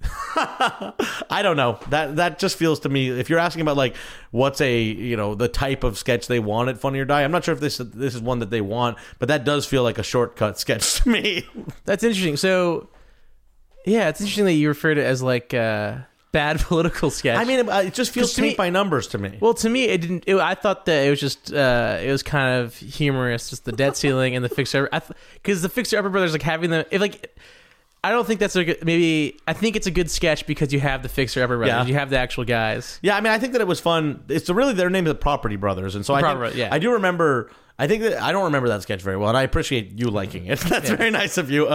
I 0.35 1.41
don't 1.43 1.57
know 1.57 1.77
that 1.89 2.15
that 2.17 2.39
just 2.39 2.55
feels 2.57 2.79
to 2.81 2.89
me. 2.89 3.09
If 3.09 3.29
you're 3.29 3.39
asking 3.39 3.61
about 3.63 3.75
like 3.75 3.95
what's 4.31 4.61
a 4.61 4.81
you 4.81 5.17
know 5.17 5.35
the 5.35 5.49
type 5.49 5.83
of 5.83 5.97
sketch 5.97 6.27
they 6.27 6.39
want 6.39 6.69
at 6.69 6.77
Funny 6.77 6.99
or 6.99 7.05
Die, 7.05 7.21
I'm 7.23 7.31
not 7.31 7.43
sure 7.43 7.53
if 7.53 7.59
this 7.59 7.79
this 7.79 8.15
is 8.15 8.21
one 8.21 8.39
that 8.39 8.49
they 8.49 8.61
want, 8.61 8.97
but 9.17 9.27
that 9.27 9.43
does 9.43 9.65
feel 9.65 9.83
like 9.83 9.97
a 9.97 10.03
shortcut 10.03 10.57
sketch 10.63 11.01
to 11.01 11.09
me. 11.09 11.45
That's 11.85 12.03
interesting. 12.03 12.37
So, 12.37 12.87
yeah, 13.85 14.07
it's 14.07 14.21
interesting 14.21 14.45
that 14.45 14.53
you 14.53 14.69
refer 14.69 14.93
to 14.95 15.01
it 15.01 15.05
as 15.05 15.21
like 15.21 15.53
uh, 15.53 15.97
bad 16.31 16.59
political 16.61 17.09
sketch. 17.09 17.37
I 17.37 17.45
mean, 17.45 17.59
it, 17.59 17.85
it 17.87 17.93
just 17.93 18.11
feels 18.11 18.33
paint 18.33 18.49
me- 18.49 18.55
by 18.55 18.69
numbers 18.69 19.07
to 19.07 19.17
me. 19.17 19.37
well, 19.39 19.53
to 19.55 19.69
me, 19.69 19.85
it 19.85 20.01
didn't. 20.01 20.23
It, 20.27 20.35
I 20.37 20.55
thought 20.55 20.85
that 20.85 21.05
it 21.05 21.09
was 21.09 21.19
just 21.19 21.53
uh, 21.53 21.99
it 22.01 22.11
was 22.11 22.23
kind 22.23 22.61
of 22.63 22.75
humorous, 22.75 23.49
just 23.49 23.65
the 23.65 23.71
debt 23.71 23.97
ceiling 23.97 24.35
and 24.35 24.43
the 24.43 24.49
fixer. 24.49 24.89
Because 25.33 25.61
the 25.61 25.69
fixer 25.69 25.97
upper 25.97 26.09
brothers 26.09 26.31
like 26.31 26.41
having 26.41 26.69
the 26.69 26.87
if 26.91 27.01
like. 27.01 27.35
I 28.01 28.11
don't 28.11 28.25
think 28.25 28.39
that's 28.39 28.55
a 28.55 28.63
good. 28.63 28.85
Maybe 28.85 29.37
I 29.45 29.51
think 29.51 29.75
it's 29.75 29.85
a 29.85 29.91
good 29.91 30.09
sketch 30.09 30.47
because 30.47 30.71
you 30.71 30.79
have 30.79 31.03
the 31.03 31.09
fixer 31.09 31.43
upper 31.43 31.57
brothers. 31.57 31.73
Yeah. 31.73 31.85
You 31.85 31.95
have 31.95 32.09
the 32.09 32.17
actual 32.17 32.45
guys. 32.45 32.97
Yeah, 33.01 33.17
I 33.17 33.19
mean, 33.19 33.33
I 33.33 33.39
think 33.39 33.51
that 33.51 33.61
it 33.61 33.67
was 33.67 33.81
fun. 33.81 34.23
It's 34.29 34.49
really 34.49 34.71
their 34.71 34.89
name 34.89 35.05
is 35.05 35.11
the 35.11 35.15
Property 35.15 35.57
Brothers, 35.57 35.95
and 35.95 36.05
so 36.05 36.13
I 36.13 36.21
Property 36.21 36.51
think, 36.51 36.59
yeah. 36.59 36.73
I 36.73 36.79
do 36.79 36.93
remember. 36.93 37.51
I 37.77 37.87
think 37.87 38.03
that 38.03 38.21
I 38.21 38.31
don't 38.31 38.45
remember 38.45 38.69
that 38.69 38.83
sketch 38.83 39.01
very 39.01 39.17
well, 39.17 39.27
and 39.27 39.37
I 39.37 39.41
appreciate 39.41 39.99
you 39.99 40.09
liking 40.09 40.45
it. 40.45 40.59
That's 40.69 40.89
very 40.91 41.11
nice 41.11 41.37
of 41.37 41.51
you. 41.51 41.67
Uh, 41.67 41.69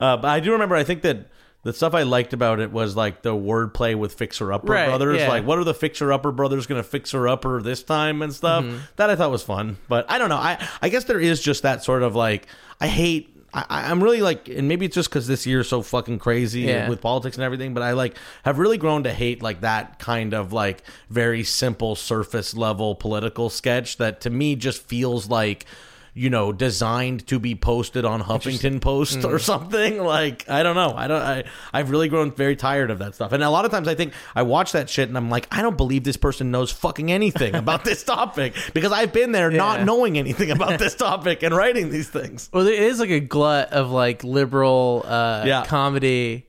uh, 0.00 0.02
uh, 0.02 0.16
but 0.16 0.28
I 0.28 0.40
do 0.40 0.52
remember. 0.52 0.74
I 0.74 0.84
think 0.84 1.02
that 1.02 1.28
the 1.64 1.72
stuff 1.72 1.94
I 1.94 2.02
liked 2.02 2.32
about 2.32 2.58
it 2.60 2.72
was 2.72 2.96
like 2.96 3.22
the 3.22 3.30
wordplay 3.34 3.94
with 3.96 4.14
Fixer 4.14 4.52
Upper 4.52 4.72
Right, 4.72 4.88
Brothers. 4.88 5.20
yeah. 5.20 5.28
Like, 5.28 5.46
what 5.46 5.58
are 5.58 5.64
the 5.64 5.74
Fixer 5.74 6.12
Upper 6.12 6.32
Brothers 6.32 6.66
going 6.66 6.82
to 6.82 6.88
fixer 6.88 7.28
upper 7.28 7.62
this 7.62 7.82
time 7.82 8.20
and 8.22 8.32
stuff? 8.32 8.64
Mm-hmm. 8.64 8.78
That 8.96 9.10
I 9.10 9.16
thought 9.16 9.30
was 9.30 9.42
fun. 9.44 9.76
But 9.88 10.10
I 10.10 10.18
don't 10.18 10.28
know. 10.28 10.36
I 10.36 10.58
I 10.80 10.88
guess 10.88 11.04
there 11.04 11.20
is 11.20 11.40
just 11.40 11.62
that 11.62 11.84
sort 11.84 12.02
of 12.02 12.14
like 12.16 12.46
I 12.80 12.86
hate. 12.88 13.28
I, 13.54 13.90
I'm 13.90 14.02
really 14.02 14.22
like, 14.22 14.48
and 14.48 14.66
maybe 14.66 14.86
it's 14.86 14.94
just 14.94 15.10
because 15.10 15.26
this 15.26 15.46
year's 15.46 15.68
so 15.68 15.82
fucking 15.82 16.18
crazy 16.20 16.62
Yeah. 16.62 16.88
with 16.88 17.02
politics 17.02 17.36
and 17.36 17.44
everything, 17.44 17.74
but 17.74 17.82
I 17.82 17.92
like 17.92 18.16
have 18.46 18.58
really 18.58 18.78
grown 18.78 19.02
to 19.04 19.12
hate 19.12 19.42
like 19.42 19.60
that 19.60 19.98
kind 19.98 20.32
of 20.32 20.54
like 20.54 20.82
very 21.10 21.44
simple 21.44 21.94
surface 21.94 22.56
level 22.56 22.94
political 22.94 23.50
sketch 23.50 23.98
that 23.98 24.22
to 24.22 24.30
me 24.30 24.56
just 24.56 24.82
feels 24.82 25.28
like 25.28 25.66
you 26.14 26.28
know 26.28 26.52
designed 26.52 27.26
to 27.26 27.38
be 27.38 27.54
posted 27.54 28.04
on 28.04 28.22
Huffington 28.22 28.80
Post 28.82 29.24
or 29.24 29.38
something 29.38 29.98
like 30.04 30.46
I 30.48 30.62
don't 30.62 30.74
know 30.76 30.92
I 30.94 31.08
don't 31.08 31.22
I 31.22 31.44
I've 31.72 31.90
really 31.90 32.08
grown 32.08 32.32
very 32.32 32.54
tired 32.54 32.90
of 32.90 32.98
that 32.98 33.14
stuff 33.14 33.32
and 33.32 33.42
a 33.42 33.48
lot 33.48 33.64
of 33.64 33.70
times 33.70 33.88
I 33.88 33.94
think 33.94 34.12
I 34.34 34.42
watch 34.42 34.72
that 34.72 34.90
shit 34.90 35.08
and 35.08 35.16
I'm 35.16 35.30
like 35.30 35.48
I 35.50 35.62
don't 35.62 35.76
believe 35.78 36.04
this 36.04 36.18
person 36.18 36.50
knows 36.50 36.70
fucking 36.70 37.10
anything 37.10 37.54
about 37.54 37.84
this 37.86 38.04
topic 38.04 38.54
because 38.74 38.92
I've 38.92 39.12
been 39.14 39.32
there 39.32 39.50
not 39.50 39.84
knowing 39.84 40.18
anything 40.18 40.50
about 40.50 40.78
this 40.78 40.94
topic 41.08 41.42
and 41.42 41.54
writing 41.56 41.88
these 41.88 42.10
things 42.10 42.50
Well, 42.52 42.64
there 42.64 42.74
is 42.74 43.00
like 43.00 43.08
a 43.10 43.20
glut 43.20 43.72
of 43.72 43.90
like 43.90 44.22
liberal 44.22 45.04
uh, 45.06 45.44
Yeah. 45.46 45.64
comedy. 45.64 46.46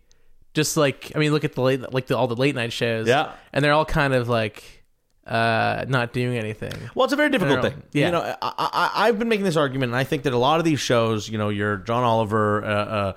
Just 0.54 0.78
like 0.78 1.12
I 1.15 1.19
mean, 1.19 1.32
look 1.32 1.45
at 1.45 1.54
the 1.54 1.62
late 1.62 1.93
like 1.93 2.08
the, 2.08 2.17
all 2.17 2.28
the 2.28 2.36
late 2.36 2.54
night 2.54 2.73
shows. 2.73 3.08
Yeah. 3.08 3.32
and 3.54 3.63
they're 3.63 3.73
all 3.73 3.86
kind 3.86 4.13
of 4.13 4.28
like 4.30 4.83
uh, 5.26 5.86
not 5.88 6.14
doing 6.14 6.38
anything. 6.38 6.74
Well, 6.96 7.06
it's 7.06 7.14
a 7.14 7.18
very 7.18 7.30
difficult 7.30 7.62
thing. 7.62 7.82
Yeah. 7.94 8.08
You 8.08 8.12
know, 8.12 8.36
I, 8.42 8.54
I, 8.58 8.92
I've 9.08 9.20
been 9.20 9.30
making 9.30 9.46
this 9.46 9.56
argument, 9.56 9.92
and 9.92 9.98
I 9.98 10.04
think 10.04 10.24
that 10.24 10.34
a 10.34 10.38
lot 10.38 10.60
of 10.60 10.66
these 10.66 10.80
shows, 10.80 11.30
you 11.30 11.38
know, 11.38 11.50
your 11.50 11.78
John 11.78 12.04
Oliver, 12.04 12.64
uh, 12.64 12.68
uh, 12.68 13.14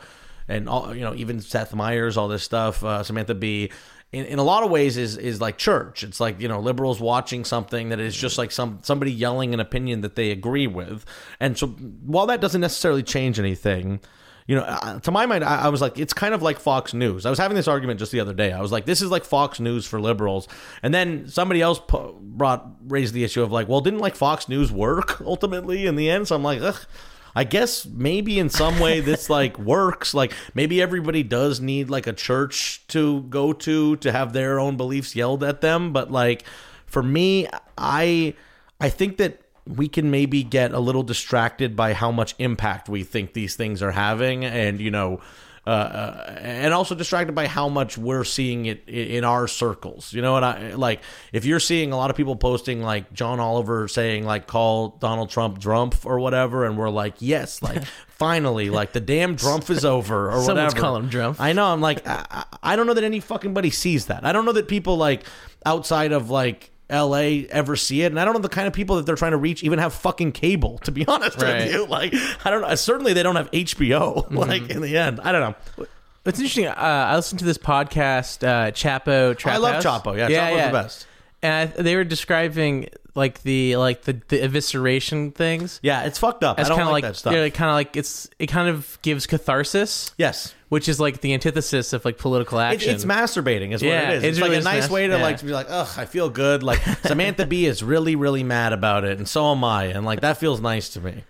and 0.48 0.68
all, 0.68 0.94
you 0.94 1.02
know, 1.02 1.14
even 1.14 1.40
Seth 1.40 1.74
Meyers, 1.74 2.16
all 2.16 2.28
this 2.28 2.42
stuff, 2.42 2.84
uh, 2.84 3.02
Samantha 3.02 3.34
Bee. 3.34 3.70
In, 4.12 4.24
in 4.26 4.38
a 4.38 4.44
lot 4.44 4.62
of 4.62 4.70
ways, 4.70 4.96
is 4.96 5.16
is 5.16 5.40
like 5.40 5.58
church. 5.58 6.04
It's 6.04 6.20
like 6.20 6.40
you 6.40 6.46
know 6.46 6.60
liberals 6.60 7.00
watching 7.00 7.44
something 7.44 7.88
that 7.88 7.98
is 7.98 8.16
just 8.16 8.38
like 8.38 8.52
some 8.52 8.78
somebody 8.82 9.10
yelling 9.10 9.52
an 9.52 9.58
opinion 9.58 10.02
that 10.02 10.14
they 10.14 10.30
agree 10.30 10.68
with, 10.68 11.04
and 11.40 11.58
so 11.58 11.66
while 11.66 12.26
that 12.26 12.40
doesn't 12.40 12.60
necessarily 12.60 13.02
change 13.02 13.40
anything, 13.40 13.98
you 14.46 14.54
know, 14.54 15.00
to 15.02 15.10
my 15.10 15.26
mind, 15.26 15.42
I, 15.42 15.68
was 15.68 15.80
like, 15.80 15.98
it's 15.98 16.12
kind 16.12 16.32
of 16.32 16.40
like 16.40 16.60
Fox 16.60 16.94
News. 16.94 17.26
I 17.26 17.30
was 17.30 17.38
having 17.38 17.56
this 17.56 17.66
argument 17.66 17.98
just 17.98 18.12
the 18.12 18.20
other 18.20 18.32
day. 18.32 18.52
I 18.52 18.60
was 18.60 18.70
like, 18.70 18.84
this 18.84 19.02
is 19.02 19.10
like 19.10 19.24
Fox 19.24 19.58
News 19.58 19.86
for 19.86 20.00
liberals. 20.00 20.46
And 20.84 20.94
then 20.94 21.28
somebody 21.28 21.60
else 21.60 21.80
brought 22.20 22.68
raised 22.86 23.12
the 23.12 23.24
issue 23.24 23.42
of 23.42 23.50
like, 23.50 23.68
well, 23.68 23.80
didn't 23.80 23.98
like 23.98 24.14
Fox 24.14 24.48
News 24.48 24.70
work 24.70 25.20
ultimately 25.24 25.86
in 25.86 25.96
the 25.96 26.08
end? 26.08 26.28
So 26.28 26.36
I'm 26.36 26.44
like, 26.44 26.60
ugh. 26.60 26.86
I 27.34 27.44
guess 27.44 27.84
maybe 27.84 28.38
in 28.38 28.48
some 28.48 28.80
way 28.80 29.00
this 29.00 29.28
like 29.38 29.58
works. 29.58 30.14
Like 30.14 30.32
maybe 30.54 30.80
everybody 30.80 31.22
does 31.22 31.60
need 31.60 31.90
like 31.90 32.06
a 32.06 32.14
church 32.14 32.86
to 32.88 33.22
go 33.24 33.52
to 33.52 33.96
to 33.96 34.10
have 34.10 34.32
their 34.32 34.58
own 34.58 34.78
beliefs 34.78 35.14
yelled 35.14 35.44
at 35.44 35.60
them. 35.60 35.92
But 35.92 36.10
like 36.10 36.44
for 36.86 37.02
me, 37.02 37.46
I 37.76 38.32
I 38.80 38.88
think 38.88 39.18
that 39.18 39.42
we 39.66 39.88
can 39.88 40.10
maybe 40.10 40.42
get 40.42 40.72
a 40.72 40.78
little 40.80 41.02
distracted 41.02 41.74
by 41.76 41.92
how 41.92 42.10
much 42.12 42.34
impact 42.38 42.88
we 42.88 43.02
think 43.02 43.32
these 43.32 43.56
things 43.56 43.82
are 43.82 43.92
having, 43.92 44.44
and 44.44 44.80
you 44.80 44.90
know. 44.90 45.20
Uh, 45.68 45.70
uh, 45.70 46.38
and 46.42 46.72
also 46.72 46.94
distracted 46.94 47.32
by 47.32 47.48
how 47.48 47.68
much 47.68 47.98
we're 47.98 48.22
seeing 48.22 48.66
it 48.66 48.88
in 48.88 49.24
our 49.24 49.48
circles. 49.48 50.12
You 50.12 50.22
know 50.22 50.32
what 50.32 50.44
I 50.44 50.74
like? 50.74 51.00
If 51.32 51.44
you're 51.44 51.58
seeing 51.58 51.90
a 51.90 51.96
lot 51.96 52.08
of 52.08 52.16
people 52.16 52.36
posting 52.36 52.84
like 52.84 53.12
John 53.12 53.40
Oliver 53.40 53.88
saying 53.88 54.24
like 54.24 54.46
call 54.46 54.90
Donald 55.00 55.28
Trump 55.28 55.58
Drumpf 55.58 56.06
or 56.06 56.20
whatever, 56.20 56.66
and 56.66 56.78
we're 56.78 56.88
like, 56.88 57.14
yes, 57.18 57.62
like 57.62 57.84
finally, 58.06 58.70
like 58.70 58.92
the 58.92 59.00
damn 59.00 59.34
Drumpf 59.34 59.68
is 59.70 59.84
over 59.84 60.28
or 60.28 60.34
Someone's 60.44 60.46
whatever. 60.46 60.76
calling 60.80 61.02
him 61.02 61.10
Drumpf. 61.10 61.40
I 61.40 61.52
know. 61.52 61.66
I'm 61.66 61.80
like, 61.80 62.06
I, 62.06 62.24
I 62.30 62.44
I 62.62 62.76
don't 62.76 62.86
know 62.86 62.94
that 62.94 63.02
any 63.02 63.18
fucking 63.18 63.52
buddy 63.52 63.70
sees 63.70 64.06
that. 64.06 64.24
I 64.24 64.30
don't 64.30 64.44
know 64.44 64.52
that 64.52 64.68
people 64.68 64.96
like 64.98 65.24
outside 65.64 66.12
of 66.12 66.30
like 66.30 66.70
LA 66.90 67.44
ever 67.50 67.74
see 67.76 68.02
it, 68.02 68.06
and 68.12 68.20
I 68.20 68.24
don't 68.24 68.34
know 68.34 68.40
the 68.40 68.48
kind 68.48 68.66
of 68.68 68.72
people 68.72 68.96
that 68.96 69.06
they're 69.06 69.16
trying 69.16 69.32
to 69.32 69.36
reach 69.38 69.64
even 69.64 69.78
have 69.78 69.92
fucking 69.94 70.32
cable. 70.32 70.78
To 70.78 70.92
be 70.92 71.04
honest 71.08 71.40
Right. 71.40 71.64
with 71.64 71.72
you, 71.72 71.86
like 71.86 72.14
I 72.44 72.50
don't 72.50 72.62
know. 72.62 72.74
Certainly, 72.74 73.12
they 73.14 73.22
don't 73.22 73.36
have 73.36 73.50
HBO. 73.50 74.30
Like 74.36 74.70
in 74.70 74.80
the 74.82 74.96
end, 74.96 75.20
I 75.20 75.32
don't 75.32 75.40
know. 75.78 75.86
It's 76.24 76.38
interesting. 76.38 76.66
Uh, 76.66 76.72
I 76.74 77.14
listened 77.16 77.38
to 77.40 77.44
this 77.44 77.58
podcast, 77.58 78.46
uh, 78.46 78.72
Chapo. 78.72 79.36
Trap 79.36 79.54
I 79.54 79.58
love 79.58 79.82
House. 79.82 80.02
Chapo. 80.02 80.16
Yeah, 80.16 80.28
Chapo's 80.28 80.66
the 80.66 80.72
best. 80.72 81.06
And 81.42 81.70
I, 81.78 81.82
they 81.82 81.94
were 81.96 82.04
describing 82.04 82.88
like 83.14 83.42
the 83.42 83.76
like 83.76 84.02
the, 84.02 84.14
the 84.28 84.40
evisceration 84.40 85.34
things. 85.34 85.78
Yeah, 85.82 86.02
it's 86.04 86.18
fucked 86.18 86.42
up. 86.44 86.58
As 86.58 86.66
I 86.66 86.68
don't 86.70 86.78
kind 86.78 86.90
like, 86.90 87.04
of 87.04 87.08
like 87.08 87.12
that 87.14 87.18
stuff. 87.18 87.32
kind 87.54 87.70
of 87.70 87.74
like 87.74 87.96
it's 87.96 88.28
it 88.38 88.46
kind 88.48 88.68
of 88.68 88.98
gives 89.02 89.26
catharsis. 89.26 90.12
yes. 90.18 90.54
Which 90.68 90.88
is 90.88 90.98
like 90.98 91.20
the 91.20 91.32
antithesis 91.32 91.92
of 91.92 92.04
like 92.04 92.18
political 92.18 92.58
It, 92.58 92.62
action. 92.64 92.94
it's 92.94 93.04
masturbating, 93.04 93.72
is 93.72 93.82
Yeah, 93.82 94.04
what 94.06 94.14
it 94.14 94.16
is. 94.18 94.22
it 94.24 94.28
It's, 94.28 94.38
really 94.40 94.50
like 94.56 94.60
a 94.60 94.64
nice 94.64 94.90
way 94.90 95.06
to 95.06 95.16
yeah. 95.16 95.22
like 95.22 95.38
to 95.38 95.44
be 95.44 95.52
like, 95.52 95.66
ugh, 95.68 95.88
I 95.96 96.04
feel 96.04 96.28
good. 96.28 96.62
Like 96.62 96.80
Samantha 97.06 97.46
Bee 97.46 97.66
is 97.66 97.82
really, 97.82 98.16
really 98.16 98.42
mad 98.42 98.72
about 98.72 99.04
it, 99.04 99.18
and 99.18 99.28
so 99.28 99.52
am 99.52 99.62
I, 99.64 99.84
and 99.84 100.04
like 100.04 100.20
that 100.22 100.38
feels 100.38 100.60
nice 100.60 100.88
to 100.90 101.00
me. 101.00 101.24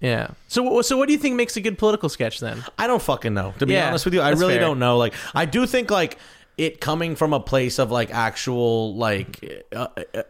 yeah. 0.00 0.28
So 0.48 0.82
so 0.82 0.96
what 0.96 1.06
do 1.06 1.12
you 1.12 1.18
think 1.18 1.36
makes 1.36 1.56
a 1.56 1.60
good 1.60 1.78
political 1.78 2.08
sketch 2.08 2.40
then? 2.40 2.64
I 2.78 2.86
don't 2.86 3.00
fucking 3.02 3.32
know. 3.34 3.54
To 3.58 3.66
be 3.66 3.74
Yeah, 3.74 3.88
honest 3.88 4.04
with 4.04 4.14
you, 4.14 4.20
I 4.20 4.30
really 4.30 4.54
fair. 4.54 4.60
don't 4.60 4.78
know. 4.78 4.98
Like, 4.98 5.14
I 5.34 5.44
do 5.44 5.66
think 5.66 5.90
like 5.90 6.18
it 6.56 6.80
coming 6.80 7.16
from 7.16 7.32
a 7.32 7.40
place 7.40 7.80
of 7.80 7.90
like 7.90 8.14
actual 8.14 8.94
like 8.94 9.64
uh, 9.74 9.88
uh, 10.14 10.22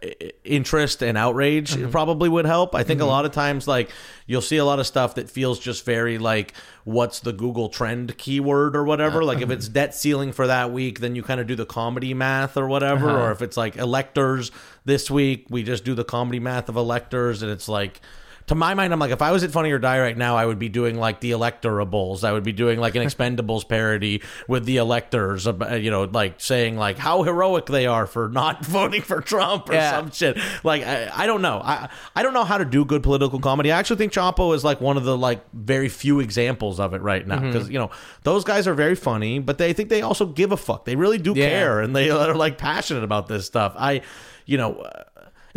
interest 0.45 1.03
and 1.03 1.18
outrage 1.18 1.75
Mm-hmm. 1.75 1.91
probably 1.91 2.29
would 2.31 2.47
help. 2.47 2.75
I 2.75 2.83
think 2.83 3.01
a 3.03 3.05
lot 3.05 3.25
of 3.27 3.33
times 3.33 3.68
like 3.68 3.91
you'll 4.27 4.41
see 4.41 4.57
a 4.57 4.64
lot 4.64 4.79
of 4.79 4.87
stuff 4.87 5.16
that 5.16 5.29
feels 5.29 5.59
just 5.61 5.85
very 5.85 6.16
like 6.16 6.55
what's 6.85 7.20
the 7.20 7.33
Google 7.33 7.68
trend 7.68 8.16
keyword 8.16 8.75
or 8.75 8.85
whatever. 8.85 9.22
Like 9.22 9.43
if 9.43 9.51
it's 9.51 9.68
debt 9.68 9.95
ceiling 9.95 10.33
for 10.33 10.47
that 10.47 10.72
week, 10.72 11.01
then 11.01 11.14
you 11.14 11.22
kind 11.22 11.41
of 11.41 11.47
do 11.47 11.55
the 11.57 11.66
comedy 11.66 12.14
math 12.14 12.57
or 12.57 12.68
whatever. 12.68 13.11
Uh-huh. 13.11 13.20
Or 13.25 13.31
if 13.33 13.43
it's 13.43 13.57
like 13.57 13.77
electors 13.77 14.51
this 14.87 15.11
week, 15.11 15.47
we 15.51 15.62
just 15.62 15.85
do 15.85 15.95
the 15.95 16.05
comedy 16.05 16.41
math 16.41 16.68
of 16.70 16.77
electors, 16.77 17.43
and 17.43 17.51
it's 17.53 17.68
like 17.68 18.01
to 18.49 18.55
my 18.55 18.75
mind, 18.75 18.93
I'm 18.93 18.99
like, 18.99 19.11
if 19.11 19.23
I 19.23 19.33
was 19.33 19.43
at 19.43 19.51
Funny 19.53 19.71
or 19.73 19.79
Die 19.79 19.99
right 20.01 20.17
now, 20.17 20.37
I 20.37 20.45
would 20.45 20.59
be 20.59 20.69
doing 20.69 20.99
like 20.99 21.21
the 21.21 21.31
electorables. 21.31 22.25
I 22.25 22.33
would 22.33 22.45
be 22.45 22.53
doing 22.53 22.79
like 22.79 22.95
an 22.95 23.03
Expendables 23.07 23.67
parody 23.69 24.23
with 24.49 24.65
the 24.67 24.77
electors, 24.77 25.47
you 25.47 25.91
know, 25.91 26.05
like 26.05 26.41
saying 26.41 26.77
like 26.77 26.99
how 26.99 27.23
heroic 27.23 27.67
they 27.67 27.87
are 27.87 28.07
for 28.07 28.29
not 28.29 28.65
voting 28.67 29.03
for 29.03 29.21
Trump 29.21 29.69
or 29.71 29.75
Yeah. 29.75 29.93
some 29.93 30.11
shit. 30.11 30.39
Like, 30.63 30.83
I, 30.83 31.11
I 31.15 31.27
don't 31.27 31.43
know. 31.43 31.61
I, 31.65 31.89
I 32.15 32.23
don't 32.23 32.35
know 32.35 32.45
how 32.45 32.59
to 32.59 32.65
do 32.65 32.85
good 32.85 33.03
political 33.03 33.41
comedy. 33.41 33.73
I 33.73 33.79
actually 33.79 33.97
think 33.97 34.13
Chapo 34.13 34.55
is 34.55 34.63
like 34.65 34.81
one 34.81 34.97
of 34.97 35.05
the 35.05 35.17
like 35.17 35.43
very 35.53 35.89
few 35.89 36.21
examples 36.21 36.79
of 36.81 36.93
it 36.95 37.01
right 37.03 37.27
now 37.27 37.35
Mm-hmm. 37.39 37.53
because 37.53 37.69
you 37.71 37.79
know 37.79 37.91
those 38.23 38.45
guys 38.45 38.69
are 38.69 38.75
very 38.75 38.95
funny, 38.95 39.39
but 39.39 39.59
they 39.59 39.71
I 39.71 39.73
think 39.73 39.89
they 39.89 40.03
also 40.03 40.27
give 40.27 40.53
a 40.53 40.57
fuck. 40.57 40.85
They 40.85 40.97
really 40.97 41.19
do 41.19 41.33
Yeah. 41.35 41.49
care 41.49 41.81
and 41.81 41.97
they 41.97 42.11
are 42.11 42.35
like 42.35 42.59
passionate 42.59 43.05
about 43.05 43.27
this 43.29 43.47
stuff. 43.47 43.75
I, 43.77 44.03
you 44.47 44.57
know. 44.59 44.87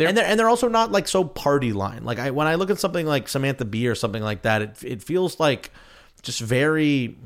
Uh, 0.00 0.08
and 0.08 0.16
they're 0.16 0.24
and 0.24 0.38
they're 0.38 0.48
also 0.48 0.68
not 0.68 0.92
like 0.92 1.08
so 1.08 1.24
party 1.24 1.72
line. 1.72 2.04
Like 2.04 2.18
I 2.18 2.30
when 2.30 2.46
I 2.46 2.54
look 2.56 2.70
at 2.70 2.78
something 2.78 3.06
like 3.06 3.28
Samantha 3.28 3.64
Bee 3.64 3.88
or 3.88 3.94
something 3.94 4.22
like 4.22 4.42
that, 4.42 4.62
it 4.62 4.78
it 4.84 5.02
feels 5.02 5.38
like 5.40 5.70
just 6.22 6.40
very. 6.40 7.16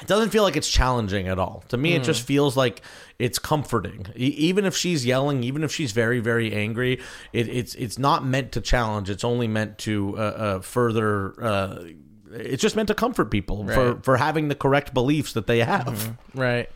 It 0.00 0.06
doesn't 0.06 0.30
feel 0.30 0.44
like 0.44 0.56
it's 0.56 0.68
challenging 0.70 1.26
at 1.26 1.40
all. 1.40 1.64
To 1.70 1.76
me, 1.76 1.94
it 1.96 2.04
just 2.04 2.22
feels 2.22 2.56
like 2.56 2.82
it's 3.18 3.40
comforting. 3.40 4.06
E- 4.16 4.26
even 4.28 4.64
if 4.64 4.76
she's 4.76 5.04
yelling, 5.04 5.42
even 5.42 5.64
if 5.64 5.72
she's 5.72 5.90
very 5.90 6.20
very 6.20 6.52
angry, 6.54 7.00
it, 7.32 7.48
it's 7.48 7.74
it's 7.74 7.98
not 7.98 8.24
meant 8.24 8.52
to 8.52 8.60
challenge. 8.60 9.10
It's 9.10 9.24
only 9.24 9.48
meant 9.48 9.76
to 9.78 10.14
uh, 10.16 10.20
uh, 10.20 10.60
further. 10.60 11.34
Uh, 11.44 11.84
it's 12.30 12.62
just 12.62 12.76
meant 12.76 12.86
to 12.88 12.94
comfort 12.94 13.30
people 13.32 13.66
for 13.66 13.94
Right. 13.94 14.04
for 14.04 14.16
having 14.18 14.46
the 14.46 14.54
correct 14.54 14.94
beliefs 14.94 15.32
that 15.32 15.48
they 15.48 15.58
have. 15.64 16.16
Right. 16.32 16.70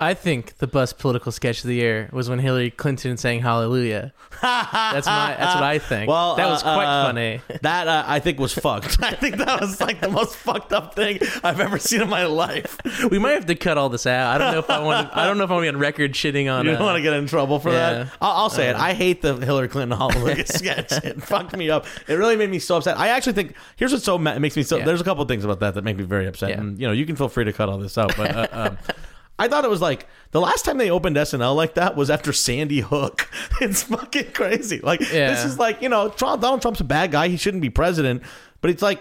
I 0.00 0.14
think 0.14 0.58
the 0.58 0.68
best 0.68 0.98
political 0.98 1.32
sketch 1.32 1.64
of 1.64 1.68
the 1.68 1.74
year 1.74 2.08
was 2.12 2.30
when 2.30 2.38
Hillary 2.38 2.70
Clinton 2.70 3.16
sang 3.16 3.40
"Hallelujah." 3.40 4.12
That's 4.40 5.06
my. 5.06 5.34
That's 5.36 5.54
what 5.56 5.64
I 5.64 5.78
think. 5.80 6.08
Well, 6.08 6.36
that 6.36 6.46
was 6.48 6.62
uh, 6.62 6.74
quite 6.74 6.86
uh, 6.86 7.04
funny. 7.06 7.40
That 7.62 7.88
uh, 7.88 8.04
I 8.06 8.20
think 8.20 8.38
was 8.38 8.52
fucked. 8.52 8.98
I 9.02 9.12
think 9.12 9.38
that 9.38 9.60
was 9.60 9.80
like 9.80 10.00
the 10.00 10.08
most 10.08 10.36
fucked 10.36 10.72
up 10.72 10.94
thing 10.94 11.18
I've 11.42 11.58
ever 11.58 11.78
seen 11.78 12.02
in 12.02 12.08
my 12.08 12.26
life. 12.26 12.78
we 13.10 13.18
might 13.18 13.32
have 13.32 13.46
to 13.46 13.56
cut 13.56 13.76
all 13.76 13.88
this 13.88 14.06
out. 14.06 14.36
I 14.36 14.38
don't 14.38 14.52
know 14.52 14.60
if 14.60 14.70
I 14.70 14.78
want. 14.78 15.16
I 15.16 15.26
don't 15.26 15.36
know 15.36 15.44
if 15.44 15.50
I 15.50 15.54
want 15.54 15.66
to 15.66 15.72
be 15.72 15.76
on 15.76 15.80
record 15.80 16.12
shitting 16.12 16.52
on. 16.52 16.64
You 16.64 16.72
uh, 16.72 16.76
don't 16.76 16.86
want 16.86 16.96
to 16.96 17.02
get 17.02 17.14
in 17.14 17.26
trouble 17.26 17.58
for 17.58 17.70
yeah. 17.70 18.04
that. 18.04 18.12
I'll, 18.20 18.42
I'll 18.42 18.50
say 18.50 18.68
it. 18.68 18.76
I 18.76 18.94
hate 18.94 19.22
the 19.22 19.34
Hillary 19.34 19.66
Clinton 19.66 19.98
Hallelujah 19.98 20.46
sketch. 20.46 20.92
It 20.92 21.20
fucked 21.22 21.56
me 21.56 21.70
up. 21.70 21.86
It 22.06 22.14
really 22.14 22.36
made 22.36 22.50
me 22.50 22.60
so 22.60 22.76
upset. 22.76 22.96
I 22.96 23.08
actually 23.08 23.32
think 23.32 23.54
here's 23.74 23.92
what 23.92 24.02
so 24.02 24.16
ma- 24.16 24.38
makes 24.38 24.56
me 24.56 24.62
so. 24.62 24.76
Yeah. 24.76 24.84
There's 24.84 25.00
a 25.00 25.04
couple 25.04 25.22
of 25.22 25.28
things 25.28 25.44
about 25.44 25.58
that 25.58 25.74
that 25.74 25.82
make 25.82 25.96
me 25.96 26.04
very 26.04 26.28
upset. 26.28 26.50
Yeah. 26.50 26.60
And 26.60 26.78
you 26.78 26.86
know, 26.86 26.92
you 26.92 27.04
can 27.04 27.16
feel 27.16 27.28
free 27.28 27.44
to 27.44 27.52
cut 27.52 27.68
all 27.68 27.78
this 27.78 27.98
out. 27.98 28.16
But 28.16 28.36
uh, 28.36 28.46
um, 28.52 28.78
I 29.38 29.48
thought 29.48 29.64
it 29.64 29.70
was 29.70 29.80
like 29.80 30.06
the 30.32 30.40
last 30.40 30.64
time 30.64 30.78
they 30.78 30.90
opened 30.90 31.16
SNL 31.16 31.54
like 31.54 31.74
that 31.74 31.94
was 31.96 32.10
after 32.10 32.32
Sandy 32.32 32.80
Hook. 32.80 33.28
It's 33.60 33.82
fucking 33.84 34.32
crazy. 34.32 34.80
Like 34.80 35.00
Yeah. 35.00 35.30
this 35.30 35.44
is 35.44 35.58
like 35.58 35.82
you 35.82 35.88
know, 35.88 36.08
Trump, 36.10 36.42
Donald 36.42 36.62
Trump's 36.62 36.80
a 36.80 36.84
bad 36.84 37.10
guy. 37.12 37.28
He 37.28 37.36
shouldn't 37.36 37.62
be 37.62 37.70
president. 37.70 38.22
But 38.60 38.70
it's 38.70 38.82
like 38.82 39.00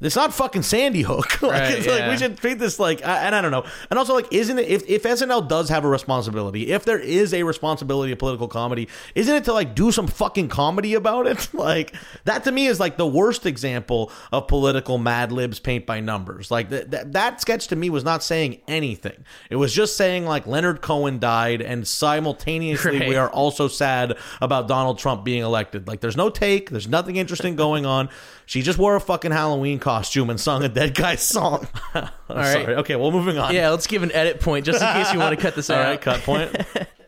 it's 0.00 0.16
not 0.16 0.34
fucking 0.34 0.62
Sandy 0.62 1.02
Hook. 1.02 1.40
like, 1.42 1.52
Right, 1.52 1.72
it's 1.78 1.86
like 1.86 2.10
we 2.10 2.16
should 2.18 2.36
treat 2.36 2.58
this 2.58 2.78
like, 2.78 3.00
and 3.06 3.34
I 3.34 3.40
don't 3.40 3.50
know. 3.50 3.64
And 3.90 3.98
also, 3.98 4.14
like, 4.14 4.30
isn't 4.32 4.58
it 4.58 4.68
if 4.68 4.86
if 4.88 5.04
SNL 5.04 5.48
does 5.48 5.68
have 5.70 5.84
a 5.84 5.88
responsibility, 5.88 6.72
if 6.72 6.84
there 6.84 6.98
is 6.98 7.32
a 7.32 7.42
responsibility 7.44 8.12
of 8.12 8.18
political 8.18 8.48
comedy, 8.48 8.88
isn't 9.14 9.34
it 9.34 9.44
to 9.44 9.52
like 9.52 9.74
do 9.74 9.90
some 9.90 10.06
fucking 10.06 10.48
comedy 10.48 10.94
about 10.94 11.26
it? 11.26 11.48
like 11.54 11.94
that 12.24 12.44
to 12.44 12.52
me 12.52 12.66
is 12.66 12.78
like 12.78 12.96
the 12.98 13.06
worst 13.06 13.46
example 13.46 14.12
of 14.32 14.46
political 14.48 14.98
Mad 14.98 15.32
Libs 15.32 15.58
paint 15.58 15.86
by 15.86 16.00
numbers. 16.00 16.50
Like 16.50 16.68
that 16.68 16.90
that 16.90 17.12
that 17.12 17.40
sketch 17.40 17.68
to 17.68 17.76
me 17.76 17.88
was 17.88 18.04
not 18.04 18.22
saying 18.22 18.60
anything. 18.68 19.24
It 19.48 19.56
was 19.56 19.72
just 19.72 19.96
saying 19.96 20.26
like 20.26 20.46
Leonard 20.46 20.82
Cohen 20.82 21.18
died, 21.18 21.62
and 21.62 21.86
simultaneously 21.86 22.98
Right. 22.98 23.08
we 23.08 23.16
are 23.16 23.30
also 23.30 23.68
sad 23.68 24.16
about 24.40 24.68
Donald 24.68 24.98
Trump 24.98 25.24
being 25.24 25.42
elected. 25.42 25.88
Like 25.88 26.00
there's 26.00 26.16
no 26.16 26.28
take, 26.30 26.70
there's 26.70 26.88
nothing 26.88 27.16
interesting 27.16 27.56
going 27.56 27.86
on. 27.86 28.08
She 28.46 28.62
just 28.62 28.78
wore 28.78 28.94
a 28.94 29.00
fucking 29.00 29.32
Halloween 29.32 29.78
costume 29.80 30.30
and 30.30 30.40
sung 30.40 30.62
a 30.62 30.68
dead 30.68 30.94
guy's 30.94 31.20
song. 31.22 31.66
I'm 31.94 32.08
right. 32.30 32.52
sorry. 32.52 32.76
Okay, 32.76 32.94
well 32.96 33.10
moving 33.10 33.38
on. 33.38 33.52
Yeah, 33.52 33.70
let's 33.70 33.86
give 33.88 34.02
an 34.04 34.12
edit 34.12 34.40
point 34.40 34.64
just 34.64 34.80
in 34.80 34.92
case 34.92 35.12
you 35.12 35.18
want 35.18 35.34
to 35.36 35.40
cut 35.42 35.54
this 35.56 35.68
All 35.70 35.76
out. 35.76 35.84
right, 35.84 36.00
cut 36.00 36.20
point. 36.22 36.56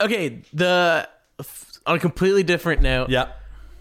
Okay, 0.00 0.42
the 0.52 1.08
on 1.86 1.96
a 1.96 1.98
completely 2.00 2.42
different 2.42 2.82
note. 2.82 3.08
yeah. 3.08 3.28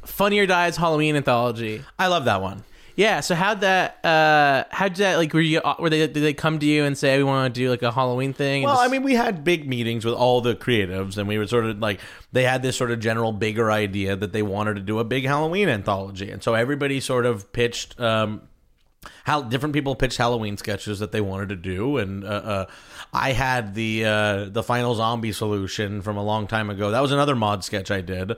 Funny 0.06 0.40
or 0.40 0.46
Die's 0.46 0.78
Halloween 0.78 1.16
anthology. 1.18 1.84
I 2.00 2.08
love 2.08 2.26
that 2.26 2.42
one. 2.42 2.64
Yeah, 2.98 3.20
so 3.20 3.36
how'd 3.36 3.62
that 3.62 4.04
uh 4.04 4.64
how'd 4.72 4.96
that 4.96 5.18
like 5.18 5.32
were 5.32 5.40
you 5.40 5.62
were 5.78 5.92
they 5.92 6.00
did 6.00 6.16
they 6.16 6.34
come 6.34 6.58
to 6.58 6.66
you 6.66 6.84
and 6.84 6.98
say 6.98 7.16
we 7.20 7.24
want 7.24 7.54
to 7.54 7.62
do 7.62 7.70
like 7.70 7.84
a 7.84 7.92
Halloween 7.92 8.34
thing? 8.34 8.64
Well, 8.64 8.80
I 8.80 8.88
mean, 8.88 9.04
we 9.04 9.14
had 9.14 9.44
big 9.44 9.68
meetings 9.68 10.04
with 10.04 10.16
all 10.16 10.42
the 10.42 10.56
creatives, 10.56 11.16
and 11.16 11.28
we 11.28 11.38
were 11.38 11.46
sort 11.46 11.66
of 11.66 11.78
like 11.78 12.00
they 12.32 12.44
had 12.44 12.64
this 12.64 12.76
sort 12.76 12.90
of 12.90 13.00
general 13.00 13.32
bigger 13.34 13.72
idea 13.72 14.16
that 14.16 14.34
they 14.34 14.42
wanted 14.42 14.78
to 14.78 14.82
do 14.82 14.98
a 14.98 15.04
big 15.04 15.26
Halloween 15.26 15.70
anthology, 15.70 16.32
and 16.32 16.42
so 16.42 16.56
everybody 16.56 17.00
sort 17.00 17.28
of 17.28 17.54
pitched. 17.54 18.00
Um, 18.00 18.42
how 19.24 19.42
different 19.42 19.74
people 19.74 19.96
pitched 19.96 20.18
Halloween 20.18 20.58
sketches 20.58 21.00
that 21.00 21.12
they 21.12 21.22
wanted 21.22 21.50
to 21.50 21.56
do, 21.56 21.98
and 21.98 22.24
uh, 22.24 22.28
uh, 22.28 22.66
I 23.14 23.32
had 23.32 23.74
the 23.74 24.06
uh, 24.06 24.46
the 24.50 24.64
final 24.64 24.96
zombie 24.96 25.32
solution 25.32 26.02
from 26.02 26.18
a 26.18 26.24
long 26.24 26.48
time 26.48 26.70
ago. 26.70 26.92
That 26.92 27.02
was 27.02 27.12
another 27.12 27.36
Maude 27.36 27.64
sketch 27.64 27.92
I 27.92 28.02
did. 28.02 28.34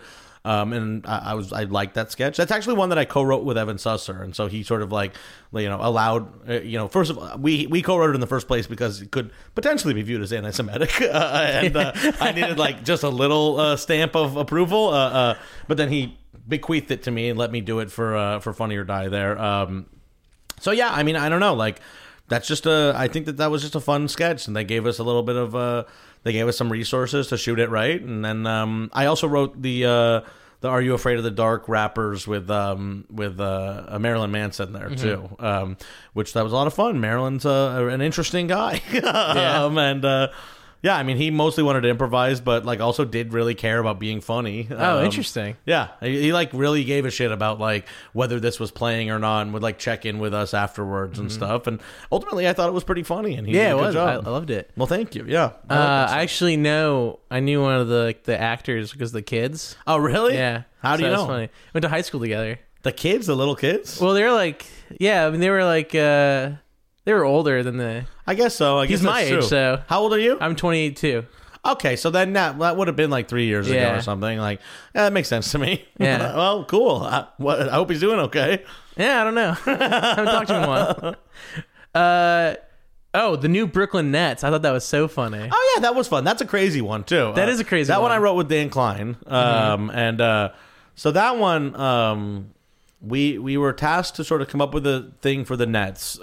Um, 0.45 0.71
and 0.71 1.05
I, 1.05 1.31
I 1.31 1.33
was 1.33 1.51
I 1.51 1.63
liked 1.63 1.95
that 1.95 2.11
sketch. 2.11 2.37
That's 2.37 2.51
actually 2.51 2.75
one 2.75 2.89
that 2.89 2.97
I 2.97 3.03
co-wrote 3.03 3.43
with 3.43 3.57
Evan 3.57 3.75
Susser, 3.75 4.23
and 4.23 4.33
so 4.33 4.47
he 4.47 4.63
sort 4.63 4.81
of 4.81 4.91
like 4.91 5.13
you 5.53 5.67
know 5.67 5.79
allowed 5.81 6.49
uh, 6.49 6.61
you 6.61 6.77
know 6.77 6.87
first 6.87 7.11
of 7.11 7.17
all 7.17 7.37
we 7.37 7.67
we 7.67 7.81
co-wrote 7.81 8.11
it 8.11 8.15
in 8.15 8.21
the 8.21 8.27
first 8.27 8.47
place 8.47 8.65
because 8.65 9.01
it 9.01 9.11
could 9.11 9.31
potentially 9.53 9.93
be 9.93 10.01
viewed 10.01 10.21
as 10.21 10.31
anti-Semitic, 10.31 11.01
uh, 11.01 11.05
and 11.05 11.75
uh, 11.75 11.91
I 12.21 12.31
needed 12.31 12.57
like 12.57 12.85
just 12.85 13.03
a 13.03 13.09
little 13.09 13.75
stamp 13.75 14.15
of 14.15 14.37
approval. 14.37 14.91
But 14.91 15.77
then 15.77 15.89
he 15.89 16.17
bequeathed 16.47 16.89
it 16.89 17.03
to 17.03 17.11
me 17.11 17.29
and 17.29 17.37
let 17.37 17.51
me 17.51 17.59
do 17.59 17.79
it 17.79 17.91
for 17.91 18.39
for 18.41 18.53
Funny 18.53 18.77
or 18.77 18.85
Die 18.85 19.09
there. 19.09 19.37
Um, 19.37 19.87
so 20.59 20.71
yeah, 20.71 20.89
I 20.91 21.03
mean, 21.03 21.15
I 21.15 21.29
don't 21.29 21.39
know. 21.39 21.53
Like, 21.53 21.79
that's 22.27 22.47
just 22.47 22.65
a. 22.65 22.93
I 22.95 23.07
think 23.07 23.25
that 23.25 23.37
that 23.37 23.51
was 23.51 23.61
just 23.61 23.75
a 23.75 23.79
fun 23.79 24.07
sketch, 24.07 24.47
and 24.47 24.55
they 24.55 24.63
gave 24.63 24.85
us 24.85 24.99
a 24.99 25.03
little 25.03 25.23
bit 25.23 25.35
of. 25.35 25.55
Uh, 25.55 25.83
they 26.23 26.31
gave 26.33 26.47
us 26.47 26.57
some 26.57 26.71
resources 26.71 27.27
to 27.27 27.37
shoot 27.37 27.59
it 27.59 27.69
right, 27.69 28.01
and 28.01 28.23
then 28.23 28.45
um, 28.45 28.89
I 28.93 29.05
also 29.05 29.27
wrote 29.27 29.61
the. 29.61 29.85
Uh, 29.85 30.21
the 30.61 30.67
Are 30.67 30.81
You 30.81 30.93
Afraid 30.93 31.17
of 31.17 31.23
the 31.23 31.31
Dark 31.31 31.69
rappers 31.69 32.27
with 32.27 32.49
um 32.51 33.05
with 33.09 33.39
uh, 33.39 33.97
Marilyn 33.97 34.31
Manson 34.31 34.73
there 34.73 34.89
too, 34.89 35.29
um, 35.39 35.77
which 36.11 36.33
that 36.33 36.43
was 36.43 36.51
a 36.51 36.55
lot 36.55 36.67
of 36.67 36.73
fun. 36.73 36.99
Marilyn's 36.99 37.45
uh, 37.45 37.87
an 37.89 38.01
interesting 38.01 38.47
guy, 38.47 38.81
um, 39.03 39.77
and 39.77 40.03
uh, 40.03 40.27
yeah, 40.81 40.95
I 40.95 41.03
mean 41.03 41.17
he 41.17 41.29
mostly 41.31 41.63
wanted 41.63 41.81
to 41.81 41.89
improvise, 41.89 42.39
but 42.41 42.65
like 42.65 42.79
also 42.79 43.05
did 43.05 43.33
really 43.33 43.55
care 43.55 43.79
about 43.79 43.99
being 43.99 44.21
funny. 44.21 44.67
Oh, 44.71 44.99
Um, 44.99 45.05
interesting. 45.05 45.57
yeah, 45.65 45.89
he, 46.01 46.21
he, 46.21 46.33
like 46.33 46.51
really 46.53 46.83
gave 46.83 47.05
a 47.05 47.11
shit 47.11 47.31
about 47.31 47.59
like 47.59 47.87
whether 48.13 48.39
this 48.39 48.59
was 48.59 48.71
playing 48.71 49.11
or 49.11 49.19
not, 49.19 49.41
and 49.41 49.53
would 49.53 49.63
like 49.63 49.77
check 49.79 50.05
in 50.05 50.19
with 50.19 50.33
us 50.33 50.53
afterwards 50.53 51.19
and 51.19 51.31
stuff. 51.31 51.67
And 51.67 51.81
ultimately, 52.11 52.47
I 52.47 52.53
thought 52.53 52.69
it 52.69 52.73
was 52.73 52.83
pretty 52.83 53.03
funny, 53.03 53.35
and 53.35 53.45
he 53.47 53.53
Mm-hmm. 53.53 53.61
Yeah, 53.61 53.69
did 53.73 53.73
a 53.73 53.77
good 53.77 53.85
was. 53.87 54.25
I, 54.25 54.29
I 54.29 54.31
loved 54.31 54.49
it. 54.51 54.71
well, 54.77 54.87
thank 54.87 55.15
you. 55.15 55.25
Yeah. 55.27 55.51
I 55.69 55.75
Uh, 55.75 56.07
I 56.11 56.21
actually 56.21 56.57
know 56.57 57.19
I 57.29 57.39
knew 57.41 57.61
one 57.61 57.75
of 57.75 57.87
the 57.87 58.03
like, 58.05 58.23
the 58.23 58.39
actors 58.39 58.91
because 58.91 59.11
the 59.11 59.21
kids. 59.21 59.75
oh, 59.87 59.97
really? 59.97 60.35
Yeah. 60.35 60.63
How 60.81 60.95
do 60.95 61.03
So 61.03 61.09
you 61.09 61.15
know? 61.15 61.25
Funny. 61.27 61.49
Went 61.73 61.81
to 61.83 61.89
high 61.89 62.01
school 62.01 62.21
together. 62.21 62.57
The 62.83 62.93
kids, 62.93 63.27
the 63.27 63.35
little 63.35 63.57
kids. 63.57 63.99
Well, 63.99 64.13
they're 64.13 64.31
like, 64.31 64.65
yeah, 64.97 65.27
I 65.27 65.29
mean, 65.31 65.41
they 65.41 65.49
were 65.49 65.65
like, 65.65 65.93
uh, 65.93 66.51
they 67.05 67.13
were 67.13 67.23
older 67.23 67.63
than 67.63 67.77
the. 67.77 68.05
I 68.27 68.35
guess 68.35 68.55
so. 68.55 68.77
I 68.79 68.85
He's 68.85 68.99
guess 69.01 69.05
my 69.05 69.21
that's 69.21 69.25
age, 69.31 69.33
true. 69.39 69.41
so 69.43 69.81
How 69.87 70.01
old 70.01 70.13
are 70.13 70.19
you? 70.19 70.37
I'm 70.39 70.55
28 70.55 70.95
too. 70.97 71.25
okay, 71.65 71.95
so 71.95 72.09
then 72.09 72.33
that 72.33 72.57
that 72.59 72.77
would 72.77 72.87
have 72.87 72.95
been 72.95 73.09
like 73.09 73.27
three 73.27 73.45
years 73.47 73.67
ago 73.67 73.77
Yeah. 73.77 73.97
or 73.97 74.01
something. 74.01 74.37
Like, 74.39 74.59
yeah, 74.95 75.03
that 75.03 75.13
makes 75.13 75.27
sense 75.27 75.51
to 75.51 75.57
me. 75.59 75.85
Yeah. 75.99 76.35
well, 76.35 76.63
cool. 76.65 76.97
I, 77.03 77.27
what, 77.37 77.67
I 77.69 77.73
hope 77.73 77.89
he's 77.89 77.99
doing 77.99 78.19
okay. 78.19 78.63
Yeah, 78.97 79.21
I 79.21 79.23
don't 79.23 79.35
know. 79.35 79.55
I 79.65 80.13
haven't 80.15 80.25
talked 80.25 80.47
to 80.47 80.53
him 80.55 80.63
in 80.63 80.69
a 80.69 80.71
while. 80.71 81.15
Uh, 81.95 82.53
oh, 83.15 83.35
the 83.35 83.47
new 83.47 83.65
Brooklyn 83.65 84.11
Nets. 84.11 84.43
I 84.43 84.51
thought 84.51 84.61
that 84.61 84.71
was 84.71 84.85
so 84.85 85.07
funny. 85.07 85.49
Oh 85.51 85.73
yeah, 85.75 85.81
that 85.81 85.95
was 85.95 86.07
fun. 86.07 86.23
That's 86.23 86.41
a 86.41 86.45
crazy 86.45 86.81
one 86.81 87.03
too. 87.03 87.33
That 87.35 87.49
Uh, 87.49 87.51
is 87.51 87.59
a 87.59 87.63
crazy 87.63 87.87
That 87.87 87.99
one 88.01 88.11
I 88.11 88.13
one. 88.13 88.17
Mm-hmm. 88.17 88.23
wrote 88.25 88.33
with 88.35 88.47
Dan 88.49 88.69
Klein, 88.69 89.17
um, 89.25 89.89
and 89.89 90.21
uh, 90.21 90.49
so 90.93 91.09
that 91.11 91.37
one, 91.37 91.75
um, 91.75 92.51
we 93.01 93.39
we 93.39 93.57
were 93.57 93.73
tasked 93.73 94.17
to 94.17 94.23
sort 94.23 94.43
of 94.43 94.49
come 94.49 94.61
up 94.61 94.71
with 94.73 94.85
a 94.85 95.11
thing 95.21 95.45
for 95.45 95.57
the 95.57 95.65
Nets 95.65 96.19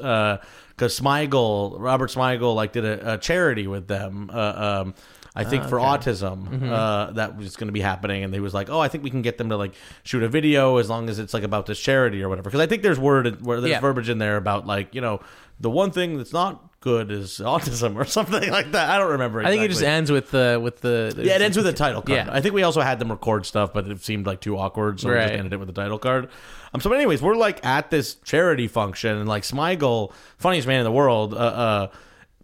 because 0.77 0.99
Smigel, 0.99 1.77
Robert 1.79 2.11
Smigel, 2.11 2.55
like 2.55 2.73
did 2.73 2.85
a, 2.85 3.15
a 3.15 3.19
charity 3.19 3.67
with 3.67 3.89
them. 3.89 4.31
Uh, 4.33 4.83
um, 4.85 4.95
I 5.35 5.45
think 5.45 5.65
for 5.65 5.77
autism 5.77 6.71
uh, 6.71 7.13
that 7.13 7.37
was 7.37 7.57
going 7.57 7.69
to 7.69 7.73
be 7.73 7.83
happening, 7.83 8.25
and 8.25 8.33
they 8.33 8.41
was 8.41 8.55
like, 8.55 8.71
"Oh, 8.71 8.81
I 8.81 8.89
think 8.89 9.05
we 9.05 9.11
can 9.11 9.21
get 9.21 9.37
them 9.37 9.51
to 9.51 9.57
like 9.59 9.75
shoot 10.03 10.23
a 10.23 10.29
video 10.29 10.79
as 10.79 10.89
long 10.89 11.11
as 11.11 11.19
it's 11.19 11.35
like 11.35 11.43
about 11.43 11.67
this 11.67 11.79
charity 11.79 12.23
or 12.23 12.31
whatever." 12.31 12.49
Because 12.49 12.61
I 12.61 12.67
think 12.67 12.83
there's 12.83 12.99
word 12.99 13.43
where 13.45 13.61
there's 13.61 13.73
Yeah. 13.73 13.81
verbiage 13.81 14.09
in 14.09 14.17
there 14.17 14.39
about 14.39 14.67
like 14.67 14.95
you 14.95 15.03
know 15.03 15.21
the 15.61 15.69
one 15.69 15.91
thing 15.91 16.17
that's 16.17 16.33
not 16.33 16.63
good 16.81 17.11
is 17.11 17.39
autism 17.45 17.97
or 17.97 18.05
something 18.19 18.51
like 18.51 18.73
that. 18.73 18.89
I 18.89 18.97
don't 18.99 19.11
remember. 19.11 19.43
I 19.43 19.51
think 19.51 19.63
it 19.63 19.69
just 19.69 19.83
ends 19.83 20.11
with 20.11 20.31
the 20.31 20.59
with 20.63 20.81
the 20.81 21.15
Yeah, 21.19 21.35
it 21.37 21.43
ends 21.43 21.57
with 21.59 21.67
a 21.67 21.73
title 21.75 22.01
card. 22.01 22.17
Yeah. 22.17 22.31
I 22.33 22.41
think 22.41 22.55
we 22.55 22.63
also 22.63 22.81
had 22.81 22.99
them 22.99 23.11
record 23.11 23.45
stuff, 23.45 23.75
but 23.75 23.87
it 23.89 24.03
seemed 24.03 24.27
like 24.27 24.41
too 24.41 24.57
awkward, 24.57 25.01
so 25.01 25.11
we 25.11 25.17
just 25.17 25.35
ended 25.35 25.53
it 25.53 25.57
with 25.59 25.69
the 25.69 25.75
title 25.75 25.99
card. 25.99 26.31
Um. 26.77 26.81
So, 26.81 26.93
anyways, 26.93 27.21
we're 27.23 27.35
like 27.37 27.65
at 27.67 27.91
this 27.91 28.15
charity 28.17 28.69
function, 28.69 29.17
and 29.17 29.29
like 29.29 29.43
Smigel, 29.43 30.13
funniest 30.39 30.69
man 30.69 30.79
in 30.79 30.85
the 30.85 30.93
world, 30.93 31.35
uh, 31.35 31.37
uh, 31.37 31.89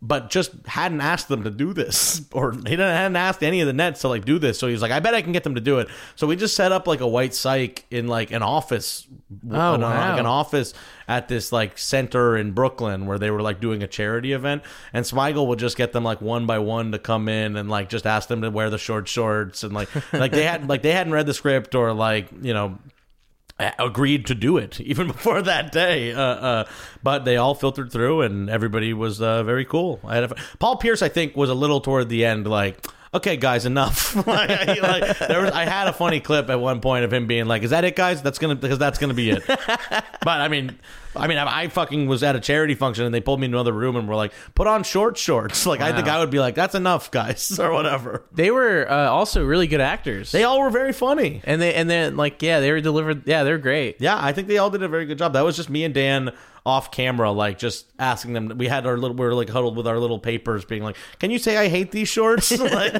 but 0.04 0.30
just 0.30 0.50
hadn't 0.66 1.00
asked 1.00 1.28
them 1.28 1.44
to 1.44 1.50
do 1.50 1.72
this, 1.72 2.22
or 2.32 2.50
he 2.52 2.58
didn't 2.62 2.80
hadn't 2.96 3.14
asked 3.16 3.42
any 3.44 3.60
of 3.60 3.66
the 3.68 3.72
Nets 3.72 4.00
to 4.00 4.08
like 4.08 4.24
do 4.24 4.38
this. 4.38 4.58
So 4.58 4.66
he 4.66 4.72
was 4.72 4.82
like, 4.82 4.90
I 4.90 4.98
bet 5.00 5.14
I 5.14 5.22
can 5.22 5.30
get 5.32 5.44
them 5.44 5.54
to 5.54 5.60
do 5.60 5.78
it. 5.78 5.88
So 6.16 6.26
we 6.26 6.34
just 6.34 6.56
set 6.56 6.72
up 6.72 6.86
like 6.88 7.00
a 7.00 7.06
white 7.06 7.30
cyc 7.30 7.82
in 7.90 8.08
like 8.08 8.32
an 8.32 8.42
office, 8.42 9.06
Oh, 9.50 9.74
an- 9.74 9.80
wow. 9.82 10.10
like 10.10 10.18
an 10.20 10.26
office 10.26 10.74
at 11.06 11.28
this 11.28 11.52
like 11.52 11.78
center 11.78 12.36
in 12.36 12.50
Brooklyn 12.52 13.06
where 13.06 13.18
they 13.18 13.30
were 13.30 13.42
like 13.42 13.60
doing 13.60 13.82
a 13.84 13.86
charity 13.86 14.32
event, 14.32 14.62
and 14.92 15.04
Smigel 15.04 15.46
would 15.46 15.60
just 15.60 15.76
get 15.76 15.92
them 15.92 16.02
like 16.02 16.20
one 16.20 16.46
by 16.46 16.58
one 16.58 16.90
to 16.92 16.98
come 16.98 17.28
in 17.28 17.56
and 17.56 17.68
like 17.70 17.88
just 17.88 18.06
ask 18.06 18.28
them 18.28 18.42
to 18.42 18.50
wear 18.50 18.70
the 18.70 18.78
short 18.78 19.06
shorts 19.06 19.62
and 19.62 19.72
like 19.72 19.88
like 20.12 20.32
they 20.32 20.42
hadn't 20.44 20.66
like 20.66 20.82
they 20.82 20.92
hadn't 20.92 21.12
read 21.12 21.26
the 21.26 21.34
script 21.34 21.74
or 21.76 21.92
like 21.92 22.26
you 22.42 22.52
know 22.54 22.76
agreed 23.78 24.26
to 24.26 24.34
do 24.34 24.56
it 24.58 24.80
even 24.92 25.08
before 25.08 25.42
that 25.42 25.72
day. 25.72 26.12
Uh, 26.12 26.20
uh, 26.20 26.64
but 27.02 27.24
they 27.24 27.36
all 27.36 27.54
filtered 27.54 27.92
through, 27.92 28.22
and 28.22 28.48
everybody 28.50 28.92
was 28.92 29.20
uh, 29.20 29.42
very 29.42 29.64
cool. 29.64 30.00
I 30.04 30.14
had 30.16 30.24
a, 30.24 30.34
Paul 30.58 30.76
Pierce, 30.76 31.02
I 31.02 31.08
think, 31.08 31.36
was 31.36 31.50
a 31.50 31.54
little 31.54 31.80
toward 31.80 32.08
the 32.08 32.24
end, 32.24 32.46
like. 32.46 32.86
Okay, 33.14 33.36
guys, 33.36 33.66
enough. 33.66 34.16
like, 34.26 34.50
I, 34.50 34.74
like, 34.80 35.18
there 35.18 35.42
was, 35.42 35.50
I 35.50 35.66
had 35.66 35.86
a 35.86 35.92
funny 35.92 36.20
clip 36.20 36.48
at 36.48 36.58
one 36.58 36.80
point 36.80 37.04
of 37.04 37.12
him 37.12 37.26
being 37.26 37.44
like, 37.44 37.62
"Is 37.62 37.70
that 37.70 37.84
it, 37.84 37.94
guys? 37.94 38.22
That's 38.22 38.38
gonna 38.38 38.54
because 38.54 38.78
that's 38.78 38.98
gonna 38.98 39.12
be 39.12 39.30
it." 39.30 39.44
but 39.46 40.00
I 40.26 40.48
mean, 40.48 40.78
I 41.14 41.26
mean, 41.26 41.36
I, 41.36 41.64
I 41.64 41.68
fucking 41.68 42.06
was 42.06 42.22
at 42.22 42.36
a 42.36 42.40
charity 42.40 42.74
function 42.74 43.04
and 43.04 43.14
they 43.14 43.20
pulled 43.20 43.38
me 43.38 43.44
into 43.46 43.58
another 43.58 43.74
room 43.74 43.96
and 43.96 44.08
were 44.08 44.14
like, 44.14 44.32
"Put 44.54 44.66
on 44.66 44.82
short 44.82 45.18
shorts." 45.18 45.66
Like 45.72 45.80
I 45.80 45.92
think 45.92 46.08
I 46.08 46.18
would 46.20 46.30
be 46.30 46.38
like, 46.38 46.54
"That's 46.54 46.74
enough, 46.74 47.10
guys," 47.10 47.58
or 47.58 47.72
whatever. 47.72 48.24
They 48.32 48.50
were 48.50 48.90
uh, 48.90 49.10
also 49.10 49.44
really 49.44 49.66
good 49.66 49.80
actors. 49.80 50.32
They 50.32 50.44
all 50.44 50.60
were 50.60 50.70
very 50.70 50.92
funny. 50.92 51.42
and 51.44 51.60
they 51.60 51.74
and 51.74 51.90
then 51.90 52.16
like 52.16 52.40
yeah, 52.40 52.60
they 52.60 52.70
were 52.70 52.80
delivered. 52.80 53.26
Yeah, 53.26 53.44
they're 53.44 53.58
great. 53.58 54.00
Yeah, 54.00 54.16
I 54.18 54.32
think 54.32 54.48
they 54.48 54.56
all 54.56 54.70
did 54.70 54.82
a 54.82 54.88
very 54.88 55.04
good 55.04 55.18
job. 55.18 55.34
That 55.34 55.44
was 55.44 55.56
just 55.56 55.68
me 55.68 55.84
and 55.84 55.92
Dan 55.94 56.32
off 56.64 56.92
camera, 56.92 57.30
like 57.32 57.58
just 57.58 57.86
asking 57.98 58.34
them. 58.34 58.56
We 58.56 58.68
had 58.68 58.86
our 58.86 58.96
little, 58.96 59.16
we 59.16 59.24
were 59.26 59.34
like 59.34 59.48
huddled 59.48 59.76
with 59.76 59.86
our 59.86 59.98
little 59.98 60.18
papers, 60.20 60.64
being 60.64 60.82
like, 60.84 60.96
"Can 61.18 61.30
you 61.32 61.38
say 61.38 61.56
I 61.56 61.68
hate 61.68 61.90
these 61.90 62.08
shorts?" 62.08 62.50
like, 62.58 62.94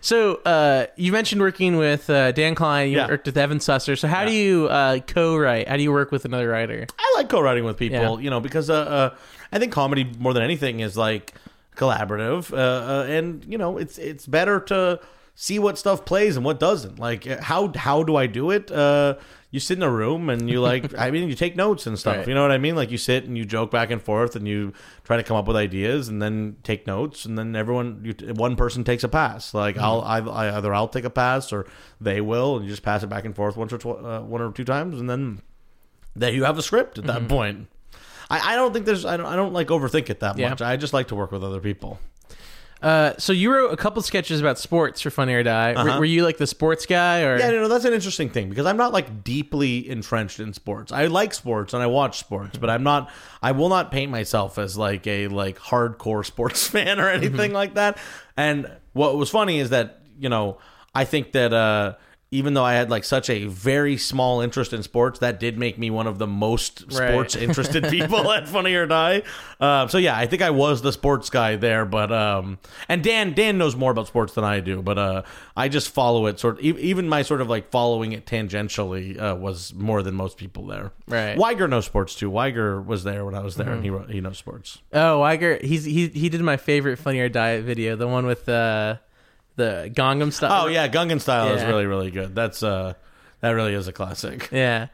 So 0.00 0.36
uh, 0.44 0.86
you 0.96 1.12
mentioned 1.12 1.40
working 1.40 1.76
with 1.76 2.08
uh, 2.10 2.32
Dan 2.32 2.54
Klein. 2.54 2.90
You 2.90 2.98
Yeah. 2.98 3.08
worked 3.08 3.26
with 3.26 3.36
Evan 3.38 3.58
Susser. 3.58 3.98
So 3.98 4.08
how 4.08 4.24
do 4.24 4.32
you 4.32 4.66
uh, 4.68 4.98
co-write? 5.00 5.68
How 5.68 5.76
do 5.76 5.82
you 5.82 5.92
work 5.92 6.12
with 6.12 6.24
another 6.24 6.48
writer? 6.48 6.86
I 6.98 7.14
like 7.16 7.28
co-writing 7.28 7.64
with 7.64 7.76
people, 7.78 7.98
Yeah. 7.98 8.18
you 8.18 8.30
know, 8.30 8.40
because 8.40 8.68
uh, 8.70 8.74
uh, 8.74 9.16
I 9.52 9.58
think 9.58 9.72
comedy 9.72 10.04
more 10.18 10.34
than 10.34 10.42
anything 10.42 10.80
is 10.80 10.96
like 10.96 11.32
collaborative, 11.76 12.52
uh, 12.52 12.56
uh, 12.56 13.06
and 13.08 13.44
you 13.48 13.58
know, 13.58 13.78
it's 13.78 13.98
it's 13.98 14.26
better 14.26 14.60
to 14.60 15.00
see 15.34 15.58
what 15.58 15.78
stuff 15.78 16.04
plays 16.04 16.36
and 16.36 16.44
what 16.44 16.60
doesn't. 16.60 16.98
Like, 16.98 17.24
how 17.24 17.72
how 17.74 18.02
do 18.02 18.16
I 18.16 18.26
do 18.26 18.50
it? 18.50 18.70
Uh, 18.70 19.14
you 19.54 19.60
sit 19.60 19.78
in 19.78 19.84
a 19.84 19.90
room 19.90 20.28
and 20.30 20.50
you 20.50 20.60
like, 20.70 20.98
I 20.98 21.12
mean, 21.12 21.28
you 21.28 21.36
take 21.36 21.54
notes 21.54 21.86
and 21.86 21.96
stuff. 21.96 22.16
Right. 22.16 22.26
You 22.28 22.34
know 22.34 22.42
what 22.42 22.50
I 22.50 22.58
mean? 22.58 22.74
Like, 22.74 22.90
you 22.90 22.98
sit 22.98 23.22
and 23.24 23.38
you 23.38 23.44
joke 23.44 23.70
back 23.70 23.92
and 23.92 24.02
forth 24.02 24.34
and 24.34 24.48
you 24.48 24.72
try 25.04 25.16
to 25.16 25.22
come 25.22 25.36
up 25.36 25.46
with 25.46 25.56
ideas 25.56 26.08
and 26.08 26.20
then 26.20 26.56
take 26.64 26.88
notes 26.88 27.24
and 27.24 27.38
then 27.38 27.54
everyone, 27.54 28.00
you, 28.04 28.34
one 28.34 28.56
person 28.56 28.82
takes 28.82 29.04
a 29.04 29.08
pass. 29.08 29.54
Like, 29.54 29.78
I'll 29.78 30.00
I, 30.02 30.18
I 30.18 30.56
either 30.56 30.74
I'll 30.74 30.88
take 30.88 31.04
a 31.04 31.10
pass 31.10 31.52
or 31.52 31.66
they 32.00 32.20
will, 32.20 32.56
and 32.56 32.64
you 32.64 32.70
just 32.72 32.82
pass 32.82 33.04
it 33.04 33.06
back 33.08 33.24
and 33.24 33.34
forth 33.36 33.56
once 33.56 33.72
or 33.72 33.78
tw- 33.78 34.04
uh, 34.04 34.20
one 34.22 34.40
or 34.42 34.50
two 34.50 34.64
times, 34.64 34.98
and 34.98 35.08
then 35.08 35.40
that 36.16 36.34
you 36.34 36.42
have 36.44 36.58
a 36.58 36.62
script 36.62 36.98
at 36.98 37.04
that 37.06 37.18
Mm-hmm. 37.18 37.26
point. 37.28 37.68
I, 38.30 38.54
I 38.54 38.56
don't 38.56 38.72
think 38.72 38.86
there's 38.86 39.04
I 39.04 39.16
don't 39.16 39.26
I 39.26 39.36
don't 39.36 39.52
like 39.52 39.68
overthink 39.68 40.10
it 40.10 40.18
that 40.20 40.36
Yeah. 40.36 40.48
much. 40.50 40.62
I 40.62 40.76
just 40.76 40.92
like 40.92 41.08
to 41.08 41.14
work 41.14 41.30
with 41.30 41.44
other 41.44 41.60
people. 41.60 42.00
Uh, 42.84 43.14
so 43.16 43.32
you 43.32 43.50
wrote 43.50 43.72
a 43.72 43.76
couple 43.78 44.02
sketches 44.02 44.40
about 44.40 44.58
sports 44.58 45.00
for 45.00 45.08
Funny 45.10 45.32
or 45.32 45.42
Die. 45.42 45.72
Were, 45.72 45.78
Uh-huh. 45.78 45.98
were 45.98 46.04
you 46.04 46.22
like 46.22 46.36
the 46.36 46.46
sports 46.46 46.84
guy 46.84 47.22
or? 47.22 47.38
Yeah, 47.38 47.50
no, 47.50 47.62
no, 47.62 47.68
that's 47.68 47.86
an 47.86 47.94
interesting 47.94 48.28
thing 48.28 48.50
because 48.50 48.66
I'm 48.66 48.76
not 48.76 48.92
like 48.92 49.24
deeply 49.24 49.88
entrenched 49.88 50.38
in 50.38 50.52
sports. 50.52 50.92
I 50.92 51.06
like 51.06 51.32
sports 51.32 51.72
and 51.72 51.82
I 51.82 51.86
watch 51.86 52.18
sports, 52.18 52.58
but 52.58 52.68
I'm 52.68 52.82
not. 52.82 53.10
I 53.42 53.52
will 53.52 53.70
not 53.70 53.90
paint 53.90 54.10
myself 54.12 54.58
as 54.58 54.76
like 54.76 55.06
a 55.06 55.28
like 55.28 55.58
hardcore 55.58 56.24
sports 56.32 56.66
fan 56.68 57.00
or 57.00 57.08
anything 57.08 57.34
Mm-hmm. 57.50 57.52
like 57.54 57.74
that. 57.74 57.96
And 58.36 58.70
what 58.92 59.16
was 59.16 59.30
funny 59.30 59.58
is 59.60 59.70
that 59.70 60.00
you 60.18 60.28
know 60.28 60.58
I 60.94 61.04
think 61.06 61.32
that 61.32 61.52
uh, 61.54 61.94
even 62.34 62.54
though 62.54 62.64
I 62.64 62.74
had 62.74 62.90
like 62.90 63.04
such 63.04 63.30
a 63.30 63.44
very 63.46 63.96
small 63.96 64.40
interest 64.40 64.72
in 64.72 64.82
sports, 64.82 65.20
that 65.20 65.38
did 65.40 65.58
make 65.58 65.78
me 65.78 65.90
one 65.90 66.06
of 66.06 66.18
the 66.18 66.26
most 66.26 66.84
Right. 66.92 67.08
sports 67.10 67.36
interested 67.36 67.84
people 67.90 68.30
at 68.32 68.48
Funny 68.48 68.74
or 68.74 68.86
Die. 68.86 69.22
Uh, 69.60 69.86
so 69.88 69.98
yeah, 69.98 70.16
I 70.16 70.26
think 70.26 70.42
I 70.42 70.50
was 70.50 70.82
the 70.82 70.92
sports 70.92 71.30
guy 71.30 71.56
there, 71.56 71.84
but 71.84 72.10
um, 72.12 72.58
and 72.88 73.02
Dan 73.02 73.32
Dan 73.34 73.56
knows 73.58 73.76
more 73.76 73.90
about 73.92 74.06
sports 74.08 74.34
than 74.34 74.44
I 74.44 74.60
do, 74.60 74.82
but 74.82 74.98
uh, 74.98 75.22
I 75.56 75.68
just 75.68 75.90
follow 75.90 76.26
it 76.26 76.38
sort. 76.40 76.60
e- 76.62 76.76
Even 76.78 77.08
my 77.08 77.22
sort 77.22 77.40
of 77.40 77.48
like 77.48 77.70
following 77.70 78.12
it 78.12 78.26
tangentially 78.26 79.20
uh, 79.20 79.34
was 79.36 79.72
more 79.74 80.02
than 80.02 80.14
most 80.14 80.36
people 80.36 80.66
there. 80.66 80.92
Right. 81.06 81.36
Weiger 81.38 81.68
knows 81.68 81.86
sports 81.86 82.14
too. 82.14 82.30
Weiger 82.30 82.84
was 82.84 83.04
there 83.04 83.24
when 83.24 83.34
I 83.34 83.40
was 83.40 83.56
there, 83.56 83.70
and 83.72 83.82
he 83.84 83.90
wrote- 83.90 84.10
he 84.10 84.20
knows 84.20 84.38
sports. 84.38 84.78
Oh, 84.92 85.20
Weiger. 85.20 85.62
He's 85.62 85.84
he 85.84 86.08
he 86.08 86.28
did 86.28 86.40
my 86.40 86.56
favorite 86.56 86.98
Funny 86.98 87.20
or 87.20 87.28
Die 87.28 87.60
video, 87.60 87.96
the 87.96 88.08
one 88.08 88.26
with 88.26 88.48
uh, 88.48 88.96
the 89.56 89.90
Gangnam 89.94 90.32
style. 90.32 90.64
Oh 90.64 90.68
yeah, 90.68 90.88
Gangnam 90.88 91.20
style 91.20 91.48
is 91.54 91.62
Yeah. 91.62 91.68
really 91.68 91.86
really 91.86 92.10
good. 92.10 92.34
That's 92.34 92.62
uh, 92.62 92.94
that 93.40 93.50
really 93.50 93.74
is 93.74 93.88
a 93.88 93.92
classic. 93.92 94.48
yeah. 94.52 94.88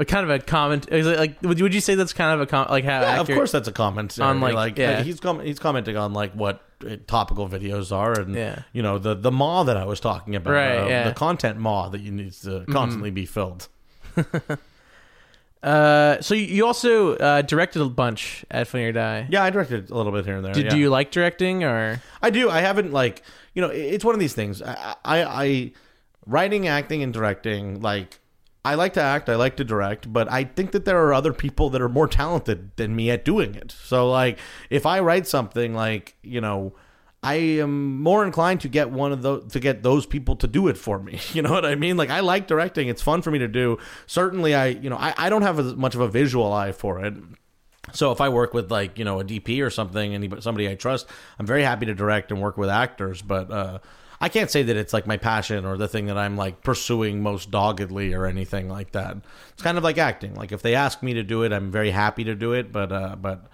A 0.00 0.04
kind 0.04 0.22
of 0.22 0.30
a 0.30 0.38
comment. 0.38 0.88
Is 0.92 1.06
it 1.08 1.18
like 1.18 1.42
would 1.42 1.60
would 1.60 1.74
you 1.74 1.80
say 1.80 1.96
that's 1.96 2.12
kind 2.12 2.32
of 2.34 2.40
a 2.40 2.46
com- 2.46 2.68
like 2.70 2.84
how 2.84 3.00
Yeah, 3.00 3.14
of 3.14 3.20
accurate? 3.22 3.36
course 3.38 3.52
that's 3.52 3.66
a 3.66 3.72
comment. 3.72 4.18
On, 4.20 4.40
like, 4.40 4.54
like 4.54 4.78
yeah. 4.78 5.02
he's 5.02 5.18
com- 5.18 5.40
he's 5.40 5.58
commenting 5.58 5.96
on 5.96 6.12
like 6.12 6.32
what 6.34 6.62
uh, 6.88 6.96
topical 7.08 7.48
videos 7.48 7.90
are 7.90 8.12
and 8.20 8.32
Yeah. 8.34 8.60
you 8.72 8.80
know 8.82 8.98
the 8.98 9.14
the 9.16 9.32
maw 9.32 9.64
that 9.64 9.76
I 9.76 9.84
was 9.84 9.98
talking 9.98 10.36
about, 10.36 10.52
Right, 10.52 10.76
uh, 10.78 10.86
yeah. 10.86 11.00
Mm-hmm. 11.00 11.08
the 11.08 11.14
content 11.14 11.58
maw 11.58 11.88
that 11.88 12.00
you 12.00 12.12
need 12.12 12.32
to 12.44 12.64
constantly 12.70 13.10
be 13.10 13.26
filled. 13.26 13.66
Uh, 15.62 16.20
so 16.20 16.34
you- 16.34 16.64
also 16.64 17.16
uh, 17.16 17.42
directed 17.42 17.82
a 17.82 17.88
bunch 17.88 18.44
at 18.50 18.68
Funny 18.68 18.84
or 18.84 18.92
Die. 18.92 19.26
Yeah, 19.30 19.42
I 19.42 19.50
directed 19.50 19.90
a 19.90 19.94
little 19.94 20.12
bit 20.12 20.24
here 20.24 20.36
and 20.36 20.44
there. 20.44 20.52
Did 20.52 20.66
yeah. 20.66 20.70
do 20.70 20.78
you 20.78 20.90
like 20.90 21.10
directing 21.10 21.64
or? 21.64 22.00
I 22.22 22.30
do. 22.30 22.48
I 22.50 22.60
haven't 22.60 22.92
like 22.92 23.22
you 23.54 23.62
know. 23.62 23.68
It's 23.68 24.04
one 24.04 24.14
of 24.14 24.20
these 24.20 24.34
things. 24.34 24.62
I, 24.62 24.94
I, 25.04 25.24
I 25.24 25.72
writing, 26.26 26.68
acting, 26.68 27.02
and 27.02 27.12
directing. 27.12 27.80
Like 27.80 28.20
I 28.64 28.74
like 28.74 28.92
to 28.94 29.02
act. 29.02 29.28
I 29.28 29.36
like 29.36 29.56
to 29.56 29.64
direct, 29.64 30.12
but 30.12 30.30
I 30.30 30.44
think 30.44 30.72
that 30.72 30.84
there 30.84 31.02
are 31.04 31.12
other 31.12 31.32
people 31.32 31.70
that 31.70 31.80
are 31.80 31.88
more 31.88 32.06
talented 32.06 32.76
than 32.76 32.94
me 32.94 33.10
at 33.10 33.24
doing 33.24 33.54
it. 33.54 33.72
So 33.72 34.10
like, 34.10 34.38
if 34.70 34.86
I 34.86 35.00
write 35.00 35.26
something, 35.26 35.74
like 35.74 36.16
you 36.22 36.40
know. 36.40 36.74
I 37.22 37.34
am 37.34 38.00
more 38.00 38.24
inclined 38.24 38.60
to 38.60 38.68
get 38.68 38.90
one 38.90 39.10
of 39.10 39.22
those 39.22 39.52
to 39.52 39.60
get 39.60 39.82
those 39.82 40.06
people 40.06 40.36
to 40.36 40.46
do 40.46 40.68
it 40.68 40.78
for 40.78 40.98
me. 41.00 41.18
You 41.32 41.42
know 41.42 41.50
what 41.50 41.64
I 41.64 41.74
mean? 41.74 41.96
Like 41.96 42.10
I 42.10 42.20
like 42.20 42.46
directing; 42.46 42.88
it's 42.88 43.02
fun 43.02 43.22
for 43.22 43.30
me 43.30 43.38
to 43.40 43.48
do. 43.48 43.78
Certainly, 44.06 44.54
I 44.54 44.66
you 44.66 44.88
know 44.90 44.96
I, 44.96 45.14
I 45.16 45.28
don't 45.28 45.42
have 45.42 45.58
as 45.58 45.74
much 45.74 45.94
of 45.94 46.00
a 46.00 46.08
visual 46.08 46.52
eye 46.52 46.72
for 46.72 47.04
it. 47.04 47.14
So 47.92 48.12
if 48.12 48.20
I 48.20 48.28
work 48.28 48.54
with 48.54 48.70
like 48.70 48.98
you 48.98 49.04
know 49.04 49.20
a 49.20 49.24
DP 49.24 49.64
or 49.64 49.70
something, 49.70 50.14
and 50.14 50.42
somebody 50.42 50.68
I 50.68 50.74
trust, 50.74 51.06
I'm 51.38 51.46
very 51.46 51.62
happy 51.62 51.86
to 51.86 51.94
direct 51.94 52.30
and 52.30 52.40
work 52.40 52.56
with 52.56 52.70
actors. 52.70 53.20
But 53.20 53.50
uh, 53.50 53.78
I 54.20 54.28
can't 54.28 54.50
say 54.50 54.62
that 54.62 54.76
it's 54.76 54.92
like 54.92 55.06
my 55.06 55.16
passion 55.16 55.64
or 55.64 55.76
the 55.76 55.88
thing 55.88 56.06
that 56.06 56.18
I'm 56.18 56.36
like 56.36 56.62
pursuing 56.62 57.22
most 57.22 57.50
doggedly 57.50 58.14
or 58.14 58.26
anything 58.26 58.68
like 58.68 58.92
that. 58.92 59.16
It's 59.52 59.62
kind 59.62 59.78
of 59.78 59.84
like 59.84 59.98
acting. 59.98 60.34
Like 60.34 60.52
if 60.52 60.62
they 60.62 60.74
ask 60.74 61.02
me 61.02 61.14
to 61.14 61.22
do 61.22 61.42
it, 61.42 61.52
I'm 61.52 61.70
very 61.70 61.90
happy 61.90 62.24
to 62.24 62.34
do 62.34 62.52
it. 62.52 62.72
But 62.72 62.92
uh, 62.92 63.16
but 63.16 63.46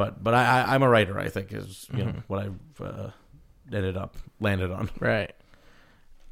but 0.00 0.24
but 0.24 0.32
I, 0.32 0.62
I 0.62 0.74
I'm 0.74 0.82
a 0.82 0.88
writer. 0.88 1.18
I 1.18 1.28
think 1.28 1.52
is 1.52 1.86
you 1.92 2.04
know 2.04 2.14
what 2.26 2.42
I've 2.42 2.80
uh, 2.80 3.10
ended 3.70 3.98
up 3.98 4.16
landed 4.40 4.70
on. 4.70 4.88
Right. 4.98 5.30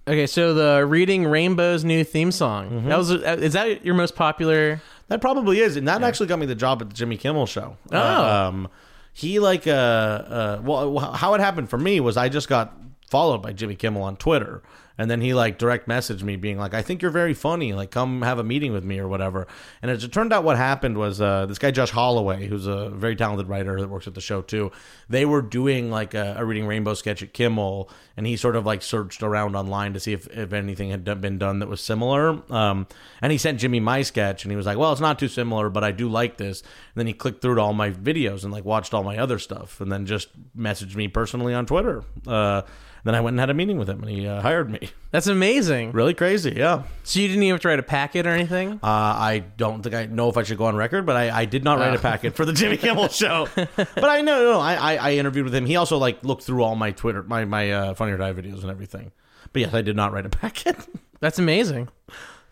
Okay, 0.08 0.26
so 0.26 0.54
the 0.54 0.86
reading 0.86 1.24
Rainbow's 1.24 1.84
new 1.84 2.02
theme 2.02 2.32
song. 2.32 2.70
Mm-hmm. 2.70 2.88
That 2.88 2.96
was 2.96 3.10
uh, 3.10 3.36
is 3.38 3.52
that 3.52 3.84
your 3.84 3.94
most 3.94 4.16
popular? 4.16 4.80
That 5.08 5.20
probably 5.20 5.60
is, 5.60 5.76
and 5.76 5.86
that 5.86 6.02
actually 6.02 6.28
got 6.28 6.38
me 6.38 6.46
the 6.46 6.54
job 6.54 6.80
at 6.80 6.88
the 6.88 6.94
Jimmy 6.94 7.18
Kimmel 7.18 7.44
show. 7.44 7.76
Oh. 7.92 7.98
Uh, 7.98 8.48
um, 8.48 8.68
he 9.12 9.38
like 9.38 9.66
uh, 9.66 9.70
uh, 9.70 10.60
well, 10.62 10.98
how 10.98 11.34
it 11.34 11.40
happened 11.40 11.68
for 11.68 11.76
me 11.76 12.00
was 12.00 12.16
I 12.16 12.30
just 12.30 12.48
got 12.48 12.74
followed 13.10 13.42
by 13.42 13.52
Jimmy 13.52 13.76
Kimmel 13.76 14.02
on 14.02 14.16
Twitter, 14.16 14.62
And 14.98 15.08
then 15.08 15.20
he 15.20 15.32
like 15.32 15.58
direct 15.58 15.88
messaged 15.88 16.22
me 16.22 16.34
being 16.34 16.58
like, 16.58 16.74
I 16.74 16.82
think 16.82 17.00
you're 17.00 17.12
very 17.12 17.32
funny. 17.32 17.72
Like, 17.72 17.92
come 17.92 18.22
have 18.22 18.40
a 18.40 18.44
meeting 18.44 18.72
with 18.72 18.84
me 18.84 18.98
or 18.98 19.06
whatever. 19.06 19.46
And 19.80 19.90
as 19.90 20.02
it 20.02 20.12
turned 20.12 20.32
out, 20.32 20.42
what 20.42 20.56
happened 20.56 20.98
was 20.98 21.20
uh, 21.20 21.46
this 21.46 21.58
guy, 21.58 21.70
Josh 21.70 21.90
Holloway, 21.90 22.48
who's 22.48 22.66
a 22.66 22.90
very 22.90 23.14
talented 23.14 23.48
writer 23.48 23.80
that 23.80 23.88
works 23.88 24.08
at 24.08 24.14
the 24.14 24.20
show 24.20 24.42
too, 24.42 24.72
they 25.08 25.24
were 25.24 25.40
doing 25.40 25.90
like 25.90 26.14
a, 26.14 26.34
a 26.36 26.44
Reading 26.44 26.66
Rainbow 26.66 26.94
sketch 26.94 27.22
at 27.22 27.32
Kimmel. 27.32 27.88
And 28.16 28.26
he 28.26 28.36
sort 28.36 28.56
of 28.56 28.66
like 28.66 28.82
searched 28.82 29.22
around 29.22 29.54
online 29.54 29.94
to 29.94 30.00
see 30.00 30.12
if, 30.12 30.26
if 30.36 30.52
anything 30.52 30.90
had 30.90 31.04
been 31.20 31.38
done 31.38 31.60
that 31.60 31.68
was 31.68 31.80
similar. 31.80 32.42
Um, 32.52 32.88
and 33.22 33.30
he 33.30 33.38
sent 33.38 33.60
Jimmy 33.60 33.78
my 33.78 34.02
sketch 34.02 34.44
and 34.44 34.50
he 34.50 34.56
was 34.56 34.66
like, 34.66 34.76
well, 34.76 34.90
it's 34.90 35.00
not 35.00 35.20
too 35.20 35.28
similar, 35.28 35.70
but 35.70 35.84
I 35.84 35.92
do 35.92 36.08
like 36.08 36.36
this. 36.36 36.62
And 36.62 36.96
then 36.96 37.06
he 37.06 37.12
clicked 37.12 37.40
through 37.40 37.54
to 37.54 37.60
all 37.60 37.72
my 37.72 37.90
videos 37.90 38.42
and 38.42 38.52
like 38.52 38.64
watched 38.64 38.92
all 38.92 39.04
my 39.04 39.18
other 39.18 39.38
stuff 39.38 39.80
and 39.80 39.92
then 39.92 40.06
just 40.06 40.28
messaged 40.58 40.96
me 40.96 41.06
personally 41.06 41.54
on 41.54 41.66
Twitter. 41.66 42.02
Uh, 42.26 42.62
then 43.04 43.14
I 43.14 43.20
went 43.20 43.34
and 43.34 43.40
had 43.40 43.50
a 43.50 43.54
meeting 43.54 43.78
with 43.78 43.88
him, 43.88 44.02
and 44.02 44.10
he 44.10 44.26
uh, 44.26 44.42
hired 44.42 44.70
me. 44.70 44.87
That's 45.10 45.26
amazing. 45.26 45.92
Really 45.92 46.12
crazy, 46.12 46.52
yeah. 46.56 46.82
So 47.02 47.20
you 47.20 47.28
didn't 47.28 47.42
even 47.42 47.54
have 47.54 47.60
to 47.62 47.68
write 47.68 47.78
a 47.78 47.82
packet 47.82 48.26
or 48.26 48.30
anything? 48.30 48.72
Uh, 48.82 48.86
I 48.86 49.42
don't 49.56 49.82
think 49.82 49.94
I 49.94 50.04
know 50.04 50.28
if 50.28 50.36
I 50.36 50.42
should 50.42 50.58
go 50.58 50.66
on 50.66 50.76
record, 50.76 51.06
but 51.06 51.16
I, 51.16 51.30
I 51.30 51.44
did 51.46 51.64
not 51.64 51.78
write 51.78 51.94
a 51.94 51.98
packet 51.98 52.34
for 52.34 52.44
the 52.44 52.52
Jimmy 52.52 52.76
Kimmel 52.78 53.08
show. 53.08 53.48
but 53.54 54.04
I 54.04 54.20
know, 54.20 54.52
no, 54.52 54.60
I, 54.60 54.96
I 54.96 55.12
interviewed 55.14 55.44
with 55.44 55.54
him. 55.54 55.64
He 55.64 55.76
also 55.76 55.96
like 55.96 56.22
looked 56.24 56.42
through 56.42 56.62
all 56.62 56.74
my 56.74 56.90
Twitter, 56.90 57.22
my 57.22 57.46
my 57.46 57.72
uh, 57.72 57.94
Funny 57.94 58.12
or 58.12 58.18
Die 58.18 58.32
videos 58.34 58.60
and 58.60 58.70
everything. 58.70 59.10
But 59.54 59.60
yes, 59.62 59.72
I 59.72 59.80
did 59.80 59.96
not 59.96 60.12
write 60.12 60.26
a 60.26 60.28
packet. 60.42 60.76
That's 61.20 61.38
amazing. 61.38 61.88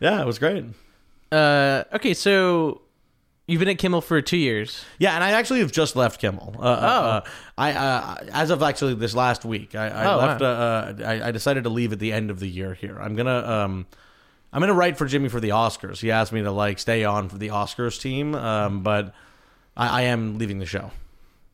yeah, 0.01 0.23
it 0.23 0.27
was 0.27 0.39
great. 0.39 0.65
Uh, 1.31 1.85
okay, 1.93 2.15
so 2.15 2.81
you've 3.47 3.61
been 3.61 3.69
at 3.69 3.79
Kimmel 3.79 4.01
for 4.01 4.21
two 4.23 4.37
years. 4.37 4.85
Yeah, 4.99 5.15
and 5.15 5.23
I 5.25 5.31
actually 5.33 5.61
have 5.61 5.73
just 5.73 5.97
left 5.97 6.21
Kimmel. 6.21 6.55
Uh, 6.59 6.63
uh, 6.63 6.67
uh, 6.67 7.21
I 7.59 7.73
uh, 7.73 8.17
as 8.33 8.51
of 8.51 8.63
actually 8.63 8.95
this 8.95 9.15
last 9.15 9.45
week, 9.45 9.75
I, 9.75 9.89
I 9.89 10.13
Oh, 10.13 10.17
left. 10.19 10.41
wow. 10.41 10.47
Uh, 10.49 10.51
uh, 10.51 10.95
I, 11.07 11.29
I 11.29 11.31
decided 11.31 11.65
to 11.65 11.71
leave 11.71 11.93
at 11.93 11.99
the 11.99 12.13
end 12.13 12.31
of 12.31 12.41
the 12.41 12.49
year. 12.49 12.75
Here, 12.75 12.99
I'm 13.01 13.15
gonna 13.17 13.39
um, 13.47 13.87
I'm 14.53 14.61
gonna 14.61 14.75
write 14.75 14.97
for 14.99 15.07
Jimmy 15.07 15.29
for 15.29 15.41
the 15.41 15.51
Oscars. 15.51 15.99
He 16.01 16.11
asked 16.11 16.33
me 16.33 16.43
to 16.43 16.51
like 16.51 16.79
stay 16.79 17.05
on 17.05 17.29
for 17.29 17.39
the 17.39 17.49
Oscars 17.49 18.01
team, 18.01 18.35
um, 18.35 18.83
but 18.83 19.15
I, 19.77 20.01
I 20.01 20.03
am 20.03 20.39
leaving 20.39 20.59
the 20.59 20.67
show. 20.67 20.91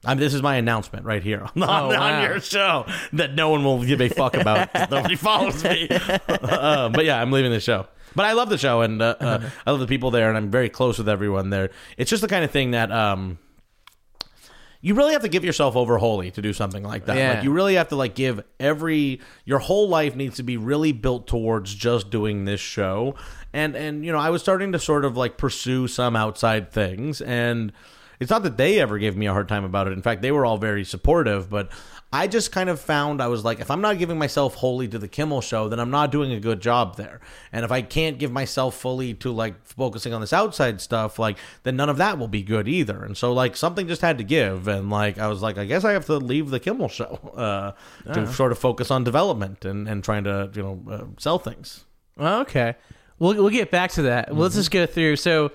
I 0.05 0.15
mean, 0.15 0.21
this 0.21 0.35
is 0.35 0.43
my 0.43 0.57
announcement 0.57 1.05
right 1.05 1.23
here 1.23 1.43
on, 1.45 1.51
Oh, 1.57 1.89
wow. 1.89 2.19
on 2.19 2.23
your 2.25 2.41
show 2.41 2.87
that 3.13 3.35
no 3.35 3.51
one 3.51 3.65
will 3.65 3.85
give 3.85 4.01
a 4.01 4.09
fuck 4.09 4.37
about. 4.37 4.69
Nobody 4.91 5.15
follows 5.17 5.63
me. 5.63 5.89
um, 5.89 6.93
but 6.93 7.05
yeah, 7.05 7.21
I'm 7.21 7.31
leaving 7.31 7.53
the 7.53 7.61
show. 7.61 7.87
But 8.15 8.27
I 8.27 8.33
love 8.33 8.51
the 8.51 8.59
show, 8.59 8.83
and 8.83 9.01
uh, 9.01 9.15
uh, 9.21 9.51
I 9.67 9.71
love 9.71 9.81
the 9.81 9.87
people 9.87 10.11
there, 10.11 10.29
and 10.29 10.37
I'm 10.37 10.51
very 10.51 10.69
close 10.69 10.99
with 10.99 11.09
everyone 11.09 11.49
there. 11.51 11.71
It's 11.97 12.11
just 12.11 12.21
the 12.21 12.29
kind 12.29 12.45
of 12.45 12.51
thing 12.51 12.73
that 12.73 12.93
um, 12.93 13.39
you 14.83 14.95
really 14.95 15.13
have 15.13 15.23
to 15.23 15.29
give 15.29 15.45
yourself 15.45 15.77
over 15.77 15.97
wholly 15.99 16.31
to 16.33 16.43
do 16.43 16.53
something 16.53 16.83
like 16.83 17.07
that. 17.07 17.17
Yeah. 17.17 17.35
Like 17.35 17.45
you 17.45 17.53
really 17.53 17.77
have 17.77 17.89
to 17.89 17.97
like 17.97 18.15
give 18.15 18.43
every 18.59 19.21
your 19.45 19.61
whole 19.61 19.89
life 19.89 20.17
needs 20.17 20.37
to 20.37 20.43
be 20.43 20.57
really 20.57 20.93
built 20.93 21.27
towards 21.29 21.75
just 21.75 22.11
doing 22.11 22.45
this 22.45 22.61
show. 22.61 23.15
And 23.53 23.77
and 23.77 24.05
you 24.05 24.11
know, 24.13 24.19
I 24.19 24.31
was 24.31 24.43
starting 24.43 24.73
to 24.73 24.79
sort 24.79 25.05
of 25.05 25.17
like 25.17 25.39
pursue 25.39 25.87
some 25.89 26.17
outside 26.17 26.73
things 26.73 27.21
and 27.21 27.73
it's 28.21 28.31
not 28.31 28.43
that 28.45 28.57
they 28.57 28.81
ever 28.81 28.99
gave 28.99 29.17
me 29.17 29.27
a 29.27 29.33
hard 29.33 29.49
time 29.49 29.65
about 29.65 29.87
it. 29.87 29.93
In 29.93 30.03
fact, 30.03 30.23
they 30.23 30.33
were 30.33 30.47
all 30.47 30.59
very 30.59 30.85
supportive, 30.85 31.51
but 31.51 31.71
I 32.13 32.27
just 32.27 32.53
kind 32.53 32.69
of 32.69 32.79
found 32.79 33.23
I 33.23 33.29
was 33.29 33.43
like, 33.43 33.61
if 33.61 33.71
I'm 33.71 33.81
not 33.81 33.99
giving 33.99 34.19
myself 34.19 34.55
wholly 34.55 34.87
to 34.89 34.99
the 34.99 35.09
Kimmel 35.09 35.41
show, 35.41 35.69
then 35.69 35.81
I'm 35.81 35.91
not 35.91 36.13
doing 36.13 36.33
a 36.33 36.41
good 36.41 36.61
job 36.61 36.97
there. 36.97 37.21
And 37.53 37.65
if 37.65 37.73
I 37.73 37.81
can't 37.81 38.19
give 38.19 38.31
myself 38.31 38.77
fully 38.77 39.15
to 39.15 39.33
like 39.33 39.67
focusing 39.67 40.13
on 40.13 40.21
this 40.21 40.35
outside 40.35 40.83
stuff, 40.83 41.19
like 41.19 41.39
then 41.63 41.77
none 41.77 41.89
of 41.89 41.97
that 41.97 42.19
will 42.19 42.29
be 42.29 42.43
good 42.43 42.69
either. 42.69 43.03
And 43.03 43.17
so 43.17 43.33
like 43.33 43.57
something 43.57 43.89
just 43.89 44.03
had 44.03 44.19
to 44.19 44.25
give, 44.25 44.69
and 44.69 44.91
like 44.91 45.19
I 45.19 45.29
was 45.29 45.41
like, 45.41 45.57
I 45.57 45.65
guess 45.65 45.85
I 45.85 45.93
have 45.93 46.05
to 46.07 46.19
leave 46.19 46.51
the 46.51 46.61
Kimmel 46.61 46.89
show 46.89 47.15
uh, 47.35 47.73
to 48.13 48.31
sort 48.31 48.53
of 48.53 48.59
focus 48.59 48.91
on 48.91 49.05
development 49.05 49.65
and 49.65 49.89
and 49.89 50.05
trying 50.05 50.25
to 50.25 50.51
you 50.55 50.63
know 50.63 50.83
uh, 50.91 51.05
sell 51.19 51.39
things. 51.39 51.85
Okay. 52.21 52.75
We'll 53.19 53.35
we'll 53.37 53.51
get 53.51 53.71
back 53.71 53.93
to 53.93 54.03
that. 54.03 54.31
Well, 54.31 54.41
let's 54.41 54.57
just 54.57 54.71
go 54.71 54.85
through. 54.85 55.17
So, 55.17 55.53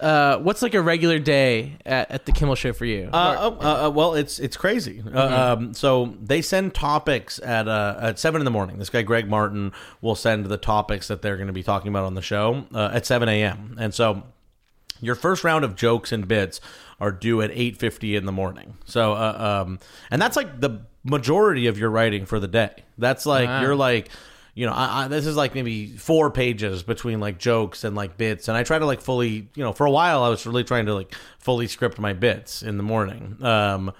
uh, 0.00 0.38
what's 0.38 0.62
like 0.62 0.74
a 0.74 0.82
regular 0.82 1.18
day 1.18 1.76
at, 1.86 2.10
at 2.10 2.26
the 2.26 2.32
Kimmel 2.32 2.54
Show 2.54 2.72
for 2.72 2.84
you? 2.84 3.08
Uh, 3.12 3.36
oh, 3.38 3.58
uh, 3.60 3.86
uh, 3.86 3.90
well, 3.90 4.14
it's 4.14 4.38
it's 4.38 4.56
crazy. 4.56 5.02
Uh, 5.12 5.54
um, 5.58 5.74
so 5.74 6.14
they 6.22 6.42
send 6.42 6.74
topics 6.74 7.38
at 7.40 7.66
uh, 7.68 7.96
at 8.00 8.18
seven 8.18 8.40
in 8.40 8.44
the 8.44 8.50
morning. 8.50 8.78
This 8.78 8.90
guy 8.90 9.02
Greg 9.02 9.28
Martin 9.28 9.72
will 10.00 10.14
send 10.14 10.46
the 10.46 10.56
topics 10.58 11.08
that 11.08 11.22
they're 11.22 11.36
going 11.36 11.46
to 11.46 11.52
be 11.52 11.62
talking 11.62 11.88
about 11.88 12.04
on 12.04 12.14
the 12.14 12.22
show 12.22 12.64
uh, 12.74 12.90
at 12.92 13.06
seven 13.06 13.28
a.m. 13.28 13.76
And 13.80 13.94
so 13.94 14.22
your 15.00 15.14
first 15.14 15.44
round 15.44 15.64
of 15.64 15.76
jokes 15.76 16.12
and 16.12 16.26
bits 16.26 16.60
are 17.00 17.12
due 17.12 17.42
at 17.42 17.50
8.50 17.50 18.16
in 18.16 18.24
the 18.24 18.32
morning 18.32 18.78
so 18.86 19.12
uh, 19.12 19.64
um, 19.66 19.78
and 20.10 20.22
that's 20.22 20.34
like 20.38 20.60
the 20.62 20.80
majority 21.04 21.66
of 21.66 21.76
your 21.78 21.90
writing 21.90 22.24
for 22.24 22.40
the 22.40 22.48
day 22.48 22.72
that's 22.96 23.26
like 23.26 23.46
Wow. 23.46 23.60
you're 23.60 23.76
like 23.76 24.08
you 24.56 24.66
know 24.66 24.72
I, 24.72 25.04
I, 25.04 25.08
this 25.08 25.26
is 25.26 25.36
like 25.36 25.54
maybe 25.54 25.86
four 25.96 26.30
pages 26.32 26.82
between 26.82 27.20
like 27.20 27.38
jokes 27.38 27.84
and 27.84 27.94
like 27.94 28.16
bits. 28.16 28.48
And 28.48 28.56
i 28.56 28.64
try 28.64 28.80
to 28.80 28.86
like 28.86 29.00
fully 29.00 29.48
you 29.54 29.62
know 29.62 29.72
for 29.72 29.86
a 29.86 29.90
while 29.90 30.24
i 30.24 30.28
was 30.28 30.44
really 30.44 30.64
trying 30.64 30.86
to 30.86 30.94
like 30.94 31.14
fully 31.38 31.68
script 31.68 32.00
my 32.00 32.12
bits 32.12 32.62
in 32.62 32.76
the 32.76 32.82
morning. 32.82 33.36
Um, 33.42 33.92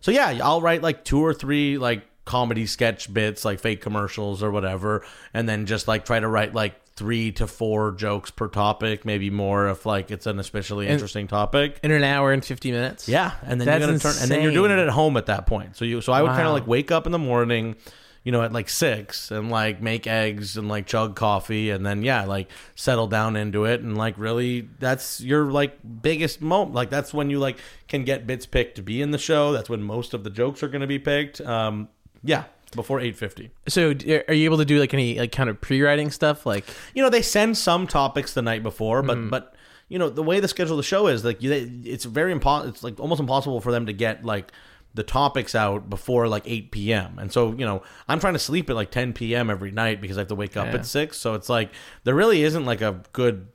so 0.00 0.10
yeah 0.10 0.38
i'll 0.42 0.62
write 0.62 0.80
like 0.82 1.04
two 1.04 1.20
or 1.22 1.34
three 1.34 1.76
like 1.76 2.06
comedy 2.24 2.64
sketch 2.64 3.12
bits 3.12 3.44
like 3.44 3.60
fake 3.60 3.82
commercials 3.82 4.42
or 4.42 4.50
whatever 4.50 5.04
and 5.34 5.46
then 5.46 5.66
just 5.66 5.86
like 5.86 6.06
try 6.06 6.18
to 6.18 6.28
write 6.28 6.54
like 6.54 6.80
three 6.96 7.32
to 7.32 7.46
four 7.46 7.90
jokes 7.92 8.30
per 8.30 8.46
topic 8.46 9.04
maybe 9.04 9.28
more 9.28 9.68
if 9.68 9.84
like 9.84 10.10
it's 10.10 10.26
an 10.26 10.38
especially 10.38 10.86
interesting 10.86 11.26
topic. 11.26 11.80
in 11.82 11.90
an 11.90 12.04
hour 12.04 12.32
and 12.32 12.44
fifty 12.44 12.70
minutes. 12.70 13.08
yeah 13.08 13.32
and 13.42 13.60
then 13.60 13.66
That's 13.66 13.80
you're 13.80 13.88
gonna 13.88 13.98
turn 13.98 14.14
and 14.22 14.30
then 14.30 14.42
you're 14.42 14.52
doing 14.52 14.70
it 14.70 14.78
at 14.78 14.88
home 14.90 15.16
at 15.16 15.26
that 15.26 15.46
point. 15.46 15.76
So 15.76 15.84
you 15.84 16.00
so 16.00 16.12
i 16.12 16.22
would 16.22 16.30
kind 16.30 16.46
of 16.46 16.52
like 16.52 16.66
wake 16.68 16.92
up 16.92 17.06
in 17.06 17.12
the 17.12 17.18
morning 17.18 17.74
you 18.24 18.32
know 18.32 18.42
at 18.42 18.52
like 18.52 18.68
six 18.68 19.30
and 19.30 19.50
like 19.50 19.80
make 19.80 20.06
eggs 20.06 20.56
and 20.56 20.68
like 20.68 20.86
chug 20.86 21.14
coffee 21.14 21.70
and 21.70 21.84
then 21.84 22.02
yeah 22.02 22.24
like 22.24 22.50
settle 22.74 23.06
down 23.06 23.36
into 23.36 23.64
it 23.66 23.80
and 23.82 23.96
like 23.96 24.14
really 24.16 24.68
that's 24.78 25.20
your 25.20 25.52
like 25.52 25.78
biggest 26.02 26.40
moment 26.40 26.74
like 26.74 26.90
that's 26.90 27.14
when 27.14 27.30
you 27.30 27.38
like 27.38 27.58
can 27.86 28.02
get 28.02 28.26
bits 28.26 28.46
picked 28.46 28.76
to 28.76 28.82
be 28.82 29.00
in 29.02 29.10
the 29.10 29.18
show. 29.18 29.52
That's 29.52 29.68
when 29.68 29.82
most 29.82 30.14
of 30.14 30.24
the 30.24 30.30
jokes 30.30 30.62
are 30.62 30.68
going 30.68 30.80
to 30.80 30.86
be 30.86 30.98
picked. 30.98 31.40
Um 31.40 31.88
yeah 32.22 32.44
before 32.74 32.98
850 32.98 33.50
So, 33.68 33.90
are 34.26 34.34
you 34.34 34.46
able 34.46 34.56
to 34.56 34.64
do 34.64 34.80
like 34.80 34.92
any 34.94 35.18
like 35.18 35.30
kind 35.30 35.48
of 35.48 35.60
pre-writing 35.60 36.10
stuff? 36.10 36.44
Like, 36.44 36.64
you 36.94 37.02
know 37.02 37.10
they 37.10 37.22
send 37.22 37.56
some 37.56 37.86
topics 37.86 38.34
the 38.34 38.42
night 38.42 38.62
before 38.62 39.02
but 39.02 39.30
but 39.30 39.54
you 39.88 39.98
know 39.98 40.08
the 40.08 40.22
way 40.22 40.40
the 40.40 40.48
schedule 40.48 40.72
of 40.72 40.78
the 40.78 40.82
show 40.82 41.06
is 41.06 41.24
like 41.24 41.42
you, 41.42 41.52
it's 41.84 42.04
very 42.04 42.34
impo- 42.34 42.66
it's 42.66 42.82
like 42.82 42.98
almost 42.98 43.20
impossible 43.20 43.60
for 43.60 43.70
them 43.70 43.86
to 43.86 43.92
get 43.92 44.24
like 44.24 44.50
the 44.94 45.02
topics 45.02 45.54
out 45.54 45.90
before 45.90 46.28
like 46.28 46.44
8 46.46 46.70
p.m 46.70 47.18
and 47.18 47.32
so 47.32 47.50
you 47.52 47.64
know 47.64 47.82
i'm 48.08 48.20
trying 48.20 48.34
to 48.34 48.38
sleep 48.38 48.70
at 48.70 48.76
like 48.76 48.90
10 48.92 49.12
p.m 49.12 49.50
every 49.50 49.70
night 49.72 50.00
because 50.00 50.16
i 50.16 50.20
have 50.20 50.28
to 50.28 50.34
wake 50.36 50.56
up 50.56 50.66
Yeah. 50.68 50.74
at 50.76 50.86
6 50.86 51.16
so 51.16 51.34
it's 51.34 51.48
like 51.48 51.70
there 52.04 52.14
really 52.14 52.42
isn't 52.44 52.64
like 52.64 52.80
a 52.80 53.00
good 53.12 53.48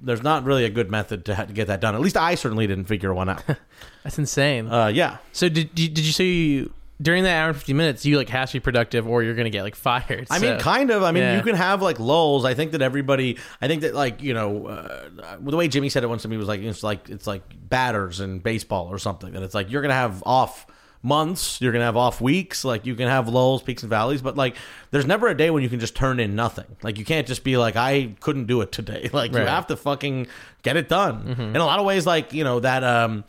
there's 0.00 0.22
not 0.22 0.44
really 0.44 0.64
a 0.64 0.70
good 0.70 0.90
method 0.90 1.24
to, 1.26 1.34
ha- 1.34 1.44
to 1.46 1.52
get 1.52 1.66
that 1.66 1.80
done 1.80 1.94
at 1.94 2.00
least 2.00 2.16
i 2.16 2.34
certainly 2.36 2.66
didn't 2.66 2.84
figure 2.84 3.12
one 3.12 3.28
out 3.28 3.42
that's 4.04 4.18
insane. 4.18 4.68
uh, 4.68 4.86
yeah 4.86 5.18
so, 5.32 5.48
did 5.48 5.76
you, 5.78 5.88
did 5.88 6.06
you 6.06 6.12
say 6.12 6.24
you 6.26 6.72
during 7.02 7.24
that 7.24 7.36
hour 7.42 7.48
and 7.48 7.56
fifty 7.56 7.72
minutes 7.72 8.06
you 8.06 8.16
like 8.16 8.28
have 8.28 8.48
to 8.50 8.52
be 8.54 8.60
productive, 8.60 9.08
or 9.08 9.24
you're 9.24 9.34
gonna 9.34 9.50
get 9.50 9.64
like 9.64 9.74
fired? 9.88 10.28
I 10.30 10.38
mean, 10.38 10.60
kind 10.60 10.92
of. 10.92 11.02
I 11.02 11.10
mean, 11.10 11.24
yeah. 11.24 11.36
you 11.36 11.42
can 11.42 11.56
have 11.56 11.82
like 11.82 11.98
lulls. 11.98 12.44
I 12.44 12.54
think 12.54 12.70
that 12.70 12.82
everybody. 12.82 13.36
I 13.60 13.66
think 13.66 13.82
that 13.82 13.96
like 13.96 14.22
you 14.22 14.32
know, 14.32 14.66
uh, 14.68 15.08
the 15.40 15.56
way 15.56 15.66
Jimmy 15.66 15.88
said 15.88 16.04
it 16.04 16.06
once 16.06 16.22
to 16.22 16.28
me 16.28 16.36
was 16.36 16.46
like 16.46 16.60
it's 16.60 16.84
like 16.84 17.10
it's 17.10 17.26
like 17.26 17.42
batters 17.68 18.20
in 18.20 18.38
baseball 18.38 18.86
or 18.92 18.98
something. 19.00 19.32
That 19.32 19.42
it's 19.42 19.56
like 19.56 19.72
you're 19.72 19.82
gonna 19.82 19.92
have 19.94 20.22
off 20.24 20.68
months, 21.04 21.60
you're 21.60 21.72
gonna 21.72 21.84
have 21.84 21.96
off 21.96 22.20
weeks. 22.20 22.64
Like 22.64 22.86
you 22.86 22.94
can 22.94 23.06
have 23.08 23.28
lulls, 23.28 23.62
peaks 23.62 23.82
and 23.82 23.90
valleys, 23.90 24.22
but 24.22 24.36
like 24.36 24.56
there's 24.90 25.06
never 25.06 25.28
a 25.28 25.36
day 25.36 25.50
when 25.50 25.62
you 25.62 25.68
can 25.68 25.78
just 25.80 25.94
turn 25.94 26.18
in 26.18 26.34
nothing. 26.34 26.64
Like 26.82 26.98
you 26.98 27.04
can't 27.04 27.26
just 27.26 27.44
be 27.44 27.56
like 27.56 27.76
I 27.76 28.14
couldn't 28.20 28.46
do 28.46 28.60
it 28.62 28.72
today. 28.72 29.10
Like 29.12 29.32
you 29.32 29.38
have 29.46 29.66
to 29.68 29.76
fucking 29.76 30.26
get 30.62 30.76
it 30.76 30.88
done. 30.88 31.26
In 31.38 31.56
a 31.56 31.64
lot 31.66 31.78
of 31.78 31.84
ways, 31.84 32.06
like 32.06 32.32
you 32.32 32.42
know 32.44 32.60
that. 32.60 32.82
um 32.82 33.24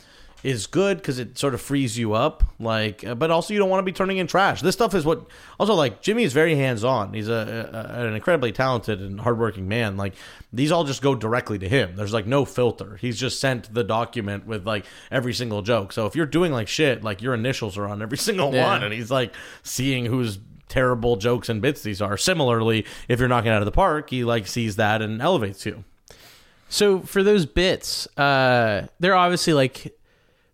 is 0.46 0.68
good 0.68 0.98
because 0.98 1.18
it 1.18 1.38
sort 1.40 1.56
of 1.56 1.60
frees 1.62 1.98
you 1.98 2.14
up 2.14 2.44
like 2.60 3.04
uh, 3.04 3.16
but 3.16 3.32
also 3.32 3.52
you 3.52 3.60
don't 3.60 3.70
want 3.70 3.80
to 3.80 3.84
be 3.86 3.92
turning 3.92 4.18
in 4.18 4.28
trash. 4.28 4.62
This 4.62 4.76
stuff 4.76 4.94
is 4.94 5.04
what 5.04 5.26
also 5.60 5.74
like 5.74 6.02
jimmy 6.02 6.24
is 6.24 6.34
very 6.34 6.56
hands-on. 6.56 7.14
He's 7.14 7.28
a, 7.30 7.70
a 7.98 8.06
an 8.08 8.14
incredibly 8.14 8.52
talented 8.52 9.02
and 9.02 9.20
hardworking 9.20 9.68
man. 9.68 9.98
Like 9.98 10.14
these 10.54 10.72
all 10.72 10.84
just 10.84 11.02
go 11.02 11.16
directly 11.16 11.58
to 11.60 11.68
him. 11.68 11.96
There's 11.96 12.14
like 12.14 12.28
no 12.28 12.46
filter. 12.46 12.98
He's 12.98 13.20
just 13.20 13.40
sent 13.40 13.74
the 13.74 13.84
document 13.84 14.46
with 14.46 14.68
like 14.68 14.86
every 15.10 15.34
single 15.34 15.64
joke. 15.64 15.92
So 15.92 16.06
if 16.06 16.16
you're 16.16 16.28
doing 16.28 16.52
like 16.52 16.68
shit 16.68 17.04
like 17.04 17.22
your 17.24 17.34
initials 17.34 17.76
are 17.78 17.88
on 17.88 18.02
every 18.04 18.18
single 18.30 18.54
Yeah. 18.54 18.68
one 18.68 18.84
and 18.84 18.94
he's 18.94 19.10
like 19.10 19.34
seeing 19.64 20.06
who's 20.06 20.38
terrible 20.70 21.16
jokes 21.16 21.50
and 21.50 21.60
bits 21.62 21.82
these 21.82 22.02
are. 22.04 22.18
Similarly 22.18 22.86
if 23.08 23.20
you're 23.20 23.30
knocking 23.30 23.50
out 23.52 23.64
of 23.64 23.66
the 23.66 23.72
park 23.72 24.12
he 24.12 24.24
like 24.24 24.46
sees 24.46 24.76
that 24.76 25.02
and 25.02 25.22
elevates 25.22 25.66
you. 25.66 25.84
So 26.70 27.00
for 27.02 27.24
those 27.24 27.46
bits, 27.46 28.08
uh, 28.18 28.88
they're 29.00 29.16
obviously 29.16 29.54
like, 29.54 29.96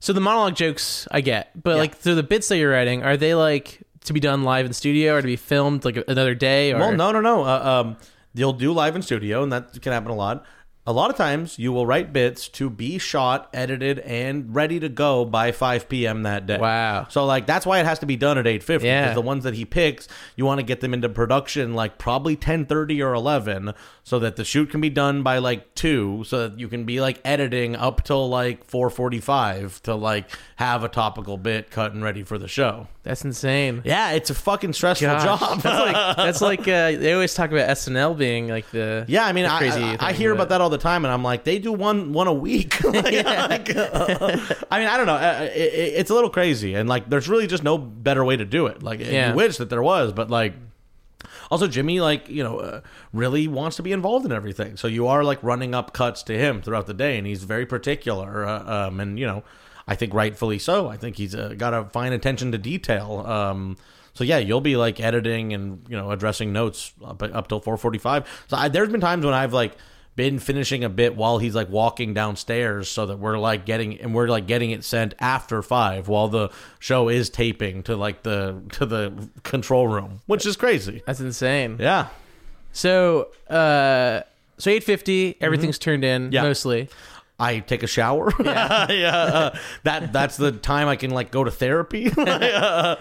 so 0.02 0.12
the 0.12 0.20
monologue 0.20 0.56
jokes 0.56 1.08
I 1.12 1.22
get, 1.22 1.52
but 1.56 1.72
Yeah. 1.72 1.76
like, 1.78 1.96
so 2.02 2.14
the 2.16 2.24
bits 2.24 2.50
that 2.50 2.58
you're 2.58 2.72
writing, 2.72 3.04
are 3.04 3.16
they 3.16 3.34
like 3.36 3.80
to 4.06 4.12
be 4.14 4.20
done 4.20 4.44
live 4.44 4.66
in 4.66 4.74
studio 4.74 5.14
or 5.16 5.22
to 5.22 5.28
be 5.28 5.36
filmed 5.38 5.86
like 5.86 6.04
another 6.08 6.36
day? 6.36 6.74
Or 6.74 6.80
Well, 6.80 6.92
no, 6.92 7.12
no, 7.14 7.22
no. 7.22 7.44
Uh, 7.46 7.84
um, 7.86 7.98
you'll 8.34 8.52
do 8.54 8.74
live 8.74 8.96
in 8.98 9.02
studio, 9.04 9.44
and 9.44 9.52
that 9.54 9.80
can 9.82 9.94
happen 9.94 10.12
a 10.12 10.16
lot. 10.16 10.44
A 10.92 10.94
lot 10.94 11.10
of 11.10 11.16
times 11.16 11.58
you 11.58 11.72
will 11.72 11.86
write 11.86 12.12
bits 12.12 12.50
to 12.50 12.70
be 12.70 12.98
shot, 12.98 13.50
edited, 13.54 14.00
and 14.00 14.54
ready 14.54 14.78
to 14.82 14.90
go 14.90 15.24
by 15.24 15.54
5 15.54 15.88
p.m. 15.88 16.24
that 16.24 16.46
day. 16.46 16.58
Wow. 16.58 17.08
So 17.10 17.26
like 17.26 17.46
that's 17.46 17.66
why 17.66 17.80
it 17.80 17.86
has 17.86 18.00
to 18.00 18.06
be 18.06 18.18
done 18.18 18.38
at 18.38 18.44
8:50 18.44 18.84
Yeah. 18.84 19.04
because 19.04 19.16
the 19.16 19.22
ones 19.22 19.46
that 19.46 19.54
he 19.54 19.64
picks, 19.64 20.10
you 20.36 20.46
want 20.46 20.60
to 20.60 20.66
get 20.66 20.82
them 20.82 20.94
into 20.94 21.08
production 21.08 21.76
like 21.76 21.98
probably 21.98 22.36
10:30 22.36 23.02
or 23.02 23.14
11 23.14 23.74
so 24.04 24.20
that 24.20 24.36
the 24.36 24.44
shoot 24.44 24.70
can 24.70 24.82
be 24.82 24.90
done 24.90 25.24
by 25.24 25.38
like 25.38 25.74
2 25.76 26.26
so 26.28 26.50
that 26.50 26.60
you 26.60 26.68
can 26.68 26.84
be 26.84 27.00
like 27.00 27.22
editing 27.24 27.74
up 27.74 28.04
till 28.04 28.28
like 28.28 28.68
4:45 28.70 29.80
to 29.84 29.96
like 29.96 30.30
have 30.58 30.84
a 30.84 30.90
topical 30.90 31.38
bit 31.38 31.72
cut 31.72 31.94
and 31.94 32.04
ready 32.04 32.24
for 32.24 32.38
the 32.38 32.50
show. 32.50 32.88
That's 33.04 33.26
insane. 33.26 33.82
Yeah, 33.84 34.12
it's 34.12 34.30
a 34.30 34.36
fucking 34.36 34.74
stressful 34.74 35.08
Gosh, 35.08 35.24
job. 35.40 35.62
That's 35.62 35.80
like 35.80 36.18
that's 36.18 36.42
like 36.50 36.60
uh, 36.62 36.92
they 36.92 37.14
always 37.14 37.34
talk 37.34 37.52
about 37.52 37.68
SNL 37.70 38.16
being 38.16 38.48
like 38.48 38.70
the 38.70 39.06
Yeah, 39.08 39.26
I 39.26 39.34
mean, 39.34 39.46
I, 39.46 39.58
crazy 39.58 39.82
I, 39.84 40.10
I 40.10 40.14
hear 40.14 40.32
about 40.32 40.50
that 40.50 40.62
all 40.62 40.70
the 40.70 40.78
time, 40.78 41.04
and 41.04 41.12
I'm 41.12 41.24
like, 41.24 41.44
they 41.44 41.58
do 41.58 41.74
one 41.74 42.14
one 42.14 42.28
a 42.28 42.34
week. 42.34 42.78
Like, 42.84 43.26
like, 43.26 43.76
uh, 43.76 44.38
I 44.70 44.80
mean, 44.80 44.88
I 44.88 44.98
don't 44.98 45.08
know. 45.08 45.16
Uh, 45.16 45.50
it, 45.54 45.58
it- 45.74 45.94
it's 46.02 46.10
a 46.12 46.14
little 46.14 46.30
crazy, 46.30 46.76
and 46.76 46.88
like, 46.88 47.10
there's 47.10 47.28
really 47.28 47.48
just 47.48 47.64
no 47.64 47.78
better 47.80 48.24
way 48.24 48.38
to 48.38 48.46
do 48.46 48.68
it. 48.68 48.84
Like, 48.84 49.00
Yeah. 49.00 49.30
you 49.32 49.36
wish 49.36 49.58
that 49.58 49.70
there 49.72 49.82
was, 49.82 50.14
but 50.14 50.30
like, 50.30 50.54
also 51.50 51.68
Jimmy, 51.68 52.00
like, 52.02 52.30
you 52.30 52.44
know, 52.44 52.60
uh, 52.60 52.82
really 53.14 53.48
wants 53.48 53.78
to 53.78 53.84
be 53.84 53.92
involved 53.92 54.26
in 54.26 54.32
everything. 54.32 54.78
So 54.78 54.88
you 54.88 55.08
are 55.08 55.24
like 55.24 55.42
running 55.42 55.74
up 55.74 55.94
cuts 55.94 56.22
to 56.24 56.38
him 56.38 56.62
throughout 56.62 56.86
the 56.88 56.94
day, 56.94 57.18
and 57.18 57.26
he's 57.26 57.44
very 57.44 57.66
particular. 57.66 58.46
Uh, 58.46 58.88
um, 58.88 59.00
and 59.00 59.18
you 59.20 59.26
know, 59.26 59.44
I 59.88 59.96
think 59.96 60.14
rightfully 60.14 60.60
so. 60.60 60.88
I 60.88 60.98
think 60.98 61.18
he's 61.18 61.36
uh, 61.36 61.56
got 61.58 61.74
a 61.74 61.86
fine 61.86 62.14
attention 62.14 62.52
to 62.52 62.58
detail. 62.58 63.24
Um, 63.26 63.78
so 64.14 64.24
yeah, 64.24 64.38
you'll 64.40 64.62
be 64.62 64.76
like 64.76 65.00
editing 65.00 65.54
and 65.54 65.86
you 65.90 65.96
know 65.98 66.12
addressing 66.12 66.52
notes 66.54 66.94
up, 67.04 67.22
up 67.24 67.48
till 67.48 67.60
four 67.60 67.78
forty 67.78 67.98
five. 68.00 68.28
So 68.48 68.58
I, 68.58 68.68
there's 68.68 68.90
been 68.90 69.02
times 69.02 69.26
when 69.26 69.34
I've 69.34 69.54
like 69.54 69.76
been 70.18 70.40
finishing 70.40 70.84
a 70.84 70.90
bit 70.90 71.16
while 71.16 71.38
he's 71.38 71.56
like 71.56 71.70
walking 71.70 72.14
downstairs, 72.14 72.90
so 72.90 73.06
that 73.06 73.18
we're 73.18 73.38
like 73.40 73.66
getting 73.66 74.00
and 74.02 74.14
we're 74.14 74.28
like 74.28 74.46
getting 74.48 74.72
it 74.72 74.84
sent 74.84 75.14
after 75.20 75.62
five 75.62 76.10
while 76.10 76.28
the 76.28 76.50
show 76.80 77.08
is 77.08 77.30
taping 77.30 77.82
to 77.84 77.96
like 77.96 78.24
the 78.24 78.62
to 78.74 78.86
the 78.86 79.30
control 79.44 79.88
room, 79.88 80.20
which 80.26 80.46
is 80.46 80.58
crazy. 80.58 81.02
That's 81.06 81.22
insane. 81.22 81.78
Yeah. 81.80 82.08
So 82.74 83.30
uh 83.50 84.22
so 84.58 84.70
850 84.70 85.38
everything's 85.42 85.80
turned 85.80 86.04
in 86.04 86.24
Mm-hmm. 86.26 86.34
Yeah. 86.34 86.44
mostly. 86.44 86.90
I 87.42 87.60
take 87.60 87.84
a 87.84 87.88
shower. 87.88 88.32
Yeah, 88.42 89.16
uh, 89.16 89.58
that 89.84 90.12
that's 90.14 90.38
the 90.38 90.52
time 90.52 90.88
I 90.88 90.96
can 90.96 91.12
like 91.12 91.32
go 91.32 91.44
to 91.44 91.52
therapy. 91.52 92.12
Uh, 92.18 92.96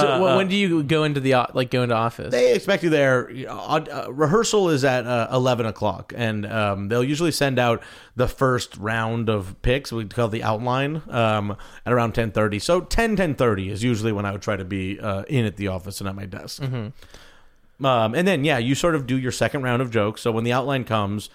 So 0.00 0.18
wh- 0.18 0.36
when 0.36 0.48
do 0.48 0.56
you 0.56 0.82
go 0.82 1.04
into 1.04 1.20
the 1.20 1.34
like 1.54 1.70
go 1.70 1.82
into 1.84 1.94
office? 1.94 2.32
They 2.32 2.54
expect 2.54 2.82
you 2.82 2.90
there. 2.90 3.30
Uh, 3.48 4.06
rehearsal 4.10 4.68
is 4.70 4.84
at 4.84 5.06
uh, 5.06 5.28
eleven 5.32 5.64
o'clock, 5.66 6.12
and 6.16 6.44
um, 6.44 6.88
they'll 6.88 7.04
usually 7.04 7.30
send 7.30 7.58
out 7.60 7.82
the 8.16 8.26
first 8.26 8.76
round 8.78 9.28
of 9.28 9.54
picks. 9.62 9.92
We 9.92 10.04
call 10.06 10.26
the 10.28 10.42
outline 10.42 11.02
um, 11.08 11.56
at 11.86 11.92
around 11.92 12.14
ten 12.16 12.32
thirty. 12.32 12.58
So 12.58 12.80
10, 12.80 13.16
10.30 13.16 13.70
is 13.70 13.84
usually 13.84 14.10
when 14.12 14.24
I 14.26 14.32
would 14.32 14.42
try 14.42 14.56
to 14.56 14.64
be 14.64 14.98
uh, 14.98 15.22
in 15.28 15.44
at 15.44 15.56
the 15.56 15.68
office 15.68 16.00
and 16.00 16.08
at 16.08 16.16
my 16.16 16.26
desk. 16.26 16.62
Um, 16.62 18.14
and 18.14 18.26
then 18.26 18.42
yeah, 18.44 18.58
you 18.58 18.74
sort 18.74 18.94
of 18.94 19.06
do 19.06 19.16
your 19.18 19.32
second 19.32 19.62
round 19.62 19.82
of 19.82 19.90
jokes. 19.90 20.20
So 20.22 20.32
when 20.32 20.44
the 20.44 20.52
outline 20.52 20.84
comes, 20.84 21.28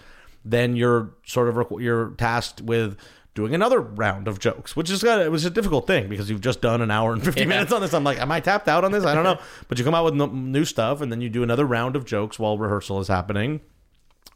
then 0.44 0.76
you're 0.76 1.14
sort 1.24 1.48
of 1.48 1.54
requ- 1.54 1.82
you're 1.82 2.10
tasked 2.10 2.60
with 2.60 2.96
doing 3.34 3.54
another 3.54 3.80
round 3.80 4.28
of 4.28 4.38
jokes, 4.38 4.76
which 4.76 4.90
is 4.90 5.02
it 5.02 5.30
was 5.30 5.44
a 5.44 5.50
difficult 5.50 5.86
thing 5.86 6.08
because 6.08 6.28
you've 6.28 6.40
just 6.42 6.60
done 6.60 6.82
an 6.82 6.90
hour 6.90 7.12
and 7.12 7.24
fifty 7.24 7.42
Yeah. 7.42 7.46
minutes 7.46 7.72
on 7.72 7.80
this. 7.80 7.94
I'm 7.94 8.04
like, 8.04 8.18
am 8.20 8.30
I 8.30 8.40
tapped 8.40 8.68
out 8.68 8.84
on 8.84 8.92
this? 8.92 9.04
I 9.04 9.14
don't 9.14 9.24
know. 9.24 9.38
but 9.68 9.78
you 9.78 9.84
come 9.84 9.94
out 9.94 10.04
with 10.04 10.14
no, 10.14 10.26
new 10.26 10.64
stuff, 10.64 11.00
and 11.00 11.10
then 11.10 11.20
you 11.20 11.28
do 11.30 11.42
another 11.42 11.64
round 11.64 11.96
of 11.96 12.04
jokes 12.04 12.38
while 12.38 12.58
rehearsal 12.58 13.00
is 13.00 13.08
happening. 13.08 13.60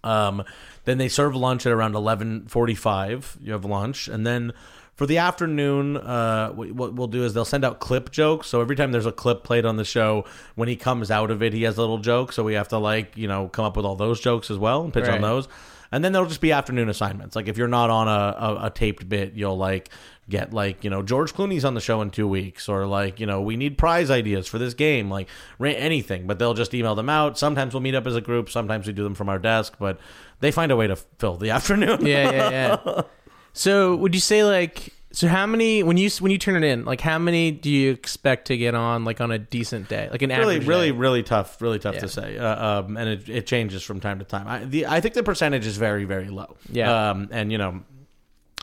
Um, 0.05 0.45
then 0.85 0.99
they 0.99 1.09
serve 1.09 1.35
lunch 1.35 1.67
at 1.67 1.73
around 1.73 1.95
eleven 1.95 2.47
forty-five. 2.47 3.39
You 3.43 3.53
have 3.53 3.65
lunch, 3.65 4.09
and 4.09 4.27
then 4.27 4.53
for 4.95 5.05
the 5.07 5.19
afternoon, 5.19 5.99
uh, 5.99 6.51
what 6.53 6.95
we'll 6.95 7.07
do 7.07 7.23
is 7.25 7.35
they'll 7.35 7.45
send 7.45 7.65
out 7.67 7.81
clip 7.81 8.11
jokes. 8.11 8.47
So 8.47 8.63
every 8.63 8.77
time 8.77 8.93
there's 8.93 9.05
a 9.05 9.13
clip 9.13 9.45
played 9.45 9.67
on 9.67 9.77
the 9.77 9.85
show, 9.85 10.25
when 10.55 10.69
he 10.69 10.77
comes 10.77 11.11
out 11.11 11.31
of 11.31 11.43
it, 11.43 11.53
he 11.53 11.65
has 11.65 11.77
a 11.77 11.81
little 11.83 11.99
joke. 11.99 12.33
So 12.33 12.45
we 12.45 12.55
have 12.55 12.69
to 12.69 12.79
like 12.79 13.17
you 13.17 13.29
know 13.29 13.49
come 13.49 13.65
up 13.67 13.77
with 13.77 13.85
all 13.85 13.97
those 13.97 14.21
jokes 14.21 14.51
as 14.51 14.57
well 14.59 14.85
and 14.85 14.95
pitch 14.95 15.09
on 15.09 15.21
those. 15.21 15.49
And 15.93 16.05
then 16.05 16.13
there'll 16.13 16.29
just 16.29 16.41
be 16.41 16.53
afternoon 16.53 16.89
assignments. 16.89 17.37
Like 17.37 17.49
if 17.49 17.57
you're 17.57 17.69
not 17.69 17.91
on 17.91 18.09
a, 18.09 18.37
a, 18.39 18.67
a 18.67 18.71
taped 18.71 19.09
bit, 19.09 19.35
you'll 19.35 19.57
like 19.57 19.91
get 20.29 20.53
like 20.53 20.83
you 20.83 20.91
know 20.91 21.03
George 21.03 21.33
Clooney's 21.33 21.65
on 21.65 21.75
the 21.75 21.81
show 21.81 22.03
in 22.03 22.11
two 22.11 22.27
weeks, 22.27 22.69
or 22.69 22.87
like 22.87 23.21
you 23.21 23.27
know 23.27 23.41
we 23.41 23.57
need 23.57 23.79
prize 23.79 24.11
ideas 24.11 24.47
for 24.49 24.59
this 24.59 24.75
game, 24.75 25.11
like 25.11 25.29
anything. 25.61 26.27
But 26.27 26.39
they'll 26.39 26.55
just 26.55 26.75
email 26.75 26.95
them 26.95 27.09
out. 27.09 27.39
Sometimes 27.39 27.75
we'll 27.75 27.83
meet 27.83 27.95
up 27.95 28.07
as 28.07 28.17
a 28.17 28.21
group. 28.21 28.51
Sometimes 28.51 28.87
we 28.87 28.93
do 28.93 29.05
them 29.05 29.15
from 29.15 29.29
our 29.29 29.39
desk. 29.39 29.77
But 29.79 29.99
they 30.41 30.51
find 30.51 30.73
a 30.73 30.77
way 30.77 30.87
to 30.87 30.97
fill 30.97 31.37
the 31.37 31.51
afternoon. 31.57 32.05
yeah, 32.05 32.31
yeah, 32.31 32.51
yeah. 32.85 33.03
so 33.53 33.95
would 33.97 34.15
you 34.15 34.21
say 34.21 34.45
like 34.45 34.93
so 35.17 35.29
how 35.29 35.47
many 35.47 35.83
when 35.83 35.97
you 35.97 36.11
when 36.21 36.31
you 36.31 36.37
turn 36.37 36.63
it 36.63 36.67
in 36.67 36.85
like 36.85 37.01
how 37.01 37.19
many 37.19 37.51
do 37.51 37.71
you 37.71 37.91
expect 37.91 38.49
to 38.49 38.57
get 38.59 38.75
on 38.75 39.07
like 39.07 39.19
on 39.23 39.31
a 39.31 39.39
decent 39.39 39.89
day 39.89 40.11
like 40.13 40.21
an 40.21 40.29
really, 40.29 40.57
average 40.57 40.69
really, 40.69 40.91
day? 40.93 40.97
really 40.99 41.23
tough. 41.23 41.63
Really 41.63 41.79
tough 41.79 41.95
Yeah. 41.95 42.01
to 42.01 42.09
say. 42.09 42.37
Uh, 42.37 42.81
um, 42.81 42.99
and 42.99 43.09
it, 43.09 43.29
it 43.31 43.47
changes 43.47 43.83
from 43.83 43.99
time 43.99 44.19
to 44.19 44.27
time. 44.27 44.47
I, 44.47 44.65
the, 44.65 44.85
I 44.85 45.01
think 45.01 45.15
the 45.15 45.23
percentage 45.23 45.67
is 45.67 45.79
very, 45.79 46.05
very 46.05 46.29
low. 46.29 46.59
Yeah. 46.71 47.11
Um, 47.11 47.29
and 47.33 47.51
you 47.51 47.57
know, 47.57 47.81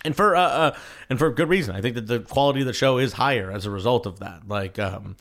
and 0.05 0.15
for 0.15 0.35
uh, 0.35 0.41
uh, 0.41 0.75
and 1.09 1.17
for 1.17 1.31
good 1.31 1.49
reason. 1.49 1.75
I 1.75 1.81
think 1.81 1.95
that 1.95 2.05
the 2.05 2.19
quality 2.19 2.59
of 2.59 2.67
the 2.67 2.73
show 2.73 2.99
is 2.99 3.13
higher 3.13 3.51
as 3.51 3.65
a 3.65 3.71
result 3.71 4.05
of 4.05 4.19
that. 4.19 4.47
Like, 4.47 4.77
um, 4.77 5.15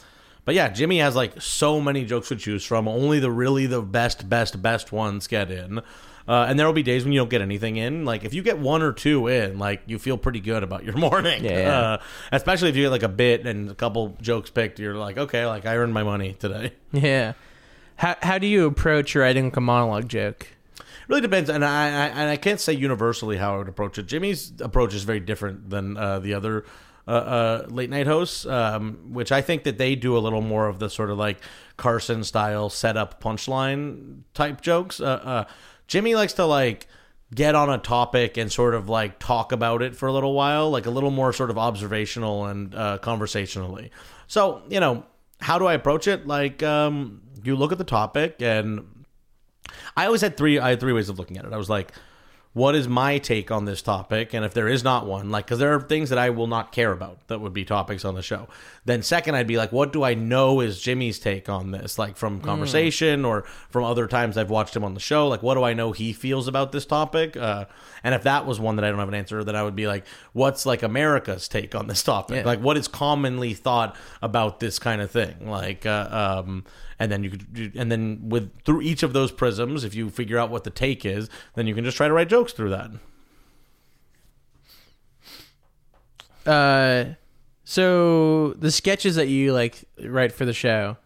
but 0.45 0.55
yeah, 0.55 0.69
Jimmy 0.69 0.99
has 0.99 1.17
like 1.17 1.41
so 1.41 1.81
many 1.81 2.05
jokes 2.05 2.29
to 2.29 2.37
choose 2.37 2.63
from. 2.63 2.87
Only 2.87 3.21
the 3.21 3.31
really 3.31 3.65
the 3.65 3.81
best, 3.81 4.29
best, 4.29 4.61
best 4.61 4.93
ones 4.93 5.29
get 5.29 5.51
in. 5.51 5.81
Uh, 6.27 6.47
and 6.49 6.59
there 6.59 6.67
will 6.67 6.73
be 6.73 6.83
days 6.83 7.05
when 7.05 7.13
you 7.13 7.21
don't 7.21 7.31
get 7.31 7.41
anything 7.41 7.77
in. 7.77 8.05
Like 8.05 8.25
if 8.25 8.35
you 8.35 8.43
get 8.43 8.59
one 8.59 8.83
or 8.83 8.93
two 8.93 9.27
in, 9.27 9.59
like 9.59 9.83
you 9.87 9.99
feel 9.99 10.17
pretty 10.17 10.41
good 10.41 10.63
about 10.63 10.85
your 10.85 10.97
morning. 10.97 11.45
Yeah, 11.45 11.59
yeah. 11.59 11.81
Uh, 11.81 11.99
especially 12.33 12.69
if 12.69 12.77
you 12.77 12.85
get 12.85 12.91
like 12.91 13.03
a 13.03 13.09
bit 13.09 13.47
and 13.47 13.71
a 13.71 13.75
couple 13.75 14.17
jokes 14.21 14.51
picked, 14.51 14.79
you're 14.79 14.95
like, 14.95 15.19
okay, 15.19 15.47
like 15.47 15.67
I 15.67 15.77
earned 15.77 15.95
my 15.95 16.03
money 16.03 16.35
today. 16.39 16.73
yeah 16.93 17.33
how 17.97 18.17
how 18.23 18.39
do 18.39 18.47
you 18.47 18.67
approach 18.67 19.15
writing 19.15 19.45
like 19.45 19.57
a 19.57 19.61
monologue 19.61 20.09
joke 20.09 20.49
really 21.09 21.21
depends, 21.21 21.51
and 21.51 21.65
I, 21.65 21.87
I 21.87 22.07
and 22.09 22.31
I 22.31 22.37
can't 22.37 22.61
say 22.61 22.73
universally 22.73 23.37
how 23.37 23.55
I 23.55 23.59
would 23.59 23.69
approach 23.69 23.99
it. 23.99 24.07
Jimmy's 24.07 24.53
approach 24.61 24.95
is 24.95 25.05
very 25.05 25.21
different 25.21 25.69
than 25.71 25.97
uh, 25.97 26.19
the 26.21 26.35
other 26.35 26.65
uh, 27.07 27.11
uh, 27.11 27.67
late 27.69 27.91
night 27.91 28.07
hosts, 28.07 28.47
um, 28.47 29.13
which 29.13 29.33
I 29.33 29.43
think 29.43 29.65
that 29.65 29.79
they 29.79 29.95
do 29.95 30.17
a 30.17 30.21
little 30.21 30.41
more 30.41 30.69
of 30.69 30.79
the 30.79 30.89
sort 30.89 31.11
of 31.11 31.19
like 31.19 31.39
Carson 31.77 32.25
style 32.25 32.71
setup 32.71 33.23
punchline 33.23 34.21
type 34.35 34.61
jokes. 34.61 35.01
Jimmy 35.93 36.15
likes 36.15 36.33
to 36.33 36.47
like 36.47 36.87
get 37.35 37.55
on 37.55 37.69
a 37.69 37.77
topic 37.77 38.39
and 38.39 38.51
sort 38.51 38.75
of 38.75 38.89
like 38.89 39.19
talk 39.19 39.53
about 39.53 39.83
it 39.83 39.95
for 39.95 40.07
a 40.09 40.13
little 40.13 40.33
while, 40.33 40.71
like 40.71 40.87
a 40.87 40.91
little 40.91 41.11
more 41.11 41.35
sort 41.35 41.51
of 41.51 41.59
observational 41.59 42.47
and 42.47 42.75
uh, 42.75 42.97
conversationally. 42.97 43.91
So 44.27 44.63
you 44.71 44.81
know, 44.81 45.05
how 45.43 45.59
do 45.59 45.67
I 45.67 45.75
approach 45.75 46.09
it? 46.09 46.27
Like, 46.27 46.63
um, 46.63 47.21
you 47.45 47.57
look 47.57 47.73
at 47.73 47.79
the 47.79 47.85
topic 47.85 48.37
and 48.41 49.05
I 49.95 50.07
always 50.07 50.23
had 50.23 50.39
three. 50.39 50.59
I 50.59 50.71
had 50.71 50.81
three 50.81 50.95
ways 50.95 51.11
of 51.11 51.19
looking 51.19 51.37
at 51.37 51.45
it. 51.45 51.53
I 51.53 51.59
was 51.59 51.69
like, 51.69 51.93
"What 52.53 52.75
is 52.75 52.87
my 52.87 53.19
take 53.19 53.51
on 53.51 53.65
this 53.65 53.83
topic?" 53.83 54.35
And 54.35 54.45
if 54.45 54.55
there 54.55 54.69
is 54.69 54.85
not 54.85 55.07
one, 55.07 55.31
like, 55.31 55.47
because 55.47 55.59
there 55.59 55.75
are 55.75 55.81
things 55.81 56.11
that 56.11 56.19
I 56.19 56.31
will 56.31 56.47
not 56.47 56.73
care 56.73 56.93
about 56.93 57.27
that 57.29 57.41
would 57.41 57.53
be 57.53 57.65
topics 57.65 58.05
on 58.05 58.15
the 58.15 58.23
show. 58.23 58.49
Then 58.85 59.03
second, 59.03 59.35
I'd 59.37 59.47
be 59.47 59.57
like, 59.57 59.73
"What 59.73 59.93
do 59.93 60.03
I 60.03 60.15
know 60.15 60.61
is 60.61 60.81
Jimmy's 60.81 61.19
take 61.19 61.49
on 61.49 61.71
this? 61.71 61.99
Like 61.99 62.17
from 62.17 62.41
conversation 62.41 63.25
or 63.25 63.43
from 63.71 63.85
other 63.85 64.07
times 64.07 64.37
I've 64.37 64.51
watched 64.51 64.75
him 64.75 64.85
on 64.85 64.95
the 64.95 65.01
show. 65.01 65.29
Like, 65.29 65.43
what 65.43 65.55
do 65.55 65.63
I 65.63 65.73
know 65.73 65.93
he 65.93 66.13
feels 66.13 66.49
about 66.49 66.73
this 66.73 66.85
topic?" 66.87 67.37
Uh, 67.37 67.67
and 68.05 68.15
if 68.15 68.25
that 68.25 68.47
was 68.47 68.59
one 68.59 68.77
that 68.77 68.85
I 68.85 68.91
don't 68.91 68.99
have 68.99 69.09
an 69.09 69.15
answer, 69.15 69.45
then 69.45 69.55
I 69.57 69.63
would 69.63 69.77
be 69.77 69.87
like, 69.87 70.05
"What's 70.33 70.67
like 70.67 70.83
America's 70.83 71.49
take 71.49 71.75
on 71.75 71.87
this 71.87 72.03
topic? 72.03 72.39
Yeah. 72.39 72.45
Like, 72.45 72.61
what 72.61 72.77
is 72.77 72.89
commonly 72.89 73.55
thought 73.55 73.97
about 74.21 74.61
this 74.61 74.79
kind 74.79 75.01
of 75.01 75.11
thing? 75.11 75.49
Like, 75.49 75.87
uh, 75.87 76.43
um." 76.45 76.65
And 77.03 77.11
then 77.11 77.25
you 77.25 77.31
could 77.31 77.73
and 77.75 77.91
then 77.91 78.29
with 78.29 78.53
through 78.65 78.83
each 78.83 79.03
of 79.03 79.13
those 79.13 79.33
prisms 79.33 79.83
if 79.83 79.93
you 79.93 80.09
figure 80.09 80.39
out 80.39 80.51
what 80.51 80.63
the 80.63 80.71
take 80.71 81.05
is 81.05 81.29
then 81.57 81.67
you 81.67 81.75
can 81.75 81.83
just 81.85 81.97
try 81.97 82.07
to 82.07 82.15
write 82.15 82.29
jokes 82.29 82.53
through 82.53 82.71
that 82.71 82.91
uh 86.47 87.05
so 87.65 88.53
the 88.55 88.71
sketches 88.71 89.17
that 89.17 89.27
you 89.29 89.53
like 89.53 89.85
write 90.05 90.31
for 90.33 90.45
the 90.45 90.53
show 90.53 90.97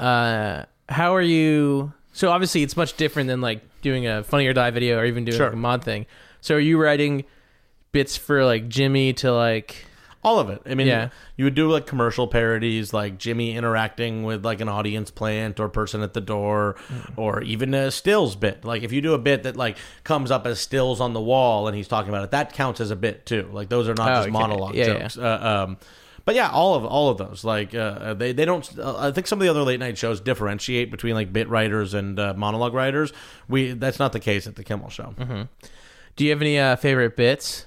uh 0.00 0.64
how 0.88 1.14
are 1.14 1.22
you 1.22 1.92
so 2.12 2.30
obviously 2.30 2.62
it's 2.64 2.76
much 2.76 2.96
different 2.96 3.28
than 3.28 3.40
like 3.40 3.62
doing 3.82 4.06
a 4.08 4.24
funny 4.24 4.46
or 4.46 4.52
die 4.52 4.70
video 4.70 4.98
or 4.98 5.04
even 5.04 5.24
doing 5.24 5.36
Sure. 5.36 5.46
like 5.46 5.54
a 5.54 5.56
Maude 5.56 5.84
thing 5.84 6.06
so 6.40 6.54
are 6.56 6.60
you 6.60 6.80
writing 6.82 7.24
bits 7.92 8.16
for 8.16 8.44
like 8.44 8.68
jimmy 8.68 9.12
to 9.14 9.32
like 9.32 9.84
all 10.24 10.38
of 10.40 10.50
it 10.50 10.60
i 10.66 10.74
mean 10.74 10.86
Yeah. 10.88 11.10
you 11.36 11.44
would 11.44 11.54
do 11.54 11.70
like 11.70 11.86
commercial 11.86 12.26
parodies 12.26 12.92
like 12.92 13.18
jimmy 13.18 13.54
interacting 13.56 14.24
with 14.24 14.44
like 14.44 14.60
an 14.60 14.68
audience 14.68 15.10
plant 15.10 15.60
or 15.60 15.68
person 15.68 16.02
at 16.02 16.12
the 16.12 16.20
door 16.20 16.76
or 17.16 17.42
even 17.42 17.72
a 17.74 17.90
stills 17.90 18.34
bit 18.36 18.64
like 18.64 18.82
if 18.82 18.92
you 18.92 19.00
do 19.00 19.14
a 19.14 19.18
bit 19.18 19.44
that 19.44 19.56
like 19.56 19.76
comes 20.04 20.30
up 20.30 20.46
as 20.46 20.58
stills 20.58 21.00
on 21.00 21.12
the 21.12 21.20
wall 21.20 21.68
and 21.68 21.76
he's 21.76 21.88
talking 21.88 22.08
about 22.08 22.24
it 22.24 22.30
that 22.32 22.52
counts 22.52 22.80
as 22.80 22.90
a 22.90 22.96
bit 22.96 23.24
too 23.26 23.48
like 23.52 23.68
those 23.68 23.88
are 23.88 23.94
not 23.94 24.08
Oh, 24.08 24.14
just 24.16 24.22
okay. 24.28 24.30
monologue 24.32 24.74
Yeah, 24.74 24.86
yeah. 24.86 24.98
jokes 24.98 25.18
Uh, 25.18 25.64
um 25.68 25.76
but 26.24 26.34
yeah, 26.34 26.50
all 26.50 26.74
of 26.74 26.84
all 26.84 27.08
of 27.08 27.16
those, 27.16 27.42
like 27.42 27.74
uh, 27.74 28.12
they 28.12 28.32
they 28.32 28.44
don't. 28.44 28.78
Uh, 28.78 28.98
I 28.98 29.12
think 29.12 29.26
some 29.26 29.38
of 29.38 29.44
the 29.44 29.48
other 29.48 29.62
late 29.62 29.80
night 29.80 29.96
shows 29.96 30.20
differentiate 30.20 30.90
between 30.90 31.14
like 31.14 31.32
bit 31.32 31.48
writers 31.48 31.94
and 31.94 32.20
uh, 32.20 32.34
monologue 32.36 32.74
writers. 32.74 33.14
We 33.48 33.72
that's 33.72 33.98
not 33.98 34.12
the 34.12 34.20
case 34.20 34.46
at 34.46 34.54
the 34.54 34.62
Kimmel 34.62 34.90
Show. 34.90 35.14
Do 36.16 36.24
you 36.26 36.30
have 36.30 36.42
any 36.42 36.58
uh, 36.58 36.76
favorite 36.76 37.16
bits? 37.16 37.64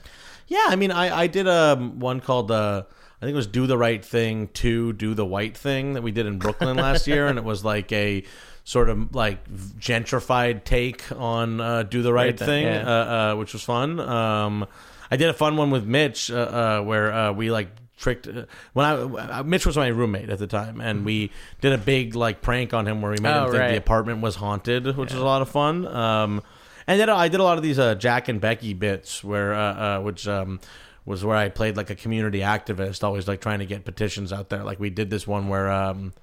Yeah, 0.51 0.65
I 0.67 0.75
mean, 0.75 0.91
I 0.91 1.21
I 1.23 1.27
did 1.27 1.47
um 1.47 1.99
one 1.99 2.19
called 2.19 2.51
uh 2.51 2.83
I 3.21 3.25
think 3.25 3.33
it 3.33 3.37
was 3.37 3.47
"Do 3.47 3.67
the 3.67 3.77
Right 3.77 4.03
Thing" 4.03 4.47
to 4.55 4.91
"Do 4.93 5.13
the 5.13 5.25
White 5.25 5.55
Thing" 5.55 5.93
that 5.93 6.01
we 6.01 6.11
did 6.11 6.25
in 6.25 6.39
Brooklyn 6.39 6.75
last 6.75 7.07
year, 7.07 7.27
and 7.27 7.37
it 7.37 7.43
was 7.45 7.63
like 7.63 7.91
a 7.93 8.23
sort 8.63 8.89
of 8.89 9.15
like 9.15 9.47
gentrified 9.79 10.63
take 10.65 11.03
on 11.13 11.61
uh, 11.61 11.83
"Do 11.83 12.01
the 12.01 12.11
Right, 12.11 12.25
Right 12.31 12.39
thing, 12.39 12.47
Thing," 12.47 12.65
yeah. 12.65 12.81
uh, 12.85 13.33
uh, 13.33 13.35
which 13.37 13.53
was 13.53 13.63
fun. 13.63 13.99
Um, 13.99 14.65
I 15.09 15.17
did 15.17 15.29
a 15.29 15.33
fun 15.33 15.55
one 15.55 15.71
with 15.71 15.85
Mitch 15.85 16.29
uh, 16.31 16.35
uh, 16.35 16.81
where 16.81 17.13
uh, 17.13 17.31
we 17.31 17.51
like 17.51 17.69
tricked 17.97 18.27
uh, 18.27 18.45
when 18.73 18.85
I 18.85 18.93
uh, 19.39 19.43
Mitch 19.43 19.65
was 19.65 19.77
my 19.77 19.87
roommate 19.87 20.29
at 20.29 20.39
the 20.39 20.47
time, 20.47 20.81
and 20.81 21.05
we 21.05 21.31
did 21.61 21.73
a 21.73 21.77
big 21.77 22.15
like 22.15 22.41
prank 22.41 22.73
on 22.73 22.87
him 22.87 23.01
where 23.01 23.11
we 23.11 23.17
made 23.21 23.31
Oh, 23.33 23.45
him 23.45 23.51
think 23.51 23.61
right. 23.61 23.71
the 23.71 23.77
apartment 23.77 24.21
was 24.21 24.35
haunted, 24.35 24.85
which 24.97 25.11
was 25.11 25.21
a 25.21 25.25
lot 25.25 25.41
of 25.41 25.49
fun. 25.49 25.85
Um, 25.87 26.41
and 26.87 26.99
then 26.99 27.09
I 27.09 27.27
did 27.27 27.39
a 27.39 27.43
lot 27.43 27.57
of 27.57 27.63
these 27.63 27.79
uh, 27.79 27.95
Jack 27.95 28.27
and 28.27 28.39
Becky 28.41 28.73
bits 28.73 29.23
where, 29.23 29.53
uh, 29.53 29.73
uh, 29.97 30.01
which 30.01 30.27
um, 30.27 30.59
was 31.05 31.23
where 31.25 31.35
I 31.37 31.49
played 31.49 31.77
like 31.77 31.89
a 31.89 31.95
community 31.95 32.39
activist, 32.39 33.03
always 33.03 33.27
like 33.27 33.41
trying 33.41 33.59
to 33.59 33.65
get 33.65 33.85
petitions 33.85 34.31
out 34.33 34.49
there. 34.49 34.63
Like 34.63 34.79
we 34.79 34.89
did 34.89 35.09
this 35.09 35.25
one 35.27 35.47
where 35.47 35.71
um, 35.71 36.13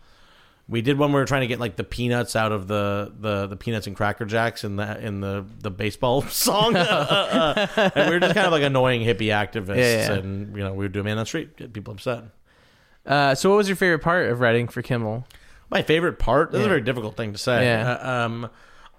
we 0.69 0.83
did 0.83 0.99
one 0.99 1.11
where 1.13 1.21
we 1.21 1.23
were 1.23 1.27
trying 1.27 1.41
to 1.41 1.47
get 1.47 1.59
like 1.59 1.77
the 1.77 1.85
peanuts 1.85 2.37
out 2.37 2.53
of 2.53 2.69
the, 2.69 3.13
the, 3.19 3.47
the 3.47 3.57
peanuts 3.57 3.87
and 3.87 3.97
cracker 3.97 4.25
jacks 4.27 4.65
in 4.65 4.77
the 4.77 4.99
in 5.05 5.21
the, 5.21 5.45
the 5.61 5.71
baseball 5.71 6.23
song, 6.29 6.77
and 6.77 8.07
we 8.09 8.11
were 8.15 8.21
just 8.21 8.35
kind 8.35 8.47
of 8.47 8.53
like 8.53 8.63
annoying 8.63 9.01
hippie 9.01 9.33
activists, 9.33 9.77
Yeah, 9.77 10.13
yeah. 10.13 10.13
and 10.15 10.57
you 10.57 10.63
know 10.63 10.73
we 10.73 10.85
would 10.85 10.93
do 10.93 11.01
a 11.01 11.05
man 11.05 11.13
on 11.19 11.23
the 11.23 11.27
street, 11.27 11.57
get 11.57 11.73
people 11.73 11.95
upset. 11.95 12.25
Uh, 13.07 13.35
so, 13.35 13.49
what 13.49 13.57
was 13.57 13.69
your 13.69 13.77
favorite 13.77 14.01
part 14.01 14.29
of 14.31 14.41
writing 14.41 14.69
for 14.69 14.83
Kimmel? 14.83 15.27
My 15.71 15.81
favorite 15.83 16.19
part. 16.19 16.51
This 16.53 16.59
is 16.61 16.63
Yeah. 16.63 16.67
a 16.67 16.69
very 16.71 16.81
difficult 16.83 17.17
thing 17.17 17.33
to 17.33 17.39
say. 17.39 17.65
Yeah. 17.65 17.93
Uh, 18.03 18.11
um, 18.27 18.51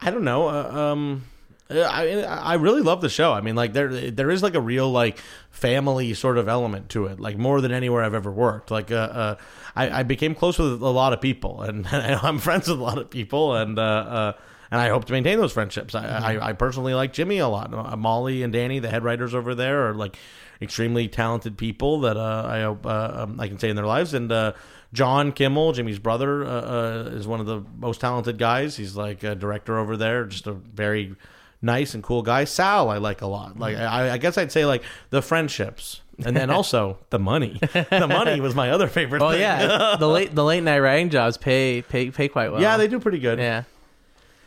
I 0.02 0.10
don't 0.12 0.24
know. 0.24 0.48
Uh, 0.48 0.72
um, 0.94 1.24
I 1.70 2.24
I 2.24 2.54
really 2.56 2.82
love 2.82 3.02
the 3.02 3.10
show. 3.10 3.32
I 3.32 3.42
mean, 3.42 3.56
like 3.56 3.74
there 3.74 4.12
there 4.12 4.32
is 4.32 4.42
like 4.42 4.56
a 4.56 4.62
real 4.62 4.90
like 4.92 5.20
family 5.52 6.14
sort 6.14 6.38
of 6.38 6.48
element 6.48 6.90
to 6.90 7.06
it, 7.06 7.20
like 7.20 7.38
more 7.38 7.62
than 7.62 7.72
anywhere 7.72 8.04
I've 8.04 8.14
ever 8.14 8.32
worked. 8.32 8.72
Like 8.72 8.92
uh, 8.92 8.96
uh 8.96 9.36
I, 9.76 10.00
I 10.00 10.04
became 10.04 10.34
close 10.34 10.58
with 10.58 10.82
a 10.82 10.90
lot 10.90 11.14
of 11.14 11.22
people, 11.22 11.62
and, 11.64 11.88
I'm 11.88 12.40
friends 12.40 12.68
with 12.68 12.80
a 12.80 12.84
lot 12.84 12.98
of 12.98 13.10
people, 13.10 13.56
and 13.56 13.78
uh, 13.78 13.82
uh 13.82 14.34
and 14.72 14.80
I 14.80 14.90
hope 14.90 15.06
to 15.06 15.14
maintain 15.14 15.40
those 15.40 15.52
friendships. 15.52 15.96
I, 15.96 16.06
I, 16.06 16.50
I 16.50 16.54
personally 16.54 16.94
like 16.94 17.12
Jimmy 17.12 17.40
a 17.40 17.48
lot. 17.48 17.74
Uh, 17.74 17.96
Molly 17.96 18.44
and 18.44 18.54
Danny, 18.54 18.80
the 18.80 18.90
head 18.90 19.04
writers 19.04 19.34
over 19.34 19.56
there, 19.56 19.90
are 19.90 19.94
like 19.96 20.18
extremely 20.62 21.08
talented 21.08 21.58
people 21.58 22.02
that 22.02 22.18
uh, 22.18 22.44
I 22.48 22.62
hope 22.62 22.86
uh, 22.86 23.12
um, 23.14 23.40
I 23.40 23.48
can 23.48 23.58
say 23.58 23.70
in 23.70 23.76
their 23.76 23.88
lives. 23.88 24.14
And 24.14 24.32
uh, 24.32 24.54
John 24.94 25.32
Kimmel, 25.32 25.74
Jimmy's 25.74 25.98
brother, 25.98 26.46
uh, 26.46 26.50
uh, 26.50 27.10
is 27.14 27.28
one 27.28 27.40
of 27.40 27.48
the 27.48 27.64
most 27.78 28.00
talented 28.00 28.38
guys. 28.38 28.78
He's 28.78 28.96
like 28.96 29.24
a 29.24 29.34
director 29.34 29.80
over 29.80 29.98
there, 29.98 30.26
just 30.26 30.46
a 30.46 30.54
very 30.54 31.16
nice 31.62 31.94
and 31.94 32.04
cool 32.04 32.22
guy. 32.22 32.44
Sal, 32.46 32.90
I 32.90 32.98
like 32.98 33.22
a 33.22 33.28
lot. 33.28 33.60
Like 33.60 33.78
I, 33.78 34.12
I 34.12 34.18
guess 34.18 34.38
I'd 34.38 34.52
say 34.52 34.66
like 34.66 34.84
the 35.10 35.22
friendships. 35.22 36.02
And 36.26 36.36
then 36.36 36.50
also 36.50 36.98
the 37.12 37.20
money. 37.20 37.60
The 37.74 38.06
money 38.08 38.42
was 38.42 38.54
my 38.54 38.72
other 38.72 38.88
favorite. 38.88 39.22
Oh 39.24 39.32
thing. 39.32 39.40
yeah, 39.40 39.96
the 39.98 40.08
late 40.18 40.36
the 40.36 40.44
late 40.44 40.62
night 40.64 40.80
writing 40.80 41.10
jobs 41.10 41.38
pay 41.38 41.82
pay 41.82 42.12
pay 42.12 42.28
quite 42.28 42.52
well. 42.52 42.62
yeah, 42.62 42.76
they 42.76 42.88
do 42.90 43.00
pretty 43.00 43.20
good. 43.20 43.40
yeah. 43.40 43.64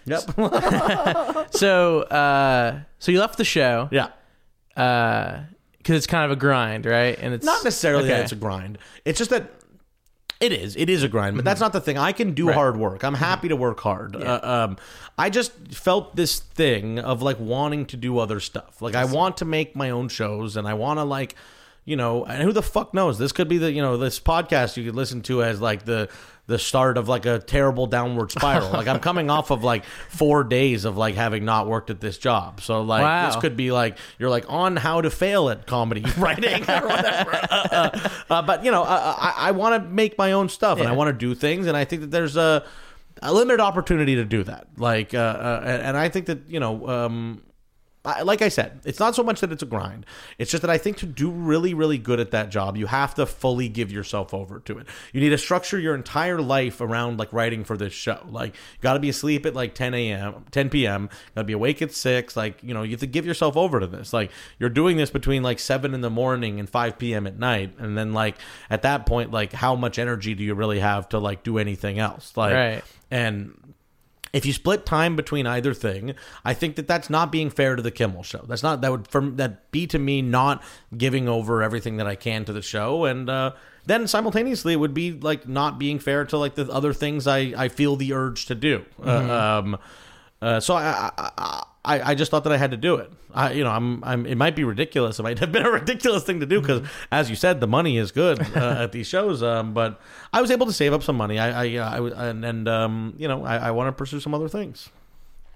Yep. 0.05 0.35
So 1.53 2.03
uh, 2.03 2.81
so 2.99 3.13
you 3.13 3.21
left 3.21 3.39
the 3.39 3.45
show 3.45 3.89
yeah. 3.93 4.09
because 4.75 5.97
it's 5.97 6.07
kind 6.07 6.25
of 6.25 6.31
a 6.31 6.37
grind, 6.41 6.87
right? 6.87 7.19
And 7.21 7.35
it's 7.35 7.45
Not 7.45 7.63
necessarily 7.65 8.05
okay. 8.05 8.15
that 8.15 8.23
it's 8.23 8.33
a 8.33 8.37
grind. 8.37 8.79
It's 9.05 9.19
just 9.19 9.31
that 9.31 9.51
it 10.43 10.53
is. 10.53 10.77
It 10.77 10.91
is 10.91 11.03
a 11.03 11.09
grind, 11.09 11.37
but 11.37 11.45
that's 11.45 11.61
not 11.61 11.73
the 11.73 11.81
thing. 11.81 11.97
I 11.97 12.13
can 12.13 12.33
do 12.35 12.49
Right. 12.49 12.55
hard 12.55 12.77
work. 12.77 13.05
I'm 13.05 13.15
happy 13.15 13.49
to 13.49 13.57
work 13.57 13.81
hard. 13.81 14.17
Uh, 14.17 14.41
um, 14.43 14.77
I 15.17 15.31
just 15.31 15.53
felt 15.73 16.17
this 16.17 16.41
thing 16.41 16.99
of 16.99 17.23
like 17.23 17.39
wanting 17.39 17.87
to 17.87 17.97
do 17.97 18.19
other 18.19 18.41
stuff. 18.41 18.83
Like 18.83 18.95
I 18.95 19.05
want 19.05 19.37
to 19.39 19.45
make 19.45 19.75
my 19.77 19.91
own 19.91 20.09
shows, 20.09 20.57
and 20.57 20.67
I 20.69 20.75
want 20.75 20.99
to 20.99 21.05
like. 21.05 21.35
You 21.85 21.97
know, 21.97 22.25
and 22.25 22.41
who 22.45 22.53
the 22.53 22.63
fuck 22.63 22.95
knows? 22.95 23.19
This 23.19 23.33
could 23.33 23.49
be 23.49 23.59
the 23.59 23.73
you 23.73 23.83
know 23.83 23.97
this 23.97 24.21
podcast 24.21 24.77
you 24.77 24.85
could 24.85 24.95
listen 24.95 25.21
to 25.23 25.43
as 25.43 25.61
like 25.61 25.85
the 25.85 26.09
the 26.49 26.59
start 26.59 26.99
of 26.99 27.09
like 27.09 27.25
a 27.25 27.39
terrible 27.39 27.87
downward 27.87 28.33
spiral. 28.33 28.71
like 28.73 28.89
I'm 28.89 28.99
coming 28.99 29.31
off 29.31 29.51
of 29.51 29.63
like 29.63 29.85
four 30.09 30.43
days 30.43 30.85
of 30.85 30.97
like 30.97 31.15
having 31.15 31.45
not 31.45 31.69
worked 31.69 31.89
at 31.89 32.01
this 32.01 32.19
job, 32.19 32.61
so 32.61 32.83
like 32.83 33.03
Wow. 33.03 33.27
this 33.27 33.37
could 33.37 33.57
be 33.57 33.71
like 33.71 33.97
you're 34.19 34.29
like 34.29 34.45
on 34.49 34.77
how 34.77 35.01
to 35.01 35.09
fail 35.11 35.49
at 35.51 35.67
comedy 35.67 36.05
writing 36.19 36.63
or 36.69 36.87
whatever. 36.89 37.31
Uh, 37.73 38.09
uh, 38.29 38.43
but 38.43 38.65
you 38.65 38.71
know, 38.71 38.83
I, 38.83 38.97
I, 38.97 39.35
I 39.37 39.51
want 39.53 39.83
to 39.83 39.89
make 39.89 40.19
my 40.19 40.33
own 40.33 40.49
stuff 40.49 40.79
and 40.81 40.89
I 40.89 40.93
want 40.93 41.09
to 41.09 41.13
do 41.13 41.35
things, 41.35 41.67
and 41.67 41.77
I 41.77 41.85
think 41.85 42.03
that 42.03 42.11
there's 42.11 42.37
a, 42.37 42.65
a 43.23 43.33
limited 43.33 43.61
opportunity 43.61 44.17
to 44.17 44.25
do 44.25 44.43
that. 44.45 44.67
Like, 44.77 45.15
uh, 45.15 45.19
uh, 45.19 45.61
and, 45.65 45.83
and 45.83 45.97
I 45.97 46.09
think 46.09 46.27
that 46.27 46.49
you 46.49 46.61
know. 46.61 46.89
Um, 46.89 47.43
like 48.05 48.43
I 48.43 48.49
said, 48.49 48.81
it's 48.85 48.99
not 48.99 49.15
so 49.15 49.23
much 49.23 49.41
that 49.41 49.53
it's 49.53 49.63
a 49.63 49.67
grind. 49.67 50.07
It's 50.37 50.51
just 50.51 50.63
that 50.63 50.71
I 50.71 50.79
think 50.79 50.97
to 50.99 51.07
do 51.07 51.31
really, 51.31 51.73
really 51.73 51.99
good 51.99 52.19
at 52.19 52.33
that 52.33 52.49
job, 52.51 52.77
you 52.77 52.87
have 52.87 53.15
to 53.15 53.27
fully 53.27 53.69
give 53.69 53.93
yourself 53.93 54.35
over 54.35 54.59
to 54.61 54.79
it. 54.79 54.89
You 55.13 55.21
need 55.21 55.29
to 55.31 55.39
structure 55.39 55.79
your 55.79 55.95
entire 55.95 56.41
life 56.41 56.81
around 56.81 57.19
like 57.21 57.33
writing 57.33 57.63
for 57.63 57.77
this 57.77 57.93
show. 57.93 58.19
Like, 58.29 58.55
you 58.55 58.81
got 58.81 58.95
to 58.95 58.99
be 59.01 59.09
asleep 59.09 59.47
at 59.47 59.55
like 59.55 59.75
10 59.75 59.95
a.m., 59.95 60.45
10 60.51 60.69
p.m. 60.71 61.11
Got 61.37 61.43
to 61.43 61.45
be 61.45 61.53
awake 61.53 61.81
at 61.81 61.93
six. 61.93 62.37
Like, 62.37 62.61
you 62.63 62.75
know, 62.75 62.83
you 62.83 62.91
have 62.91 63.01
to 63.01 63.07
give 63.07 63.25
yourself 63.25 63.57
over 63.57 63.79
to 63.79 63.87
this. 63.87 64.13
Like, 64.13 64.33
you're 64.59 64.69
doing 64.69 64.97
this 64.97 65.11
between 65.11 65.45
like 65.45 65.61
seven 65.61 65.95
in 65.95 66.01
the 66.01 66.11
morning 66.11 66.59
and 66.59 66.69
5 66.69 66.99
p.m. 66.99 67.27
at 67.29 67.39
night, 67.39 67.75
and 67.79 67.97
then 67.97 68.13
like 68.13 68.37
at 68.69 68.83
that 68.83 69.07
point, 69.07 69.31
like, 69.31 69.53
how 69.53 69.77
much 69.77 70.01
energy 70.01 70.35
do 70.35 70.43
you 70.43 70.55
really 70.55 70.81
have 70.81 71.09
to 71.11 71.19
like 71.21 71.45
do 71.45 71.57
anything 71.57 72.01
else? 72.01 72.37
Like, 72.37 72.53
Right. 72.55 72.85
and 73.13 73.57
if 74.33 74.47
you 74.47 74.53
split 74.53 74.87
time 74.87 75.15
between 75.15 75.47
either 75.47 75.75
thing, 75.75 76.15
I 76.45 76.55
think 76.55 76.77
that 76.77 76.87
that's 76.87 77.11
not 77.11 77.31
being 77.31 77.51
fair 77.51 77.77
to 77.77 77.83
the 77.83 77.91
Kimmel 77.91 78.23
show. 78.23 78.45
That's 78.49 78.63
not 78.63 78.81
that 78.81 78.91
would 78.91 79.09
for 79.09 79.21
that 79.21 79.71
be 79.71 79.87
to 79.89 79.99
me 79.99 80.23
not 80.23 80.63
giving 80.97 81.29
over 81.29 81.63
everything 81.63 81.99
that 81.99 82.07
I 82.07 82.15
can 82.15 82.45
to 82.47 82.53
the 82.53 82.63
show, 82.63 83.05
and 83.05 83.29
uh, 83.29 83.53
then 83.85 84.07
simultaneously 84.07 84.73
it 84.73 84.77
would 84.77 84.95
be 84.95 85.13
like 85.13 85.47
not 85.47 85.79
being 85.79 85.99
fair 85.99 86.25
to 86.25 86.39
like 86.39 86.55
the 86.55 86.71
other 86.71 86.93
things 86.93 87.27
I 87.27 87.53
I 87.57 87.69
feel 87.69 87.97
the 87.97 88.13
urge 88.13 88.47
to 88.47 88.55
do. 88.55 88.85
Uh, 89.05 89.61
um, 89.63 89.79
uh, 90.41 90.61
so 90.61 90.75
I, 90.75 91.11
I 91.19 91.65
I 91.85 92.13
I 92.13 92.15
just 92.15 92.31
thought 92.31 92.45
that 92.45 92.53
I 92.53 92.57
had 92.59 92.71
to 92.71 92.77
do 92.77 92.97
it. 92.97 93.11
I 93.35 93.53
you 93.53 93.65
know 93.65 93.71
I'm 93.71 94.03
I'm 94.05 94.25
it 94.27 94.37
might 94.37 94.55
be 94.55 94.63
ridiculous. 94.65 95.19
It 95.19 95.23
might 95.25 95.39
have 95.41 95.51
been 95.53 95.67
a 95.67 95.71
ridiculous 95.81 96.23
thing 96.25 96.41
to 96.41 96.47
do 96.47 96.61
because 96.61 96.87
as 97.11 97.29
you 97.29 97.37
said, 97.37 97.61
the 97.61 97.67
money 97.67 97.97
is 97.99 98.13
good 98.13 98.41
uh, 98.57 98.83
at 98.85 98.93
these 98.93 99.07
shows. 99.09 99.43
Um, 99.43 99.75
but 99.75 100.01
I 100.33 100.41
was 100.41 100.51
able 100.51 100.67
to 100.67 100.73
save 100.73 100.93
up 100.93 101.03
some 101.03 101.17
money. 101.17 101.39
I 101.39 101.65
I, 101.65 101.99
I 101.99 102.29
and, 102.29 102.45
and 102.45 102.69
um 102.69 103.15
you 103.19 103.27
know 103.27 103.45
I, 103.45 103.57
I 103.57 103.71
want 103.73 103.89
to 103.89 103.93
pursue 103.93 104.21
some 104.21 104.33
other 104.35 104.49
things. 104.49 104.91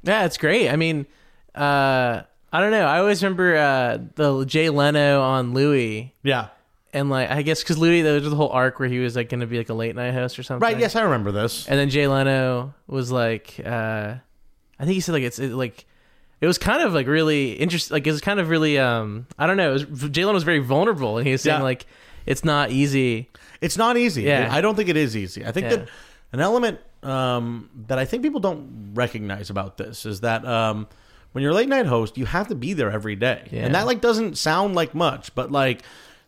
Yeah, 0.03 0.25
it's 0.25 0.37
great. 0.39 0.69
I 0.69 0.77
mean, 0.77 1.07
uh, 1.55 2.23
I 2.53 2.61
don't 2.61 2.71
know. 2.71 2.87
I 2.87 2.99
always 3.01 3.23
remember 3.23 3.57
uh, 3.57 3.99
the 4.15 4.45
Jay 4.45 4.69
Leno 4.71 5.21
on 5.21 5.53
Louis, 5.53 6.15
Yeah. 6.23 6.49
and 6.93 7.11
like 7.11 7.31
I 7.31 7.43
guess 7.43 7.63
because 7.63 7.77
Louis, 7.79 8.03
there 8.03 8.15
was 8.15 8.25
the 8.29 8.37
whole 8.37 8.51
arc 8.51 8.79
where 8.79 8.89
he 8.89 8.99
was 8.99 9.17
like 9.17 9.29
going 9.29 9.41
to 9.41 9.47
be 9.47 9.59
like 9.59 9.69
a 9.69 9.75
late 9.75 9.95
night 9.97 10.13
host 10.15 10.39
or 10.39 10.43
something. 10.43 10.63
Right. 10.67 10.79
Yes, 10.79 10.95
I 10.97 11.03
remember 11.03 11.33
this. 11.33 11.67
And 11.69 11.79
then 11.79 11.91
Jay 11.91 12.07
Leno 12.07 12.75
was 12.87 13.11
like, 13.11 13.61
uh, 13.65 14.15
I 14.79 14.85
think 14.85 14.95
he 14.95 15.01
said 15.01 15.13
like 15.13 15.23
it's 15.25 15.39
it, 15.39 15.53
like. 15.53 15.87
It 16.41 16.47
was 16.47 16.59
kind 16.59 16.83
of 16.83 16.93
like 16.93 17.07
really 17.07 17.53
interesting. 17.53 17.95
Like 17.95 18.07
it 18.07 18.13
was 18.13 18.21
kind 18.21 18.39
of 18.41 18.49
really, 18.51 18.79
um, 18.79 19.27
I 19.39 19.47
don't 19.47 19.57
know. 19.57 19.71
It 19.75 19.91
was, 19.91 20.11
Jay 20.11 20.25
Leno 20.25 20.35
was 20.35 20.45
very 20.45 20.59
vulnerable, 20.59 21.17
and 21.19 21.27
he 21.27 21.33
was 21.33 21.43
saying 21.43 21.59
Yeah. 21.61 21.65
like, 21.65 21.87
it's 22.27 22.45
not 22.45 22.71
easy. 22.71 23.31
It's 23.61 23.77
not 23.79 23.97
easy. 23.97 24.23
Yeah. 24.25 24.49
I 24.51 24.61
don't 24.61 24.75
think 24.75 24.89
it 24.89 24.97
is 24.97 25.17
easy. 25.17 25.45
I 25.47 25.53
think 25.53 25.65
Yeah. 25.65 25.77
that 25.77 25.89
an 26.33 26.41
element 26.41 26.79
um, 27.03 27.71
that 27.87 27.99
I 27.99 28.05
think 28.05 28.23
people 28.23 28.41
don't 28.41 28.91
recognize 28.95 29.49
about 29.49 29.77
this 29.79 30.05
is 30.05 30.21
that 30.21 30.45
um, 30.45 30.89
when 31.33 31.43
you're 31.43 31.53
a 31.53 31.55
late 31.55 31.69
night 31.69 31.87
host, 31.87 32.19
you 32.19 32.27
have 32.27 32.49
to 32.49 32.55
be 32.55 32.73
there 32.75 32.91
every 32.91 33.17
day, 33.17 33.49
Yeah. 33.51 33.65
and 33.65 33.75
that 33.75 33.87
like 33.87 34.01
doesn't 34.01 34.37
sound 34.37 34.75
like 34.75 34.95
much, 34.95 35.35
but 35.35 35.51
like 35.53 35.83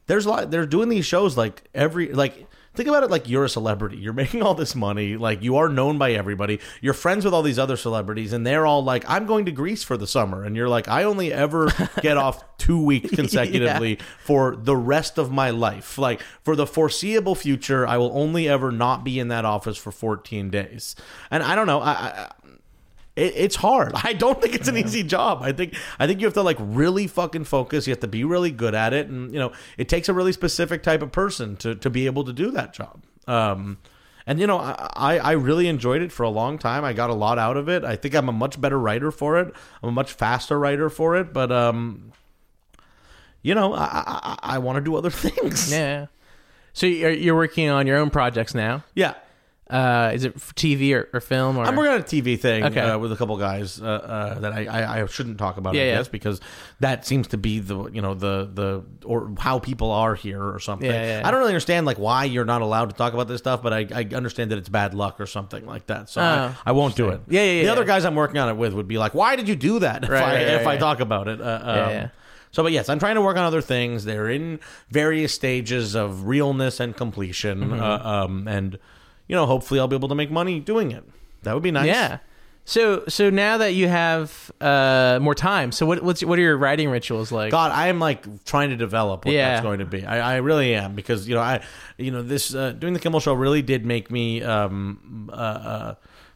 there's 0.06 0.24
a 0.24 0.30
lot. 0.30 0.50
They're 0.50 0.66
doing 0.66 0.88
these 0.88 1.04
shows 1.06 1.36
like 1.36 1.64
every 1.74 2.12
like. 2.12 2.46
Think 2.74 2.88
about 2.88 3.02
it 3.02 3.10
like 3.10 3.28
you're 3.28 3.44
a 3.44 3.48
celebrity. 3.48 3.96
You're 3.96 4.12
making 4.24 4.42
all 4.42 4.54
this 4.54 4.74
money. 4.74 5.16
Like 5.16 5.42
you 5.42 5.56
are 5.56 5.68
known 5.68 5.98
by 5.98 6.12
everybody. 6.12 6.60
You're 6.80 6.94
friends 6.94 7.24
with 7.24 7.34
all 7.34 7.42
these 7.42 7.58
other 7.58 7.76
celebrities, 7.76 8.32
and 8.32 8.46
they're 8.46 8.66
all 8.66 8.82
like, 8.84 9.04
"I'm 9.08 9.26
going 9.26 9.44
to 9.46 9.52
Greece 9.52 9.82
for 9.82 9.96
the 9.96 10.06
summer," 10.06 10.44
and 10.44 10.56
you're 10.56 10.68
like, 10.68 10.88
"I 10.88 11.04
only 11.04 11.32
ever 11.32 11.68
get 12.02 12.16
off 12.16 12.44
two 12.58 12.82
weeks 12.82 13.10
consecutively 13.10 13.98
for 14.20 14.56
the 14.56 14.76
rest 14.76 15.18
of 15.18 15.30
my 15.30 15.50
life. 15.50 15.98
Like 15.98 16.20
for 16.42 16.56
the 16.56 16.66
foreseeable 16.66 17.34
future, 17.34 17.86
I 17.86 17.96
will 17.96 18.12
only 18.14 18.48
ever 18.48 18.70
not 18.72 19.04
be 19.04 19.18
in 19.18 19.28
that 19.28 19.44
office 19.44 19.76
for 19.76 19.90
14 19.90 20.50
days." 20.50 20.94
And 21.30 21.42
I 21.42 21.54
don't 21.54 21.66
know. 21.66 21.80
I, 21.80 21.92
I 21.92 22.32
it, 23.18 23.34
it's 23.36 23.56
hard. 23.56 23.92
I 23.94 24.12
don't 24.12 24.40
think 24.40 24.54
it's 24.54 24.68
an 24.68 24.76
easy 24.76 25.02
job. 25.02 25.40
I 25.42 25.52
think 25.52 25.74
I 25.98 26.06
think 26.06 26.20
you 26.20 26.26
have 26.26 26.34
to 26.34 26.42
like 26.42 26.56
really 26.60 27.06
fucking 27.06 27.44
focus. 27.44 27.86
You 27.86 27.92
have 27.92 28.00
to 28.00 28.08
be 28.08 28.24
really 28.24 28.50
good 28.50 28.74
at 28.74 28.92
it, 28.92 29.08
and 29.08 29.32
you 29.32 29.38
know 29.38 29.52
it 29.76 29.88
takes 29.88 30.08
a 30.08 30.14
really 30.14 30.32
specific 30.32 30.82
type 30.82 31.02
of 31.02 31.12
person 31.12 31.56
to 31.56 31.74
to 31.74 31.90
be 31.90 32.06
able 32.06 32.24
to 32.24 32.32
do 32.32 32.50
that 32.52 32.72
job. 32.72 33.02
Um, 33.26 33.78
and 34.26 34.38
you 34.38 34.46
know 34.46 34.58
I, 34.58 35.18
I 35.18 35.32
really 35.32 35.66
enjoyed 35.66 36.02
it 36.02 36.12
for 36.12 36.22
a 36.22 36.30
long 36.30 36.58
time. 36.58 36.84
I 36.84 36.92
got 36.92 37.10
a 37.10 37.14
lot 37.14 37.38
out 37.38 37.56
of 37.56 37.68
it. 37.68 37.84
I 37.84 37.96
think 37.96 38.14
I'm 38.14 38.28
a 38.28 38.32
much 38.32 38.60
better 38.60 38.78
writer 38.78 39.10
for 39.10 39.38
it. 39.38 39.52
I'm 39.82 39.88
a 39.88 39.92
much 39.92 40.12
faster 40.12 40.58
writer 40.58 40.88
for 40.88 41.16
it. 41.16 41.32
But 41.32 41.50
um, 41.50 42.12
you 43.42 43.54
know 43.54 43.74
I 43.74 43.88
I, 44.06 44.38
I 44.42 44.58
want 44.58 44.76
to 44.76 44.80
do 44.82 44.96
other 44.96 45.10
things. 45.24 45.72
Yeah. 45.72 46.06
So 46.72 46.86
you're, 46.86 47.10
you're 47.10 47.34
working 47.34 47.68
on 47.68 47.88
your 47.88 47.96
own 47.96 48.10
projects 48.10 48.54
now. 48.54 48.84
Yeah. 48.94 49.14
Uh, 49.70 50.12
is 50.14 50.24
it 50.24 50.34
TV 50.36 50.94
or, 50.94 51.08
or 51.12 51.20
film? 51.20 51.58
Or 51.58 51.64
I'm 51.64 51.76
working 51.76 51.92
on 51.92 52.00
a 52.00 52.02
TV 52.02 52.38
thing 52.40 52.64
Okay. 52.64 52.80
uh, 52.80 52.96
with 52.98 53.12
a 53.12 53.16
couple 53.16 53.36
guys 53.36 53.80
uh, 53.82 53.84
uh, 53.86 54.38
that 54.40 54.52
I, 54.52 54.64
I, 54.64 55.02
I 55.02 55.06
shouldn't 55.06 55.36
talk 55.36 55.58
about, 55.58 55.74
Yeah, 55.74 55.82
I 55.82 55.86
yeah. 55.86 55.96
guess, 55.98 56.08
because 56.08 56.40
that 56.80 57.04
seems 57.06 57.28
to 57.28 57.36
be 57.36 57.58
the 57.58 57.90
you 57.90 58.00
know 58.00 58.14
the 58.14 58.48
the 58.52 58.82
or 59.04 59.30
how 59.38 59.58
people 59.58 59.90
are 59.90 60.14
here 60.14 60.42
or 60.42 60.58
something. 60.58 60.90
Yeah, 60.90 61.20
yeah. 61.20 61.28
I 61.28 61.30
don't 61.30 61.40
really 61.40 61.52
understand 61.52 61.84
like 61.84 61.98
why 61.98 62.24
you're 62.24 62.46
not 62.46 62.62
allowed 62.62 62.88
to 62.90 62.96
talk 62.96 63.12
about 63.12 63.28
this 63.28 63.38
stuff, 63.38 63.62
but 63.62 63.72
I, 63.74 63.86
I 63.94 64.08
understand 64.14 64.50
that 64.52 64.58
it's 64.58 64.70
bad 64.70 64.94
luck 64.94 65.20
or 65.20 65.26
something 65.26 65.66
like 65.66 65.86
that. 65.88 66.08
So 66.08 66.20
I, 66.22 66.38
Oh, 66.48 66.54
I 66.66 66.72
won't 66.72 66.96
do 66.96 67.10
it. 67.10 67.20
Yeah, 67.28 67.42
yeah, 67.44 67.62
The 67.64 67.68
other 67.72 67.84
guys 67.84 68.04
I'm 68.06 68.14
working 68.14 68.38
on 68.38 68.48
it 68.48 68.56
with 68.56 68.72
would 68.72 68.88
be 68.88 68.96
like, 68.98 69.12
why 69.14 69.36
did 69.36 69.48
you 69.48 69.56
do 69.56 69.80
that? 69.80 70.04
If 70.04 70.10
Right, 70.10 70.22
I 70.22 70.54
right, 70.56 70.64
right, 70.64 70.66
I 70.66 70.76
talk 70.78 71.00
about 71.00 71.28
it. 71.28 71.40
Uh, 71.40 71.44
um, 71.44 71.76
Yeah, 71.76 71.90
yeah. 71.90 72.08
So, 72.52 72.62
but 72.62 72.72
yes, 72.72 72.88
I'm 72.88 72.98
trying 72.98 73.16
to 73.16 73.20
work 73.20 73.36
on 73.36 73.44
other 73.44 73.60
things. 73.60 74.06
They're 74.06 74.30
in 74.30 74.60
various 74.90 75.34
stages 75.34 75.94
of 75.94 76.26
realness 76.26 76.80
and 76.80 76.96
completion, 76.96 77.60
Mm-hmm. 77.60 77.82
uh, 77.82 77.98
um, 78.24 78.48
and 78.48 78.78
you 79.29 79.37
know, 79.37 79.47
hopefully, 79.47 79.79
I'll 79.81 79.89
be 79.89 79.97
able 79.97 80.09
to 80.09 80.14
make 80.14 80.31
money 80.31 80.59
doing 80.61 80.91
it. 80.91 81.05
That 81.45 81.55
would 81.55 81.62
be 81.62 81.70
nice. 81.70 81.87
Yeah. 81.87 82.18
So 82.64 83.05
so 83.09 83.31
now 83.31 83.57
that 83.59 83.72
you 83.72 83.89
have 83.89 84.51
uh, 84.61 85.18
more 85.22 85.35
time, 85.35 85.72
so 85.72 85.87
what 85.87 86.03
what's 86.03 86.22
what 86.22 86.39
are 86.39 86.43
your 86.43 86.57
writing 86.59 86.91
rituals 86.91 87.33
like? 87.33 87.51
God, 87.51 87.72
I 87.72 87.89
am 87.89 87.99
like 87.99 88.45
trying 88.45 88.68
to 88.70 88.76
develop 88.76 89.24
what 89.24 89.33
Yeah. 89.35 89.51
that's 89.51 89.62
going 89.62 89.79
to 89.79 89.87
be. 89.87 90.05
I, 90.05 90.35
I 90.35 90.37
really 90.37 90.74
am 90.74 90.95
because 90.95 91.26
you 91.26 91.35
know 91.35 91.41
I, 91.41 91.62
you 91.97 92.11
know 92.11 92.20
this 92.22 92.55
uh, 92.55 92.72
doing 92.72 92.93
the 92.93 93.01
Kimmel 93.01 93.20
Show 93.20 93.33
really 93.33 93.62
did 93.62 93.87
make 93.87 94.11
me, 94.11 94.43
um, 94.43 95.31
uh, 95.33 95.35
uh, 95.35 95.95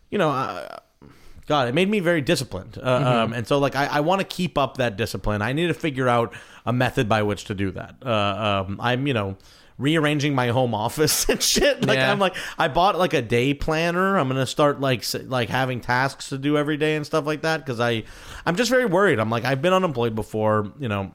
you 0.09 0.17
know, 0.17 0.31
uh, 0.31 0.79
God, 1.49 1.69
it 1.69 1.75
made 1.75 1.91
me 1.91 2.01
very 2.01 2.23
disciplined, 2.23 2.79
uh, 2.83 2.99
Mm-hmm. 2.99 3.07
um, 3.07 3.33
and 3.35 3.47
so 3.47 3.59
like 3.59 3.77
I, 3.77 3.87
I 3.87 4.01
want 4.01 4.21
to 4.23 4.27
keep 4.27 4.57
up 4.57 4.79
that 4.79 4.97
discipline. 4.97 5.43
I 5.43 5.53
need 5.53 5.67
to 5.67 5.75
figure 5.75 6.09
out 6.09 6.33
a 6.65 6.73
method 6.73 7.11
by 7.11 7.23
which 7.25 7.45
to 7.47 7.55
do 7.55 7.73
that. 7.73 7.97
Uh, 8.03 8.65
um, 8.67 8.79
I'm 8.81 9.07
you 9.07 9.13
know. 9.13 9.37
Rearranging 9.79 10.35
my 10.35 10.49
home 10.49 10.75
office 10.75 11.25
and 11.29 11.43
shit. 11.43 11.85
Like 11.87 11.97
Yeah. 11.97 12.11
I'm 12.13 12.19
like 12.19 12.37
I 12.59 12.69
bought 12.69 12.99
like 12.99 13.15
a 13.15 13.23
day 13.23 13.55
planner. 13.55 14.17
I'm 14.19 14.29
gonna 14.29 14.47
start 14.47 14.81
like 14.81 15.01
s- 15.01 15.15
like 15.15 15.49
having 15.49 15.81
tasks 15.81 16.29
to 16.29 16.39
do 16.39 16.57
every 16.59 16.77
day 16.77 16.97
and 16.97 17.05
stuff 17.07 17.27
like 17.27 17.43
that 17.43 17.59
because 17.65 17.81
I 17.81 18.05
I'm 18.47 18.57
just 18.57 18.71
very 18.71 18.87
worried. 18.87 19.19
I'm 19.19 19.31
like 19.31 19.45
I've 19.45 19.63
been 19.63 19.73
unemployed 19.73 20.15
before. 20.15 20.73
You 20.79 20.89
know, 20.89 21.13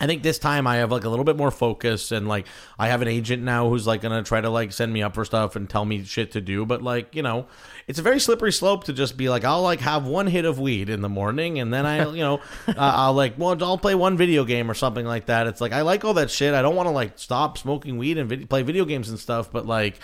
I 0.00 0.06
think 0.06 0.22
this 0.22 0.38
time 0.38 0.66
I 0.66 0.76
have 0.76 0.92
like 0.92 1.04
a 1.04 1.08
little 1.08 1.24
bit 1.24 1.36
more 1.36 1.50
focus 1.50 2.12
and 2.12 2.28
like 2.28 2.46
I 2.78 2.88
have 2.88 3.02
an 3.02 3.08
agent 3.08 3.42
now 3.42 3.68
who's 3.68 3.86
like 3.86 4.00
gonna 4.00 4.22
try 4.22 4.40
to 4.40 4.50
like 4.50 4.72
send 4.72 4.92
me 4.92 5.02
up 5.02 5.14
for 5.14 5.24
stuff 5.24 5.56
and 5.56 5.68
tell 5.68 5.84
me 5.84 6.04
shit 6.04 6.32
to 6.32 6.40
do. 6.40 6.64
But 6.64 6.82
like 6.82 7.14
you 7.14 7.22
know, 7.22 7.46
it's 7.86 7.98
a 7.98 8.02
very 8.02 8.20
slippery 8.20 8.52
slope 8.52 8.84
to 8.84 8.92
just 8.92 9.16
be 9.16 9.28
like 9.28 9.44
I'll 9.44 9.62
like 9.62 9.80
have 9.80 10.06
one 10.06 10.26
hit 10.26 10.44
of 10.44 10.58
weed 10.58 10.88
in 10.88 11.00
the 11.00 11.08
morning 11.08 11.58
and 11.58 11.72
then 11.72 11.86
I 11.86 12.08
you 12.10 12.22
know 12.22 12.40
uh, 12.68 12.74
I'll 12.76 13.14
like 13.14 13.34
well 13.38 13.56
I'll 13.62 13.78
play 13.78 13.94
one 13.94 14.16
video 14.16 14.44
game 14.44 14.70
or 14.70 14.74
something 14.74 15.06
like 15.06 15.26
that. 15.26 15.46
It's 15.46 15.60
like 15.60 15.72
I 15.72 15.82
like 15.82 16.04
all 16.04 16.14
that 16.14 16.30
shit. 16.30 16.54
I 16.54 16.62
don't 16.62 16.76
want 16.76 16.86
to 16.86 16.92
like 16.92 17.18
stop 17.18 17.58
smoking 17.58 17.98
weed 17.98 18.18
and 18.18 18.28
vid- 18.28 18.48
play 18.48 18.62
video 18.62 18.84
games 18.84 19.08
and 19.08 19.18
stuff. 19.18 19.50
But 19.50 19.66
like 19.66 19.98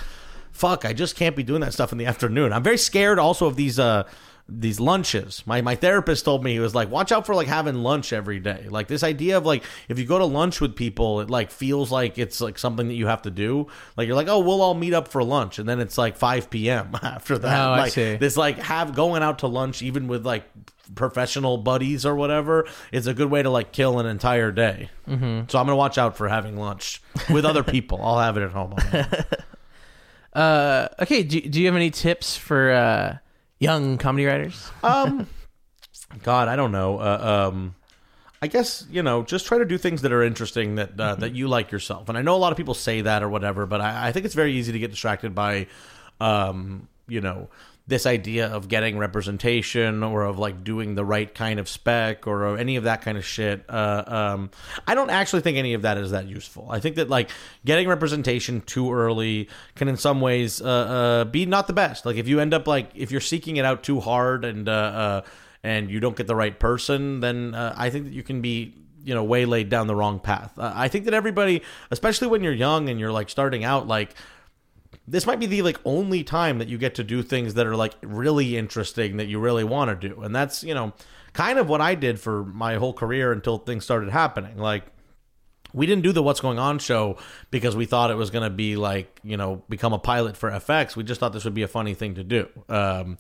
fuck, 0.55 0.85
I 0.85 0.93
just 0.93 1.17
can't 1.17 1.35
be 1.35 1.43
doing 1.43 1.61
that 1.63 1.73
stuff 1.73 1.91
in 1.93 1.99
the 1.99 2.07
afternoon. 2.07 2.53
I'm 2.53 2.63
very 2.63 2.79
scared 2.79 3.19
also 3.19 3.47
of 3.47 3.57
these 3.57 3.79
uh 3.79 4.05
these 4.49 4.79
lunches. 4.79 5.43
My 5.47 5.63
my 5.63 5.75
therapist 5.75 6.25
told 6.25 6.45
me 6.45 6.53
he 6.53 6.59
was 6.61 6.75
like, 6.75 6.91
watch 6.91 7.13
out 7.13 7.25
for 7.27 7.35
like 7.35 7.47
having 7.47 7.77
lunch 7.77 8.13
every 8.13 8.41
day. 8.41 8.67
Like 8.69 8.89
this 8.89 9.03
idea 9.03 9.39
of 9.39 9.47
like 9.47 9.65
if 9.89 9.99
you 9.99 10.05
go 10.05 10.19
to 10.19 10.25
lunch 10.25 10.61
with 10.61 10.77
people, 10.77 11.21
it 11.21 11.31
like 11.31 11.51
feels 11.51 11.91
like 11.91 12.19
it's 12.19 12.41
like 12.41 12.59
something 12.59 12.89
that 12.89 12.95
you 12.95 13.07
have 13.07 13.23
to 13.23 13.31
do. 13.31 13.69
Like 13.97 14.07
you're 14.07 14.17
like, 14.17 14.29
oh, 14.29 14.41
we'll 14.41 14.61
all 14.61 14.75
meet 14.75 14.93
up 14.93 15.09
for 15.09 15.25
lunch, 15.25 15.59
and 15.59 15.69
then 15.69 15.81
it's 15.81 15.97
like 15.97 16.17
5 16.17 16.51
p.m. 16.51 16.91
after 17.03 17.39
that. 17.39 17.67
Oh, 17.67 17.73
I 17.73 17.89
see. 17.89 18.17
this 18.17 18.37
like 18.37 18.59
have 18.59 18.95
going 18.95 19.23
out 19.23 19.41
to 19.41 19.47
lunch 19.47 19.83
even 19.83 20.09
with 20.09 20.27
like 20.27 20.45
professional 20.95 21.57
buddies 21.57 22.05
or 22.05 22.15
whatever 22.15 22.69
is 22.93 23.07
a 23.07 23.15
good 23.15 23.31
way 23.31 23.43
to 23.43 23.49
like 23.49 23.73
kill 23.73 23.99
an 23.99 24.05
entire 24.05 24.53
day. 24.53 24.91
Mm-hmm. 25.09 25.49
So 25.49 25.59
I'm 25.59 25.65
gonna 25.65 25.77
watch 25.77 25.97
out 25.97 26.19
for 26.19 26.29
having 26.29 26.59
lunch 26.59 27.01
with 27.33 27.47
other 27.47 27.63
people. 27.63 28.01
I'll 28.03 28.19
have 28.19 28.37
it 28.37 28.43
at 28.43 28.53
home. 28.53 28.77
Uh, 30.35 30.89
okay, 31.01 31.23
do, 31.23 31.41
do 31.41 31.61
you 31.61 31.67
have 31.67 31.77
any 31.77 31.91
tips 31.91 32.37
for 32.37 32.73
uh, 32.73 33.19
young 33.65 33.99
comedy 33.99 34.27
writers? 34.27 34.71
Um, 34.83 35.27
God, 36.23 36.49
I 36.49 36.57
don't 36.57 36.73
know. 36.73 36.99
Uh, 36.99 37.49
um, 37.51 37.75
I 38.41 38.47
guess 38.47 38.87
you 38.91 39.03
know, 39.03 39.23
just 39.23 39.47
try 39.47 39.59
to 39.59 39.65
do 39.65 39.79
things 39.79 40.03
that 40.03 40.13
are 40.13 40.23
interesting 40.23 40.75
that 40.75 41.01
uh, 41.01 41.15
that 41.17 41.35
you 41.35 41.49
like 41.49 41.73
yourself. 41.73 42.09
And 42.09 42.19
I 42.19 42.23
know 42.23 42.37
a 42.37 42.39
lot 42.39 42.53
of 42.53 42.59
people 42.59 42.75
say 42.75 43.01
that 43.01 43.23
or 43.23 43.29
whatever, 43.29 43.67
but 43.67 43.81
I, 43.81 44.09
I 44.09 44.13
think 44.13 44.27
it's 44.27 44.35
very 44.35 44.53
easy 44.53 44.73
to 44.73 44.79
get 44.79 44.91
distracted 44.91 45.35
by, 45.35 45.67
um, 46.21 46.89
you 47.09 47.23
know, 47.23 47.49
this 47.87 48.07
idea 48.07 48.47
of 48.47 48.69
getting 48.69 48.97
representation 48.97 50.03
or 50.03 50.23
of 50.23 50.39
like 50.39 50.65
doing 50.65 50.95
the 50.95 51.05
right 51.05 51.35
kind 51.35 51.61
of 51.61 51.69
spec 51.69 52.27
or 52.27 52.57
any 52.57 52.77
of 52.77 52.85
that 52.85 53.03
kind 53.03 53.19
of 53.19 53.25
shit. 53.27 53.63
Uh, 53.69 54.05
um, 54.07 54.51
I 54.87 54.95
don't 54.95 55.11
actually 55.11 55.43
think 55.43 55.59
any 55.59 55.75
of 55.75 55.83
that 55.83 55.99
is 55.99 56.13
that 56.13 56.27
useful. 56.27 56.67
I 56.71 56.81
think 56.81 56.97
that 56.97 57.11
like 57.11 57.29
getting 57.65 57.87
representation 57.87 58.63
too 58.63 58.91
early 58.91 59.51
can 59.75 59.89
in 59.89 59.99
some 59.99 60.23
ways 60.23 60.63
uh, 60.63 60.67
uh, 60.67 61.25
be 61.25 61.45
not 61.45 61.67
the 61.67 61.75
best. 61.75 62.07
Like 62.07 62.17
if 62.17 62.27
you 62.27 62.41
end 62.41 62.55
up 62.55 62.67
like 62.67 62.91
if 62.95 63.13
you're 63.13 63.21
seeking 63.21 63.59
it 63.59 63.67
out 63.67 63.83
too 63.83 64.01
hard 64.01 64.47
and 64.47 64.67
uh, 64.67 64.73
uh, 64.73 65.21
and 65.63 65.91
you 65.91 66.01
don't 66.01 66.17
get 66.17 66.27
the 66.27 66.37
right 66.37 66.59
person, 66.59 67.21
then 67.21 67.55
uh, 67.55 67.75
I 67.77 67.91
think 67.91 68.07
that 68.07 68.15
you 68.15 68.23
can 68.23 68.41
be 68.41 68.73
you 69.05 69.15
know 69.15 69.25
waylaid 69.25 69.69
down 69.69 69.89
the 69.89 69.95
wrong 69.95 70.21
path. 70.21 70.53
I 70.57 70.89
think 70.89 71.05
that 71.05 71.13
everybody, 71.13 71.61
especially 71.91 72.29
when 72.29 72.43
you're 72.43 72.55
young 72.55 72.89
and 72.89 72.99
you're 72.99 73.13
like 73.13 73.29
starting 73.29 73.63
out, 73.63 73.87
like 73.87 74.15
this 75.07 75.27
might 75.27 75.39
be 75.39 75.47
the 75.47 75.63
like 75.63 75.79
only 75.85 76.25
time 76.25 76.59
that 76.59 76.69
you 76.69 76.79
get 76.79 76.95
to 76.95 77.05
do 77.05 77.23
things 77.23 77.55
that 77.55 77.67
are 77.67 77.77
like 77.77 77.95
really 78.03 78.57
interesting 78.57 79.19
that 79.19 79.27
you 79.27 79.39
really 79.39 79.65
want 79.65 80.01
to 80.01 80.09
do. 80.09 80.23
And 80.23 80.35
that's 80.35 80.65
you 80.65 80.75
know 80.75 80.93
kind 81.33 81.59
of 81.59 81.69
what 81.69 81.81
i 81.81 81.97
did 81.97 82.21
for 82.21 82.45
my 82.45 82.77
whole 82.77 82.93
career 82.93 83.33
until 83.33 83.59
things 83.59 83.85
started 83.85 84.11
happening. 84.11 84.57
Like 84.57 84.85
we 85.73 85.87
didn't 85.87 86.03
do 86.03 86.13
the 86.13 86.23
what's 86.23 86.41
going 86.41 86.59
on 86.59 86.79
show 86.79 87.19
because 87.51 87.77
we 87.77 87.85
thought 87.85 88.11
it 88.11 88.17
was 88.17 88.31
going 88.31 88.45
to 88.45 88.51
be 88.51 88.77
like 88.77 89.21
you 89.23 89.37
know 89.37 89.63
become 89.69 89.93
a 89.93 89.99
pilot 89.99 90.37
for 90.37 90.51
fx 90.51 90.95
we 90.95 91.03
just 91.03 91.19
thought 91.19 91.33
this 91.33 91.45
would 91.45 91.55
be 91.55 91.63
a 91.63 91.69
funny 91.69 91.95
thing 91.95 92.15
to 92.15 92.25
do. 92.25 92.49
Um, 92.69 93.19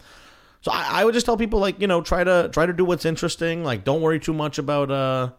so 0.63 0.73
I, 0.73 1.01
I 1.01 1.05
would 1.05 1.13
just 1.13 1.27
tell 1.27 1.37
people 1.37 1.61
like 1.61 1.81
you 1.81 1.87
know 1.87 2.01
try 2.01 2.25
to 2.25 2.49
try 2.51 2.65
to 2.65 2.73
do 2.73 2.85
what's 2.85 3.05
interesting. 3.05 3.63
Like 3.63 3.85
don't 3.85 4.01
worry 4.01 4.21
too 4.21 4.33
much 4.33 4.57
about 4.57 4.91
uh 4.91 5.33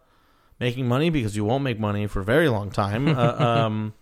making 0.60 0.88
money 0.88 1.10
because 1.10 1.36
you 1.36 1.44
won't 1.44 1.64
make 1.64 1.80
money 1.80 2.06
for 2.06 2.20
a 2.20 2.24
very 2.24 2.50
long 2.50 2.70
time. 2.70 3.08
Uh, 3.08 3.34
um 3.66 3.94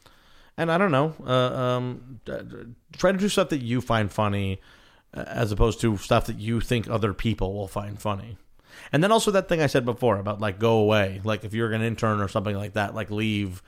and 0.57 0.71
I 0.71 0.77
don't 0.77 0.91
know, 0.91 1.13
uh, 1.25 1.29
um, 1.31 2.19
try 2.97 3.11
to 3.11 3.17
do 3.17 3.29
stuff 3.29 3.49
that 3.49 3.61
you 3.61 3.81
find 3.81 4.11
funny, 4.11 4.59
uh, 5.13 5.23
as 5.27 5.51
opposed 5.51 5.81
to 5.81 5.97
stuff 5.97 6.25
that 6.27 6.37
you 6.39 6.59
think 6.61 6.89
other 6.89 7.13
people 7.13 7.53
will 7.53 7.67
find 7.67 7.99
funny. 7.99 8.37
And 8.91 9.03
then 9.03 9.11
also 9.11 9.31
that 9.31 9.47
thing 9.49 9.61
I 9.61 9.67
said 9.67 9.85
before 9.85 10.17
about 10.17 10.39
like 10.41 10.59
go 10.59 10.77
away, 10.77 11.21
like 11.23 11.43
if 11.43 11.53
you're 11.53 11.71
an 11.73 11.81
intern 11.81 12.19
or 12.21 12.27
something 12.27 12.55
like 12.55 12.73
that, 12.73 12.95
like 12.95 13.11
leave 13.11 13.61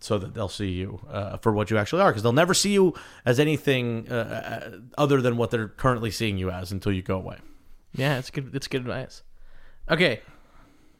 so 0.00 0.16
that 0.18 0.32
they'll 0.32 0.48
see 0.48 0.70
you 0.70 1.00
uh, 1.10 1.36
for 1.38 1.52
what 1.52 1.70
you 1.70 1.76
actually 1.78 2.02
are, 2.02 2.10
because 2.10 2.22
they'll 2.22 2.32
never 2.32 2.54
see 2.54 2.72
you 2.72 2.94
as 3.26 3.40
anything 3.40 4.06
uh, 4.10 4.14
uh, 4.14 4.78
other 4.96 5.20
than 5.20 5.36
what 5.36 5.50
they're 5.50 5.68
currently 5.68 6.10
seeing 6.10 6.38
you 6.38 6.50
as 6.50 6.70
until 6.72 6.92
you 6.92 7.02
go 7.02 7.16
away. 7.16 7.36
Yeah, 7.94 8.18
it's 8.18 8.30
good. 8.30 8.54
It's 8.54 8.68
good 8.68 8.82
advice. 8.82 9.22
Okay, 9.90 10.20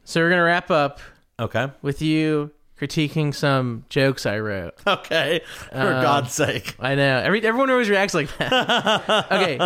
so 0.03 0.19
we're 0.19 0.29
gonna 0.29 0.43
wrap 0.43 0.69
up 0.69 0.99
Okay. 1.39 1.69
with 1.81 2.01
you 2.01 2.51
critiquing 2.79 3.33
some 3.35 3.85
jokes 3.89 4.25
I 4.25 4.39
wrote. 4.39 4.75
Okay. 4.87 5.41
For 5.71 5.77
Um, 5.77 6.01
God's 6.01 6.33
sake. 6.33 6.75
I 6.79 6.95
know 6.95 7.17
every 7.19 7.43
everyone 7.45 7.69
always 7.69 7.89
reacts 7.89 8.13
like 8.13 8.35
that. 8.37 9.27
okay. 9.31 9.57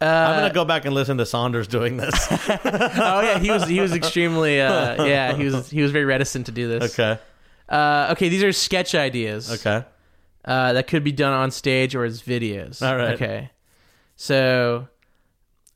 I'm 0.00 0.40
gonna 0.40 0.52
go 0.52 0.64
back 0.64 0.84
and 0.84 0.94
listen 0.94 1.16
to 1.18 1.24
Saunders 1.26 1.66
doing 1.68 1.96
this. 1.96 2.14
Oh 2.58 3.20
yeah, 3.22 3.38
he 3.38 3.50
was 3.50 3.66
he 3.66 3.80
was 3.80 3.92
extremely 3.94 4.60
uh, 4.60 5.04
yeah 5.04 5.34
he 5.34 5.44
was 5.44 5.70
he 5.70 5.80
was 5.82 5.90
very 5.92 6.04
reticent 6.04 6.46
to 6.46 6.52
do 6.52 6.68
this. 6.68 6.98
okay. 6.98 7.20
Uh, 7.68 8.08
okay, 8.12 8.28
these 8.28 8.42
are 8.44 8.52
sketch 8.52 8.94
ideas. 8.94 9.50
Okay. 9.66 9.84
Uh, 10.44 10.72
that 10.74 10.86
could 10.86 11.02
be 11.02 11.10
done 11.12 11.32
on 11.32 11.50
stage 11.50 11.94
or 11.96 12.04
as 12.04 12.22
videos. 12.22 12.80
All 12.80 12.96
right. 12.96 13.14
Okay. 13.14 13.50
So, 14.14 14.86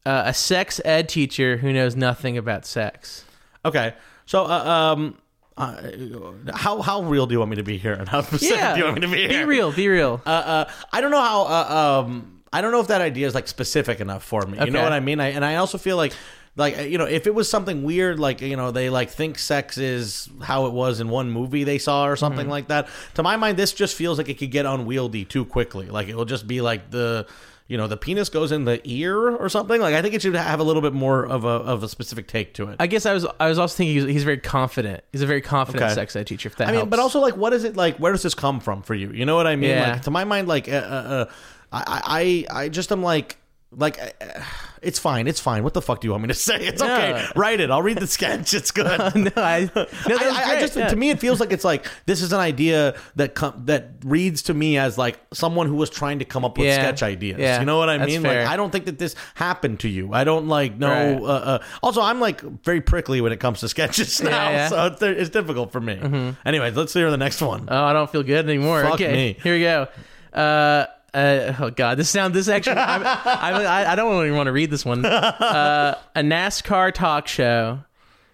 uh, 0.07 0.23
a 0.27 0.33
sex 0.35 0.81
ed 0.85 1.09
teacher 1.09 1.57
who 1.57 1.73
knows 1.73 1.97
nothing 1.97 2.39
about 2.39 2.65
sex. 2.65 3.25
Okay. 3.65 3.95
So, 4.27 4.45
uh, 4.45 4.49
um, 4.95 5.19
uh, 5.61 6.53
how 6.55 6.81
how 6.83 7.03
real 7.03 7.27
do 7.27 7.33
you 7.35 7.39
want 7.39 7.51
me 7.51 7.57
to 7.57 7.63
be 7.63 7.79
here, 7.79 7.93
and 7.93 8.09
how 8.15 8.23
specific 8.23 8.57
Yeah. 8.57 8.73
do 8.75 8.79
you 8.81 8.85
want 8.87 8.97
me 8.97 9.01
to 9.07 9.13
be 9.13 9.29
here? 9.29 9.29
Be 9.29 9.45
real. 9.45 9.73
Be 9.73 9.89
real. 9.89 10.21
Uh, 10.25 10.31
uh, 10.31 10.71
I 10.93 11.01
don't 11.01 11.11
know 11.11 11.21
how. 11.23 11.43
Uh, 11.43 12.03
um, 12.07 12.43
I 12.53 12.61
don't 12.63 12.73
know 12.73 12.81
if 12.81 12.89
that 12.89 13.01
idea 13.01 13.27
is 13.27 13.35
like 13.35 13.47
specific 13.49 14.01
enough 14.01 14.25
for 14.25 14.43
me. 14.43 14.59
You 14.59 14.71
know 14.71 14.83
what 14.83 14.93
I 14.93 15.01
mean? 15.01 15.21
I, 15.21 15.29
and 15.29 15.45
I 15.45 15.57
also 15.57 15.79
feel 15.79 15.97
like. 15.97 16.13
Like 16.57 16.91
you 16.91 16.99
know, 16.99 17.05
if 17.05 17.29
it 17.29 17.35
was 17.35 17.49
something 17.49 17.85
weird, 17.85 18.19
like 18.19 18.41
you 18.41 18.57
know, 18.57 18.73
they 18.73 18.91
like 18.91 19.09
think 19.11 19.39
sex 19.39 19.79
is 19.79 20.29
how 20.43 20.67
it 20.67 20.73
was 20.73 20.99
in 20.99 21.09
one 21.09 21.31
movie 21.31 21.63
they 21.63 21.79
saw 21.79 22.05
or 22.09 22.17
something 22.17 22.41
Mm-hmm. 22.41 22.51
like 22.51 22.69
that. 22.69 22.89
To 23.15 23.23
my 23.23 23.37
mind, 23.37 23.57
this 23.57 23.73
just 23.73 23.95
feels 23.95 24.19
like 24.19 24.29
it 24.29 24.37
could 24.37 24.51
get 24.51 24.67
unwieldy 24.67 25.25
too 25.25 25.45
quickly. 25.45 25.87
Like 25.89 26.09
it 26.09 26.17
will 26.17 26.25
just 26.25 26.49
be 26.49 26.61
like 26.61 26.91
the, 26.91 27.29
you 27.71 27.77
know, 27.77 27.87
the 27.87 27.97
penis 27.97 28.29
goes 28.29 28.51
in 28.51 28.65
the 28.65 28.81
ear 28.85 29.17
or 29.17 29.49
something. 29.49 29.81
Like 29.81 29.95
I 29.95 30.03
think 30.03 30.13
it 30.15 30.23
should 30.23 30.35
have 30.35 30.59
a 30.59 30.65
little 30.65 30.83
bit 30.83 30.93
more 30.93 31.25
of 31.25 31.45
a 31.45 31.49
of 31.49 31.85
a 31.85 31.89
specific 31.89 32.27
take 32.27 32.53
to 32.55 32.69
it. 32.69 32.77
I 32.81 32.89
guess 32.89 33.07
I 33.07 33.13
was 33.13 33.25
I 33.39 33.49
was 33.49 33.61
also 33.61 33.77
thinking 33.77 33.95
he's, 33.95 34.05
he's 34.07 34.25
very 34.25 34.39
confident. 34.39 35.05
He's 35.13 35.23
a 35.23 35.27
very 35.27 35.41
confident 35.41 35.85
Okay. 35.85 35.95
sex 35.95 36.17
ed 36.17 36.27
teacher. 36.27 36.49
If 36.49 36.57
that 36.57 36.69
I 36.69 36.73
mean, 36.73 36.89
but 36.89 36.99
also 36.99 37.21
like, 37.21 37.37
what 37.37 37.53
is 37.53 37.63
it 37.63 37.77
like? 37.77 37.97
Where 37.99 38.11
does 38.11 38.25
this 38.25 38.35
come 38.35 38.59
from 38.59 38.83
for 38.83 38.95
you? 38.95 39.13
You 39.13 39.25
know 39.25 39.37
what 39.37 39.47
I 39.47 39.55
mean? 39.55 39.71
Yeah. 39.71 39.93
Like 39.93 40.03
to 40.03 40.11
my 40.11 40.25
mind, 40.25 40.49
like, 40.49 40.69
uh, 40.69 40.73
uh, 40.73 40.75
uh, 40.75 41.25
I, 41.73 42.45
I, 42.51 42.63
I 42.65 42.69
just 42.69 42.91
am 42.91 43.05
like, 43.05 43.37
like, 43.73 44.01
uh, 44.01 44.41
It's 44.83 44.99
fine. 44.99 45.27
It's 45.29 45.39
fine. 45.41 45.63
What 45.63 45.75
the 45.75 45.83
fuck 45.83 46.01
do 46.01 46.07
you 46.09 46.13
want 46.13 46.23
me 46.23 46.29
to 46.29 46.35
say? 46.49 46.57
It's 46.67 46.81
okay. 46.83 47.27
Write 47.37 47.61
it. 47.61 47.71
I'll 47.71 47.83
read 47.83 47.99
the 47.99 48.07
sketch. 48.07 48.53
It's 48.55 48.71
good. 48.71 48.87
no, 49.15 49.31
I, 49.37 49.71
no, 49.75 49.87
I, 50.17 50.45
I- 50.57 50.61
just 50.61 50.75
yeah. 50.77 50.89
to 50.89 50.97
me 50.97 51.11
it 51.11 51.21
feels 51.21 51.39
like 51.39 51.53
it's 51.53 51.65
like 51.65 51.87
this 52.07 52.23
is 52.23 52.33
an 52.33 52.41
idea 52.41 52.97
that 53.17 53.35
com- 53.35 53.63
that 53.67 53.91
reads 54.05 54.43
to 54.45 54.55
me 54.55 54.79
as 54.79 54.97
like 54.99 55.21
someone 55.33 55.67
who 55.67 55.75
was 55.77 55.91
trying 55.91 56.19
to 56.21 56.25
come 56.25 56.45
up 56.45 56.57
with 56.59 56.67
Yeah. 56.67 56.77
sketch 56.77 57.03
ideas. 57.03 57.39
Yeah. 57.39 57.61
You 57.61 57.67
know 57.67 57.79
what 57.79 57.89
I 57.91 57.99
That's 57.99 58.11
mean? 58.11 58.23
fair. 58.23 58.43
Like 58.45 58.53
I 58.53 58.57
don't 58.57 58.71
think 58.71 58.87
that 58.87 58.99
this 58.99 59.15
happened 59.35 59.81
to 59.81 59.89
you. 59.89 60.13
I 60.13 60.25
don't 60.25 60.49
like 60.49 60.77
know. 60.77 60.89
Right. 60.89 61.23
Uh, 61.23 61.27
uh, 61.27 61.59
also, 61.83 62.01
I'm 62.01 62.21
like 62.21 62.41
very 62.65 62.81
prickly 62.81 63.21
when 63.21 63.33
it 63.33 63.39
comes 63.41 63.61
to 63.61 63.69
sketches 63.69 64.23
now, 64.23 64.31
yeah. 64.51 64.69
Mm-hmm. 64.71 64.75
so 64.99 65.07
it's, 65.11 65.21
it's 65.21 65.31
difficult 65.31 65.73
for 65.73 65.81
me. 65.81 66.35
Anyways, 66.45 66.75
let's 66.77 66.93
hear 66.95 67.11
the 67.11 67.17
next 67.19 67.41
one. 67.43 67.69
Oh, 67.71 67.85
I 67.85 67.93
don't 67.93 68.11
feel 68.11 68.23
good 68.23 68.49
anymore. 68.49 68.83
Fuck 68.83 68.95
okay, 68.95 69.13
me. 69.13 69.37
here 69.43 69.55
we 69.55 69.61
go. 69.61 69.87
Uh, 70.33 70.87
uh, 71.15 71.55
oh 71.61 71.71
god, 71.71 71.99
this 71.99 72.09
sound 72.11 72.35
this 72.35 72.49
actually 72.49 72.77
I'm, 72.77 73.03
I'm, 73.03 73.55
I 73.67 73.93
I 73.93 73.95
don't 73.97 74.25
even 74.25 74.37
want 74.37 74.47
to 74.47 74.53
read 74.53 74.71
this 74.71 74.85
one. 74.85 75.05
Uh, 75.05 75.97
a 76.15 76.21
NASCAR 76.21 76.93
talk 76.93 77.27
show 77.29 77.81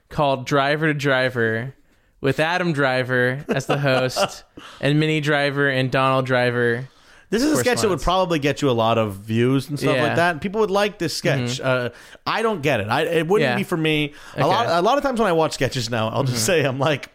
called 0.08 0.46
Driver 0.46 0.86
to 0.88 0.94
Driver 0.94 1.74
with 2.20 2.40
Adam 2.40 2.72
Driver 2.72 3.44
as 3.48 3.66
the 3.66 3.78
host 3.78 4.44
and 4.80 4.98
Minnie 5.00 5.20
Driver 5.20 5.68
and 5.68 5.90
Donald 5.90 6.26
Driver. 6.26 6.88
This 7.28 7.42
is 7.42 7.52
a 7.52 7.56
sketch 7.56 7.80
that 7.80 7.88
would 7.88 8.00
probably 8.02 8.38
get 8.38 8.62
you 8.62 8.70
a 8.70 8.72
lot 8.72 8.98
of 8.98 9.14
views 9.16 9.68
and 9.68 9.76
stuff 9.78 9.90
Yeah. 9.90 9.96
Mm-hmm. 9.96 10.06
like 10.08 10.16
that. 10.16 10.40
People 10.40 10.60
would 10.60 10.70
like 10.70 10.98
this 10.98 11.12
sketch. 11.16 11.60
Uh, 11.60 11.90
I 12.24 12.42
don't 12.42 12.62
get 12.62 12.78
it. 12.80 12.86
I, 12.88 13.02
it 13.02 13.26
wouldn't 13.26 13.50
Yeah. 13.50 13.56
be 13.56 13.64
for 13.64 13.76
me. 13.76 14.14
A 14.36 14.40
Okay. 14.40 14.42
Mm-hmm. 14.42 14.48
lot. 14.48 14.66
A 14.68 14.80
lot 14.82 14.96
of 14.96 15.02
times 15.02 15.18
when 15.18 15.28
I 15.28 15.32
watch 15.32 15.52
sketches 15.54 15.90
now, 15.90 16.08
I'll 16.08 16.22
just 16.24 16.46
say 16.46 16.62
I'm 16.64 16.78
like. 16.78 17.10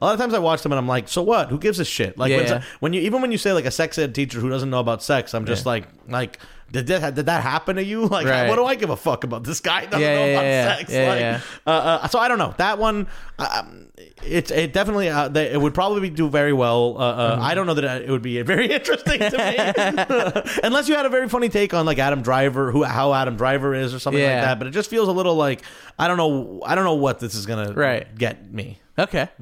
A 0.00 0.04
lot 0.04 0.12
of 0.14 0.20
times 0.20 0.34
I 0.34 0.38
watch 0.38 0.62
them 0.62 0.72
and 0.72 0.78
I'm 0.78 0.88
like, 0.88 1.08
so 1.08 1.22
what? 1.22 1.48
Who 1.48 1.58
gives 1.58 1.80
a 1.80 1.84
shit? 1.84 2.18
Like 2.18 2.30
when, 2.30 2.46
Yeah. 2.46 2.62
when 2.80 2.92
you 2.92 3.00
even 3.02 3.22
when 3.22 3.32
you 3.32 3.38
say 3.38 3.52
like 3.52 3.64
a 3.64 3.70
sex 3.70 3.96
ed 3.98 4.14
teacher 4.14 4.40
who 4.40 4.48
doesn't 4.50 4.68
know 4.70 4.80
about 4.80 5.02
sex, 5.02 5.32
I'm 5.34 5.46
just 5.46 5.64
like 5.66 5.86
like 6.08 6.38
did 6.70 6.88
that 6.88 7.14
did 7.14 7.26
that 7.26 7.42
happen 7.44 7.76
to 7.76 7.84
you? 7.84 8.06
Like 8.16 8.26
Right. 8.26 8.48
what 8.48 8.56
do 8.56 8.64
I 8.64 8.74
give 8.74 8.90
a 8.90 8.96
fuck 8.96 9.24
about 9.24 9.44
this 9.44 9.60
guy? 9.60 9.86
Doesn't 9.86 10.00
Yeah, 10.00 10.14
know 10.14 10.24
yeah, 10.26 10.32
about 10.32 10.44
yeah, 10.44 10.76
sex. 10.76 10.92
yeah, 10.92 11.08
like, 11.08 11.20
yeah. 11.20 11.40
Uh, 11.66 11.70
uh, 12.02 12.08
so 12.08 12.18
I 12.18 12.28
don't 12.28 12.38
know 12.38 12.54
that 12.58 12.78
one. 12.78 13.06
Um, 13.38 13.86
it 14.22 14.50
it 14.50 14.72
definitely 14.72 15.08
uh, 15.08 15.28
they, 15.28 15.52
it 15.52 15.60
would 15.60 15.74
probably 15.74 16.10
do 16.10 16.28
very 16.28 16.52
well. 16.52 16.96
Uh, 16.98 17.00
uh, 17.00 17.32
Mm-hmm. 17.36 17.42
I 17.44 17.54
don't 17.54 17.66
know 17.66 17.74
that 17.74 18.02
it 18.02 18.10
would 18.10 18.22
be 18.22 18.40
very 18.42 18.66
interesting 18.78 19.18
to 19.20 19.38
me, 19.38 20.52
unless 20.64 20.88
you 20.88 20.94
had 20.94 21.06
a 21.06 21.08
very 21.08 21.28
funny 21.28 21.48
take 21.48 21.72
on 21.74 21.86
like 21.86 21.98
Adam 21.98 22.20
Driver, 22.22 22.70
who 22.72 22.82
how 22.82 23.14
Adam 23.14 23.36
Driver 23.36 23.74
is 23.74 23.94
or 23.94 23.98
something 23.98 24.22
like 24.22 24.32
that. 24.42 24.58
But 24.58 24.66
it 24.68 24.72
just 24.72 24.90
feels 24.90 25.08
a 25.08 25.12
little 25.12 25.36
like 25.36 25.62
I 25.98 26.08
don't 26.08 26.16
know. 26.18 26.60
I 26.66 26.74
don't 26.74 26.84
know 26.84 26.94
what 26.94 27.18
this 27.20 27.34
is 27.34 27.46
gonna 27.46 27.72
Right. 27.72 28.06
get 28.16 28.52
me. 28.52 28.78
Okay. 28.98 29.28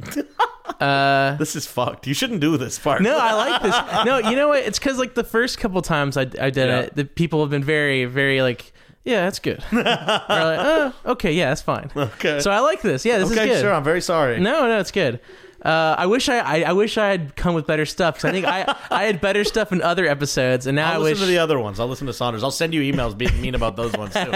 Uh, 0.80 1.36
This 1.36 1.55
is 1.57 1.66
fucked. 1.66 2.07
You 2.07 2.14
shouldn't 2.14 2.40
do 2.40 2.57
this 2.57 2.78
part. 2.78 3.02
no, 3.02 3.16
I 3.18 3.34
like 3.34 3.62
this. 3.62 3.76
No, 4.07 4.16
you 4.30 4.34
know 4.34 4.48
what? 4.48 4.61
It's 4.64 4.78
because 4.78 4.98
like 4.98 5.14
the 5.14 5.22
first 5.22 5.59
couple 5.59 5.80
times 5.82 6.16
I, 6.16 6.22
I 6.22 6.48
did 6.50 6.57
Yeah. 6.57 6.80
it, 6.80 6.96
the 6.96 7.05
people 7.05 7.42
have 7.42 7.50
been 7.50 7.62
very, 7.62 8.07
very 8.07 8.40
like, 8.40 8.72
yeah, 9.05 9.24
that's 9.24 9.38
good. 9.40 9.62
Like, 9.72 10.24
oh, 10.30 10.94
okay, 11.07 11.32
yeah, 11.32 11.50
that's 11.50 11.61
fine. 11.61 11.90
Okay. 11.94 12.40
So 12.40 12.50
I 12.50 12.61
like 12.61 12.80
this. 12.80 13.05
Yeah, 13.05 13.18
this 13.18 13.30
is 13.30 13.36
good. 13.36 13.61
sure. 13.61 13.74
I'm 13.74 13.84
very 13.84 14.00
sorry. 14.00 14.40
No, 14.40 14.66
no, 14.66 14.80
it's 14.80 14.90
good. 14.90 15.20
Uh, 15.62 15.94
I 15.98 16.07
wish 16.07 16.28
I, 16.30 16.38
I, 16.38 16.62
I 16.62 16.72
wish 16.72 16.96
I 16.96 17.11
had 17.11 17.36
come 17.36 17.55
with 17.55 17.66
better 17.66 17.84
stuff 17.86 18.14
because 18.16 18.24
I 18.24 18.32
think 18.32 18.46
I, 18.46 18.74
I 18.90 19.05
had 19.05 19.20
better 19.20 19.44
stuff 19.44 19.70
in 19.70 19.82
other 19.82 20.07
episodes, 20.07 20.66
and 20.66 20.76
now 20.76 20.88
I'll 20.92 20.94
I 20.94 21.05
listen 21.05 21.12
wish. 21.12 21.20
to 21.20 21.26
the 21.26 21.38
other 21.38 21.59
ones. 21.59 21.78
I'll 21.78 21.88
listen 21.88 22.07
to 22.07 22.12
Saunders. 22.14 22.42
I'll 22.42 22.50
send 22.50 22.72
you 22.74 22.80
emails 22.92 23.16
being 23.16 23.38
mean 23.40 23.55
about 23.55 23.76
those 23.76 23.92
ones 23.92 24.14
too. 24.14 24.32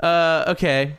uh, 0.00 0.44
okay, 0.48 0.96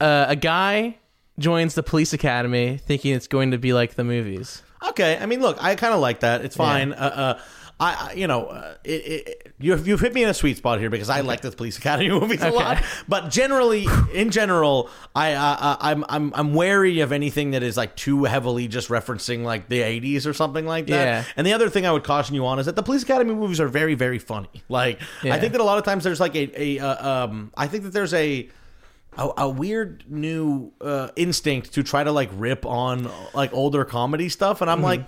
uh, 0.00 0.26
a 0.28 0.36
guy 0.36 0.98
joins 1.38 1.74
the 1.74 1.82
police 1.82 2.12
academy 2.12 2.76
thinking 2.78 3.14
it's 3.14 3.26
going 3.26 3.50
to 3.50 3.58
be 3.58 3.72
like 3.72 3.94
the 3.94 4.04
movies. 4.04 4.62
Okay, 4.88 5.18
I 5.18 5.26
mean, 5.26 5.40
look, 5.40 5.62
I 5.62 5.74
kind 5.76 5.94
of 5.94 6.00
like 6.00 6.20
that. 6.20 6.44
It's 6.44 6.56
fine. 6.56 6.92
Uh, 6.92 6.96
uh, 6.96 7.40
I, 7.80 8.10
I, 8.10 8.12
you 8.12 8.26
know, 8.28 8.46
uh, 8.46 8.74
it, 8.84 8.90
it, 8.90 9.52
you've, 9.58 9.88
you've 9.88 10.00
hit 10.00 10.14
me 10.14 10.22
in 10.22 10.28
a 10.28 10.34
sweet 10.34 10.58
spot 10.58 10.78
here 10.78 10.90
because 10.90 11.10
I 11.10 11.22
like 11.22 11.40
the 11.40 11.50
Police 11.50 11.76
Academy 11.76 12.08
movies 12.20 12.42
a 12.42 12.50
lot. 12.50 12.84
But 13.08 13.30
generally, 13.30 13.86
in 14.12 14.30
general, 14.30 14.90
I, 15.14 15.32
uh, 15.32 15.42
uh, 15.42 15.76
I'm, 15.80 16.04
I'm, 16.08 16.32
I'm 16.36 16.54
wary 16.54 17.00
of 17.00 17.10
anything 17.10 17.50
that 17.52 17.62
is 17.62 17.76
like 17.76 17.96
too 17.96 18.24
heavily 18.24 18.68
just 18.68 18.90
referencing 18.90 19.42
like 19.42 19.68
the 19.68 19.80
'80s 19.80 20.26
or 20.26 20.32
something 20.32 20.66
like 20.66 20.86
that. 20.86 21.04
Yeah. 21.04 21.24
And 21.36 21.46
the 21.46 21.52
other 21.52 21.68
thing 21.68 21.84
I 21.84 21.90
would 21.90 22.04
caution 22.04 22.34
you 22.34 22.46
on 22.46 22.58
is 22.58 22.66
that 22.66 22.76
the 22.76 22.82
Police 22.82 23.02
Academy 23.02 23.34
movies 23.34 23.60
are 23.60 23.68
very, 23.68 23.94
very 23.94 24.18
funny. 24.18 24.62
Like, 24.68 25.00
I 25.24 25.40
think 25.40 25.52
that 25.52 25.60
a 25.60 25.64
lot 25.64 25.78
of 25.78 25.84
times 25.84 26.04
there's 26.04 26.20
like 26.20 26.36
a, 26.36 26.62
a 26.62 26.78
uh, 26.78 27.24
um, 27.26 27.52
I 27.56 27.66
think 27.66 27.84
that 27.84 27.92
there's 27.92 28.14
a 28.14 28.48
a, 29.16 29.28
a 29.38 29.48
weird 29.48 30.04
new 30.08 30.72
uh, 30.80 31.08
instinct 31.16 31.72
to 31.74 31.82
try 31.82 32.04
to 32.04 32.12
like 32.12 32.30
rip 32.34 32.64
on 32.66 33.10
like 33.34 33.52
older 33.52 33.84
comedy 33.84 34.28
stuff, 34.28 34.60
and 34.60 34.70
I'm 34.70 34.78
Mm-hmm. 34.78 34.84
like. 34.84 35.00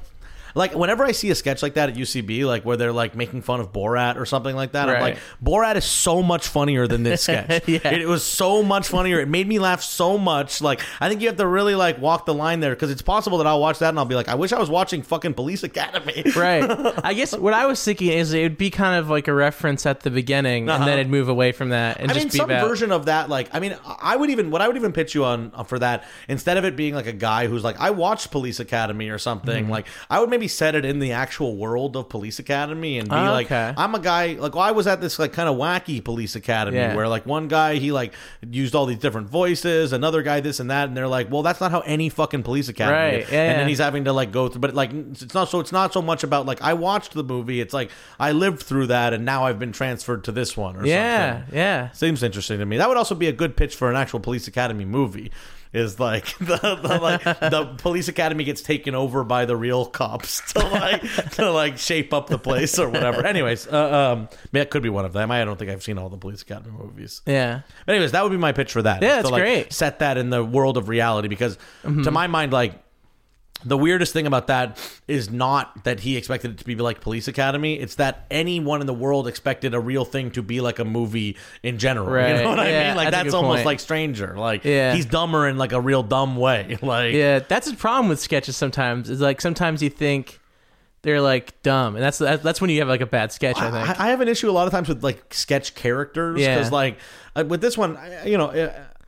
Like 0.56 0.74
whenever 0.74 1.04
I 1.04 1.12
see 1.12 1.30
a 1.30 1.34
sketch 1.34 1.62
like 1.62 1.74
that 1.74 1.90
at 1.90 1.94
UCB, 1.94 2.44
like 2.46 2.64
where 2.64 2.76
they're 2.76 2.92
like 2.92 3.14
making 3.14 3.42
fun 3.42 3.60
of 3.60 3.72
Borat 3.72 4.16
or 4.16 4.26
something 4.26 4.56
like 4.56 4.72
that, 4.72 4.88
I'm 4.88 5.00
like, 5.00 5.18
Borat 5.44 5.76
is 5.76 5.84
so 5.84 6.22
much 6.22 6.48
funnier 6.48 6.86
than 6.88 7.02
this 7.04 7.22
sketch. 7.24 7.68
Yeah. 7.68 7.88
it, 7.90 8.08
was 8.08 8.24
so 8.24 8.62
much 8.62 8.88
funnier. 8.88 9.20
It 9.20 9.28
made 9.28 9.46
me 9.46 9.58
laugh 9.58 9.82
so 9.82 10.16
much. 10.18 10.60
Like 10.62 10.80
I 11.00 11.08
think 11.08 11.20
you 11.20 11.28
have 11.28 11.36
to 11.36 11.46
really 11.46 11.74
like 11.74 12.00
walk 12.00 12.26
the 12.26 12.34
line 12.34 12.60
there 12.60 12.70
because 12.74 12.90
it's 12.90 13.02
possible 13.02 13.38
that 13.38 13.46
I'll 13.46 13.60
watch 13.60 13.78
that 13.80 13.90
and 13.90 13.98
I'll 13.98 14.04
be 14.06 14.14
like, 14.14 14.28
I 14.28 14.34
wish 14.34 14.52
I 14.52 14.58
was 14.58 14.70
watching 14.70 15.02
fucking 15.02 15.34
Police 15.34 15.62
Academy. 15.62 16.24
Right. 16.36 16.64
I 17.04 17.14
guess 17.14 17.36
what 17.36 17.54
I 17.54 17.66
was 17.66 17.82
thinking 17.82 18.08
is 18.12 18.32
it 18.32 18.42
would 18.42 18.58
be 18.58 18.70
kind 18.70 18.98
of 18.98 19.08
like 19.08 19.28
a 19.28 19.32
reference 19.34 19.86
at 19.86 20.00
the 20.00 20.10
beginning, 20.10 20.68
Uh-huh. 20.68 20.78
and 20.78 20.88
then 20.88 20.98
it'd 20.98 21.10
move 21.10 21.28
away 21.28 21.52
from 21.52 21.68
that 21.70 21.98
and 22.00 22.10
I 22.10 22.14
just 22.14 22.26
mean, 22.26 22.30
some 22.30 22.50
about. 22.50 22.66
version 22.68 22.92
of 22.92 23.06
that. 23.06 23.28
Like, 23.28 23.48
I 23.54 23.60
mean, 23.60 23.76
I 23.84 24.16
would 24.16 24.30
even 24.30 24.50
what 24.50 24.62
I 24.62 24.68
would 24.68 24.76
even 24.76 24.92
pitch 24.92 25.14
you 25.14 25.24
on 25.24 25.50
uh, 25.54 25.64
for 25.64 25.78
that 25.78 26.04
instead 26.28 26.56
of 26.56 26.64
it 26.64 26.76
being 26.76 26.94
like 26.94 27.06
a 27.06 27.12
guy 27.12 27.46
who's 27.46 27.64
like, 27.64 27.78
I 27.80 27.90
watched 27.90 28.30
Police 28.30 28.58
Academy 28.60 29.08
or 29.10 29.18
something. 29.18 29.64
Mm-hmm. 29.64 29.72
Like, 29.72 29.86
I 30.10 30.20
would 30.20 30.30
maybe 30.30 30.45
set 30.48 30.74
it 30.74 30.84
in 30.84 30.98
the 30.98 31.12
actual 31.12 31.56
world 31.56 31.96
of 31.96 32.08
Police 32.08 32.38
Academy 32.38 32.98
and 32.98 33.08
be 33.08 33.14
Oh, 33.14 33.24
like, 33.32 33.46
okay. 33.46 33.74
I'm 33.76 33.94
a 33.94 33.98
guy. 33.98 34.34
Like, 34.34 34.54
well, 34.54 34.62
I 34.64 34.70
was 34.72 34.86
at 34.86 35.00
this 35.00 35.18
like 35.18 35.32
kind 35.32 35.48
of 35.48 35.56
wacky 35.56 36.02
Police 36.02 36.36
Academy 36.36 36.76
Yeah. 36.76 36.94
where 36.94 37.08
like 37.08 37.26
one 37.26 37.48
guy 37.48 37.76
he 37.76 37.92
like 37.92 38.12
used 38.48 38.74
all 38.74 38.86
these 38.86 38.98
different 38.98 39.28
voices, 39.28 39.92
another 39.92 40.22
guy 40.22 40.40
this 40.40 40.60
and 40.60 40.70
that, 40.70 40.88
and 40.88 40.96
they're 40.96 41.08
like, 41.08 41.30
well, 41.30 41.42
that's 41.42 41.60
not 41.60 41.70
how 41.70 41.80
any 41.80 42.08
fucking 42.08 42.42
Police 42.42 42.68
Academy. 42.68 42.96
Right, 42.96 43.14
is. 43.24 43.30
yeah, 43.32 43.50
and 43.50 43.60
then 43.60 43.68
he's 43.68 43.78
having 43.78 44.04
to 44.04 44.12
like 44.12 44.32
go 44.32 44.48
through, 44.48 44.60
but 44.60 44.74
like 44.74 44.92
it's 44.92 45.34
not 45.34 45.48
so. 45.48 45.60
It's 45.60 45.72
not 45.72 45.92
so 45.92 46.02
much 46.02 46.24
about 46.24 46.46
like 46.46 46.62
I 46.62 46.74
watched 46.74 47.12
the 47.14 47.24
movie. 47.24 47.60
It's 47.60 47.74
like 47.74 47.90
I 48.18 48.32
lived 48.32 48.62
through 48.62 48.86
that, 48.88 49.12
and 49.12 49.24
now 49.24 49.44
I've 49.44 49.58
been 49.58 49.72
transferred 49.72 50.24
to 50.24 50.32
this 50.32 50.56
one. 50.56 50.76
Or 50.76 50.86
yeah, 50.86 51.38
something. 51.40 51.54
yeah. 51.56 51.90
Seems 51.92 52.22
interesting 52.22 52.58
to 52.58 52.66
me. 52.66 52.76
That 52.76 52.88
would 52.88 52.96
also 52.96 53.14
be 53.14 53.26
a 53.28 53.32
good 53.32 53.56
pitch 53.56 53.74
for 53.74 53.90
an 53.90 53.96
actual 53.96 54.20
police 54.20 54.46
academy 54.48 54.84
movie. 54.84 55.30
Is 55.72 56.00
like 56.00 56.26
the, 56.38 56.56
the 56.56 56.98
like 57.00 57.22
the 57.24 57.74
police 57.78 58.08
academy 58.08 58.44
gets 58.44 58.62
taken 58.62 58.94
over 58.94 59.24
by 59.24 59.44
the 59.44 59.56
real 59.56 59.86
cops 59.86 60.40
to 60.52 60.60
like 60.60 61.30
to 61.32 61.50
like 61.50 61.78
shape 61.78 62.12
up 62.14 62.28
the 62.28 62.38
place 62.38 62.78
or 62.78 62.88
whatever. 62.88 63.24
Anyways, 63.26 63.66
uh, 63.66 64.12
um, 64.12 64.28
that 64.52 64.70
could 64.70 64.82
be 64.82 64.88
one 64.88 65.04
of 65.04 65.12
them. 65.12 65.30
I 65.30 65.44
don't 65.44 65.58
think 65.58 65.70
I've 65.70 65.82
seen 65.82 65.98
all 65.98 66.08
the 66.08 66.16
police 66.16 66.42
academy 66.42 66.72
movies. 66.78 67.22
Yeah. 67.26 67.62
Anyways, 67.86 68.12
that 68.12 68.22
would 68.22 68.32
be 68.32 68.38
my 68.38 68.52
pitch 68.52 68.72
for 68.72 68.82
that. 68.82 69.02
Yeah, 69.02 69.16
that's 69.16 69.28
to, 69.28 69.32
like, 69.32 69.42
great. 69.42 69.60
Mm-hmm. 69.64 69.70
Set 69.70 69.98
that 69.98 70.16
in 70.18 70.30
the 70.30 70.44
world 70.44 70.76
of 70.76 70.88
reality 70.88 71.28
because, 71.28 71.58
to 71.82 72.10
my 72.10 72.26
mind, 72.26 72.52
like 72.52 72.74
the 73.64 73.76
weirdest 73.76 74.12
thing 74.12 74.26
about 74.26 74.46
that 74.48 74.78
is 75.08 75.30
not 75.30 75.84
that 75.84 76.00
he 76.00 76.16
expected 76.16 76.52
it 76.52 76.58
to 76.58 76.64
be 76.64 76.74
like 76.76 77.00
Police 77.00 77.26
Academy. 77.26 77.74
It's 77.74 77.96
that 77.96 78.26
anyone 78.30 78.80
in 78.80 78.86
the 78.86 78.94
world 78.94 79.26
expected 79.26 79.74
a 79.74 79.80
real 79.80 80.04
thing 80.04 80.30
to 80.32 80.42
be 80.42 80.60
like 80.60 80.78
a 80.78 80.84
movie 80.84 81.36
in 81.62 81.78
general. 81.78 82.06
Right. 82.06 82.36
You 82.36 82.42
know 82.44 82.50
what 82.50 82.60
I 82.60 82.64
mean? 82.70 82.96
Like 82.96 83.10
that's 83.10 83.24
that's 83.24 83.34
almost 83.34 83.58
point. 83.58 83.66
like 83.66 83.80
Stranger. 83.80 84.36
Like 84.38 84.64
Yeah. 84.64 84.94
he's 84.94 85.06
dumber 85.06 85.48
in 85.48 85.56
like 85.58 85.72
a 85.72 85.80
real 85.80 86.02
dumb 86.02 86.36
way. 86.36 86.78
Like 86.82 87.14
Yeah, 87.14 87.40
that's 87.40 87.68
the 87.70 87.76
problem 87.76 88.08
with 88.08 88.20
sketches 88.20 88.56
sometimes. 88.56 89.10
Is 89.10 89.20
like 89.20 89.40
sometimes 89.40 89.82
you 89.82 89.90
think 89.90 90.38
they're 91.02 91.20
like 91.20 91.60
dumb, 91.62 91.94
and 91.96 92.02
that's 92.04 92.18
that's 92.18 92.60
when 92.60 92.68
you 92.70 92.80
have 92.80 92.88
like 92.88 93.00
a 93.00 93.06
bad 93.06 93.32
sketch. 93.32 93.56
I 93.58 93.70
think. 93.70 94.00
I, 94.00 94.06
I 94.06 94.08
have 94.10 94.20
an 94.20 94.28
issue 94.28 94.50
a 94.50 94.52
lot 94.52 94.66
of 94.66 94.72
times 94.72 94.88
with 94.88 95.02
like 95.04 95.32
sketch 95.32 95.74
characters 95.74 96.40
Yeah. 96.40 96.56
because 96.56 96.72
like 96.72 96.98
uh, 97.34 97.44
with 97.46 97.60
this 97.60 97.78
one, 97.78 97.98
you 98.24 98.36
know, 98.38 98.48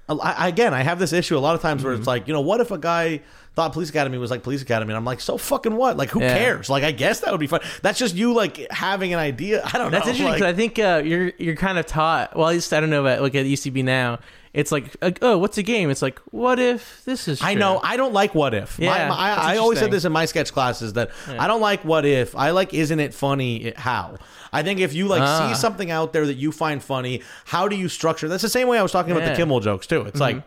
uh, 0.09 0.35
again, 0.39 0.73
I 0.75 0.83
have 0.83 0.99
this 0.99 1.13
issue 1.13 1.37
a 1.37 1.41
lot 1.41 1.55
of 1.55 1.61
times 1.61 1.83
where 1.85 1.93
Mm-hmm. 1.93 2.01
it's 2.03 2.07
like, 2.07 2.27
you 2.29 2.33
know, 2.35 2.41
what 2.41 2.61
if 2.61 2.71
a 2.71 2.79
guy 2.79 3.21
thought 3.59 3.73
Police 3.73 3.91
Academy 3.91 4.19
was 4.19 4.31
like 4.31 4.45
Police 4.45 4.63
Academy, 4.63 4.93
and 4.93 4.97
I'm 4.97 5.05
like, 5.05 5.21
so 5.21 5.37
fucking 5.37 5.75
what? 5.75 5.97
Like, 5.97 6.11
who 6.11 6.21
Yeah. 6.21 6.39
cares? 6.39 6.71
Like, 6.71 6.85
I 6.85 6.93
guess 6.93 7.21
that 7.21 7.33
would 7.33 7.41
be 7.41 7.49
fun. 7.49 7.61
That's 7.83 7.99
just 7.99 8.15
you 8.15 8.33
like 8.33 8.71
having 8.71 9.13
an 9.13 9.19
idea. 9.19 9.63
I 9.65 9.73
don't 9.79 9.91
know. 9.91 9.99
That's 9.99 10.07
know. 10.07 10.11
interesting 10.13 10.27
like- 10.27 10.35
because 10.39 10.53
I 10.53 10.57
think 10.57 10.79
uh, 10.79 11.03
you're 11.05 11.33
you're 11.39 11.57
kind 11.57 11.77
of 11.77 11.85
taught. 11.87 12.37
Well, 12.37 12.47
at 12.49 12.53
least 12.53 12.73
I 12.73 12.79
don't 12.79 12.91
know 12.91 13.01
about 13.01 13.21
like 13.21 13.35
at 13.35 13.47
UCB 13.47 13.83
now. 13.85 14.21
It's 14.55 14.73
like, 14.73 14.97
uh, 15.03 15.11
oh, 15.23 15.39
what's 15.39 15.59
a 15.59 15.63
game? 15.63 15.91
It's 15.91 16.01
like, 16.03 16.19
what 16.31 16.59
if 16.59 17.05
this 17.05 17.29
is? 17.29 17.43
I 17.43 17.53
true? 17.53 17.61
know. 17.61 17.81
I 17.85 17.97
don't 17.97 18.13
like 18.15 18.35
what 18.35 18.55
if. 18.55 18.79
My- 18.79 18.85
Yeah, 18.87 19.09
my- 19.09 19.29
that's 19.31 19.41
I, 19.43 19.55
I 19.55 19.57
always 19.59 19.79
said 19.79 19.87
interesting. 19.87 19.91
this 19.91 20.05
in 20.07 20.13
my 20.13 20.25
sketch 20.25 20.53
classes 20.53 20.95
that 20.95 21.11
I 21.29 21.47
don't 21.47 21.61
like 21.61 21.85
what 21.85 22.05
if. 22.07 22.35
I 22.37 22.51
like 22.53 22.73
isn't 22.73 22.99
it 23.01 23.13
funny? 23.13 23.57
It, 23.65 23.77
how? 23.79 24.17
I 24.53 24.63
think 24.63 24.81
if 24.81 24.95
you 24.95 25.07
like 25.09 25.21
Ah. 25.23 25.49
see 25.49 25.55
something 25.61 25.91
out 25.91 26.13
there 26.13 26.27
that 26.27 26.35
you 26.37 26.53
find 26.53 26.83
funny, 26.83 27.23
how 27.45 27.69
do 27.69 27.77
you 27.77 27.89
structure? 27.89 28.29
That's 28.29 28.43
the 28.43 28.49
same 28.49 28.69
way 28.69 28.79
I 28.79 28.83
was 28.83 28.93
talking 28.93 29.13
about 29.13 29.25
the 29.25 29.31
Yeah. 29.33 29.37
Kimmel 29.37 29.61
jokes 29.61 29.87
too. 29.89 30.03
It's 30.03 30.21
like. 30.21 30.43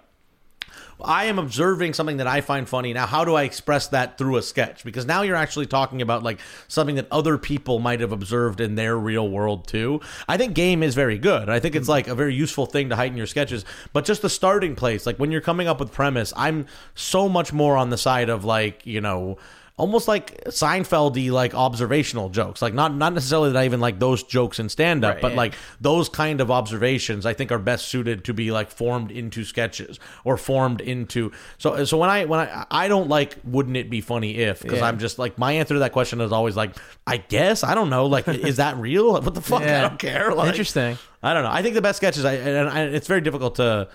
I 1.05 1.25
am 1.25 1.39
observing 1.39 1.93
something 1.93 2.17
that 2.17 2.27
I 2.27 2.41
find 2.41 2.67
funny. 2.67 2.93
Now, 2.93 3.05
how 3.05 3.25
do 3.25 3.35
I 3.35 3.43
express 3.43 3.87
that 3.89 4.17
through 4.17 4.37
a 4.37 4.41
sketch? 4.41 4.83
Because 4.83 5.05
now 5.05 5.21
you're 5.21 5.35
actually 5.35 5.65
talking 5.65 6.01
about 6.01 6.23
like 6.23 6.39
something 6.67 6.95
that 6.95 7.07
other 7.11 7.37
people 7.37 7.79
might 7.79 7.99
have 7.99 8.11
observed 8.11 8.61
in 8.61 8.75
their 8.75 8.97
real 8.97 9.29
world 9.29 9.67
too. 9.67 10.01
I 10.27 10.37
think 10.37 10.53
game 10.53 10.83
is 10.83 10.95
very 10.95 11.17
good. 11.17 11.49
I 11.49 11.59
think 11.59 11.75
it's 11.75 11.89
like 11.89 12.07
a 12.07 12.15
very 12.15 12.33
useful 12.33 12.65
thing 12.65 12.89
to 12.89 12.95
heighten 12.95 13.17
your 13.17 13.27
sketches. 13.27 13.65
But 13.93 14.05
just 14.05 14.21
the 14.21 14.29
starting 14.29 14.75
place, 14.75 15.05
like 15.05 15.17
when 15.17 15.31
you're 15.31 15.41
coming 15.41 15.67
up 15.67 15.79
with 15.79 15.91
premise, 15.91 16.33
I'm 16.35 16.65
so 16.95 17.29
much 17.29 17.53
more 17.53 17.77
on 17.77 17.89
the 17.89 17.97
side 17.97 18.29
of 18.29 18.45
like 18.45 18.85
you 18.85 19.01
know. 19.01 19.37
Almost 19.77 20.07
like 20.07 20.43
Seinfeldy 20.45 21.31
like 21.31 21.55
observational 21.55 22.29
jokes. 22.29 22.61
Like 22.61 22.73
not 22.73 22.93
not 22.95 23.13
necessarily 23.13 23.51
that 23.51 23.59
I 23.59 23.65
even 23.65 23.79
like 23.79 23.99
those 23.99 24.21
jokes 24.23 24.59
in 24.59 24.69
stand 24.69 25.03
up, 25.03 25.15
Right, 25.15 25.21
but 25.21 25.31
yeah. 25.31 25.37
like 25.37 25.55
those 25.79 26.07
kind 26.09 26.39
of 26.41 26.51
observations 26.51 27.25
I 27.25 27.33
think 27.33 27.51
are 27.51 27.57
best 27.57 27.87
suited 27.87 28.23
to 28.25 28.33
be 28.33 28.51
like 28.51 28.69
formed 28.69 29.09
into 29.11 29.43
sketches 29.43 29.99
or 30.23 30.37
formed 30.37 30.81
into 30.81 31.31
so 31.57 31.83
so 31.85 31.97
when 31.97 32.09
I 32.09 32.25
when 32.25 32.39
I 32.41 32.65
I 32.69 32.87
don't 32.87 33.09
like 33.09 33.37
wouldn't 33.43 33.75
it 33.77 33.89
be 33.89 34.01
funny 34.01 34.37
if 34.37 34.61
because 34.61 34.79
Yeah. 34.79 34.85
I'm 34.87 34.99
just 34.99 35.17
like 35.17 35.37
my 35.37 35.53
answer 35.53 35.73
to 35.73 35.79
that 35.79 35.93
question 35.93 36.21
is 36.21 36.31
always 36.31 36.55
like 36.55 36.75
I 37.07 37.17
guess 37.17 37.63
I 37.63 37.73
don't 37.73 37.89
know 37.89 38.05
like 38.05 38.27
is 38.27 38.57
that 38.57 38.77
real 38.77 39.13
what 39.13 39.33
the 39.33 39.41
fuck 39.41 39.63
I 39.63 39.81
don't 39.81 39.97
care 39.99 40.31
like, 40.33 40.49
Interesting. 40.49 40.97
I 41.23 41.33
don't 41.33 41.43
know 41.43 41.51
I 41.51 41.61
think 41.63 41.73
the 41.75 41.81
best 41.81 41.97
sketches 41.97 42.23
I 42.25 42.33
and 42.33 42.69
I, 42.69 42.81
it's 42.83 43.07
very 43.07 43.21
difficult 43.21 43.55
to 43.55 43.87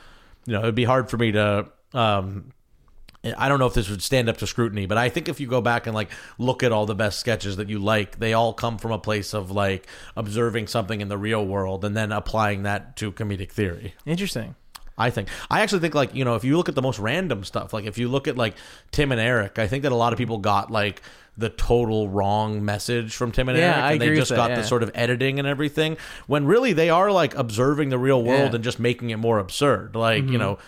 you 0.47 0.53
know 0.53 0.61
it'd 0.61 0.75
be 0.75 0.85
hard 0.85 1.11
for 1.11 1.17
me 1.17 1.33
to 1.33 1.67
um 1.95 2.51
I 3.37 3.49
don't 3.49 3.59
know 3.59 3.67
if 3.67 3.75
this 3.75 3.89
would 3.91 4.03
stand 4.03 4.29
up 4.29 4.37
to 4.39 4.47
scrutiny, 4.47 4.87
but 4.87 4.99
I 4.99 5.09
think 5.09 5.29
if 5.29 5.41
you 5.41 5.47
go 5.47 5.61
back 5.61 5.87
and 5.87 5.95
like 5.95 6.11
look 6.39 6.63
at 6.63 6.73
all 6.73 6.87
the 6.87 6.95
best 6.95 7.19
sketches 7.19 7.57
that 7.57 7.69
you 7.69 7.79
like, 7.79 8.19
they 8.19 8.33
all 8.33 8.53
come 8.53 8.79
from 8.79 8.93
a 8.93 8.99
place 8.99 9.35
of 9.35 9.51
like 9.51 9.87
observing 10.17 10.67
something 10.67 11.01
in 11.01 11.09
the 11.09 11.19
real 11.19 11.45
world 11.47 11.85
and 11.85 11.97
then 11.97 12.13
applying 12.13 12.63
that 12.65 12.97
to 12.97 13.13
comedic 13.13 13.51
theory. 13.51 13.95
Interesting. 14.05 14.55
I 14.99 15.11
think. 15.11 15.29
I 15.51 15.61
actually 15.61 15.81
think 15.81 15.95
like, 15.95 16.15
you 16.15 16.25
know, 16.25 16.37
if 16.37 16.45
you 16.45 16.57
look 16.57 16.71
at 16.71 16.75
the 16.75 16.81
most 16.83 16.99
random 16.99 17.45
stuff, 17.45 17.73
like 17.75 17.85
if 17.85 17.99
you 17.99 18.09
look 18.09 18.27
at 18.29 18.37
like 18.39 18.55
Tim 18.93 19.13
and 19.13 19.21
Eric, 19.21 19.59
I 19.59 19.67
think 19.67 19.83
that 19.83 19.93
a 19.93 19.97
lot 19.97 20.13
of 20.15 20.19
people 20.19 20.39
got 20.39 20.71
like 20.71 21.03
the 21.37 21.51
total 21.51 22.09
wrong 22.09 22.65
message 22.65 23.15
from 23.15 23.31
Tim 23.31 23.51
and 23.51 23.59
Yeah, 23.59 23.73
Eric 23.75 23.85
I 23.85 23.93
and 23.93 24.01
they 24.01 24.15
just 24.17 24.31
that, 24.31 24.37
got 24.37 24.55
the 24.57 24.63
sort 24.63 24.83
of 24.83 24.91
editing 24.95 25.39
and 25.39 25.47
everything 25.47 25.99
when 26.27 26.47
really 26.47 26.73
they 26.73 26.89
are 26.89 27.13
like 27.13 27.35
observing 27.35 27.91
the 27.91 27.99
real 27.99 28.23
world 28.23 28.49
Yeah. 28.51 28.55
and 28.55 28.65
just 28.65 28.81
making 28.81 29.11
it 29.11 29.19
more 29.19 29.39
absurd. 29.39 29.95
Like, 29.95 30.23
Mm-hmm. 30.25 30.33
you 30.33 30.39
know, 30.39 30.59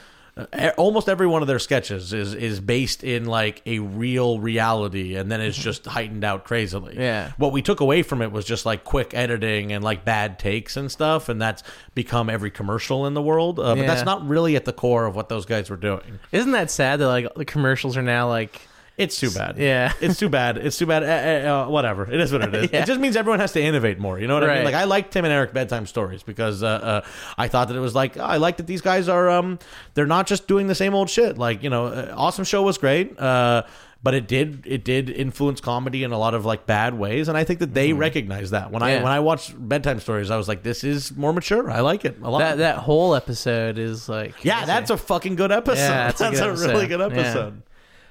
almost 0.76 1.08
every 1.08 1.26
one 1.26 1.42
of 1.42 1.48
their 1.48 1.58
sketches 1.58 2.12
is 2.12 2.34
is 2.34 2.60
based 2.60 3.02
in 3.02 3.24
like 3.26 3.62
a 3.66 3.78
real 3.80 4.38
reality 4.38 5.16
and 5.16 5.30
then 5.32 5.40
it's 5.40 5.56
just 5.56 5.86
heightened 5.86 6.24
out 6.24 6.44
crazily. 6.44 6.96
Yeah. 6.96 7.32
What 7.38 7.52
we 7.52 7.62
took 7.62 7.80
away 7.80 8.02
from 8.02 8.22
it 8.22 8.30
was 8.30 8.44
just 8.44 8.64
like 8.66 8.84
quick 8.84 9.14
editing 9.14 9.72
and 9.72 9.82
like 9.82 10.04
bad 10.04 10.38
takes 10.38 10.76
and 10.76 10.90
stuff 10.92 11.28
and 11.28 11.40
that's 11.40 11.62
become 11.94 12.30
every 12.30 12.50
commercial 12.50 13.06
in 13.06 13.14
the 13.14 13.22
world. 13.22 13.58
Uh, 13.58 13.74
but 13.74 13.80
Yeah. 13.82 13.86
that's 13.86 14.04
not 14.04 14.26
really 14.28 14.54
at 14.56 14.64
the 14.64 14.72
core 14.72 15.06
of 15.06 15.16
what 15.16 15.28
those 15.28 15.46
guys 15.46 15.70
were 15.70 15.76
doing. 15.76 16.18
Isn't 16.32 16.52
that 16.52 16.70
sad 16.70 17.00
that 17.00 17.08
like 17.08 17.34
the 17.34 17.44
commercials 17.44 17.96
are 17.96 18.02
now 18.02 18.28
like 18.28 18.60
It's 18.98 19.18
too 19.18 19.30
bad. 19.30 19.56
Yeah. 19.58 19.92
it's 20.00 20.18
too 20.18 20.28
bad. 20.28 20.58
It's 20.58 20.76
too 20.76 20.86
bad. 20.86 21.02
Uh, 21.04 21.66
uh, 21.66 21.68
whatever. 21.68 22.10
It 22.10 22.20
is 22.20 22.32
what 22.32 22.42
it 22.42 22.54
is. 22.54 22.70
Yeah. 22.72 22.82
It 22.82 22.86
just 22.86 23.00
means 23.00 23.16
everyone 23.16 23.40
has 23.40 23.52
to 23.52 23.62
innovate 23.62 23.98
more. 23.98 24.18
You 24.18 24.26
know 24.26 24.34
what 24.34 24.50
I 24.50 24.56
mean? 24.56 24.64
Like 24.64 24.74
I 24.74 24.84
like 24.84 25.10
Tim 25.10 25.24
and 25.24 25.32
Eric 25.32 25.54
bedtime 25.54 25.86
stories 25.86 26.22
because 26.22 26.62
uh, 26.62 26.66
uh, 26.66 27.00
I 27.38 27.48
thought 27.48 27.68
that 27.68 27.76
it 27.76 27.80
was 27.80 27.94
like 27.94 28.16
oh, 28.18 28.22
I 28.24 28.36
like 28.36 28.56
that 28.58 28.66
these 28.66 28.80
guys 28.82 29.08
are 29.08 29.30
um 29.30 29.58
they're 29.94 30.06
not 30.06 30.26
just 30.26 30.48
doing 30.48 30.66
the 30.66 30.74
same 30.74 30.94
old 30.94 31.08
shit. 31.08 31.38
Like 31.38 31.62
you 31.62 31.70
know, 31.70 31.86
uh, 31.86 32.12
awesome 32.16 32.44
show 32.44 32.62
was 32.62 32.76
great. 32.76 33.18
Uh, 33.18 33.62
but 34.02 34.14
it 34.14 34.28
did 34.28 34.62
it 34.64 34.84
did 34.84 35.10
influence 35.10 35.60
comedy 35.60 36.04
in 36.04 36.12
a 36.12 36.18
lot 36.18 36.34
of 36.34 36.44
like 36.44 36.66
bad 36.66 36.94
ways, 36.94 37.28
and 37.28 37.36
I 37.36 37.44
think 37.44 37.58
that 37.60 37.74
they 37.74 37.92
recognize 37.92 38.50
that. 38.50 38.70
When 38.70 38.82
I 38.82 38.88
Mm-hmm. 38.94 39.02
When 39.04 39.12
I 39.12 39.20
watched 39.20 39.54
bedtime 39.68 40.00
stories, 40.00 40.30
I 40.30 40.36
was 40.36 40.48
like, 40.48 40.62
this 40.62 40.82
is 40.82 41.16
more 41.16 41.32
mature. 41.32 41.70
I 41.70 41.80
like 41.80 42.04
it 42.04 42.16
a 42.22 42.30
lot. 42.30 42.38
that 42.38 42.58
that 42.58 42.76
whole 42.78 43.14
episode 43.14 43.76
is 43.78 44.08
like 44.08 44.44
yeah, 44.44 44.64
that's 44.64 44.90
a 44.90 44.96
fucking 44.96 45.36
good 45.36 45.52
episode. 45.52 45.80
Yeah, 45.82 46.10
that's 46.12 46.20
a 46.20 46.30
good 46.30 46.58
really 46.58 46.84
episode. 46.94 47.08
good 47.10 47.12
Yeah. 47.16 47.67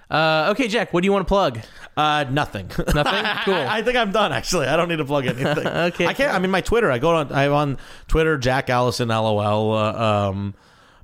Episode. 0.09 0.15
uh, 0.47 0.51
okay, 0.51 0.67
Jack. 0.67 0.93
What 0.93 1.01
do 1.01 1.05
you 1.05 1.11
want 1.11 1.25
to 1.25 1.29
plug? 1.29 1.59
Uh, 1.95 2.25
nothing. 2.29 2.67
Nothing. 2.93 3.25
Cool. 3.45 3.55
I, 3.55 3.77
I 3.79 3.81
think 3.81 3.97
I'm 3.97 4.11
done. 4.11 4.31
Actually, 4.31 4.67
I 4.67 4.77
don't 4.77 4.87
need 4.89 4.97
to 4.97 5.05
plug 5.05 5.25
anything. 5.25 5.67
Okay, 5.87 6.05
I 6.05 6.13
can't. 6.13 6.33
I 6.33 6.39
mean, 6.39 6.51
my 6.51 6.61
Twitter. 6.61 6.91
I 6.91 6.99
go 6.99 7.15
on. 7.15 7.31
I'm 7.31 7.53
on 7.53 7.77
Twitter. 8.07 8.37
Jack 8.37 8.69
Allison. 8.69 9.07
LOL. 9.09 9.73
Uh, 9.73 9.93
um, 10.29 10.53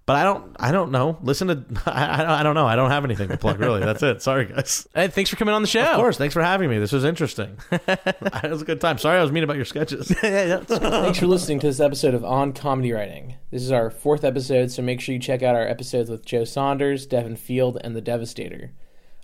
but 0.06 0.18
I 0.18 0.24
don't. 0.24 0.56
I 0.60 0.72
don't 0.72 0.92
know. 0.92 1.18
Listen 1.24 1.48
to. 1.48 1.64
I, 1.86 2.06
I, 2.06 2.40
I 2.40 2.44
don't 2.44 2.54
know. 2.56 2.68
I 2.68 2.76
don't 2.76 2.92
have 2.92 3.06
anything 3.06 3.30
to 3.30 3.38
plug. 3.38 3.60
Really. 3.60 3.80
That's 3.80 4.04
it. 4.04 4.22
Sorry, 4.22 4.46
guys. 4.46 4.88
Hey, 4.94 5.08
thanks 5.08 5.30
for 5.30 5.36
coming 5.38 5.56
on 5.56 5.62
the 5.64 5.68
show. 5.68 5.82
Of 5.84 5.96
course. 5.96 6.18
Thanks 6.18 6.34
for 6.34 6.44
having 6.44 6.70
me. 6.70 6.78
This 6.78 6.92
was 6.92 7.04
interesting. 7.06 7.58
it 7.72 8.50
was 8.52 8.62
a 8.62 8.66
good 8.66 8.82
time. 8.82 8.98
Sorry, 9.00 9.18
I 9.18 9.22
was 9.24 9.32
mean 9.32 9.44
about 9.44 9.56
your 9.56 9.66
sketches. 9.66 10.10
Thanks 10.10 11.20
for 11.20 11.28
listening 11.28 11.60
to 11.62 11.68
this 11.68 11.80
episode 11.80 12.14
of 12.14 12.24
On 12.26 12.54
Comedy 12.54 12.92
Writing. 12.92 13.36
This 13.50 13.64
is 13.64 13.72
our 13.72 13.90
fourth 13.90 14.24
episode, 14.24 14.72
so 14.72 14.82
make 14.82 15.00
sure 15.02 15.14
you 15.14 15.20
check 15.20 15.42
out 15.42 15.56
our 15.56 15.68
episodes 15.68 16.10
with 16.10 16.26
Joe 16.26 16.44
Saunders, 16.44 17.06
Devin 17.06 17.38
Field, 17.38 17.78
and 17.84 17.96
The 17.96 18.02
Devastator. 18.02 18.72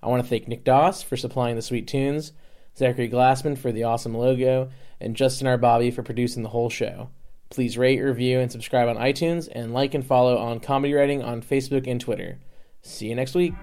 I 0.02 0.08
want 0.08 0.24
to 0.24 0.30
thank 0.30 0.48
Nick 0.48 0.64
Doss 0.64 1.04
for 1.04 1.18
supplying 1.18 1.56
the 1.56 1.62
sweet 1.62 1.88
tunes, 1.88 2.32
Zachary 2.78 3.10
Glassman 3.10 3.58
for 3.58 3.72
the 3.72 3.84
awesome 3.84 4.16
logo, 4.16 4.70
and 5.00 5.16
Justin 5.16 5.48
R. 5.48 5.58
Bobby 5.58 5.92
for 5.92 6.04
producing 6.04 6.44
the 6.44 6.50
whole 6.50 6.70
show. 6.70 7.10
Please 7.50 7.78
rate, 7.78 8.00
review, 8.00 8.40
and 8.40 8.52
subscribe 8.52 8.88
on 8.88 8.98
iTunes, 8.98 9.50
and 9.52 9.74
like 9.74 9.94
and 9.94 10.06
follow 10.06 10.38
On 10.38 10.60
Comedy 10.60 10.94
Writing 10.94 11.24
on 11.24 11.42
Facebook 11.42 11.88
and 11.88 12.00
Twitter. 12.00 12.40
See 12.82 13.08
you 13.08 13.16
next 13.16 13.36
week. 13.36 13.54